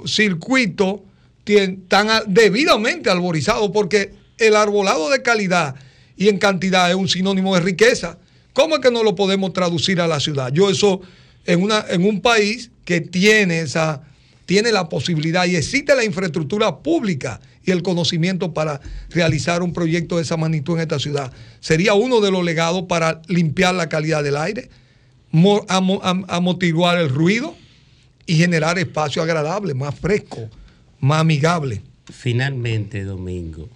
circuitos 0.06 1.02
están 1.46 2.08
debidamente 2.28 3.10
arborizados 3.10 3.70
porque 3.72 4.14
el 4.38 4.56
arbolado 4.56 5.10
de 5.10 5.22
calidad 5.22 5.76
y 6.18 6.30
en 6.30 6.38
cantidad 6.38 6.90
es 6.90 6.96
un 6.96 7.08
sinónimo 7.08 7.56
de 7.56 7.62
riqueza. 7.62 8.18
¿Cómo 8.54 8.76
es 8.76 8.82
que 8.82 8.92
no 8.92 9.04
lo 9.04 9.16
podemos 9.16 9.52
traducir 9.54 10.00
a 10.02 10.08
la 10.08 10.20
ciudad? 10.20 10.52
Yo 10.54 10.70
eso 10.70 11.02
en, 11.46 11.62
una, 11.62 11.86
en 11.90 12.06
un 12.06 12.22
país 12.22 12.72
que 12.86 13.02
tiene 13.02 13.60
esa 13.62 14.02
tiene 14.46 14.72
la 14.72 14.88
posibilidad 14.90 15.46
y 15.48 15.56
existe 15.56 15.96
la 15.96 16.04
infraestructura 16.06 16.78
pública 16.78 17.42
y 17.66 17.72
el 17.72 17.82
conocimiento 17.82 18.54
para 18.54 18.80
realizar 19.10 19.64
un 19.64 19.74
proyecto 19.74 20.18
de 20.18 20.22
esa 20.22 20.38
magnitud 20.38 20.76
en 20.76 20.82
esta 20.82 21.00
ciudad. 21.00 21.32
Sería 21.62 21.96
uno 21.96 22.22
de 22.22 22.30
los 22.30 22.44
legados 22.44 22.84
para 22.88 23.24
limpiar 23.28 23.74
la 23.74 23.90
calidad 23.90 24.24
del 24.24 24.38
aire, 24.38 24.70
mo- 25.32 25.66
amo- 25.68 26.00
am- 26.04 26.26
amortiguar 26.28 27.00
el 27.00 27.10
ruido 27.10 27.56
y 28.28 28.36
generar 28.36 28.78
espacio 28.78 29.24
agradable, 29.24 29.74
más 29.74 29.96
fresco, 29.96 30.48
más 31.00 31.22
amigable. 31.22 31.82
Finalmente, 32.14 33.04
Domingo, 33.04 33.68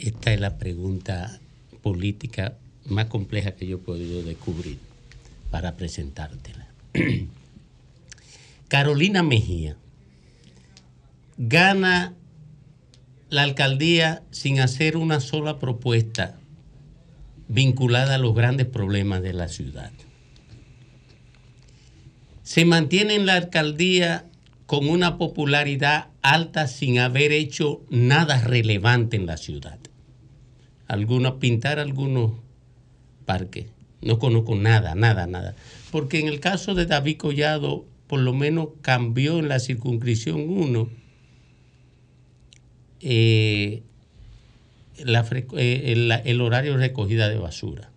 esta 0.00 0.32
es 0.32 0.40
la 0.40 0.58
pregunta 0.58 1.40
política 1.82 2.56
más 2.86 3.06
compleja 3.06 3.52
que 3.52 3.66
yo 3.66 3.76
he 3.76 3.80
podido 3.80 4.22
descubrir 4.22 4.78
para 5.50 5.76
presentártela. 5.76 6.66
Carolina 8.68 9.22
Mejía 9.22 9.76
gana 11.36 12.14
la 13.28 13.42
alcaldía 13.42 14.22
sin 14.30 14.60
hacer 14.60 14.96
una 14.96 15.20
sola 15.20 15.58
propuesta 15.58 16.38
vinculada 17.48 18.16
a 18.16 18.18
los 18.18 18.34
grandes 18.34 18.66
problemas 18.66 19.22
de 19.22 19.32
la 19.32 19.48
ciudad. 19.48 19.90
Se 22.42 22.64
mantiene 22.64 23.14
en 23.14 23.26
la 23.26 23.34
alcaldía 23.34 24.26
con 24.66 24.88
una 24.88 25.18
popularidad 25.18 26.08
alta 26.22 26.68
sin 26.68 26.98
haber 26.98 27.32
hecho 27.32 27.82
nada 27.90 28.40
relevante 28.40 29.16
en 29.16 29.26
la 29.26 29.36
ciudad. 29.36 29.78
Algunos 30.90 31.34
pintar 31.34 31.78
algunos 31.78 32.32
parques. 33.24 33.66
No 34.02 34.18
conozco 34.18 34.56
nada, 34.56 34.96
nada, 34.96 35.28
nada. 35.28 35.54
Porque 35.92 36.18
en 36.18 36.26
el 36.26 36.40
caso 36.40 36.74
de 36.74 36.84
David 36.84 37.16
Collado, 37.16 37.84
por 38.08 38.18
lo 38.18 38.32
menos 38.32 38.70
cambió 38.82 39.38
en 39.38 39.46
la 39.46 39.60
circunscripción 39.60 40.50
1 40.50 40.88
eh, 43.02 43.82
eh, 44.98 45.82
el, 45.92 46.10
el 46.24 46.40
horario 46.40 46.72
de 46.72 46.88
recogida 46.88 47.28
de 47.28 47.38
basura. 47.38 47.92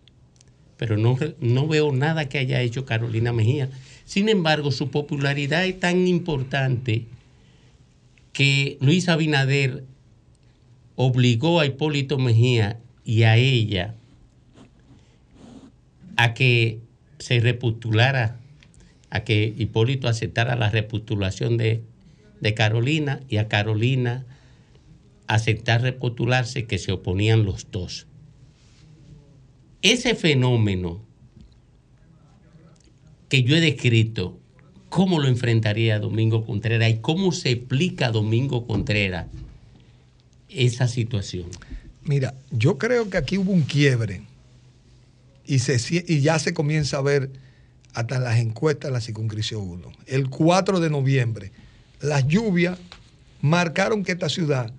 pero 0.77 0.95
no, 0.95 1.17
no 1.39 1.67
veo 1.67 1.91
nada 1.93 2.29
que 2.29 2.37
haya 2.37 2.61
hecho 2.61 2.85
Carolina 2.85 3.33
Mejía. 3.33 3.71
Sin 4.05 4.29
embargo, 4.29 4.69
su 4.69 4.91
popularidad 4.91 5.65
es 5.65 5.79
tan 5.79 6.07
importante 6.07 7.07
que 8.33 8.77
Luis 8.81 9.09
Abinader 9.09 9.83
obligó 10.95 11.59
a 11.59 11.65
Hipólito 11.65 12.19
Mejía 12.19 12.79
y 13.05 13.23
a 13.23 13.37
ella 13.37 13.95
a 16.15 16.33
que 16.33 16.79
se 17.19 17.39
repostulara, 17.39 18.39
a 19.09 19.23
que 19.23 19.53
Hipólito 19.57 20.07
aceptara 20.07 20.55
la 20.55 20.69
repostulación 20.69 21.57
de, 21.57 21.81
de 22.41 22.53
Carolina 22.53 23.19
y 23.29 23.37
a 23.37 23.47
Carolina 23.47 24.25
aceptar 25.27 25.81
repostularse 25.81 26.65
que 26.65 26.77
se 26.77 26.91
oponían 26.91 27.45
los 27.45 27.71
dos. 27.71 28.07
Ese 29.81 30.15
fenómeno 30.15 31.01
que 33.29 33.43
yo 33.43 33.55
he 33.55 33.61
descrito, 33.61 34.37
¿cómo 34.89 35.19
lo 35.19 35.27
enfrentaría 35.27 35.99
Domingo 35.99 36.45
Contreras 36.45 36.91
y 36.91 36.97
cómo 36.97 37.31
se 37.31 37.49
explica 37.49 38.11
Domingo 38.11 38.67
Contreras 38.67 39.27
esa 40.49 40.87
situación? 40.87 41.47
Mira, 42.05 42.33
yo 42.51 42.77
creo 42.77 43.09
que 43.09 43.17
aquí 43.17 43.37
hubo 43.37 43.51
un 43.51 43.61
quiebre 43.63 44.21
y, 45.45 45.59
se, 45.59 45.77
y 46.07 46.21
ya 46.21 46.39
se 46.39 46.53
comienza 46.53 46.97
a 46.97 47.01
ver 47.01 47.29
hasta 47.93 48.19
las 48.19 48.39
encuestas 48.39 48.89
de 48.89 48.93
la 48.93 49.01
circunscripción 49.01 49.61
1. 49.61 49.91
El 50.07 50.29
4 50.29 50.79
de 50.79 50.89
noviembre, 50.89 51.51
las 52.01 52.27
lluvias 52.27 52.77
marcaron 53.41 54.03
que 54.03 54.13
esta 54.13 54.29
ciudad 54.29 54.71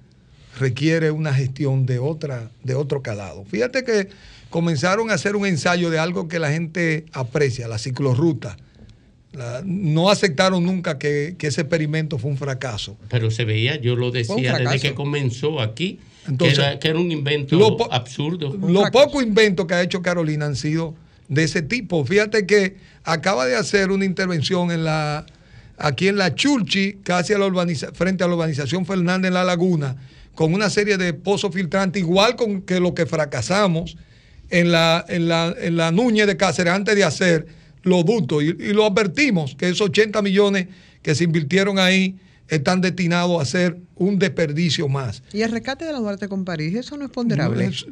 requiere 0.59 1.11
una 1.11 1.33
gestión 1.35 1.87
de, 1.87 1.99
otra, 1.99 2.51
de 2.63 2.75
otro 2.75 3.03
calado. 3.03 3.45
Fíjate 3.45 3.85
que 3.85 4.09
comenzaron 4.51 5.11
a 5.11 5.15
hacer 5.15 5.37
un 5.37 5.47
ensayo 5.47 5.91
de 5.91 5.99
algo 5.99 6.29
que 6.29 6.39
la 6.39 6.51
gente 6.51 7.07
aprecia, 7.13 7.69
la 7.69 7.79
ciclorruta. 7.79 8.57
La- 9.33 9.63
no 9.65 10.11
aceptaron 10.11 10.65
nunca 10.65 10.99
que, 10.99 11.35
que 11.39 11.49
ese 11.49 11.63
experimento 11.63 12.19
fue 12.19 12.31
un 12.31 12.37
fracaso. 12.37 12.97
Pero 13.09 13.31
se 13.31 13.45
veía, 13.45 13.81
yo 13.81 13.97
lo 13.97 14.11
decía 14.13 14.53
desde 14.59 14.79
que 14.81 14.95
comenzó 14.95 15.61
aquí, 15.61 15.99
Entonces, 16.29 16.59
que, 16.59 16.65
era, 16.65 16.79
que 16.79 16.89
era 16.89 16.99
un 16.99 17.11
invento 17.13 17.57
lo 17.57 17.93
absurdo. 17.93 18.57
Los 18.57 18.91
pocos 18.91 19.23
inventos 19.23 19.67
que 19.67 19.75
ha 19.75 19.83
hecho 19.83 20.01
Carolina 20.03 20.47
han 20.47 20.57
sido 20.57 20.95
de 21.29 21.45
ese 21.45 21.63
tipo. 21.63 22.05
Fíjate 22.05 22.47
que 22.47 22.77
acaba 23.05 23.47
de 23.47 23.57
hacer 23.57 23.91
una 23.91 24.05
intervención 24.05 24.71
en 24.71 24.85
la 24.85 25.27
aquí 25.77 26.07
en 26.09 26.17
la 26.17 26.35
Chulchi, 26.35 26.99
casi 27.03 27.33
a 27.33 27.39
la 27.39 27.47
urbaniza- 27.47 27.93
frente 27.93 28.23
a 28.23 28.29
la 28.29 28.35
urbanización 28.35 28.87
Fernández 28.87 29.29
en 29.29 29.35
La 29.35 29.43
Laguna, 29.45 29.97
con 30.35 30.55
una 30.55 30.71
serie 30.71 30.97
de 30.97 31.15
pozos 31.15 31.53
filtrantes, 31.53 32.01
igual 32.01 32.37
con 32.37 32.63
que 32.63 32.79
lo 32.81 32.95
que 32.95 33.07
fracasamos 33.07 33.97
en 34.51 34.71
la, 34.71 35.05
en 35.09 35.29
la, 35.29 35.55
en 35.61 35.77
la 35.77 35.91
Núñez 35.91 36.27
de 36.29 36.37
Cáceres 36.37 36.73
antes 36.73 36.95
de 36.95 37.03
hacer 37.05 37.47
los 37.83 38.05
ductos. 38.05 38.43
Y, 38.45 38.47
y 38.51 38.73
lo 38.73 38.85
advertimos, 38.87 39.57
que 39.57 39.67
esos 39.69 39.89
80 39.89 40.23
millones 40.23 40.69
que 41.03 41.15
se 41.15 41.25
invirtieron 41.25 41.79
ahí 41.79 42.17
están 42.57 42.81
destinados 42.81 43.39
a 43.39 43.43
hacer 43.43 43.79
un 43.97 44.19
desperdicio 44.19 44.89
más. 44.89 45.23
Y 45.33 45.43
el 45.43 45.51
rescate 45.53 45.85
de 45.85 45.93
la 45.93 45.99
Duarte 45.99 46.29
con 46.29 46.45
París, 46.45 46.75
eso 46.75 46.97
no 46.97 47.05
es 47.05 47.11
ponderable. 47.11 47.65
No, 47.65 47.71
es- 47.71 47.87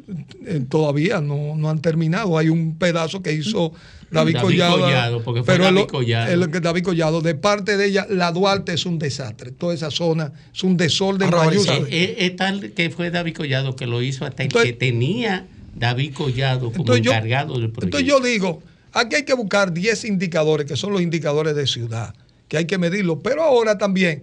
eh, 0.45 0.65
todavía 0.67 1.21
no, 1.21 1.55
no 1.55 1.69
han 1.69 1.79
terminado. 1.81 2.37
Hay 2.37 2.49
un 2.49 2.77
pedazo 2.77 3.21
que 3.21 3.31
hizo 3.33 3.71
David, 4.11 4.33
David 4.35 4.45
Collado. 4.45 4.79
Collado, 4.79 5.23
porque 5.23 5.43
fue 5.43 5.53
pero 5.53 5.63
David 5.65 5.85
Collado. 5.87 6.31
el 6.43 6.51
que 6.51 6.59
David 6.59 6.83
Collado, 6.83 7.21
de 7.21 7.35
parte 7.35 7.77
de 7.77 7.85
ella, 7.87 8.05
la 8.09 8.31
Duarte 8.31 8.73
es 8.73 8.85
un 8.85 8.99
desastre. 8.99 9.51
Toda 9.51 9.73
esa 9.73 9.89
zona 9.91 10.33
es 10.53 10.63
un 10.63 10.77
desorden 10.77 11.29
mayúsculo. 11.29 11.87
Es, 11.87 11.93
es- 11.93 12.15
es 12.17 12.35
tal 12.35 12.71
que 12.71 12.89
fue 12.89 13.09
David 13.11 13.35
Collado 13.35 13.75
que 13.75 13.87
lo 13.87 14.01
hizo 14.01 14.25
hasta 14.25 14.43
el 14.43 14.47
Entonces- 14.47 14.71
que 14.73 14.77
tenía 14.77 15.47
David 15.75 16.13
Collado 16.13 16.69
como 16.71 16.83
Entonces 16.83 17.03
yo- 17.05 17.11
encargado 17.11 17.53
del 17.59 17.71
proyecto. 17.71 17.85
Entonces 17.97 18.07
yo 18.07 18.19
digo, 18.19 18.61
aquí 18.91 19.15
hay 19.15 19.23
que 19.23 19.33
buscar 19.33 19.73
10 19.73 20.05
indicadores, 20.05 20.67
que 20.67 20.75
son 20.75 20.91
los 20.93 21.01
indicadores 21.01 21.55
de 21.55 21.65
ciudad, 21.65 22.13
que 22.47 22.57
hay 22.57 22.65
que 22.65 22.77
medirlos. 22.77 23.17
Pero 23.23 23.41
ahora 23.41 23.79
también, 23.79 24.21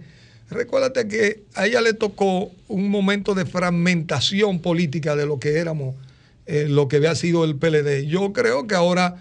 recuérdate 0.51 1.07
que 1.07 1.43
a 1.55 1.65
ella 1.65 1.81
le 1.81 1.93
tocó 1.93 2.51
un 2.67 2.89
momento 2.89 3.33
de 3.33 3.45
fragmentación 3.45 4.59
política 4.59 5.15
de 5.15 5.25
lo 5.25 5.39
que 5.39 5.57
éramos, 5.57 5.95
eh, 6.45 6.65
lo 6.69 6.87
que 6.87 6.97
había 6.97 7.15
sido 7.15 7.43
el 7.43 7.55
PLD. 7.55 8.05
Yo 8.07 8.33
creo 8.33 8.67
que 8.67 8.75
ahora 8.75 9.15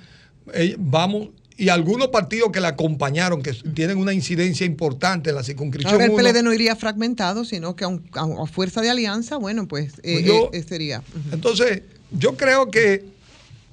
eh, 0.55 0.75
vamos, 0.79 1.29
y 1.57 1.69
algunos 1.69 2.09
partidos 2.09 2.51
que 2.53 2.61
la 2.61 2.69
acompañaron, 2.69 3.43
que 3.43 3.53
tienen 3.53 3.99
una 3.99 4.13
incidencia 4.13 4.67
importante 4.67 5.31
en 5.31 5.37
la 5.37 5.43
circunscripción. 5.45 5.93
Ahora 5.95 6.07
el 6.07 6.11
uno, 6.13 6.23
PLD 6.23 6.43
no 6.43 6.53
iría 6.53 6.75
fragmentado, 6.77 7.45
sino 7.45 7.77
que 7.77 7.85
a, 7.85 7.89
un- 7.89 8.05
a- 8.15 8.43
a 8.43 8.47
fuerza 8.47 8.81
de 8.81 8.91
alianza, 8.91 9.37
bueno, 9.37 9.69
pues 9.69 9.95
eh, 10.03 10.15
Pues 10.15 10.25
yo- 10.25 10.51
eh, 10.53 10.59
eh, 10.59 10.65
sería. 10.67 11.03
Entonces, 11.33 11.83
yo 12.11 12.37
creo 12.37 12.71
que, 12.71 13.05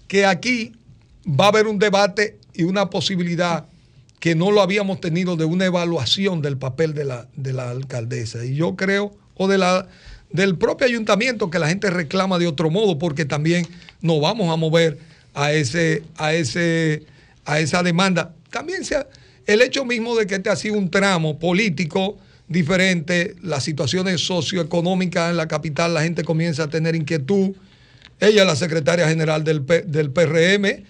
que 0.07 0.25
aquí 0.25 0.73
va 1.27 1.45
a 1.45 1.49
haber 1.49 1.67
un 1.67 1.79
debate 1.79 2.37
y 2.53 2.63
una 2.63 2.89
posibilidad 2.89 3.65
que 4.19 4.35
no 4.35 4.51
lo 4.51 4.61
habíamos 4.61 4.99
tenido 4.99 5.35
de 5.35 5.45
una 5.45 5.65
evaluación 5.65 6.41
del 6.41 6.57
papel 6.57 6.93
de 6.93 7.05
la, 7.05 7.27
de 7.35 7.53
la 7.53 7.69
alcaldesa. 7.69 8.43
Y 8.45 8.55
yo 8.55 8.75
creo, 8.75 9.15
o 9.35 9.47
de 9.47 9.57
la, 9.57 9.87
del 10.31 10.57
propio 10.57 10.87
ayuntamiento, 10.87 11.49
que 11.49 11.59
la 11.59 11.67
gente 11.67 11.89
reclama 11.89 12.39
de 12.39 12.47
otro 12.47 12.69
modo, 12.69 12.97
porque 12.97 13.25
también 13.25 13.67
nos 14.01 14.19
vamos 14.19 14.51
a 14.51 14.55
mover 14.55 14.97
a, 15.33 15.51
ese, 15.51 16.03
a, 16.17 16.33
ese, 16.33 17.03
a 17.45 17.59
esa 17.59 17.83
demanda. 17.83 18.33
También 18.49 18.83
sea 18.83 19.07
el 19.45 19.61
hecho 19.61 19.85
mismo 19.85 20.15
de 20.15 20.25
que 20.25 20.35
este 20.35 20.49
ha 20.49 20.55
sido 20.55 20.75
un 20.75 20.89
tramo 20.89 21.37
político 21.37 22.17
diferente, 22.47 23.35
las 23.43 23.63
situaciones 23.63 24.21
socioeconómicas 24.25 25.29
en 25.29 25.37
la 25.37 25.47
capital, 25.47 25.93
la 25.93 26.01
gente 26.01 26.23
comienza 26.23 26.63
a 26.63 26.69
tener 26.69 26.95
inquietud. 26.95 27.51
Ella 28.19 28.41
es 28.41 28.47
la 28.47 28.55
secretaria 28.55 29.07
general 29.07 29.43
del, 29.43 29.61
P- 29.61 29.83
del 29.83 30.09
PRM, 30.11 30.83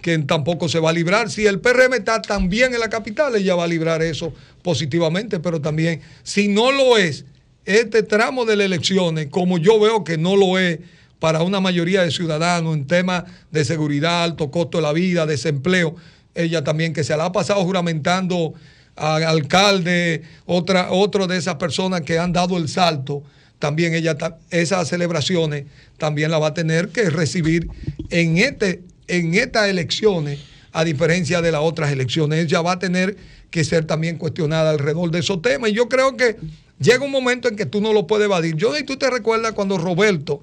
que 0.00 0.18
tampoco 0.18 0.68
se 0.68 0.78
va 0.78 0.90
a 0.90 0.92
librar. 0.92 1.30
Si 1.30 1.46
el 1.46 1.60
PRM 1.60 1.94
está 1.94 2.20
tan 2.22 2.48
bien 2.48 2.74
en 2.74 2.80
la 2.80 2.88
capital, 2.88 3.34
ella 3.34 3.54
va 3.54 3.64
a 3.64 3.68
librar 3.68 4.02
eso 4.02 4.32
positivamente, 4.62 5.40
pero 5.40 5.60
también, 5.60 6.00
si 6.22 6.48
no 6.48 6.72
lo 6.72 6.96
es, 6.96 7.24
este 7.64 8.02
tramo 8.02 8.44
de 8.44 8.56
las 8.56 8.66
elecciones, 8.66 9.26
como 9.28 9.58
yo 9.58 9.80
veo 9.80 10.04
que 10.04 10.18
no 10.18 10.36
lo 10.36 10.58
es 10.58 10.78
para 11.18 11.42
una 11.42 11.60
mayoría 11.60 12.02
de 12.02 12.10
ciudadanos 12.10 12.76
en 12.76 12.86
temas 12.86 13.24
de 13.50 13.64
seguridad, 13.64 14.22
alto 14.22 14.50
costo 14.50 14.78
de 14.78 14.82
la 14.82 14.92
vida, 14.92 15.26
desempleo, 15.26 15.96
ella 16.34 16.62
también 16.62 16.92
que 16.92 17.02
se 17.02 17.16
la 17.16 17.26
ha 17.26 17.32
pasado 17.32 17.64
juramentando 17.64 18.54
a 18.94 19.16
alcalde, 19.16 20.22
otra, 20.44 20.90
otro 20.90 21.26
de 21.26 21.36
esas 21.36 21.56
personas 21.56 22.02
que 22.02 22.18
han 22.18 22.32
dado 22.32 22.56
el 22.56 22.68
salto, 22.68 23.22
también 23.58 23.94
ella, 23.94 24.16
esas 24.50 24.88
celebraciones 24.88 25.64
también 25.98 26.30
la 26.30 26.38
va 26.38 26.48
a 26.48 26.54
tener 26.54 26.88
que 26.88 27.08
recibir 27.10 27.68
en, 28.10 28.38
este, 28.38 28.82
en 29.08 29.34
estas 29.34 29.68
elecciones, 29.68 30.40
a 30.72 30.84
diferencia 30.84 31.40
de 31.40 31.52
las 31.52 31.62
otras 31.62 31.90
elecciones. 31.90 32.44
Ella 32.44 32.60
va 32.60 32.72
a 32.72 32.78
tener 32.78 33.16
que 33.50 33.64
ser 33.64 33.86
también 33.86 34.18
cuestionada 34.18 34.70
alrededor 34.70 35.10
de 35.10 35.20
esos 35.20 35.40
temas. 35.40 35.70
Y 35.70 35.72
yo 35.72 35.88
creo 35.88 36.16
que 36.16 36.36
llega 36.78 37.04
un 37.04 37.10
momento 37.10 37.48
en 37.48 37.56
que 37.56 37.66
tú 37.66 37.80
no 37.80 37.92
lo 37.92 38.06
puedes 38.06 38.26
evadir. 38.26 38.56
Yo, 38.56 38.76
y 38.76 38.84
tú 38.84 38.96
te 38.96 39.08
recuerdas 39.08 39.52
cuando 39.52 39.78
Roberto, 39.78 40.42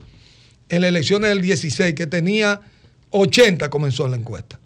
en 0.70 0.82
las 0.82 0.90
elecciones 0.90 1.30
del 1.30 1.42
16, 1.42 1.94
que 1.94 2.08
tenía 2.08 2.62
80, 3.12 3.70
comenzó 3.70 4.08
la 4.08 4.18
encuesta 4.18 4.60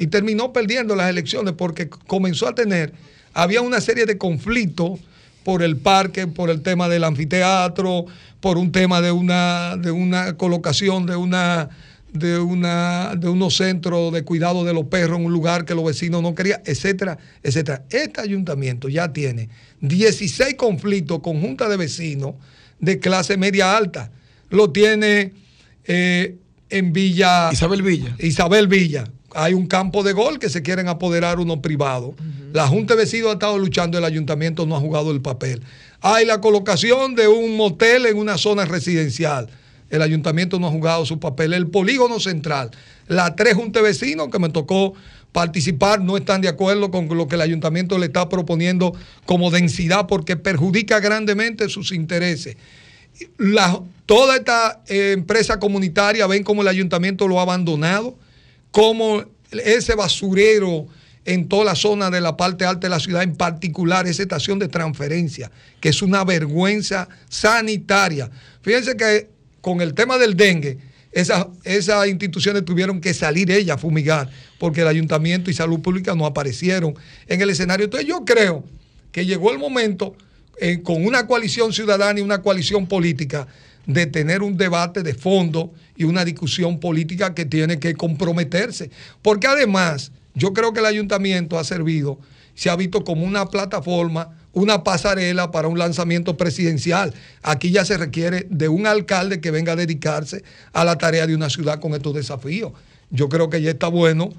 y 0.00 0.06
terminó 0.06 0.50
perdiendo 0.54 0.96
las 0.96 1.10
elecciones 1.10 1.52
porque 1.52 1.90
comenzó 1.90 2.48
a 2.48 2.54
tener, 2.54 2.94
había 3.34 3.60
una 3.60 3.82
serie 3.82 4.06
de 4.06 4.16
conflictos 4.16 4.98
por 5.44 5.62
el 5.62 5.76
parque, 5.76 6.26
por 6.26 6.48
el 6.48 6.62
tema 6.62 6.88
del 6.88 7.04
anfiteatro, 7.04 8.06
por 8.40 8.56
un 8.56 8.72
tema 8.72 9.02
de 9.02 9.12
una, 9.12 9.76
de 9.76 9.90
una 9.90 10.38
colocación 10.38 11.04
de 11.04 11.16
una 11.16 11.68
de 12.12 12.38
una 12.38 13.14
de 13.16 13.28
unos 13.28 13.56
centros 13.56 14.12
de 14.12 14.22
cuidado 14.22 14.64
de 14.64 14.74
los 14.74 14.84
perros 14.86 15.18
en 15.18 15.26
un 15.26 15.32
lugar 15.32 15.64
que 15.64 15.74
los 15.74 15.84
vecinos 15.84 16.22
no 16.22 16.34
querían, 16.34 16.60
etcétera, 16.64 17.18
etcétera. 17.42 17.84
Este 17.90 18.20
ayuntamiento 18.20 18.88
ya 18.88 19.12
tiene 19.12 19.48
16 19.80 20.54
conflictos 20.54 21.20
con 21.20 21.40
junta 21.40 21.68
de 21.68 21.76
vecinos 21.76 22.34
de 22.78 22.98
clase 22.98 23.36
media 23.36 23.76
alta. 23.76 24.10
Lo 24.48 24.70
tiene 24.70 25.32
eh, 25.84 26.36
en 26.68 26.92
Villa. 26.92 27.50
Isabel 27.52 27.82
Villa. 27.82 28.16
Isabel 28.18 28.68
Villa. 28.68 29.04
Hay 29.32 29.54
un 29.54 29.66
campo 29.66 30.02
de 30.02 30.12
gol 30.12 30.38
que 30.38 30.48
se 30.48 30.62
quieren 30.62 30.88
apoderar 30.88 31.38
unos 31.38 31.58
privados. 31.58 32.14
La 32.52 32.66
Junta 32.66 32.94
de 32.94 33.02
Vecinos 33.04 33.30
ha 33.30 33.32
estado 33.34 33.58
luchando, 33.58 33.96
el 33.96 34.04
ayuntamiento 34.04 34.66
no 34.66 34.76
ha 34.76 34.80
jugado 34.80 35.12
el 35.12 35.20
papel. 35.20 35.62
Hay 36.00 36.26
la 36.26 36.40
colocación 36.40 37.14
de 37.14 37.28
un 37.28 37.56
motel 37.56 38.06
en 38.06 38.18
una 38.18 38.38
zona 38.38 38.64
residencial. 38.64 39.48
El 39.90 40.02
ayuntamiento 40.02 40.58
no 40.58 40.68
ha 40.68 40.70
jugado 40.70 41.04
su 41.04 41.18
papel. 41.20 41.52
El 41.52 41.66
polígono 41.68 42.20
central. 42.20 42.70
Las 43.08 43.36
tres 43.36 43.54
juntas 43.54 43.82
de 43.82 43.88
vecinos 43.88 44.28
que 44.30 44.38
me 44.38 44.48
tocó 44.48 44.94
participar 45.32 46.00
no 46.00 46.16
están 46.16 46.40
de 46.40 46.48
acuerdo 46.48 46.90
con 46.90 47.08
lo 47.16 47.28
que 47.28 47.34
el 47.36 47.40
ayuntamiento 47.42 47.98
le 47.98 48.06
está 48.06 48.28
proponiendo 48.28 48.94
como 49.26 49.50
densidad 49.50 50.06
porque 50.06 50.36
perjudica 50.36 50.98
grandemente 51.00 51.68
sus 51.68 51.92
intereses 51.92 52.56
la- 53.38 53.80
toda 54.06 54.36
esta 54.36 54.82
eh, 54.88 55.12
empresa 55.12 55.58
comunitaria 55.58 56.26
ven 56.26 56.42
cómo 56.42 56.62
el 56.62 56.68
ayuntamiento 56.68 57.28
lo 57.28 57.38
ha 57.38 57.42
abandonado, 57.42 58.16
cómo 58.70 59.24
ese 59.50 59.94
basurero 59.94 60.86
en 61.24 61.48
toda 61.48 61.64
la 61.64 61.74
zona 61.74 62.10
de 62.10 62.20
la 62.20 62.36
parte 62.36 62.64
alta 62.64 62.86
de 62.86 62.90
la 62.90 63.00
ciudad, 63.00 63.22
en 63.22 63.36
particular 63.36 64.06
esa 64.06 64.22
estación 64.22 64.58
de 64.58 64.68
transferencia, 64.68 65.50
que 65.80 65.90
es 65.90 66.02
una 66.02 66.24
vergüenza 66.24 67.08
sanitaria. 67.28 68.30
Fíjense 68.62 68.96
que 68.96 69.28
con 69.60 69.80
el 69.80 69.94
tema 69.94 70.18
del 70.18 70.36
dengue, 70.36 70.78
Esas, 71.12 71.46
esas 71.64 72.06
instituciones 72.06 72.64
tuvieron 72.64 73.00
que 73.00 73.12
salir 73.14 73.50
ellas 73.50 73.76
a 73.76 73.78
fumigar 73.78 74.30
porque 74.58 74.82
el 74.82 74.88
ayuntamiento 74.88 75.50
y 75.50 75.54
salud 75.54 75.80
pública 75.80 76.14
no 76.14 76.24
aparecieron 76.24 76.94
en 77.26 77.40
el 77.40 77.50
escenario. 77.50 77.84
Entonces 77.84 78.08
yo 78.08 78.24
creo 78.24 78.64
que 79.10 79.26
llegó 79.26 79.50
el 79.50 79.58
momento 79.58 80.14
eh, 80.60 80.82
con 80.82 81.04
una 81.04 81.26
coalición 81.26 81.72
ciudadana 81.72 82.20
y 82.20 82.22
una 82.22 82.42
coalición 82.42 82.86
política 82.86 83.48
de 83.86 84.06
tener 84.06 84.42
un 84.42 84.56
debate 84.56 85.02
de 85.02 85.14
fondo 85.14 85.72
y 85.96 86.04
una 86.04 86.24
discusión 86.24 86.78
política 86.78 87.34
que 87.34 87.44
tiene 87.44 87.78
que 87.78 87.94
comprometerse. 87.94 88.90
Porque 89.22 89.46
además, 89.46 90.12
yo 90.34 90.52
creo 90.52 90.72
que 90.72 90.80
el 90.80 90.86
ayuntamiento 90.86 91.58
ha 91.58 91.64
servido, 91.64 92.20
se 92.54 92.70
ha 92.70 92.76
visto 92.76 93.02
como 93.04 93.24
una 93.24 93.46
plataforma, 93.46 94.38
una 94.52 94.84
pasarela 94.84 95.50
para 95.50 95.68
un 95.68 95.78
lanzamiento 95.78 96.36
presidencial. 96.36 97.14
Aquí 97.42 97.70
ya 97.70 97.84
se 97.84 97.96
requiere 97.96 98.46
de 98.50 98.68
un 98.68 98.86
alcalde 98.86 99.40
que 99.40 99.50
venga 99.50 99.72
a 99.72 99.76
dedicarse 99.76 100.42
a 100.72 100.84
la 100.84 100.98
tarea 100.98 101.26
de 101.26 101.34
una 101.34 101.50
ciudad 101.50 101.80
con 101.80 101.94
estos 101.94 102.14
desafíos. 102.14 102.72
Yo 103.10 103.28
creo 103.28 103.50
que 103.50 103.62
ya 103.62 103.70
está 103.70 103.88
bueno 103.88 104.32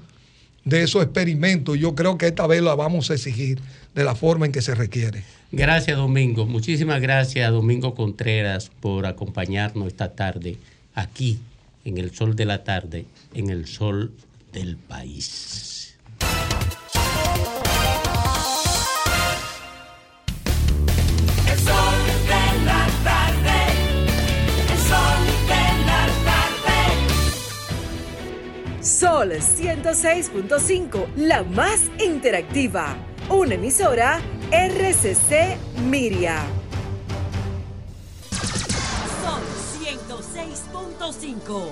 de 0.64 0.82
esos 0.82 1.02
experimentos. 1.02 1.78
Yo 1.78 1.94
creo 1.94 2.18
que 2.18 2.26
esta 2.26 2.46
vez 2.46 2.62
la 2.62 2.74
vamos 2.74 3.10
a 3.10 3.14
exigir 3.14 3.60
de 3.94 4.04
la 4.04 4.14
forma 4.14 4.46
en 4.46 4.52
que 4.52 4.62
se 4.62 4.74
requiere. 4.74 5.24
Gracias, 5.50 5.96
Domingo. 5.96 6.46
Muchísimas 6.46 7.00
gracias, 7.00 7.50
Domingo 7.50 7.94
Contreras, 7.94 8.70
por 8.80 9.06
acompañarnos 9.06 9.88
esta 9.88 10.12
tarde 10.12 10.56
aquí, 10.94 11.38
en 11.84 11.98
el 11.98 12.14
sol 12.14 12.36
de 12.36 12.44
la 12.46 12.64
tarde, 12.64 13.04
en 13.34 13.50
el 13.50 13.66
sol 13.66 14.12
del 14.52 14.76
país. 14.76 15.98
Sol 28.82 29.30
106.5, 29.30 31.14
la 31.14 31.44
más 31.44 31.82
interactiva. 32.04 32.96
Una 33.30 33.54
emisora 33.54 34.20
RCC 34.50 35.56
Miria. 35.88 36.42
Sol 39.22 39.40
106.5. 39.80 41.68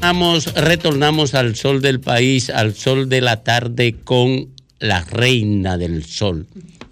Vamos, 0.00 0.52
retornamos 0.54 1.34
al 1.34 1.56
sol 1.56 1.80
del 1.80 2.00
país, 2.00 2.50
al 2.50 2.74
sol 2.74 3.08
de 3.08 3.22
la 3.22 3.42
tarde 3.42 3.96
con 4.04 4.50
la 4.80 5.02
reina 5.02 5.78
del 5.78 6.04
sol, 6.04 6.46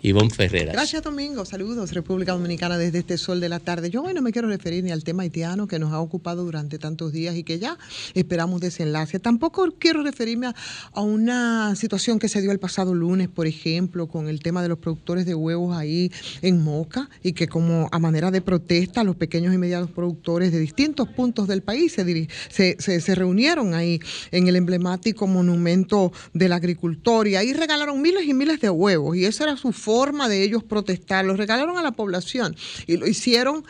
Ivonne 0.09 0.31
Ferreras. 0.31 0.73
Gracias, 0.75 1.03
Domingo. 1.03 1.45
Saludos, 1.45 1.93
República 1.93 2.33
Dominicana, 2.33 2.79
desde 2.79 2.99
este 3.01 3.19
sol 3.19 3.41
de 3.41 3.49
la 3.49 3.61
tarde. 3.61 3.91
Yo 3.91 4.03
hoy 4.03 4.15
no 4.15 4.23
me 4.23 4.33
quiero 4.33 4.49
referir 4.49 4.83
ni 4.83 4.91
al 4.91 5.05
tema 5.05 5.23
haitiano 5.23 5.67
que 5.67 5.79
nos 5.79 5.93
ha 5.93 6.01
ocupado 6.01 6.45
durante 6.45 6.79
tantos 6.79 7.13
días 7.13 7.37
y 7.37 7.45
que 7.45 7.59
ya 7.59 7.77
esperamos 8.15 8.61
desenlace. 8.61 9.19
Tampoco 9.19 9.69
quiero 9.79 10.03
referirme 10.03 10.47
a, 10.93 11.01
una 11.01 11.75
situación 11.77 12.19
que 12.19 12.29
se 12.29 12.41
dio 12.41 12.53
el 12.53 12.59
pasado 12.59 12.95
lunes, 12.95 13.29
por 13.29 13.47
ejemplo, 13.47 14.09
con 14.09 14.29
el 14.29 14.41
tema 14.41 14.63
de 14.63 14.69
los 14.69 14.79
productores 14.79 15.27
de 15.27 15.35
huevos 15.35 15.77
ahí 15.77 16.11
en 16.43 16.63
Moca 16.63 17.11
y 17.23 17.33
que 17.35 17.47
como 17.49 17.89
a 17.93 17.99
manera 17.99 18.31
de 18.31 18.41
protesta 18.41 19.05
los 19.05 19.17
pequeños 19.17 19.53
y 19.55 19.59
medianos 19.59 19.91
productores 19.91 20.53
de 20.53 20.59
distintos 20.59 21.09
puntos 21.09 21.49
del 21.49 21.63
país 21.63 21.93
se, 21.93 22.29
se, 22.49 22.77
se- 22.79 23.01
se 23.01 23.15
reunieron 23.15 23.75
ahí 23.75 24.01
en 24.31 24.49
el 24.49 24.57
emblemático 24.57 25.27
monumento 25.27 26.13
del 26.33 26.53
agricultor 26.53 27.29
y 27.29 27.37
ahí 27.37 27.53
regalaron 27.53 28.01
miles 28.01 28.25
y 28.27 28.33
miles 28.33 28.61
de 28.61 28.71
huevos 28.71 29.17
y 29.17 29.25
esa 29.27 29.45
era 29.45 29.57
su 29.57 29.73
forma 29.73 29.98
de 30.07 30.45
ellos 30.45 30.63
protestar. 30.63 31.25
Los 31.25 31.39
regalaron 31.39 31.77
a 31.77 31.83
la 31.83 31.93
población 31.93 32.57
y 32.87 32.97
lo 32.97 33.07
hicieron 33.07 33.65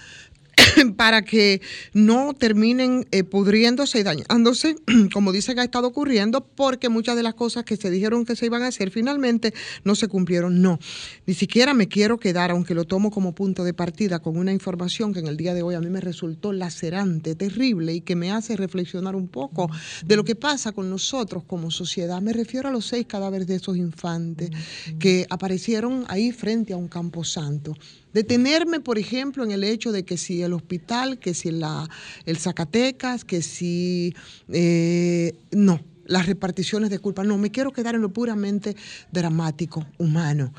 para 0.96 1.22
que 1.22 1.60
no 1.92 2.34
terminen 2.34 3.06
eh, 3.10 3.24
pudriéndose 3.24 4.00
y 4.00 4.02
dañándose, 4.02 4.76
como 5.12 5.32
dice 5.32 5.54
que 5.54 5.60
ha 5.60 5.64
estado 5.64 5.88
ocurriendo, 5.88 6.44
porque 6.44 6.88
muchas 6.88 7.16
de 7.16 7.22
las 7.22 7.34
cosas 7.34 7.64
que 7.64 7.76
se 7.76 7.90
dijeron 7.90 8.24
que 8.24 8.36
se 8.36 8.46
iban 8.46 8.62
a 8.62 8.68
hacer 8.68 8.90
finalmente 8.90 9.52
no 9.84 9.94
se 9.94 10.08
cumplieron. 10.08 10.62
No, 10.62 10.78
ni 11.26 11.34
siquiera 11.34 11.74
me 11.74 11.88
quiero 11.88 12.18
quedar, 12.18 12.50
aunque 12.50 12.74
lo 12.74 12.84
tomo 12.84 13.10
como 13.10 13.34
punto 13.34 13.64
de 13.64 13.74
partida, 13.74 14.18
con 14.18 14.36
una 14.36 14.52
información 14.52 15.12
que 15.12 15.20
en 15.20 15.26
el 15.26 15.36
día 15.36 15.54
de 15.54 15.62
hoy 15.62 15.74
a 15.74 15.80
mí 15.80 15.90
me 15.90 16.00
resultó 16.00 16.52
lacerante, 16.52 17.34
terrible 17.34 17.94
y 17.94 18.00
que 18.00 18.16
me 18.16 18.30
hace 18.30 18.56
reflexionar 18.56 19.16
un 19.16 19.28
poco 19.28 19.70
de 20.04 20.16
lo 20.16 20.24
que 20.24 20.34
pasa 20.34 20.72
con 20.72 20.90
nosotros 20.90 21.44
como 21.44 21.70
sociedad. 21.70 22.20
Me 22.20 22.32
refiero 22.32 22.68
a 22.68 22.72
los 22.72 22.86
seis 22.86 23.06
cadáveres 23.06 23.46
de 23.46 23.56
esos 23.56 23.76
infantes 23.76 24.50
que 24.98 25.26
aparecieron 25.30 26.04
ahí 26.08 26.32
frente 26.32 26.72
a 26.72 26.76
un 26.76 26.88
camposanto. 26.88 27.74
Detenerme, 28.12 28.80
por 28.80 28.98
ejemplo, 28.98 29.44
en 29.44 29.50
el 29.50 29.64
hecho 29.64 29.92
de 29.92 30.04
que 30.04 30.16
si 30.16 30.42
el 30.42 30.52
hospital, 30.52 31.18
que 31.18 31.34
si 31.34 31.50
la, 31.50 31.88
el 32.24 32.38
Zacatecas, 32.38 33.24
que 33.24 33.42
si... 33.42 34.14
eh, 34.48 35.34
no, 35.52 35.80
las 36.06 36.26
reparticiones 36.26 36.90
de 36.90 36.98
culpa. 36.98 37.22
No, 37.22 37.38
me 37.38 37.50
quiero 37.50 37.72
quedar 37.72 37.94
en 37.94 38.00
lo 38.00 38.12
puramente 38.12 38.74
dramático, 39.12 39.86
humano. 39.98 40.52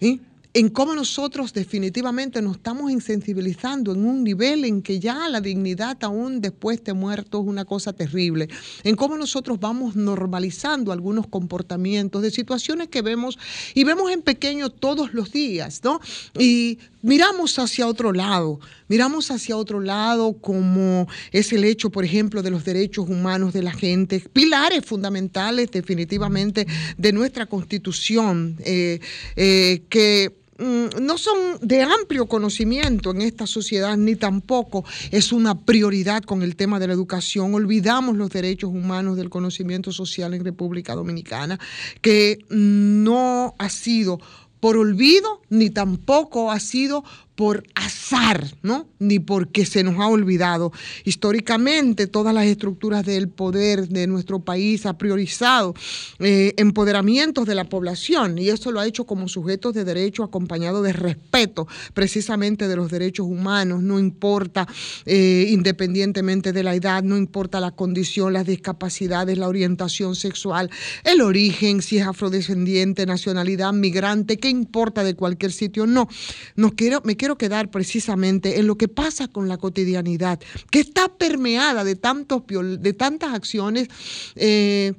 ¿sí? 0.00 0.20
En 0.56 0.68
cómo 0.68 0.94
nosotros 0.94 1.52
definitivamente 1.52 2.40
nos 2.40 2.58
estamos 2.58 2.88
insensibilizando 2.92 3.92
en 3.92 4.04
un 4.04 4.22
nivel 4.22 4.64
en 4.64 4.82
que 4.82 5.00
ya 5.00 5.28
la 5.28 5.40
dignidad 5.40 5.98
aún 6.04 6.40
después 6.40 6.84
de 6.84 6.92
muerto 6.92 7.40
es 7.40 7.48
una 7.48 7.64
cosa 7.64 7.92
terrible. 7.92 8.48
En 8.84 8.94
cómo 8.94 9.18
nosotros 9.18 9.58
vamos 9.58 9.96
normalizando 9.96 10.92
algunos 10.92 11.26
comportamientos 11.26 12.22
de 12.22 12.30
situaciones 12.30 12.86
que 12.86 13.02
vemos 13.02 13.36
y 13.74 13.82
vemos 13.82 14.12
en 14.12 14.22
pequeño 14.22 14.70
todos 14.70 15.12
los 15.12 15.32
días, 15.32 15.80
¿no? 15.82 16.00
Y 16.38 16.78
miramos 17.02 17.58
hacia 17.58 17.88
otro 17.88 18.12
lado, 18.12 18.60
miramos 18.86 19.32
hacia 19.32 19.56
otro 19.56 19.80
lado 19.80 20.34
como 20.34 21.08
es 21.32 21.52
el 21.52 21.64
hecho, 21.64 21.90
por 21.90 22.04
ejemplo, 22.04 22.42
de 22.42 22.52
los 22.52 22.64
derechos 22.64 23.08
humanos 23.08 23.54
de 23.54 23.62
la 23.64 23.72
gente, 23.72 24.20
pilares 24.32 24.84
fundamentales 24.84 25.72
definitivamente 25.72 26.64
de 26.96 27.12
nuestra 27.12 27.46
constitución, 27.46 28.56
eh, 28.64 29.00
eh, 29.34 29.82
que 29.88 30.43
no 30.58 31.18
son 31.18 31.58
de 31.60 31.82
amplio 31.82 32.26
conocimiento 32.26 33.10
en 33.10 33.22
esta 33.22 33.46
sociedad, 33.46 33.96
ni 33.96 34.16
tampoco 34.16 34.84
es 35.10 35.32
una 35.32 35.58
prioridad 35.60 36.22
con 36.22 36.42
el 36.42 36.56
tema 36.56 36.78
de 36.78 36.86
la 36.86 36.92
educación. 36.92 37.54
Olvidamos 37.54 38.16
los 38.16 38.30
derechos 38.30 38.70
humanos 38.70 39.16
del 39.16 39.30
conocimiento 39.30 39.92
social 39.92 40.34
en 40.34 40.44
República 40.44 40.94
Dominicana, 40.94 41.58
que 42.00 42.38
no 42.48 43.54
ha 43.58 43.68
sido 43.68 44.20
por 44.60 44.78
olvido, 44.78 45.42
ni 45.50 45.68
tampoco 45.68 46.50
ha 46.50 46.58
sido 46.58 47.04
por 47.34 47.64
azar, 47.74 48.46
¿no? 48.62 48.88
Ni 49.00 49.18
porque 49.18 49.66
se 49.66 49.82
nos 49.82 49.98
ha 49.98 50.06
olvidado. 50.06 50.72
Históricamente, 51.04 52.06
todas 52.06 52.32
las 52.32 52.46
estructuras 52.46 53.04
del 53.04 53.28
poder 53.28 53.88
de 53.88 54.06
nuestro 54.06 54.40
país 54.40 54.86
ha 54.86 54.96
priorizado 54.96 55.74
eh, 56.20 56.54
empoderamientos 56.56 57.46
de 57.46 57.56
la 57.56 57.64
población 57.64 58.38
y 58.38 58.50
eso 58.50 58.70
lo 58.70 58.80
ha 58.80 58.86
hecho 58.86 59.04
como 59.04 59.28
sujetos 59.28 59.74
de 59.74 59.84
derecho 59.84 60.22
acompañado 60.22 60.82
de 60.82 60.92
respeto 60.92 61.66
precisamente 61.92 62.68
de 62.68 62.76
los 62.76 62.90
derechos 62.90 63.26
humanos, 63.26 63.82
no 63.82 63.98
importa 63.98 64.68
eh, 65.04 65.48
independientemente 65.50 66.52
de 66.52 66.62
la 66.62 66.74
edad, 66.74 67.02
no 67.02 67.16
importa 67.16 67.58
la 67.58 67.72
condición, 67.72 68.32
las 68.32 68.46
discapacidades, 68.46 69.38
la 69.38 69.48
orientación 69.48 70.14
sexual, 70.14 70.70
el 71.02 71.20
origen, 71.20 71.82
si 71.82 71.98
es 71.98 72.06
afrodescendiente, 72.06 73.06
nacionalidad, 73.06 73.72
migrante, 73.72 74.38
qué 74.38 74.50
importa 74.50 75.02
de 75.02 75.14
cualquier 75.14 75.52
sitio, 75.52 75.86
no. 75.86 76.08
no 76.54 76.70
quiero, 76.72 77.00
me 77.04 77.16
quiero 77.16 77.23
quedar 77.36 77.70
precisamente 77.70 78.58
en 78.58 78.66
lo 78.66 78.76
que 78.76 78.88
pasa 78.88 79.28
con 79.28 79.48
la 79.48 79.56
cotidianidad, 79.56 80.40
que 80.70 80.80
está 80.80 81.08
permeada 81.08 81.84
de, 81.84 81.96
tantos, 81.96 82.42
de 82.46 82.92
tantas 82.92 83.34
acciones. 83.34 83.88
eh, 84.36 84.92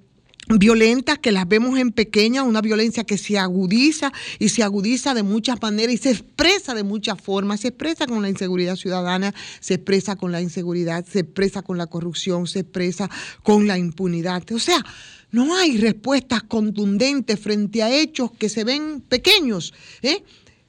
violentas 0.47 1.17
que 1.17 1.31
las 1.31 1.47
vemos 1.47 1.77
en 1.79 1.91
pequeña, 1.91 2.43
una 2.43 2.61
violencia 2.61 3.03
que 3.03 3.17
se 3.17 3.37
agudiza 3.37 4.13
y 4.37 4.49
se 4.49 4.63
agudiza 4.63 5.13
de 5.13 5.23
muchas 5.23 5.59
maneras 5.61 5.95
y 5.95 5.97
se 5.97 6.11
expresa 6.11 6.75
de 6.75 6.83
muchas 6.83 7.19
formas, 7.19 7.61
se 7.61 7.69
expresa 7.69 8.05
con 8.05 8.21
la 8.21 8.29
inseguridad 8.29 8.75
ciudadana, 8.75 9.33
se 9.59 9.75
expresa 9.75 10.15
con 10.15 10.31
la 10.31 10.41
inseguridad, 10.41 11.05
se 11.05 11.21
expresa 11.21 11.63
con 11.63 11.77
la 11.77 11.87
corrupción, 11.87 12.45
se 12.47 12.59
expresa 12.59 13.09
con 13.41 13.65
la 13.65 13.77
impunidad. 13.77 14.43
O 14.51 14.59
sea, 14.59 14.85
no 15.31 15.55
hay 15.55 15.77
respuestas 15.77 16.43
contundentes 16.43 17.39
frente 17.39 17.81
a 17.81 17.93
hechos 17.93 18.31
que 18.31 18.49
se 18.49 18.63
ven 18.63 19.01
pequeños, 19.01 19.73
¿eh? 20.03 20.23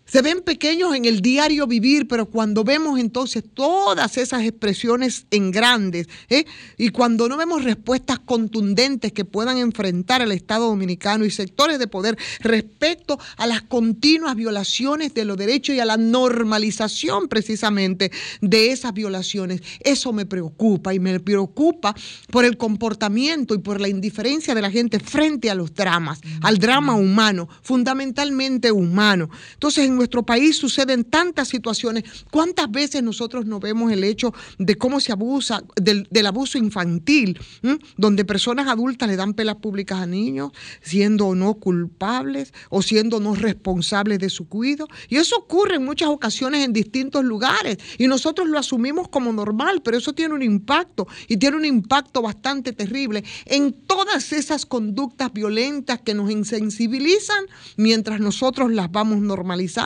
Se 0.06 0.22
ven 0.22 0.40
pequeños 0.40 0.94
en 0.94 1.04
el 1.04 1.20
diario 1.20 1.66
vivir, 1.66 2.06
pero 2.08 2.26
cuando 2.26 2.64
vemos 2.64 2.98
entonces 2.98 3.42
todas 3.54 4.16
esas 4.16 4.42
expresiones 4.42 5.26
en 5.30 5.50
grandes, 5.50 6.08
¿eh? 6.28 6.46
y 6.76 6.90
cuando 6.90 7.28
no 7.28 7.36
vemos 7.36 7.64
respuestas 7.64 8.20
contundentes 8.20 9.12
que 9.12 9.24
puedan 9.24 9.58
enfrentar 9.58 10.22
al 10.22 10.32
Estado 10.32 10.68
dominicano 10.68 11.24
y 11.24 11.30
sectores 11.30 11.78
de 11.78 11.88
poder 11.88 12.16
respecto 12.40 13.18
a 13.36 13.46
las 13.46 13.62
continuas 13.62 14.36
violaciones 14.36 15.12
de 15.12 15.24
los 15.24 15.36
derechos 15.36 15.74
y 15.74 15.80
a 15.80 15.84
la 15.84 15.96
normalización 15.96 17.28
precisamente 17.28 18.12
de 18.40 18.70
esas 18.70 18.94
violaciones, 18.94 19.62
eso 19.80 20.12
me 20.12 20.26
preocupa 20.26 20.94
y 20.94 21.00
me 21.00 21.18
preocupa 21.18 21.94
por 22.30 22.44
el 22.44 22.56
comportamiento 22.56 23.54
y 23.54 23.58
por 23.58 23.80
la 23.80 23.88
indiferencia 23.88 24.54
de 24.54 24.62
la 24.62 24.70
gente 24.70 25.00
frente 25.00 25.50
a 25.50 25.54
los 25.54 25.74
dramas, 25.74 26.20
al 26.42 26.58
drama 26.58 26.94
humano, 26.94 27.48
fundamentalmente 27.62 28.70
humano. 28.70 29.28
Entonces, 29.54 29.86
en 29.86 29.95
nuestro 29.96 30.24
país 30.24 30.56
suceden 30.56 31.04
tantas 31.04 31.48
situaciones. 31.48 32.04
¿Cuántas 32.30 32.70
veces 32.70 33.02
nosotros 33.02 33.46
no 33.46 33.60
vemos 33.60 33.92
el 33.92 34.04
hecho 34.04 34.34
de 34.58 34.76
cómo 34.76 35.00
se 35.00 35.12
abusa 35.12 35.62
del, 35.76 36.26
abuso 36.26 36.58
infantil, 36.58 37.38
donde 37.96 38.24
personas 38.24 38.68
adultas 38.68 39.08
le 39.08 39.16
dan 39.16 39.34
pelas 39.34 39.56
públicas 39.56 40.00
a 40.00 40.06
niños, 40.06 40.52
siendo 40.82 41.28
o 41.28 41.34
no 41.34 41.54
culpables 41.54 42.52
o 42.68 42.82
siendo 42.82 43.20
no 43.20 43.34
responsables 43.34 44.18
de 44.18 44.30
su 44.30 44.48
cuidado? 44.48 44.66
Y 45.08 45.16
eso 45.16 45.36
ocurre 45.36 45.76
en 45.76 45.84
muchas 45.84 46.08
ocasiones 46.08 46.64
en 46.64 46.72
distintos 46.72 47.24
lugares 47.24 47.78
y 47.98 48.06
nosotros 48.06 48.48
lo 48.48 48.58
asumimos 48.58 49.08
como 49.08 49.32
normal, 49.32 49.82
pero 49.82 49.96
eso 49.96 50.12
tiene 50.12 50.34
un 50.34 50.42
impacto 50.42 51.06
y 51.28 51.36
tiene 51.36 51.56
un 51.56 51.64
impacto 51.64 52.22
bastante 52.22 52.72
terrible 52.72 53.24
en 53.44 53.72
todas 53.72 54.32
esas 54.32 54.66
conductas 54.66 55.32
violentas 55.32 56.00
que 56.00 56.14
nos 56.14 56.30
insensibilizan 56.30 57.46
mientras 57.76 58.20
nosotros 58.20 58.72
las 58.72 58.90
vamos 58.90 59.20
normalizando. 59.20 59.85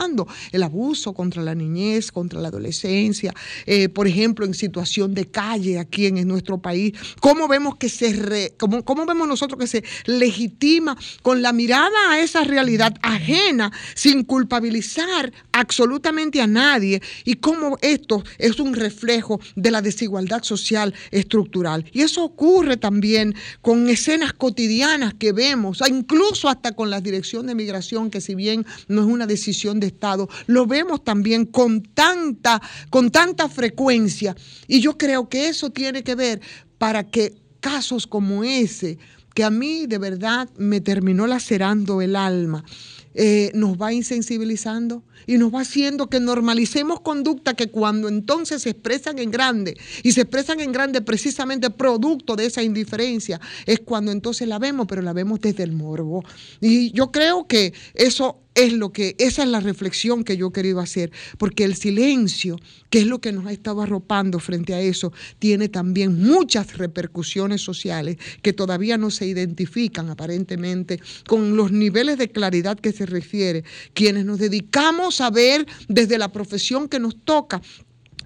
El 0.51 0.63
abuso 0.63 1.13
contra 1.13 1.43
la 1.43 1.53
niñez, 1.53 2.11
contra 2.11 2.39
la 2.39 2.47
adolescencia, 2.47 3.33
eh, 3.65 3.87
por 3.89 4.07
ejemplo, 4.07 4.45
en 4.45 4.53
situación 4.53 5.13
de 5.13 5.27
calle 5.27 5.77
aquí 5.79 6.07
en, 6.07 6.27
nuestro 6.27 6.59
país. 6.59 6.93
¿Cómo 7.19 7.47
vemos 7.47 7.75
que 7.75 7.89
se 7.89 8.13
re- 8.13 8.53
cómo, 8.57 8.83
cómo 8.83 9.05
vemos 9.05 9.27
nosotros 9.27 9.59
que 9.59 9.67
se 9.67 9.83
legitima 10.05 10.97
con 11.21 11.41
la 11.41 11.51
mirada 11.53 11.89
a 12.09 12.19
esa 12.19 12.43
realidad 12.43 12.95
ajena, 13.01 13.71
sin 13.95 14.23
culpabilizar 14.23 15.31
absolutamente 15.51 16.41
a 16.41 16.47
nadie? 16.47 17.01
Y 17.25 17.35
cómo 17.35 17.77
esto 17.81 18.23
es 18.37 18.59
un 18.59 18.73
reflejo 18.73 19.39
de 19.55 19.71
la 19.71 19.81
desigualdad 19.81 20.43
social 20.43 20.93
estructural. 21.11 21.85
Y 21.91 22.01
eso 22.01 22.23
ocurre 22.23 22.77
también 22.77 23.35
con 23.61 23.89
escenas 23.89 24.33
cotidianas 24.33 25.13
que 25.13 25.31
vemos, 25.31 25.81
incluso 25.87 26.49
hasta 26.49 26.71
con 26.73 26.89
la 26.89 27.01
Dirección 27.01 27.47
de 27.47 27.55
Migración, 27.55 28.09
que 28.09 28.21
si 28.21 28.35
bien 28.35 28.65
no 28.87 29.01
es 29.01 29.07
una 29.07 29.27
decisión 29.27 29.79
de 29.79 29.90
Estado, 29.91 30.29
lo 30.47 30.65
vemos 30.65 31.03
también 31.03 31.45
con 31.45 31.81
tanta, 31.81 32.61
con 32.89 33.11
tanta 33.11 33.47
frecuencia. 33.49 34.35
Y 34.67 34.79
yo 34.81 34.97
creo 34.97 35.29
que 35.29 35.47
eso 35.47 35.69
tiene 35.69 36.03
que 36.03 36.15
ver 36.15 36.41
para 36.77 37.07
que 37.07 37.35
casos 37.59 38.07
como 38.07 38.43
ese, 38.43 38.97
que 39.33 39.43
a 39.43 39.49
mí 39.49 39.85
de 39.87 39.97
verdad 39.97 40.49
me 40.57 40.81
terminó 40.81 41.27
lacerando 41.27 42.01
el 42.01 42.15
alma, 42.15 42.63
eh, 43.13 43.51
nos 43.53 43.79
va 43.79 43.93
insensibilizando 43.93 45.03
y 45.27 45.37
nos 45.37 45.53
va 45.53 45.61
haciendo 45.61 46.07
que 46.07 46.19
normalicemos 46.19 47.01
conducta 47.01 47.53
que 47.53 47.69
cuando 47.69 48.07
entonces 48.07 48.63
se 48.63 48.71
expresan 48.71 49.19
en 49.19 49.31
grande 49.31 49.77
y 50.03 50.11
se 50.11 50.21
expresan 50.21 50.59
en 50.59 50.71
grande 50.71 51.01
precisamente 51.01 51.69
producto 51.69 52.35
de 52.35 52.45
esa 52.45 52.63
indiferencia, 52.63 53.39
es 53.65 53.79
cuando 53.79 54.11
entonces 54.11 54.47
la 54.47 54.59
vemos, 54.59 54.87
pero 54.87 55.01
la 55.01 55.13
vemos 55.13 55.39
desde 55.39 55.63
el 55.63 55.71
morbo. 55.71 56.23
Y 56.59 56.91
yo 56.91 57.11
creo 57.11 57.47
que 57.47 57.73
eso 57.93 58.41
es 58.55 58.73
lo 58.73 58.91
que, 58.91 59.15
esa 59.17 59.43
es 59.43 59.49
la 59.49 59.59
reflexión 59.59 60.23
que 60.23 60.35
yo 60.35 60.47
he 60.47 60.51
querido 60.51 60.79
hacer, 60.79 61.11
porque 61.37 61.63
el 61.63 61.75
silencio, 61.75 62.57
que 62.89 62.99
es 62.99 63.07
lo 63.07 63.19
que 63.19 63.31
nos 63.31 63.45
ha 63.45 63.51
estado 63.51 63.81
arropando 63.81 64.39
frente 64.39 64.73
a 64.73 64.81
eso, 64.81 65.13
tiene 65.39 65.69
también 65.69 66.21
muchas 66.21 66.77
repercusiones 66.77 67.61
sociales 67.61 68.17
que 68.41 68.53
todavía 68.53 68.97
no 68.97 69.09
se 69.09 69.25
identifican 69.25 70.09
aparentemente 70.09 70.99
con 71.27 71.55
los 71.55 71.71
niveles 71.71 72.17
de 72.17 72.29
claridad 72.29 72.77
que 72.77 72.91
se 72.91 73.05
refiere, 73.05 73.63
quienes 73.93 74.25
nos 74.25 74.39
dedicamos 74.39 75.10
a 75.19 75.29
ver 75.29 75.65
desde 75.89 76.17
la 76.17 76.31
profesión 76.31 76.87
que 76.87 76.99
nos 76.99 77.15
toca 77.25 77.61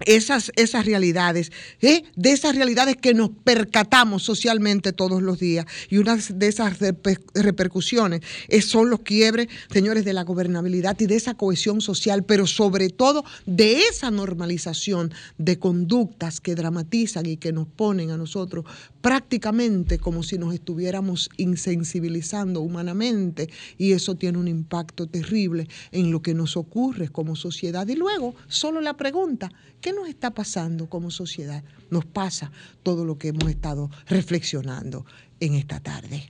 esas, 0.04 0.52
esas 0.56 0.84
realidades, 0.84 1.52
¿eh? 1.80 2.02
de 2.16 2.32
esas 2.32 2.54
realidades 2.54 2.96
que 2.96 3.14
nos 3.14 3.30
percatamos 3.30 4.22
socialmente 4.22 4.92
todos 4.92 5.22
los 5.22 5.38
días. 5.38 5.66
Y 5.88 5.98
una 5.98 6.16
de 6.16 6.48
esas 6.48 6.78
reper- 6.78 7.22
repercusiones 7.34 8.20
es- 8.48 8.66
son 8.66 8.90
los 8.90 9.00
quiebres, 9.00 9.48
señores, 9.72 10.04
de 10.04 10.12
la 10.12 10.24
gobernabilidad 10.24 10.98
y 11.00 11.06
de 11.06 11.16
esa 11.16 11.34
cohesión 11.34 11.80
social, 11.80 12.24
pero 12.24 12.46
sobre 12.46 12.90
todo 12.90 13.24
de 13.46 13.80
esa 13.90 14.10
normalización 14.10 15.12
de 15.38 15.58
conductas 15.58 16.40
que 16.40 16.54
dramatizan 16.54 17.26
y 17.26 17.36
que 17.36 17.52
nos 17.52 17.66
ponen 17.66 18.10
a 18.10 18.16
nosotros 18.16 18.64
prácticamente 19.00 19.98
como 19.98 20.22
si 20.22 20.36
nos 20.36 20.52
estuviéramos 20.52 21.30
insensibilizando 21.36 22.60
humanamente 22.60 23.48
y 23.78 23.92
eso 23.92 24.16
tiene 24.16 24.38
un 24.38 24.48
impacto 24.48 25.06
terrible 25.06 25.68
en 25.92 26.10
lo 26.10 26.22
que 26.22 26.34
nos 26.34 26.56
ocurre 26.56 27.08
como 27.08 27.36
sociedad. 27.36 27.86
Y 27.88 27.94
luego, 27.94 28.34
solo 28.48 28.80
la 28.80 28.96
pregunta, 28.96 29.52
¿qué 29.86 29.92
nos 29.92 30.08
está 30.08 30.32
pasando 30.34 30.88
como 30.88 31.12
sociedad? 31.12 31.62
Nos 31.90 32.04
pasa 32.04 32.50
todo 32.82 33.04
lo 33.04 33.18
que 33.18 33.28
hemos 33.28 33.48
estado 33.48 33.88
reflexionando 34.08 35.06
en 35.38 35.54
esta 35.54 35.78
tarde. 35.78 36.28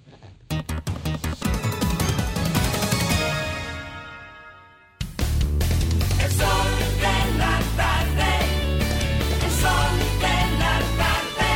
El 6.19 6.33
sol 6.33 6.67
de 7.01 7.39
la 7.39 7.61
tarde. 7.77 8.31
El 9.45 9.51
sol 9.63 9.99
de 10.21 10.37
la 10.59 10.75
tarde. 11.01 11.51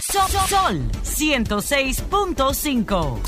Sol, 0.00 0.30
Sol 0.48 0.76
106.5. 1.04 3.20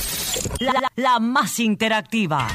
La, 0.60 0.72
la- 0.72 0.90
la 0.96 1.18
más 1.20 1.58
interactiva. 1.60 2.48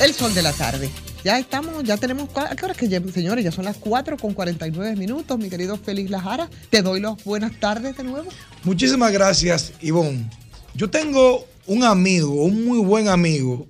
El 0.00 0.14
sol 0.14 0.32
de 0.34 0.42
la 0.42 0.52
tarde. 0.52 0.88
Ya 1.24 1.38
estamos, 1.38 1.82
ya 1.82 1.96
tenemos, 1.96 2.28
cua- 2.30 2.50
¿a 2.50 2.54
qué 2.56 2.64
hora 2.64 2.72
es 2.72 2.78
que 2.78 3.12
señores? 3.12 3.44
Ya 3.44 3.50
son 3.50 3.64
las 3.64 3.76
4 3.76 4.16
con 4.16 4.32
49 4.32 4.94
minutos, 4.96 5.36
mi 5.38 5.50
querido 5.50 5.76
Félix 5.76 6.10
Lajara. 6.10 6.48
Te 6.70 6.82
doy 6.82 7.00
las 7.00 7.22
buenas 7.24 7.58
tardes 7.58 7.96
de 7.96 8.04
nuevo. 8.04 8.28
Muchísimas 8.62 9.12
gracias, 9.12 9.72
Ivonne. 9.80 10.30
Yo 10.74 10.88
tengo 10.88 11.44
un 11.66 11.82
amigo, 11.82 12.44
un 12.44 12.64
muy 12.64 12.78
buen 12.78 13.08
amigo 13.08 13.66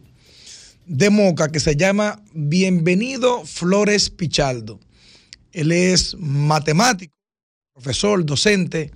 de 0.87 1.09
Moca 1.09 1.49
que 1.51 1.61
se 1.61 1.77
llama 1.77 2.21
Bienvenido 2.35 3.45
Flores 3.47 4.11
Pichaldo. 4.11 4.79
Él 5.53 5.73
es 5.73 6.15
matemático, 6.19 7.15
profesor, 7.73 8.25
docente, 8.27 8.91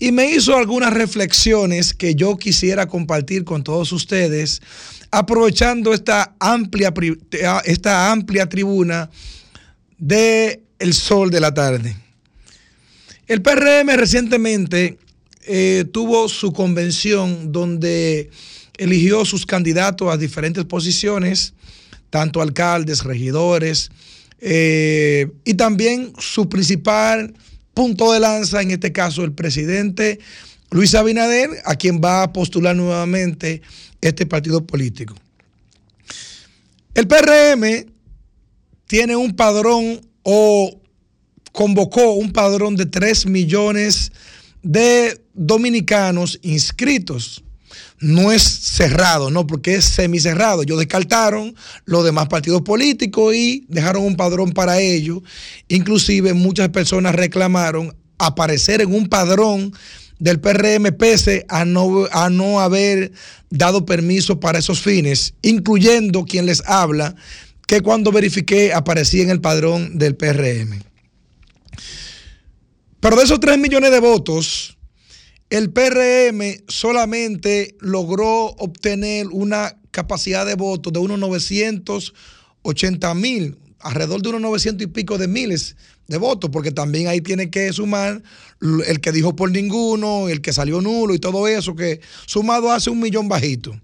y 0.00 0.10
me 0.10 0.30
hizo 0.32 0.56
algunas 0.56 0.92
reflexiones 0.92 1.94
que 1.94 2.14
yo 2.16 2.36
quisiera 2.36 2.86
compartir 2.86 3.44
con 3.44 3.62
todos 3.62 3.92
ustedes, 3.92 4.60
aprovechando 5.10 5.92
esta 5.92 6.34
amplia, 6.38 6.92
esta 7.64 8.12
amplia 8.12 8.48
tribuna 8.48 9.10
de 9.98 10.62
El 10.78 10.94
Sol 10.94 11.30
de 11.30 11.40
la 11.40 11.52
Tarde. 11.52 11.96
El 13.26 13.42
PRM 13.42 13.96
recientemente 13.96 14.98
eh, 15.46 15.84
tuvo 15.92 16.28
su 16.28 16.52
convención 16.52 17.52
donde 17.52 18.30
eligió 18.76 19.24
sus 19.24 19.46
candidatos 19.46 20.12
a 20.12 20.16
diferentes 20.16 20.64
posiciones, 20.64 21.54
tanto 22.08 22.40
alcaldes, 22.40 23.04
regidores, 23.04 23.90
eh, 24.40 25.30
y 25.44 25.54
también 25.54 26.12
su 26.18 26.48
principal 26.48 27.34
punto 27.74 28.12
de 28.12 28.20
lanza, 28.20 28.62
en 28.62 28.70
este 28.70 28.90
caso 28.90 29.22
el 29.22 29.32
presidente 29.32 30.18
Luis 30.70 30.94
Abinader, 30.94 31.50
a 31.64 31.74
quien 31.76 32.00
va 32.02 32.22
a 32.22 32.32
postular 32.32 32.74
nuevamente 32.74 33.60
este 34.00 34.26
partido 34.26 34.66
político. 34.66 35.14
El 36.94 37.06
PRM 37.06 37.86
tiene 38.86 39.16
un 39.16 39.36
padrón 39.36 40.00
o 40.22 40.80
convocó 41.52 42.12
un 42.12 42.32
padrón 42.32 42.76
de 42.76 42.86
3 42.86 43.26
millones 43.26 44.12
de 44.62 45.20
dominicanos 45.34 46.38
inscritos. 46.42 47.42
No 48.00 48.32
es 48.32 48.42
cerrado, 48.42 49.30
no, 49.30 49.46
porque 49.46 49.74
es 49.74 49.84
semicerrado. 49.84 50.62
Ellos 50.62 50.78
descartaron 50.78 51.54
los 51.84 52.04
demás 52.04 52.28
partidos 52.28 52.62
políticos 52.62 53.34
y 53.34 53.64
dejaron 53.68 54.04
un 54.04 54.16
padrón 54.16 54.52
para 54.52 54.80
ellos. 54.80 55.20
Inclusive 55.68 56.34
muchas 56.34 56.70
personas 56.70 57.14
reclamaron 57.14 57.94
aparecer 58.18 58.80
en 58.80 58.94
un 58.94 59.08
padrón 59.08 59.72
del 60.20 60.38
PRM 60.38 60.92
pese 60.96 61.44
a 61.48 61.64
no, 61.64 62.06
a 62.12 62.30
no 62.30 62.60
haber 62.60 63.10
dado 63.48 63.84
permiso 63.84 64.38
para 64.38 64.60
esos 64.60 64.80
fines, 64.80 65.34
incluyendo 65.42 66.24
quien 66.24 66.46
les 66.46 66.62
habla, 66.66 67.16
que 67.66 67.80
cuando 67.80 68.12
verifiqué 68.12 68.72
aparecía 68.72 69.22
en 69.22 69.30
el 69.30 69.40
padrón 69.40 69.98
del 69.98 70.14
PRM. 70.14 70.82
Pero 73.00 73.16
de 73.16 73.24
esos 73.24 73.40
3 73.40 73.58
millones 73.58 73.90
de 73.90 74.00
votos, 74.00 74.76
el 75.48 75.72
PRM 75.72 76.64
solamente 76.68 77.76
logró 77.80 78.46
obtener 78.58 79.26
una 79.28 79.78
capacidad 79.90 80.44
de 80.46 80.54
votos 80.54 80.92
de 80.92 80.98
unos 80.98 81.18
980 81.18 83.14
mil, 83.14 83.56
alrededor 83.80 84.22
de 84.22 84.30
unos 84.30 84.42
900 84.42 84.84
y 84.84 84.86
pico 84.88 85.18
de 85.18 85.28
miles 85.28 85.76
de 86.06 86.18
votos, 86.18 86.50
porque 86.50 86.72
también 86.72 87.08
ahí 87.08 87.20
tiene 87.20 87.50
que 87.50 87.72
sumar 87.72 88.22
el 88.60 89.00
que 89.00 89.12
dijo 89.12 89.36
por 89.36 89.50
ninguno, 89.50 90.28
el 90.28 90.40
que 90.40 90.52
salió 90.52 90.80
nulo 90.80 91.14
y 91.14 91.18
todo 91.18 91.46
eso, 91.48 91.74
que 91.74 92.00
sumado 92.26 92.72
hace 92.72 92.90
un 92.90 93.00
millón 93.00 93.28
bajito. 93.28 93.80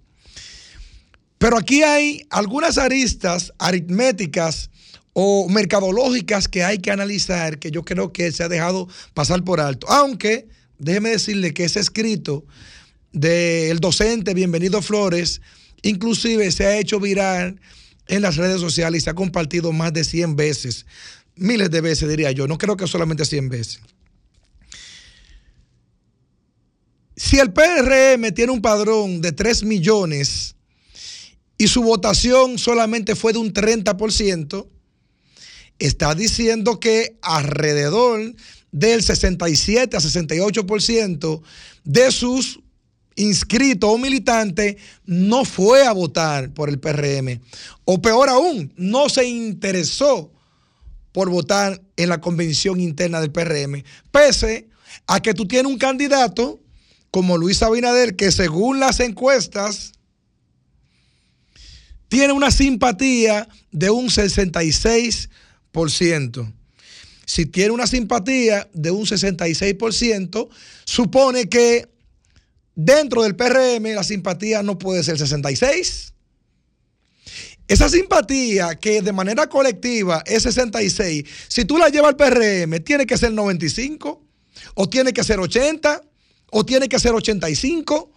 Pero 1.38 1.58
aquí 1.58 1.82
hay 1.82 2.26
algunas 2.30 2.78
aristas 2.78 3.52
aritméticas 3.58 4.70
o 5.12 5.48
mercadológicas 5.48 6.48
que 6.48 6.64
hay 6.64 6.78
que 6.78 6.90
analizar 6.90 7.58
que 7.58 7.70
yo 7.70 7.84
creo 7.84 8.12
que 8.12 8.32
se 8.32 8.42
ha 8.42 8.48
dejado 8.48 8.88
pasar 9.14 9.44
por 9.44 9.60
alto. 9.60 9.88
Aunque, 9.88 10.48
déjeme 10.78 11.10
decirle 11.10 11.54
que 11.54 11.64
ese 11.64 11.80
escrito 11.80 12.44
del 13.12 13.80
docente 13.80 14.34
Bienvenido 14.34 14.82
Flores, 14.82 15.40
inclusive 15.82 16.50
se 16.50 16.66
ha 16.66 16.78
hecho 16.78 17.00
viral 17.00 17.60
en 18.08 18.22
las 18.22 18.36
redes 18.36 18.60
sociales 18.60 19.02
y 19.02 19.04
se 19.04 19.10
ha 19.10 19.14
compartido 19.14 19.72
más 19.72 19.92
de 19.92 20.04
100 20.04 20.36
veces, 20.36 20.86
miles 21.34 21.70
de 21.70 21.80
veces 21.80 22.08
diría 22.08 22.32
yo, 22.32 22.46
no 22.46 22.58
creo 22.58 22.76
que 22.76 22.86
solamente 22.86 23.24
100 23.24 23.48
veces. 23.48 23.80
Si 27.16 27.38
el 27.38 27.52
PRM 27.52 28.32
tiene 28.34 28.52
un 28.52 28.60
padrón 28.60 29.20
de 29.22 29.32
3 29.32 29.64
millones 29.64 30.54
y 31.56 31.68
su 31.68 31.82
votación 31.82 32.58
solamente 32.58 33.14
fue 33.14 33.32
de 33.32 33.38
un 33.38 33.52
30%, 33.52 34.68
está 35.78 36.14
diciendo 36.14 36.78
que 36.78 37.18
alrededor 37.22 38.34
del 38.70 39.02
67 39.02 39.96
a 39.96 40.00
68% 40.00 41.42
de 41.84 42.12
sus 42.12 42.60
inscritos 43.16 43.90
o 43.90 43.98
militantes 43.98 44.76
no 45.04 45.44
fue 45.44 45.84
a 45.86 45.92
votar 45.92 46.50
por 46.50 46.68
el 46.68 46.78
PRM. 46.78 47.40
O 47.84 48.00
peor 48.00 48.28
aún, 48.28 48.72
no 48.76 49.08
se 49.08 49.26
interesó 49.26 50.32
por 51.12 51.30
votar 51.30 51.82
en 51.96 52.10
la 52.10 52.20
convención 52.20 52.80
interna 52.80 53.20
del 53.20 53.32
PRM, 53.32 53.82
pese 54.10 54.68
a 55.06 55.20
que 55.20 55.34
tú 55.34 55.48
tienes 55.48 55.72
un 55.72 55.78
candidato 55.78 56.60
como 57.10 57.38
Luis 57.38 57.62
Abinader, 57.62 58.16
que 58.16 58.30
según 58.30 58.78
las 58.80 59.00
encuestas 59.00 59.92
tiene 62.08 62.34
una 62.34 62.50
simpatía 62.50 63.48
de 63.72 63.88
un 63.90 64.08
66%. 64.08 66.52
Si 67.24 67.46
tiene 67.46 67.70
una 67.72 67.86
simpatía 67.86 68.68
de 68.72 68.90
un 68.90 69.06
66%, 69.06 70.48
supone 70.84 71.48
que 71.48 71.88
dentro 72.76 73.24
del 73.24 73.34
PRM 73.34 73.94
la 73.94 74.04
simpatía 74.04 74.62
no 74.62 74.78
puede 74.78 75.02
ser 75.02 75.18
66. 75.18 76.12
Esa 77.66 77.88
simpatía 77.88 78.76
que 78.76 79.02
de 79.02 79.12
manera 79.12 79.48
colectiva 79.48 80.22
es 80.24 80.44
66, 80.44 81.24
si 81.48 81.64
tú 81.64 81.78
la 81.78 81.88
llevas 81.88 82.10
al 82.10 82.16
PRM, 82.16 82.78
tiene 82.84 83.06
que 83.06 83.18
ser 83.18 83.32
95, 83.32 84.22
o 84.74 84.88
tiene 84.88 85.12
que 85.12 85.24
ser 85.24 85.40
80, 85.40 86.00
o 86.52 86.64
tiene 86.64 86.88
que 86.88 87.00
ser 87.00 87.12
85, 87.12 88.12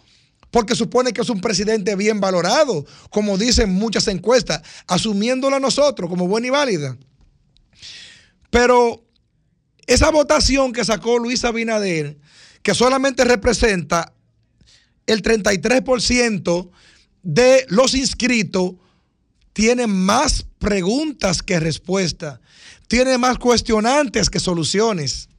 porque 0.52 0.76
supone 0.76 1.14
que 1.14 1.22
es 1.22 1.30
un 1.30 1.42
presidente 1.42 1.96
bien 1.96 2.20
valorado, 2.20 2.86
como 3.10 3.40
dicen 3.40 3.74
muchas 3.74 4.08
encuestas, 4.08 4.62
asumiéndola 4.86 5.60
nosotros 5.60 6.10
como 6.10 6.28
buena 6.28 6.48
y 6.48 6.52
válida. 6.52 6.98
Pero 8.52 9.04
esa 9.88 10.12
votación 10.12 10.74
que 10.74 10.86
sacó 10.86 11.18
Luis 11.18 11.44
Abinader, 11.44 12.20
que 12.62 12.76
solamente 12.76 13.24
representa 13.24 14.14
el 15.12 15.24
33% 15.24 16.70
de 17.24 17.66
los 17.70 17.94
inscritos, 17.96 18.74
tiene 19.54 19.88
más 19.88 20.46
preguntas 20.60 21.42
que 21.42 21.60
respuestas, 21.60 22.40
tiene 22.88 23.18
más 23.18 23.38
cuestionantes 23.38 24.30
que 24.30 24.40
soluciones. 24.40 25.30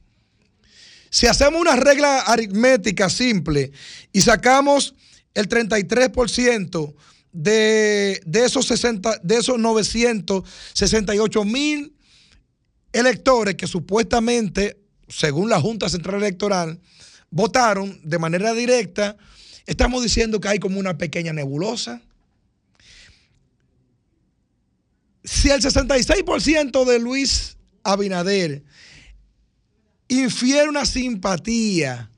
Si 1.09 1.27
hacemos 1.27 1.59
una 1.59 1.75
regla 1.75 2.19
aritmética 2.19 3.09
simple 3.09 3.71
y 4.13 4.21
sacamos 4.21 4.93
el 5.33 5.49
33% 5.49 6.93
de, 7.31 8.21
de, 8.25 8.45
esos 8.45 8.67
60, 8.67 9.19
de 9.23 9.37
esos 9.37 9.57
968 9.57 11.45
mil 11.45 11.95
electores 12.93 13.55
que 13.55 13.67
supuestamente, 13.67 14.77
según 15.07 15.49
la 15.49 15.61
Junta 15.61 15.89
Central 15.89 16.21
Electoral, 16.21 16.79
votaron 17.29 17.99
de 18.03 18.19
manera 18.19 18.53
directa, 18.53 19.17
estamos 19.65 20.03
diciendo 20.03 20.39
que 20.39 20.47
hay 20.47 20.59
como 20.59 20.79
una 20.79 20.97
pequeña 20.97 21.33
nebulosa. 21.33 22.01
Si 25.23 25.49
el 25.49 25.61
66% 25.61 26.85
de 26.85 26.99
Luis 26.99 27.57
Abinader 27.83 28.63
infiere 30.07 30.67
una 30.67 30.85
simpatía, 30.85 32.09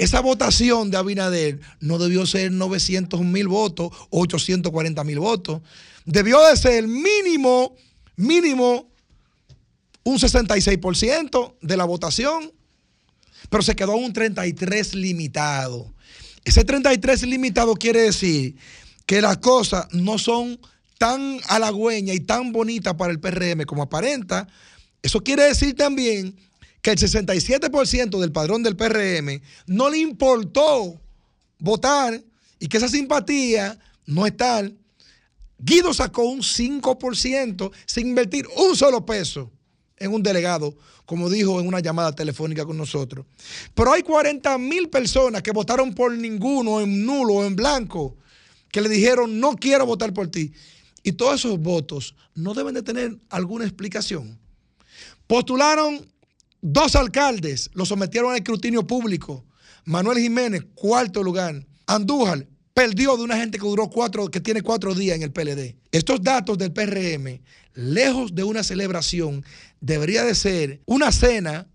esa 0.00 0.20
votación 0.20 0.90
de 0.90 0.96
Abinader 0.96 1.60
no 1.80 1.98
debió 1.98 2.24
ser 2.24 2.52
900 2.52 3.20
mil 3.20 3.48
votos 3.48 3.92
o 4.08 4.22
840 4.22 5.04
mil 5.04 5.18
votos. 5.18 5.60
Debió 6.06 6.40
de 6.46 6.56
ser 6.56 6.88
mínimo, 6.88 7.76
mínimo 8.16 8.88
un 10.02 10.18
66% 10.18 11.54
de 11.60 11.76
la 11.76 11.84
votación, 11.84 12.50
pero 13.50 13.62
se 13.62 13.76
quedó 13.76 13.96
un 13.96 14.12
33 14.12 14.94
limitado. 14.94 15.92
Ese 16.44 16.64
33 16.64 17.22
limitado 17.24 17.74
quiere 17.74 18.02
decir 18.02 18.56
que 19.06 19.20
las 19.20 19.38
cosas 19.38 19.86
no 19.92 20.18
son 20.18 20.58
tan 20.98 21.38
halagüeñas 21.48 22.16
y 22.16 22.20
tan 22.20 22.52
bonitas 22.52 22.94
para 22.94 23.12
el 23.12 23.20
PRM 23.20 23.64
como 23.64 23.82
aparenta. 23.82 24.46
Eso 25.02 25.22
quiere 25.22 25.44
decir 25.44 25.74
también 25.74 26.36
que 26.82 26.90
el 26.90 26.98
67% 26.98 28.18
del 28.18 28.32
padrón 28.32 28.62
del 28.62 28.76
PRM 28.76 29.40
no 29.66 29.90
le 29.90 29.98
importó 29.98 31.00
votar 31.58 32.22
y 32.58 32.68
que 32.68 32.78
esa 32.78 32.88
simpatía 32.88 33.78
no 34.06 34.26
es 34.26 34.36
tal. 34.36 34.76
Guido 35.58 35.92
sacó 35.92 36.22
un 36.22 36.40
5% 36.40 37.70
sin 37.84 38.08
invertir 38.08 38.46
un 38.56 38.76
solo 38.76 39.04
peso 39.04 39.50
en 40.00 40.12
un 40.14 40.22
delegado, 40.22 40.74
como 41.04 41.28
dijo 41.30 41.60
en 41.60 41.68
una 41.68 41.80
llamada 41.80 42.12
telefónica 42.12 42.64
con 42.64 42.76
nosotros. 42.76 43.26
Pero 43.74 43.92
hay 43.92 44.02
40 44.02 44.56
mil 44.58 44.88
personas 44.88 45.42
que 45.42 45.52
votaron 45.52 45.94
por 45.94 46.12
ninguno, 46.12 46.80
en 46.80 47.04
nulo 47.04 47.34
o 47.34 47.44
en 47.44 47.54
blanco, 47.54 48.16
que 48.72 48.80
le 48.80 48.88
dijeron, 48.88 49.38
no 49.38 49.54
quiero 49.56 49.86
votar 49.86 50.12
por 50.12 50.28
ti. 50.28 50.52
Y 51.02 51.12
todos 51.12 51.40
esos 51.40 51.58
votos 51.60 52.14
no 52.34 52.54
deben 52.54 52.74
de 52.74 52.82
tener 52.82 53.16
alguna 53.28 53.64
explicación. 53.64 54.38
Postularon 55.26 56.06
dos 56.62 56.96
alcaldes, 56.96 57.70
los 57.74 57.88
sometieron 57.88 58.30
al 58.30 58.38
escrutinio 58.38 58.86
público. 58.86 59.44
Manuel 59.84 60.18
Jiménez, 60.18 60.64
cuarto 60.74 61.22
lugar. 61.22 61.66
Andújar, 61.86 62.46
perdió 62.72 63.16
de 63.16 63.24
una 63.24 63.36
gente 63.36 63.58
que 63.58 63.66
duró 63.66 63.88
cuatro, 63.90 64.30
que 64.30 64.40
tiene 64.40 64.62
cuatro 64.62 64.94
días 64.94 65.16
en 65.16 65.22
el 65.22 65.32
PLD. 65.32 65.76
Estos 65.92 66.22
datos 66.22 66.56
del 66.56 66.72
PRM, 66.72 67.40
lejos 67.74 68.34
de 68.34 68.44
una 68.44 68.62
celebración, 68.62 69.44
debería 69.80 70.24
de 70.24 70.34
ser 70.34 70.80
una 70.86 71.12
cena 71.12 71.66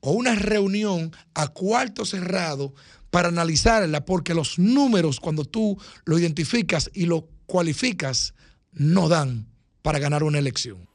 o 0.00 0.12
una 0.12 0.34
reunión 0.34 1.12
a 1.34 1.48
cuarto 1.48 2.04
cerrado 2.04 2.74
para 3.10 3.28
analizarla, 3.28 4.04
porque 4.04 4.34
los 4.34 4.58
números, 4.58 5.20
cuando 5.20 5.44
tú 5.44 5.78
lo 6.04 6.18
identificas 6.18 6.90
y 6.94 7.06
lo 7.06 7.28
cualificas, 7.46 8.34
no 8.72 9.08
dan 9.08 9.46
para 9.82 9.98
ganar 9.98 10.22
una 10.22 10.38
elección. 10.38 10.89